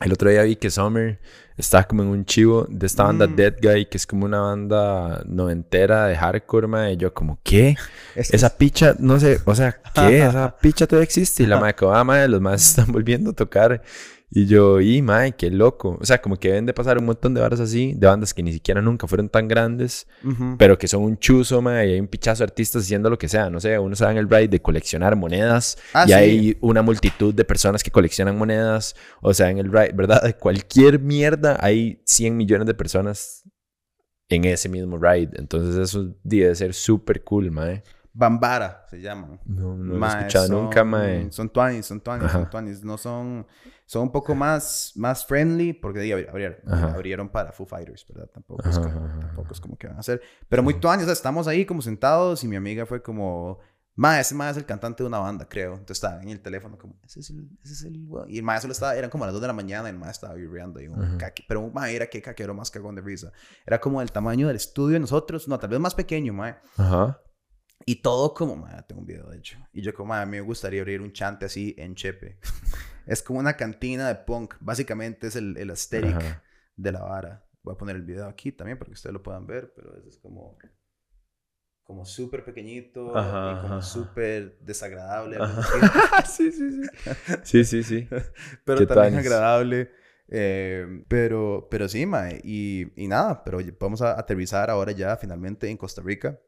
El 0.00 0.12
otro 0.12 0.28
día 0.28 0.42
vi 0.42 0.56
que 0.56 0.70
Summer 0.70 1.18
estaba 1.56 1.84
como 1.84 2.02
en 2.02 2.08
un 2.08 2.24
chivo 2.26 2.66
de 2.68 2.86
esta 2.86 3.04
banda 3.04 3.26
mm. 3.26 3.36
Dead 3.36 3.54
Guy, 3.62 3.86
que 3.86 3.96
es 3.96 4.06
como 4.06 4.26
una 4.26 4.40
banda 4.40 5.22
noventera 5.26 6.06
de 6.06 6.16
hardcore, 6.16 6.66
man. 6.66 6.90
Y 6.90 6.96
yo 6.98 7.14
como, 7.14 7.38
¿qué? 7.42 7.76
Esa 8.14 8.56
picha, 8.56 8.94
no 8.98 9.18
sé, 9.18 9.40
o 9.44 9.54
sea, 9.54 9.80
¿qué? 9.94 10.18
Esa 10.26 10.56
picha 10.58 10.86
todavía 10.86 11.04
existe. 11.04 11.44
Y 11.44 11.46
la 11.46 11.72
como, 11.74 11.92
ah, 11.92 12.26
los 12.26 12.40
más 12.40 12.62
están 12.68 12.92
volviendo 12.92 13.30
a 13.30 13.32
tocar 13.32 13.82
y 14.28 14.46
yo, 14.46 14.80
y 14.80 15.02
mae, 15.02 15.32
qué 15.32 15.50
loco. 15.50 15.98
O 16.00 16.04
sea, 16.04 16.20
como 16.20 16.36
que 16.36 16.48
deben 16.48 16.66
de 16.66 16.74
pasar 16.74 16.98
un 16.98 17.06
montón 17.06 17.32
de 17.32 17.40
barras 17.40 17.60
así, 17.60 17.94
de 17.94 18.06
bandas 18.08 18.34
que 18.34 18.42
ni 18.42 18.52
siquiera 18.52 18.82
nunca 18.82 19.06
fueron 19.06 19.28
tan 19.28 19.46
grandes, 19.46 20.08
pero 20.58 20.76
que 20.76 20.88
son 20.88 21.02
un 21.02 21.16
chuzo, 21.16 21.62
mae, 21.62 21.88
y 21.88 21.92
hay 21.92 22.00
un 22.00 22.08
pichazo 22.08 22.42
de 22.42 22.50
artistas 22.50 22.82
haciendo 22.82 23.08
lo 23.08 23.18
que 23.18 23.28
sea. 23.28 23.50
No 23.50 23.60
sé, 23.60 23.78
uno 23.78 23.94
se 23.94 24.04
da 24.04 24.10
en 24.10 24.18
el 24.18 24.28
ride 24.28 24.48
de 24.48 24.60
coleccionar 24.60 25.14
monedas 25.14 25.78
ah, 25.94 26.06
y 26.08 26.12
hay 26.12 26.58
una 26.60 26.82
multitud 26.82 27.32
de 27.32 27.44
personas 27.44 27.84
que 27.84 27.90
coleccionan 27.92 28.36
monedas. 28.36 28.96
O 29.22 29.32
sea, 29.32 29.48
en 29.50 29.58
el 29.58 29.70
ride, 29.70 29.92
¿verdad? 29.94 30.22
De 30.22 30.34
cualquier 30.34 30.98
mierda 30.98 31.58
hay 31.60 32.02
100 32.04 32.36
millones 32.36 32.66
de 32.66 32.74
personas 32.74 33.44
en 34.28 34.44
ese 34.44 34.68
mismo 34.68 34.98
ride. 34.98 35.30
Entonces, 35.34 35.76
eso 35.76 36.16
debe 36.24 36.52
ser 36.56 36.74
súper 36.74 37.22
cool, 37.22 37.52
mae. 37.52 37.84
Bambara 38.12 38.86
se 38.88 39.00
llaman. 39.00 39.38
No, 39.44 39.76
no 39.76 39.98
lo 39.98 40.06
he 40.06 40.08
escuchado 40.08 40.48
nunca, 40.48 40.82
mae. 40.84 41.30
Son 41.30 41.50
tuanis, 41.50 41.84
son 41.84 42.00
tuanis, 42.00 42.32
son 42.32 42.50
tuanis. 42.50 42.82
No 42.82 42.96
son 42.96 43.46
son 43.86 44.02
un 44.02 44.12
poco 44.12 44.34
más, 44.34 44.92
más 44.96 45.24
friendly 45.24 45.72
porque 45.72 46.00
ahí 46.00 46.12
abrieron, 46.12 46.58
abrieron 46.66 47.28
para 47.28 47.52
Foo 47.52 47.66
Fighters, 47.66 48.04
¿verdad? 48.08 48.28
Tampoco, 48.34 48.68
es, 48.68 48.80
tampoco 48.80 49.52
es 49.52 49.60
como 49.60 49.78
que 49.78 49.86
van 49.86 49.96
a 49.96 50.00
hacer. 50.00 50.20
Pero 50.48 50.64
muy 50.64 50.74
tuanis, 50.74 51.04
o 51.04 51.06
sea, 51.06 51.12
estamos 51.12 51.46
ahí 51.46 51.64
como 51.64 51.80
sentados 51.80 52.42
y 52.42 52.48
mi 52.48 52.56
amiga 52.56 52.84
fue 52.84 53.00
como, 53.00 53.60
ma, 53.94 54.18
ese 54.18 54.34
ma 54.34 54.50
es 54.50 54.56
el 54.56 54.66
cantante 54.66 55.04
de 55.04 55.06
una 55.06 55.20
banda, 55.20 55.48
creo. 55.48 55.74
Entonces 55.74 55.98
estaba 55.98 56.20
en 56.20 56.30
el 56.30 56.40
teléfono 56.40 56.76
como, 56.76 56.98
ese 57.04 57.20
es 57.20 57.30
el, 57.30 57.48
ese 57.62 57.74
es 57.74 57.82
el, 57.84 57.96
y 58.28 58.38
el 58.38 58.42
ma 58.42 58.60
solo 58.60 58.72
estaba, 58.72 58.96
eran 58.96 59.08
como 59.08 59.22
a 59.22 59.28
las 59.28 59.34
2 59.34 59.40
de 59.40 59.46
la 59.46 59.52
mañana 59.52 59.88
y 59.88 59.92
el 59.92 59.98
ma 59.98 60.10
estaba 60.10 60.34
vibrando 60.34 60.80
y 60.80 60.88
un 60.88 61.16
caqui, 61.16 61.44
pero 61.46 61.60
un 61.60 61.72
ma 61.72 61.88
era 61.88 62.08
que 62.08 62.20
caquero 62.20 62.54
más 62.54 62.72
cagón 62.72 62.96
de 62.96 63.02
risa. 63.02 63.30
Era 63.64 63.80
como 63.80 64.02
el 64.02 64.10
tamaño 64.10 64.48
del 64.48 64.56
estudio 64.56 64.94
de 64.94 65.00
nosotros, 65.00 65.46
no, 65.46 65.60
tal 65.60 65.70
vez 65.70 65.78
más 65.78 65.94
pequeño, 65.94 66.32
ma. 66.32 66.60
Ajá. 66.76 67.22
Y 67.84 68.02
todo 68.02 68.34
como, 68.34 68.56
ma, 68.56 68.82
tengo 68.82 69.02
un 69.02 69.06
video 69.06 69.28
de 69.30 69.38
hecho. 69.38 69.58
Y 69.72 69.80
yo 69.80 69.94
como, 69.94 70.08
ma, 70.08 70.22
a 70.22 70.26
mí 70.26 70.32
me 70.32 70.40
gustaría 70.40 70.80
abrir 70.80 71.00
un 71.00 71.12
chante 71.12 71.46
así 71.46 71.72
en 71.78 71.94
Chepe. 71.94 72.40
Es 73.06 73.22
como 73.22 73.38
una 73.38 73.56
cantina 73.56 74.08
de 74.08 74.16
punk. 74.16 74.54
Básicamente 74.60 75.28
es 75.28 75.36
el, 75.36 75.56
el 75.56 75.70
aesthetic 75.70 76.42
de 76.76 76.92
la 76.92 77.02
vara. 77.02 77.46
Voy 77.62 77.74
a 77.74 77.78
poner 77.78 77.96
el 77.96 78.02
video 78.02 78.26
aquí 78.26 78.52
también 78.52 78.78
para 78.78 78.88
que 78.88 78.94
ustedes 78.94 79.14
lo 79.14 79.22
puedan 79.22 79.46
ver, 79.46 79.72
pero 79.74 79.96
es 80.06 80.18
como 80.18 80.58
como 81.86 82.04
súper 82.04 82.44
pequeñito 82.44 83.10
y 83.10 83.60
como 83.62 83.80
súper 83.80 84.58
desagradable. 84.58 85.38
sí, 86.26 86.50
sí, 86.50 86.70
sí. 86.72 86.88
Sí, 87.44 87.64
sí, 87.64 87.82
sí. 87.84 88.08
pero 88.64 88.86
también 88.88 89.14
agradable. 89.14 89.92
Eh, 90.28 91.04
pero, 91.06 91.68
pero 91.70 91.88
sí, 91.88 92.04
mae. 92.04 92.40
Y, 92.42 92.92
y, 93.00 93.06
nada, 93.06 93.44
pero 93.44 93.60
vamos 93.78 94.02
a 94.02 94.18
aterrizar 94.18 94.68
ahora 94.68 94.90
ya 94.90 95.16
finalmente 95.16 95.70
en 95.70 95.76
Costa 95.76 96.02
Rica, 96.02 96.40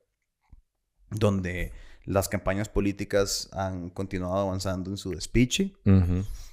donde 1.11 1.73
las 2.09 2.29
campañas 2.29 2.69
políticas 2.69 3.49
han 3.53 3.91
continuado 3.91 4.39
avanzando 4.39 4.91
en 4.91 4.97
su 4.97 5.11
despiche. 5.11 5.75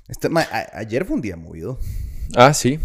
Este, 0.07 0.29
ayer 0.73 1.05
fue 1.05 1.15
un 1.15 1.21
día 1.21 1.37
movido. 1.37 1.79
Ah, 2.35 2.53
sí. 2.53 2.79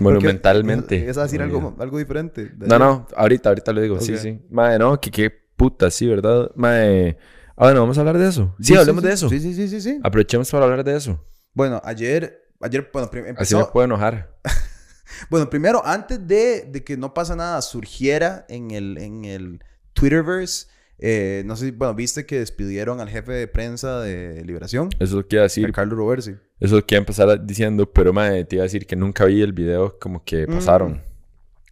Monumentalmente. 0.00 1.08
¿Es 1.08 1.16
decir 1.16 1.40
algo, 1.40 1.76
algo 1.78 1.98
diferente? 1.98 2.52
No, 2.58 2.78
no, 2.78 3.06
ahorita, 3.16 3.50
ahorita 3.50 3.72
lo 3.72 3.80
digo. 3.80 4.00
Sí, 4.00 4.18
sí. 4.18 4.40
Madre, 4.50 4.80
no, 4.80 5.00
que 5.00 5.10
qué 5.12 5.30
puta, 5.30 5.90
sí, 5.90 6.06
¿verdad? 6.06 6.50
Madre. 6.56 7.16
Ah, 7.56 7.66
bueno, 7.66 7.80
vamos 7.80 7.96
a 7.98 8.00
hablar 8.00 8.18
de 8.18 8.28
eso. 8.28 8.54
Sí, 8.60 8.74
hablemos 8.74 9.02
de 9.02 9.12
eso. 9.12 9.28
Sí, 9.28 9.38
sí, 9.40 9.54
sí, 9.54 9.68
sí, 9.68 9.80
sí. 9.80 10.00
Aprovechemos 10.02 10.50
para 10.50 10.64
hablar 10.64 10.82
de 10.82 10.96
eso. 10.96 11.24
Bueno, 11.54 11.80
ayer, 11.84 12.52
ayer, 12.60 12.90
bueno, 12.92 13.08
empezó... 13.12 13.58
Así 13.58 13.66
me 13.66 13.72
puedo 13.72 13.84
enojar. 13.84 14.36
bueno, 15.30 15.48
primero, 15.48 15.82
antes 15.84 16.24
de, 16.26 16.62
de, 16.62 16.82
que 16.82 16.96
no 16.96 17.14
pasa 17.14 17.36
nada, 17.36 17.62
surgiera 17.62 18.44
en 18.48 18.72
el, 18.72 18.98
en 18.98 19.24
el 19.24 19.64
Twitterverse 19.92 20.66
eh, 20.98 21.42
no 21.46 21.56
sé, 21.56 21.70
bueno, 21.70 21.94
viste 21.94 22.26
que 22.26 22.40
despidieron 22.40 23.00
al 23.00 23.08
jefe 23.08 23.32
de 23.32 23.48
prensa 23.48 24.00
de 24.00 24.44
Liberación. 24.44 24.88
Eso 24.94 25.04
es 25.04 25.12
lo 25.12 25.26
que 25.26 25.36
iba 25.36 25.42
a 25.42 25.44
decir. 25.44 25.72
Carlos 25.72 25.96
Roversi. 25.96 26.32
Eso 26.32 26.40
es 26.60 26.72
lo 26.72 26.84
que 26.84 26.94
iba 26.96 26.98
a 26.98 27.02
empezar 27.02 27.46
diciendo, 27.46 27.90
pero 27.90 28.12
madre, 28.12 28.44
te 28.44 28.56
iba 28.56 28.62
a 28.62 28.66
decir 28.66 28.86
que 28.86 28.96
nunca 28.96 29.24
vi 29.24 29.42
el 29.42 29.52
video 29.52 29.98
como 29.98 30.24
que 30.24 30.46
mm. 30.46 30.52
pasaron. 30.52 31.07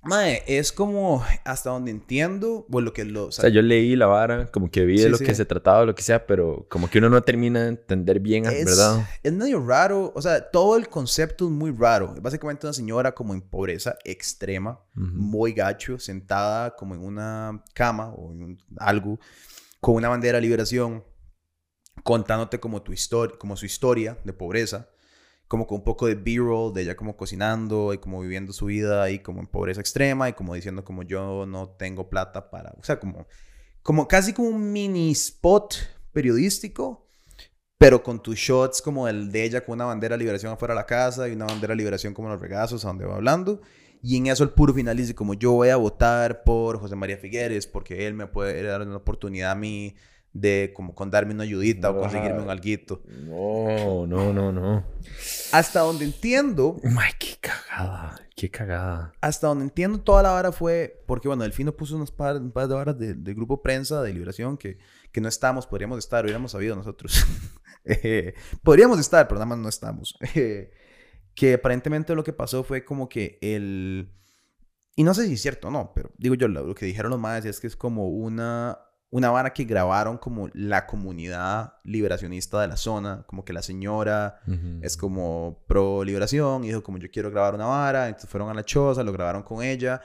Mae, 0.07 0.43
es 0.47 0.73
como 0.73 1.25
hasta 1.45 1.71
donde 1.71 1.91
entiendo, 1.91 2.65
bueno, 2.69 2.87
lo 2.87 2.93
que 2.93 3.05
lo... 3.05 3.27
O 3.27 3.33
sea, 3.33 3.49
yo 3.49 3.63
leí 3.63 3.97
la 3.97 4.07
vara, 4.07 4.51
como 4.51 4.71
que 4.71 4.85
vi 4.85 5.01
de 5.01 5.09
lo 5.09 5.19
que 5.19 5.35
se 5.35 5.45
trataba, 5.45 5.85
lo 5.85 5.95
que 5.95 6.03
sea, 6.03 6.27
pero 6.27 6.67
como 6.69 6.89
que 6.89 6.99
uno 6.99 7.11
no 7.11 7.23
termina 7.23 7.63
de 7.63 7.69
entender 7.69 8.21
bien, 8.21 8.45
¿verdad? 8.45 9.07
Es 9.23 9.33
medio 9.33 9.65
raro, 9.65 10.13
o 10.15 10.23
sea, 10.23 10.51
todo 10.51 10.77
el 10.77 10.89
concepto 10.89 11.47
es 11.47 11.51
muy 11.51 11.73
raro. 11.73 12.15
Es 12.17 12.23
básicamente 12.23 12.67
una 12.67 12.73
señora 12.73 13.15
como 13.15 13.35
en 13.35 13.43
pobreza 13.43 13.97
extrema, 14.05 14.81
muy 14.95 15.53
gacho, 15.53 15.99
sentada 15.99 16.75
como 16.77 16.95
en 16.95 17.03
una 17.03 17.63
cama 17.75 18.13
o 18.13 18.33
en 18.33 18.59
algo, 18.79 19.19
con 19.81 19.97
una 19.97 20.09
bandera 20.09 20.37
de 20.37 20.43
liberación, 20.43 21.05
contándote 22.03 22.61
como 22.61 22.83
tu 22.83 22.93
historia, 22.93 23.37
como 23.39 23.57
su 23.57 23.67
historia 23.67 24.19
de 24.25 24.33
pobreza 24.33 24.89
como 25.49 25.67
con 25.67 25.79
un 25.79 25.85
poco 25.85 26.07
de 26.07 26.15
B-roll 26.15 26.73
de 26.73 26.83
ella 26.83 26.97
como 26.97 27.17
cocinando 27.17 27.93
y 27.93 27.99
como 27.99 28.21
viviendo 28.21 28.53
su 28.53 28.67
vida 28.67 29.03
ahí 29.03 29.21
como 29.21 29.41
en 29.41 29.47
pobreza 29.47 29.81
extrema 29.81 30.29
y 30.29 30.33
como 30.33 30.55
diciendo 30.55 30.85
como 30.85 31.03
yo 31.03 31.47
no 31.47 31.69
tengo 31.71 32.09
plata 32.09 32.51
para, 32.51 32.73
o 32.79 32.83
sea, 32.83 32.99
como, 32.99 33.27
como 33.83 34.09
casi 34.09 34.33
como 34.33 34.49
un 34.49 34.73
mini 34.73 35.13
spot 35.13 35.75
periodístico, 36.13 37.09
pero 37.79 38.03
con 38.03 38.23
tus 38.23 38.37
shots 38.37 38.83
como 38.83 39.07
el 39.07 39.31
de 39.31 39.45
ella 39.45 39.65
con 39.65 39.75
una 39.75 39.85
bandera 39.85 40.17
de 40.17 40.21
liberación 40.21 40.53
afuera 40.53 40.75
de 40.75 40.81
la 40.81 40.87
casa 40.87 41.29
y 41.29 41.33
una 41.33 41.47
bandera 41.47 41.73
de 41.73 41.77
liberación 41.77 42.15
como 42.15 42.29
los 42.29 42.41
regazos 42.41 42.85
a 42.85 42.89
donde 42.89 43.05
va 43.05 43.17
hablando. 43.17 43.61
Y 44.03 44.17
en 44.17 44.27
eso 44.29 44.45
el 44.45 44.51
puro 44.51 44.73
final 44.73 44.97
dice 44.97 45.15
como 45.15 45.35
yo 45.35 45.53
voy 45.53 45.69
a 45.69 45.77
votar 45.77 46.43
por 46.45 46.79
José 46.79 46.97
María 46.97 47.19
Figueres 47.19 47.67
porque 47.67 48.07
él 48.07 48.15
me 48.15 48.27
puede 48.27 48.63
dar 48.63 48.83
una 48.83 48.97
oportunidad 48.97 49.53
a 49.53 49.55
mí 49.57 49.95
de 50.41 50.73
como 50.75 50.95
con 50.95 51.11
darme 51.11 51.35
una 51.35 51.45
ayudita 51.45 51.91
o 51.91 51.99
conseguirme 51.99 52.43
un 52.43 52.51
alguito. 52.51 53.03
No, 53.25 54.07
no, 54.07 54.33
no, 54.33 54.53
no. 54.53 54.85
Hasta 55.53 55.81
donde 55.81 56.05
entiendo. 56.05 56.81
Ay, 56.85 57.13
qué 57.19 57.37
cagada, 57.41 58.21
qué 58.35 58.51
cagada. 58.51 59.13
Hasta 59.21 59.47
donde 59.47 59.65
entiendo 59.65 60.01
toda 60.01 60.23
la 60.23 60.31
vara 60.31 60.53
fue 60.53 61.03
porque, 61.07 61.29
bueno, 61.29 61.43
Delfino 61.43 61.73
puso 61.77 61.97
unos 61.97 62.11
par, 62.11 62.37
un 62.37 62.53
par 62.53 62.69
de 62.69 62.75
varas 62.75 62.99
del 62.99 63.23
de 63.23 63.35
grupo 63.35 63.63
prensa 63.63 64.03
de 64.03 64.13
liberación 64.13 64.57
que, 64.57 64.79
que 65.13 65.21
no 65.21 65.29
estamos, 65.29 65.67
podríamos 65.67 65.99
estar, 65.99 66.25
hubiéramos 66.25 66.53
sabido 66.53 66.77
nosotros. 66.77 67.25
Eh, 67.89 68.35
podríamos 68.65 68.99
estar, 68.99 69.29
pero 69.29 69.39
nada 69.39 69.47
más 69.47 69.59
no 69.59 69.69
estamos. 69.69 70.19
Eh, 70.35 70.73
que 71.37 71.55
aparentemente 71.55 72.17
lo 72.17 72.25
que 72.25 72.33
pasó 72.33 72.65
fue 72.65 72.85
como 72.85 73.09
que 73.09 73.39
el... 73.43 74.11
Y 74.97 75.05
no 75.05 75.15
sé 75.15 75.27
si 75.27 75.35
es 75.35 75.43
cierto 75.43 75.69
o 75.69 75.71
no, 75.71 75.93
pero 75.95 76.11
digo 76.17 76.35
yo, 76.35 76.49
lo, 76.49 76.75
que 76.75 76.87
dijeron 76.87 77.11
los 77.11 77.21
madres 77.21 77.45
es 77.45 77.61
que 77.61 77.69
es 77.69 77.77
como 77.77 78.09
una, 78.09 78.79
una 79.11 79.31
vara 79.31 79.53
que 79.53 79.65
grabaron 79.65 80.19
como 80.19 80.49
la 80.53 80.87
comunidad 80.87 81.75
liberacionista 81.85 82.61
de 82.61 82.69
la 82.69 82.77
zona, 82.77 83.25
como 83.27 83.45
que 83.45 83.53
la 83.53 83.63
señora 83.63 84.41
es 84.83 84.97
como 84.97 85.65
pro 85.69 86.03
liberación 86.05 86.65
y 86.65 86.69
dijo 86.69 86.83
como 86.83 86.99
yo 86.99 87.11
quiero 87.11 87.31
grabar 87.31 87.55
una 87.55 87.67
vara, 87.67 88.09
entonces 88.09 88.29
fueron 88.29 88.51
a 88.51 88.55
la 88.55 88.65
choza, 88.65 89.05
lo 89.05 89.13
grabaron 89.13 89.43
con 89.43 89.63
ella, 89.63 90.03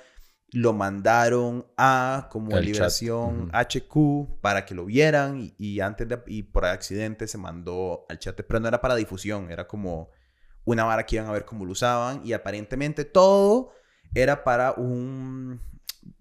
lo 0.52 0.74
mandaron 0.74 1.66
a 1.78 2.28
como 2.30 2.58
El 2.58 2.66
liberación 2.66 3.50
HQ 3.54 4.40
para 4.42 4.66
que 4.66 4.76
lo 4.76 4.86
vieran 4.86 5.40
y, 5.40 5.56
y 5.58 5.80
antes 5.80 6.08
de, 6.08 6.22
y 6.28 6.44
por 6.44 6.66
accidente 6.66 7.28
se 7.28 7.38
mandó 7.38 8.06
al 8.08 8.20
chat, 8.20 8.40
pero 8.48 8.60
no 8.60 8.68
era 8.68 8.82
para 8.82 8.96
difusión, 8.96 9.50
era 9.50 9.68
como 9.68 10.10
una 10.64 10.84
vara 10.84 11.06
que 11.06 11.16
iban 11.16 11.28
a 11.28 11.32
ver 11.32 11.46
cómo 11.46 11.66
lo 11.66 11.72
usaban 11.72 12.22
y 12.24 12.34
aparentemente 12.34 13.06
todo 13.06 13.72
era 14.14 14.44
para 14.44 14.74
un 14.74 15.60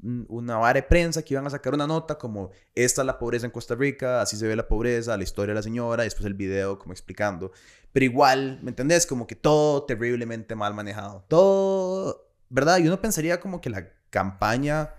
una 0.03 0.57
vara 0.59 0.81
de 0.81 0.83
prensa 0.83 1.23
que 1.23 1.35
iban 1.35 1.47
a 1.47 1.51
sacar 1.51 1.75
una 1.75 1.87
nota 1.87 2.19
como 2.19 2.51
esta 2.75 3.03
es 3.03 3.07
la 3.07 3.19
pobreza 3.19 3.47
en 3.47 3.53
Costa 3.53 3.75
Rica, 3.75 4.21
así 4.21 4.37
se 4.37 4.47
ve 4.47 4.57
la 4.57 4.69
pobreza, 4.69 5.17
la 5.17 5.23
historia 5.23 5.53
de 5.53 5.59
la 5.59 5.63
señora, 5.63 6.05
y 6.05 6.07
después 6.07 6.27
el 6.27 6.35
video 6.35 6.79
como 6.79 6.93
explicando. 6.93 7.53
Pero 7.93 8.05
igual, 8.05 8.61
¿me 8.63 8.71
entendés? 8.71 9.07
Como 9.07 9.27
que 9.27 9.35
todo 9.37 9.85
terriblemente 9.85 10.55
mal 10.55 10.75
manejado. 10.75 11.25
Todo, 11.29 12.31
¿verdad? 12.49 12.79
Y 12.79 12.87
uno 12.87 13.01
pensaría 13.01 13.41
como 13.41 13.61
que 13.61 13.71
la 13.71 13.89
campaña, 14.11 14.95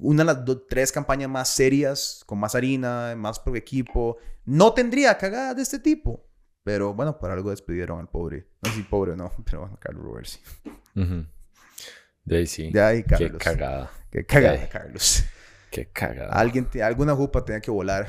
una 0.00 0.22
de 0.22 0.26
las 0.26 0.44
dos, 0.44 0.62
tres 0.68 0.92
campañas 0.92 1.28
más 1.28 1.48
serias, 1.48 2.22
con 2.26 2.38
más 2.38 2.54
harina, 2.54 3.14
más 3.16 3.40
pro 3.40 3.56
equipo, 3.56 4.18
no 4.44 4.72
tendría 4.74 5.16
cagada 5.18 5.54
de 5.54 5.62
este 5.62 5.78
tipo. 5.78 6.26
Pero 6.62 6.94
bueno, 6.94 7.18
por 7.18 7.30
algo 7.30 7.50
despidieron 7.50 7.98
al 7.98 8.08
pobre. 8.08 8.46
No 8.62 8.70
sé 8.70 8.76
si 8.76 8.82
pobre 8.82 9.12
o 9.12 9.16
no, 9.16 9.32
pero 9.44 9.60
bueno, 9.60 9.78
Carlos 9.80 10.04
Roberts. 10.04 10.40
De 12.24 12.36
ahí 12.36 12.46
sí. 12.46 12.70
De 12.70 12.80
ahí, 12.82 13.02
Qué 13.02 13.08
Carlos. 13.08 13.42
cagada. 13.42 13.90
Qué 14.10 14.24
cagada. 14.26 14.68
Carlos. 14.68 15.24
Qué 15.70 15.86
cagada. 15.86 16.32
Alguien, 16.32 16.68
alguna 16.82 17.14
jupa 17.14 17.44
tenía 17.44 17.60
que 17.60 17.70
volar. 17.70 18.08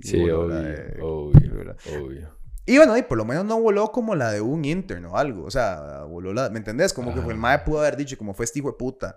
Sí, 0.00 0.18
voló 0.20 0.40
obvio, 0.42 0.54
de- 0.56 0.98
obvio, 1.00 1.76
obvio. 2.00 2.38
Y 2.66 2.76
bueno, 2.76 2.96
y 2.98 3.02
por 3.02 3.16
lo 3.16 3.24
menos 3.24 3.44
no 3.44 3.58
voló 3.60 3.90
como 3.92 4.14
la 4.14 4.30
de 4.32 4.40
un 4.40 4.64
intern 4.64 5.06
o 5.06 5.16
algo. 5.16 5.44
O 5.44 5.50
sea, 5.50 6.02
voló 6.02 6.34
la... 6.34 6.50
¿Me 6.50 6.58
entendés? 6.58 6.92
Como 6.92 7.14
que 7.14 7.20
el 7.20 7.30
Ah. 7.30 7.34
mae 7.34 7.58
pudo 7.60 7.78
haber 7.80 7.96
dicho 7.96 8.18
como 8.18 8.34
fue 8.34 8.44
este 8.44 8.58
hijo 8.58 8.68
de 8.72 8.76
puta. 8.76 9.16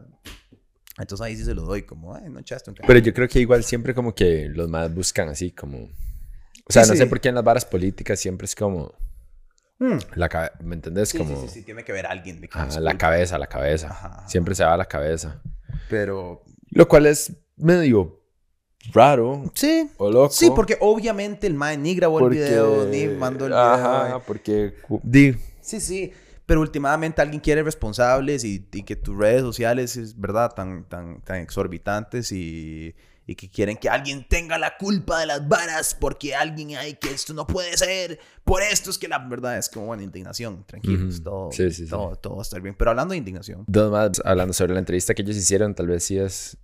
Entonces 0.98 1.26
ahí 1.26 1.35
sí 1.35 1.43
se 1.43 1.53
lo 1.53 1.64
doy. 1.64 1.81
Como, 1.84 2.15
ay, 2.15 2.30
no 2.30 2.39
echaste 2.39 2.69
un 2.69 2.77
Pero 2.77 2.99
yo 2.99 3.14
creo 3.14 3.27
que 3.27 3.39
igual 3.39 3.64
siempre 3.64 3.93
como 3.93 4.15
que 4.15 4.48
los 4.49 4.69
más 4.69 4.93
buscan 4.93 5.27
así 5.30 5.52
como... 5.52 5.89
O 6.65 6.72
sea, 6.72 6.84
Sí, 6.85 6.89
no 6.91 6.93
sí. 6.95 6.99
sé 6.99 7.07
por 7.07 7.19
qué 7.19 7.30
en 7.30 7.35
las 7.35 7.43
varas 7.43 7.65
políticas 7.65 8.19
siempre 8.19 8.45
es 8.45 8.56
como... 8.56 8.93
Mm. 9.80 9.98
La 10.15 10.30
cabe- 10.30 10.52
¿Me 10.64 10.76
entendés? 10.76 11.10
Sí, 11.10 11.18
como... 11.18 11.41
sí, 11.41 11.48
sí, 11.49 11.64
tiene 11.64 11.84
que 11.84 11.91
ver 11.91 12.06
alguien 12.06 12.39
de 12.39 12.48
que 12.48 12.57
Ajá, 12.57 12.68
la 12.80 12.91
culpa. 12.91 12.98
cabeza, 12.98 13.38
la 13.38 13.48
cabeza. 13.48 13.88
Ajá. 13.89 14.27
Siempre 14.30 14.56
se 14.56 14.64
va 14.64 14.76
a 14.76 14.77
la 14.77 14.85
cabeza. 14.85 15.41
Pero 15.89 16.43
Lo 16.69 16.88
cual 16.88 17.06
es 17.06 17.34
medio 17.57 18.19
raro 18.93 19.52
sí. 19.53 19.89
o 19.98 20.10
loco. 20.10 20.34
Sí, 20.34 20.52
porque 20.56 20.77
obviamente 20.80 21.48
el 21.48 21.53
mae 21.53 21.77
ni 21.77 21.95
grabó 21.95 22.19
porque... 22.19 22.39
el 22.39 22.49
video, 22.49 22.85
ni 22.88 23.07
mandó 23.07 23.45
el 23.45 23.52
video. 23.52 23.64
Ajá, 23.64 24.18
eh. 24.18 24.22
porque... 24.26 24.73
Di, 25.03 25.35
Sí, 25.61 25.80
sí. 25.80 26.11
Pero 26.45 26.61
últimamente 26.61 27.22
alguien 27.22 27.39
quiere 27.39 27.64
responsables 27.64 28.43
y, 28.43 28.68
y 28.73 28.84
que 28.84 28.95
tus 28.95 29.18
redes 29.18 29.41
sociales 29.41 29.95
es 29.95 30.19
verdad 30.19 30.53
tan, 30.53 30.84
tan, 30.85 31.22
tan 31.22 31.38
exorbitantes 31.38 32.31
y, 32.31 32.93
y 33.27 33.35
que 33.35 33.49
quieren 33.49 33.77
que 33.77 33.88
alguien 33.88 34.26
tenga 34.27 34.57
la 34.57 34.76
culpa 34.77 35.19
de 35.19 35.26
las 35.27 35.48
varas 35.48 35.95
porque 35.99 36.35
alguien 36.35 36.76
hay 36.76 36.95
que 36.95 37.11
esto 37.11 37.34
no 37.34 37.45
puede 37.48 37.77
ser. 37.77 38.19
Por 38.43 38.61
esto 38.64 38.89
es 38.89 38.98
que 38.98 39.07
la 39.07 39.19
verdad 39.19 39.57
es 39.57 39.69
como 39.69 39.85
bueno, 39.85 40.03
indignación. 40.03 40.65
Tranquilos, 40.65 41.15
Ujú. 41.15 41.23
todo, 41.23 41.52
Sí, 41.52 41.69
sí, 41.72 41.84
sí. 41.85 41.89
todo, 41.89 42.15
todo 42.15 42.35
va 42.35 42.41
a 42.41 42.43
estar 42.43 42.60
bien. 42.61 42.76
Pero 42.77 42.91
hablando 42.91 43.11
de 43.14 43.18
indignación. 43.19 43.64
dos 43.68 43.91
más 43.91 44.22
hablando 44.26 44.53
sobre 44.53 44.73
la 44.73 44.80
entrevista 44.80 45.14
que 45.14 45.22
ellos 45.22 45.38
hicieron, 45.38 45.73
tal 45.76 45.88
vez 45.88 46.03
sí 46.03 46.18
es 46.18 46.57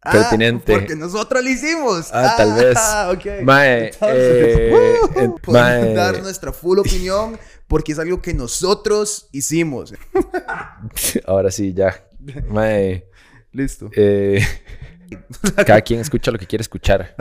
Ah, 0.00 0.12
pertinente. 0.12 0.72
porque 0.72 0.94
nosotros 0.94 1.42
lo 1.42 1.50
hicimos. 1.50 2.10
Ah, 2.12 2.34
tal 2.36 2.54
vez. 2.54 2.78
ok. 3.12 3.42
Mae, 3.42 3.90
eh, 4.02 4.96
en- 5.16 5.32
podemos 5.34 5.94
dar 5.94 6.22
nuestra 6.22 6.52
full 6.52 6.78
opinión 6.78 7.36
porque 7.66 7.92
es 7.92 7.98
algo 7.98 8.22
que 8.22 8.32
nosotros 8.32 9.28
hicimos. 9.32 9.92
Ahora 11.26 11.50
sí, 11.50 11.74
ya. 11.74 12.06
Mae, 12.48 13.08
Listo. 13.52 13.90
eh, 13.96 14.40
cada 15.66 15.80
quien 15.80 16.00
escucha 16.00 16.30
lo 16.30 16.38
que 16.38 16.46
quiere 16.46 16.62
escuchar. 16.62 17.14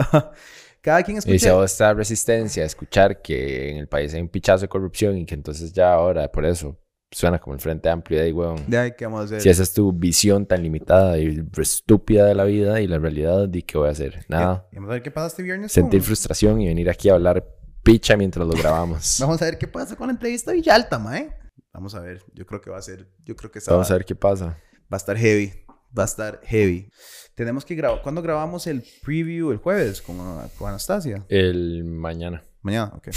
Cada 0.82 1.04
quien 1.04 1.16
Y 1.18 1.20
escucha. 1.20 1.52
a 1.52 1.54
vos 1.54 1.72
esta 1.72 1.94
resistencia 1.94 2.64
a 2.64 2.66
escuchar 2.66 3.22
que 3.22 3.72
en 3.72 3.78
el 3.78 3.88
país 3.88 4.14
hay 4.14 4.22
un 4.22 4.30
pichazo 4.30 4.62
de 4.62 4.68
corrupción 4.70 5.18
y 5.18 5.26
que 5.26 5.36
entonces 5.36 5.74
ya 5.74 5.92
ahora 5.94 6.32
por 6.32 6.46
eso 6.46 6.80
suena 7.12 7.40
como 7.40 7.54
el 7.56 7.60
Frente 7.62 7.90
Amplio 7.90 8.20
de 8.20 8.26
ahí, 8.26 8.32
weón. 8.32 8.64
De 8.70 8.78
ahí, 8.78 8.92
¿qué 8.98 9.06
vamos 9.06 9.22
a 9.22 9.24
hacer? 9.26 9.42
Si 9.42 9.50
esa 9.50 9.64
es 9.64 9.74
tu 9.74 9.92
visión 9.92 10.46
tan 10.46 10.62
limitada 10.62 11.18
y 11.18 11.42
estúpida 11.58 12.26
de 12.26 12.36
la 12.36 12.44
vida 12.44 12.80
y 12.82 12.88
la 12.88 13.00
realidad, 13.00 13.48
¿di 13.50 13.64
qué 13.64 13.78
voy 13.78 13.88
a 13.88 13.92
hacer? 13.92 14.26
Nada. 14.28 14.68
Y 14.72 14.76
Vamos 14.76 14.90
a 14.90 14.94
ver 14.94 15.02
qué 15.04 15.12
pasa 15.12 15.28
este 15.28 15.44
viernes. 15.44 15.72
Sentir 15.72 16.00
con- 16.02 16.06
frustración 16.08 16.62
y 16.62 16.68
venir 16.68 16.90
aquí 16.90 17.10
a 17.10 17.14
hablar 17.14 17.46
picha 17.84 18.16
mientras 18.18 18.46
lo 18.46 18.54
grabamos. 18.54 19.18
Vamos 19.22 19.42
a 19.42 19.46
ver 19.46 19.58
qué 19.58 19.68
pasa 19.68 19.96
con 19.96 20.08
la 20.08 20.14
entrevista 20.14 20.52
de 20.52 20.58
Villalta, 20.58 21.00
mae. 21.00 21.34
Vamos 21.74 21.96
a 21.96 22.00
ver. 22.02 22.22
Yo 22.34 22.46
creo 22.46 22.60
que 22.62 22.70
va 22.70 22.78
a 22.78 22.82
ser. 22.82 23.08
Yo 23.26 23.36
creo 23.36 23.52
que 23.52 23.60
esa 23.60 23.72
Vamos 23.72 23.90
va, 23.90 23.96
a 23.96 23.98
ver 23.98 24.06
qué 24.06 24.16
pasa. 24.16 24.46
va 24.46 24.58
a 24.92 24.98
estar 24.98 25.18
heavy. 25.18 25.54
Va 25.98 26.04
a 26.04 26.06
estar 26.06 26.42
heavy. 26.44 26.90
Tenemos 27.38 27.66
que 27.66 27.76
grabar. 27.76 28.02
¿Cuándo 28.02 28.24
grabamos 28.24 28.66
el 28.66 28.84
preview? 29.04 29.52
El 29.52 29.58
jueves 29.58 30.02
con, 30.02 30.18
con 30.58 30.70
Anastasia. 30.70 31.24
El 31.30 31.84
mañana. 31.84 32.42
Mañana, 32.64 32.92
ok. 32.96 33.10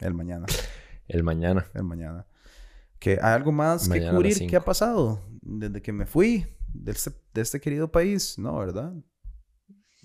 El 0.00 0.14
mañana. 0.14 0.46
El 1.06 1.22
mañana. 1.22 1.64
El 1.72 1.84
mañana. 1.84 2.26
Que 2.98 3.12
hay 3.12 3.34
algo 3.34 3.52
más 3.52 3.86
Mañana 3.86 4.10
que 4.10 4.16
cubrir 4.16 4.46
que 4.48 4.56
ha 4.56 4.64
pasado 4.64 5.22
desde 5.42 5.80
que 5.80 5.92
me 5.92 6.06
fui 6.06 6.44
de 6.74 6.90
este, 6.90 7.12
de 7.32 7.40
este 7.40 7.60
querido 7.60 7.88
país, 7.92 8.36
¿no? 8.36 8.58
¿Verdad? 8.58 8.92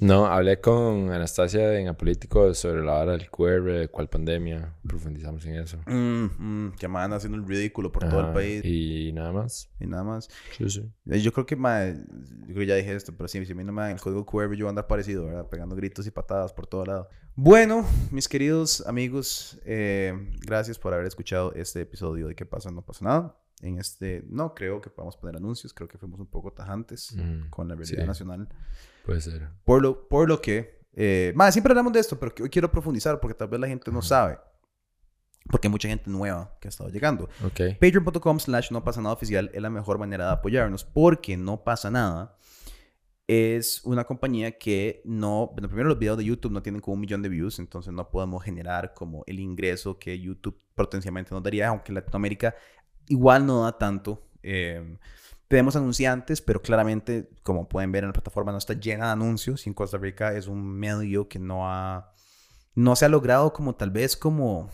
No, 0.01 0.25
hablé 0.25 0.59
con 0.59 1.11
Anastasia 1.11 1.79
en 1.79 1.87
Apolítico 1.87 2.55
sobre 2.55 2.83
la 2.83 2.95
hora 2.95 3.11
del 3.11 3.29
QR, 3.29 3.87
cuál 3.91 4.09
pandemia. 4.09 4.73
Profundizamos 4.87 5.45
en 5.45 5.55
eso. 5.57 5.77
Mm, 5.85 6.25
mm, 6.69 6.71
que 6.79 6.87
me 6.87 6.97
haciendo 6.99 7.37
el 7.37 7.47
ridículo 7.47 7.91
por 7.91 8.09
todo 8.09 8.19
el 8.19 8.25
Ajá, 8.25 8.33
país 8.33 8.65
y, 8.65 9.09
Y 9.09 9.13
nada 9.13 9.31
más. 9.31 9.69
nada 9.79 10.03
más. 10.03 10.27
Sí, 10.57 10.67
sí. 10.71 10.91
Eh, 11.05 11.21
Yo 11.21 11.31
creo 11.31 11.45
que, 11.45 11.55
mae, 11.55 11.93
yo 11.93 12.45
creo 12.45 12.55
que 12.57 12.65
ya 12.65 12.75
dije 12.75 12.95
esto, 12.95 13.13
pero 13.15 13.27
sí, 13.27 13.45
si 13.45 13.51
a 13.51 13.55
mí 13.55 13.63
no 13.63 13.71
me 13.71 13.83
dan 13.83 13.91
el 13.91 14.01
código 14.01 14.25
QR, 14.25 14.55
yo 14.55 14.65
voy 14.65 14.65
a 14.65 14.69
andar 14.69 14.87
parecido, 14.87 15.25
¿verdad? 15.25 15.47
Pegando 15.49 15.75
gritos 15.75 16.07
y 16.07 16.11
patadas 16.11 16.51
por 16.51 16.65
todo 16.65 16.83
lado. 16.83 17.07
Bueno, 17.35 17.85
mis 18.09 18.27
queridos 18.27 18.83
amigos, 18.87 19.59
eh, 19.65 20.13
gracias 20.41 20.79
por 20.79 20.95
haber 20.95 21.05
escuchado 21.05 21.53
este 21.53 21.79
episodio 21.81 22.27
de 22.27 22.33
¿Qué 22.33 22.47
pasa? 22.47 22.71
No 22.71 22.81
pasa 22.83 23.05
nada. 23.05 23.37
En 23.61 23.77
este, 23.77 24.23
no 24.27 24.55
creo 24.55 24.81
que 24.81 24.89
podamos 24.89 25.15
poner 25.15 25.35
anuncios, 25.35 25.71
creo 25.75 25.87
que 25.87 25.99
fuimos 25.99 26.19
un 26.19 26.25
poco 26.25 26.51
tajantes 26.51 27.15
Mm, 27.15 27.49
con 27.51 27.67
la 27.67 27.75
realidad 27.75 28.01
sí. 28.01 28.07
nacional. 28.07 28.49
Puede 29.05 29.21
ser. 29.21 29.49
Por 29.63 29.81
lo, 29.81 30.07
por 30.07 30.27
lo 30.27 30.41
que, 30.41 30.81
eh, 30.93 31.33
mae, 31.35 31.51
siempre 31.51 31.71
hablamos 31.71 31.93
de 31.93 31.99
esto, 31.99 32.19
pero 32.19 32.33
hoy 32.41 32.49
quiero 32.49 32.71
profundizar 32.71 33.19
porque 33.19 33.33
tal 33.33 33.47
vez 33.47 33.59
la 33.59 33.67
gente 33.67 33.91
no 33.91 34.01
sabe. 34.01 34.37
Porque 35.49 35.67
hay 35.67 35.71
mucha 35.71 35.87
gente 35.87 36.09
nueva 36.09 36.55
que 36.59 36.67
ha 36.67 36.69
estado 36.69 36.89
llegando. 36.89 37.25
Ok. 37.43 37.77
Patreon.com 37.79 38.39
slash 38.39 38.71
no 38.71 38.83
pasa 38.83 39.01
nada 39.01 39.13
oficial 39.13 39.49
es 39.53 39.61
la 39.61 39.69
mejor 39.69 39.97
manera 39.97 40.27
de 40.27 40.31
apoyarnos 40.33 40.83
porque 40.83 41.35
no 41.35 41.63
pasa 41.63 41.89
nada. 41.89 42.37
Es 43.27 43.81
una 43.85 44.03
compañía 44.03 44.57
que 44.57 45.01
no, 45.05 45.51
bueno, 45.53 45.67
primero 45.67 45.89
los 45.89 45.97
videos 45.97 46.17
de 46.17 46.25
YouTube 46.25 46.51
no 46.51 46.61
tienen 46.61 46.81
como 46.81 46.95
un 46.95 46.99
millón 46.99 47.21
de 47.21 47.29
views, 47.29 47.59
entonces 47.59 47.93
no 47.93 48.09
podemos 48.09 48.43
generar 48.43 48.93
como 48.93 49.23
el 49.25 49.39
ingreso 49.39 49.97
que 49.97 50.19
YouTube 50.19 50.57
potencialmente 50.75 51.33
nos 51.33 51.41
daría, 51.41 51.69
aunque 51.69 51.93
Latinoamérica 51.93 52.55
igual 53.07 53.45
no 53.45 53.63
da 53.63 53.77
tanto. 53.77 54.27
Eh, 54.43 54.97
tenemos 55.51 55.75
anunciantes, 55.75 56.41
pero 56.41 56.61
claramente, 56.61 57.29
como 57.43 57.67
pueden 57.67 57.91
ver 57.91 58.05
en 58.05 58.09
la 58.09 58.13
plataforma, 58.13 58.53
no 58.53 58.57
está 58.57 58.73
llena 58.73 59.07
de 59.07 59.11
anuncios 59.11 59.67
y 59.67 59.69
en 59.69 59.73
Costa 59.73 59.97
Rica 59.97 60.33
es 60.33 60.47
un 60.47 60.63
medio 60.63 61.27
que 61.27 61.39
no 61.39 61.69
ha, 61.69 62.13
no 62.73 62.95
se 62.95 63.03
ha 63.03 63.09
logrado 63.09 63.51
como 63.51 63.75
tal 63.75 63.91
vez 63.91 64.15
como 64.15 64.69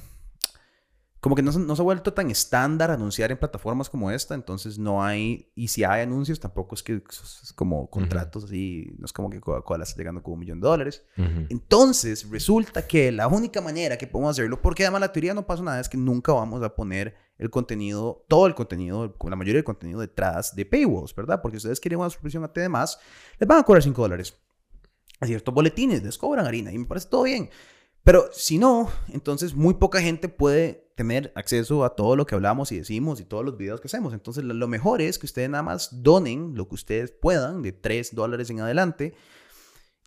como 1.27 1.35
que 1.35 1.41
no, 1.43 1.51
se- 1.51 1.59
no 1.59 1.75
se 1.75 1.81
ha 1.81 1.83
vuelto 1.83 2.13
tan 2.13 2.31
estándar 2.31 2.89
anunciar 2.89 3.31
en 3.31 3.37
plataformas 3.37 3.89
como 3.89 4.09
esta, 4.11 4.33
entonces 4.33 4.79
no 4.79 5.03
hay, 5.03 5.51
y 5.55 5.67
si 5.67 5.83
hay 5.83 6.01
anuncios, 6.03 6.39
tampoco 6.39 6.73
es 6.73 6.81
que 6.83 7.01
es 7.09 7.51
como 7.53 7.89
contratos 7.89 8.45
así, 8.45 8.95
no 8.97 9.05
es 9.05 9.11
como 9.11 9.29
que 9.29 9.41
Coca-Cola 9.41 9.83
está 9.83 9.97
llegando 9.97 10.23
con 10.23 10.35
un 10.35 10.39
millón 10.39 10.61
de 10.61 10.67
dólares. 10.69 11.03
Ujú. 11.17 11.47
Entonces 11.49 12.29
resulta 12.31 12.87
que 12.87 13.11
la 13.11 13.27
única 13.27 13.59
manera 13.59 13.97
que 13.97 14.07
podemos 14.07 14.31
hacerlo, 14.31 14.61
porque 14.61 14.83
además 14.83 15.01
la 15.01 15.11
teoría 15.11 15.33
no 15.33 15.45
pasa 15.45 15.63
nada, 15.63 15.81
es 15.81 15.89
que 15.89 15.97
nunca 15.97 16.31
vamos 16.31 16.63
a 16.63 16.73
poner 16.73 17.15
el 17.37 17.49
contenido, 17.49 18.25
todo 18.29 18.47
el 18.47 18.55
contenido, 18.55 19.15
la 19.29 19.35
mayoría 19.35 19.55
del 19.55 19.63
contenido 19.65 19.99
detrás 19.99 20.55
de 20.55 20.65
paywalls, 20.65 21.13
¿verdad? 21.13 21.41
Porque 21.41 21.57
si 21.57 21.67
ustedes 21.67 21.79
quieren 21.81 21.99
una 21.99 22.09
suscripción 22.09 22.43
a 22.45 22.47
TD+, 22.53 22.69
les 23.39 23.47
van 23.47 23.59
a 23.59 23.63
cobrar 23.63 23.83
5 23.83 24.01
dólares. 24.01 24.33
a 25.19 25.25
ciertos 25.25 25.53
boletines, 25.53 26.03
les 26.03 26.17
cobran 26.17 26.45
harina 26.45 26.71
y 26.71 26.77
me 26.77 26.85
parece 26.85 27.07
todo 27.09 27.23
bien. 27.23 27.49
Pero 28.07 28.29
si 28.31 28.57
no, 28.57 28.89
entonces 29.09 29.53
muy 29.53 29.73
poca 29.73 29.99
gente 29.99 30.29
puede 30.29 30.89
tener 30.95 31.33
acceso 31.35 31.83
a 31.83 31.93
todo 31.93 32.15
lo 32.15 32.25
que 32.25 32.35
hablamos 32.35 32.71
y 32.71 32.77
decimos 32.77 33.19
y 33.19 33.25
todos 33.25 33.43
los 33.43 33.57
videos 33.57 33.81
que 33.81 33.87
hacemos. 33.87 34.13
Entonces 34.13 34.45
lo 34.45 34.67
mejor 34.69 35.01
es 35.01 35.19
que 35.19 35.25
ustedes 35.25 35.49
nada 35.49 35.61
más 35.61 35.89
donen 36.03 36.55
lo 36.55 36.69
que 36.69 36.75
ustedes 36.75 37.11
puedan, 37.11 37.61
de 37.61 37.73
3 37.73 38.15
dólares 38.15 38.49
en 38.49 38.61
adelante. 38.61 39.13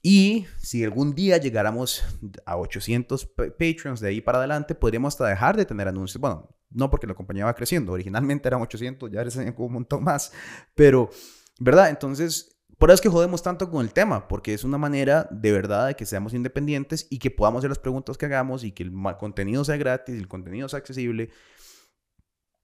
Y 0.02 0.46
si 0.56 0.82
algún 0.82 1.14
día 1.14 1.36
llegáramos 1.36 2.02
a 2.46 2.56
800 2.56 3.34
Patreons 3.36 4.00
de 4.00 4.08
ahí 4.08 4.22
para 4.22 4.38
adelante, 4.38 4.74
podríamos 4.74 5.12
hasta 5.12 5.26
dejar 5.26 5.58
de 5.58 5.66
tener 5.66 5.86
anuncios. 5.86 6.22
Bueno, 6.22 6.56
no 6.70 6.88
porque 6.88 7.06
la 7.06 7.12
compañía 7.12 7.44
va 7.44 7.54
creciendo. 7.54 7.92
Originalmente 7.92 8.48
eran 8.48 8.62
800, 8.62 9.10
ya 9.10 9.20
eres 9.20 9.36
un 9.36 9.72
montón 9.74 10.04
más. 10.04 10.32
Pero, 10.74 11.10
¿verdad? 11.58 11.90
Entonces, 11.90 12.49
por 12.80 12.88
eso 12.88 12.94
es 12.94 13.00
que 13.02 13.10
jodemos 13.10 13.42
tanto 13.42 13.70
con 13.70 13.84
el 13.84 13.92
tema, 13.92 14.26
porque 14.26 14.54
es 14.54 14.64
una 14.64 14.78
manera 14.78 15.28
de 15.30 15.52
verdad 15.52 15.88
de 15.88 15.96
que 15.96 16.06
seamos 16.06 16.32
independientes 16.32 17.06
y 17.10 17.18
que 17.18 17.30
podamos 17.30 17.60
hacer 17.60 17.68
las 17.68 17.78
preguntas 17.78 18.16
que 18.16 18.24
hagamos 18.24 18.64
y 18.64 18.72
que 18.72 18.82
el 18.82 18.90
contenido 19.18 19.66
sea 19.66 19.76
gratis, 19.76 20.16
el 20.16 20.28
contenido 20.28 20.66
sea 20.66 20.78
accesible. 20.78 21.28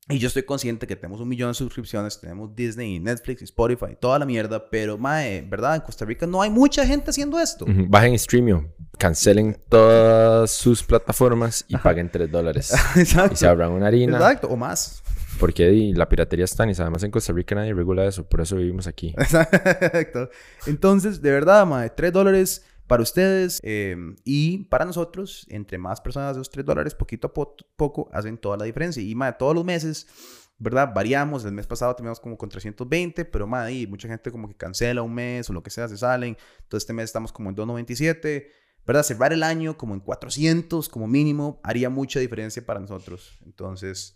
Y 0.08 0.16
yo 0.18 0.28
estoy 0.28 0.44
consciente 0.44 0.86
que 0.86 0.96
tenemos 0.96 1.20
un 1.20 1.28
millón 1.28 1.50
de 1.50 1.54
suscripciones, 1.54 2.18
tenemos 2.18 2.56
Disney, 2.56 2.98
Netflix, 2.98 3.42
Spotify, 3.42 3.94
toda 4.00 4.18
la 4.18 4.24
mierda, 4.24 4.70
pero, 4.70 4.96
mae, 4.96 5.42
¿verdad? 5.42 5.74
En 5.74 5.82
Costa 5.82 6.06
Rica 6.06 6.26
no 6.26 6.40
hay 6.40 6.48
mucha 6.48 6.86
gente 6.86 7.10
haciendo 7.10 7.38
esto. 7.38 7.66
Bajen 7.68 8.18
Streamio, 8.18 8.72
cancelen 8.96 9.54
todas 9.68 10.50
sus 10.50 10.82
plataformas 10.82 11.66
y 11.68 11.76
paguen 11.76 12.10
3 12.10 12.32
dólares. 12.32 12.72
Exacto. 12.96 13.34
Y 13.34 13.36
se 13.36 13.46
abran 13.46 13.72
una 13.72 13.88
harina. 13.88 14.16
Exacto, 14.16 14.48
o 14.48 14.56
más. 14.56 15.02
Porque 15.38 15.92
la 15.94 16.08
piratería 16.08 16.44
está, 16.44 16.66
y 16.66 16.72
además 16.72 17.02
en 17.02 17.10
Costa 17.10 17.32
Rica 17.32 17.54
nadie 17.54 17.74
regula 17.74 18.06
eso, 18.06 18.26
por 18.26 18.40
eso 18.40 18.56
vivimos 18.56 18.86
aquí. 18.86 19.14
Exacto. 19.18 20.30
Entonces, 20.66 21.20
de 21.20 21.30
verdad, 21.30 21.66
mae, 21.66 21.90
3 21.90 22.12
dólares 22.12 22.64
para 22.86 23.02
ustedes 23.02 23.60
em, 23.62 24.16
y 24.24 24.64
para 24.64 24.84
nosotros, 24.84 25.46
entre 25.50 25.76
más 25.76 26.00
personas 26.00 26.36
esos 26.36 26.50
3 26.50 26.64
dólares, 26.64 26.94
poquito 26.94 27.26
a 27.28 27.34
poco 27.76 28.08
hacen 28.12 28.38
toda 28.38 28.56
la 28.56 28.64
diferencia. 28.64 29.02
Y 29.02 29.14
mae, 29.14 29.34
todos 29.34 29.54
los 29.54 29.64
meses, 29.64 30.06
¿verdad? 30.58 30.92
Variamos. 30.94 31.44
El 31.44 31.52
mes 31.52 31.66
pasado 31.66 31.94
teníamos 31.94 32.18
como 32.18 32.38
con 32.38 32.48
320, 32.48 33.26
pero 33.26 33.46
mae, 33.46 33.86
mucha 33.86 34.08
gente 34.08 34.30
como 34.30 34.48
que 34.48 34.54
cancela 34.54 35.02
un 35.02 35.12
mes 35.12 35.50
o 35.50 35.52
lo 35.52 35.62
que 35.62 35.70
sea, 35.70 35.86
se 35.88 35.98
salen. 35.98 36.36
Entonces, 36.62 36.84
este 36.84 36.92
mes 36.94 37.04
estamos 37.04 37.32
como 37.32 37.50
en 37.50 37.56
297. 37.56 38.52
¿verdad? 38.86 39.02
Cerrar 39.02 39.32
el 39.32 39.42
año 39.42 39.76
como 39.76 39.94
en 39.94 40.00
400 40.00 40.88
como 40.88 41.08
mínimo 41.08 41.60
haría 41.64 41.90
mucha 41.90 42.20
diferencia 42.20 42.64
para 42.64 42.78
nosotros. 42.78 43.36
Entonces, 43.44 44.15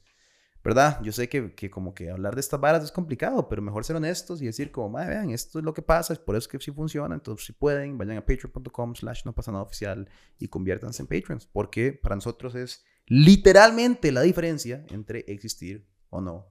¿verdad? 0.62 1.00
Yo 1.02 1.12
sé 1.12 1.28
que, 1.28 1.54
que, 1.54 1.70
como 1.70 1.94
que 1.94 2.10
hablar 2.10 2.34
de 2.34 2.40
estas 2.40 2.60
varas 2.60 2.84
es 2.84 2.92
complicado, 2.92 3.48
pero 3.48 3.62
mejor 3.62 3.84
ser 3.84 3.96
honestos 3.96 4.42
y 4.42 4.46
decir 4.46 4.70
como, 4.70 4.98
vean, 4.98 5.30
esto 5.30 5.58
es 5.58 5.64
lo 5.64 5.72
que 5.72 5.82
pasa, 5.82 6.12
es 6.12 6.18
por 6.18 6.36
eso 6.36 6.48
que 6.48 6.58
sí 6.58 6.70
funciona, 6.70 7.14
entonces 7.14 7.46
si 7.46 7.52
pueden, 7.52 7.96
vayan 7.96 8.18
a 8.18 8.26
patreon.com 8.26 8.94
slash 8.94 9.22
no 9.24 9.34
pasa 9.34 9.52
nada 9.52 9.64
oficial 9.64 10.08
y 10.38 10.48
conviértanse 10.48 11.02
en 11.02 11.08
patrons, 11.08 11.46
porque 11.46 11.92
para 11.92 12.14
nosotros 12.14 12.54
es 12.54 12.84
literalmente 13.06 14.12
la 14.12 14.20
diferencia 14.22 14.84
entre 14.90 15.24
existir 15.28 15.88
o 16.10 16.20
no 16.20 16.46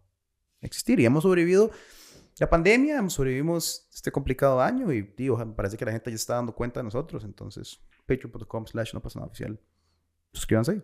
existir. 0.61 0.99
Y 0.99 1.05
hemos 1.05 1.23
sobrevivido 1.23 1.71
la 2.39 2.49
pandemia, 2.49 2.97
hemos 2.97 3.13
sobrevivimos 3.13 3.87
este 3.93 4.11
complicado 4.11 4.61
año 4.61 4.91
y, 4.91 5.03
tío, 5.03 5.37
parece 5.55 5.77
que 5.77 5.85
la 5.85 5.91
gente 5.91 6.09
ya 6.09 6.15
está 6.15 6.35
dando 6.35 6.53
cuenta 6.53 6.79
de 6.79 6.85
nosotros, 6.85 7.23
entonces 7.23 7.79
patreon.com 8.05 8.65
slash 8.65 8.93
no 8.93 9.01
pasa 9.01 9.19
nada 9.19 9.27
oficial. 9.27 9.59
Suscríbanse. 10.31 10.83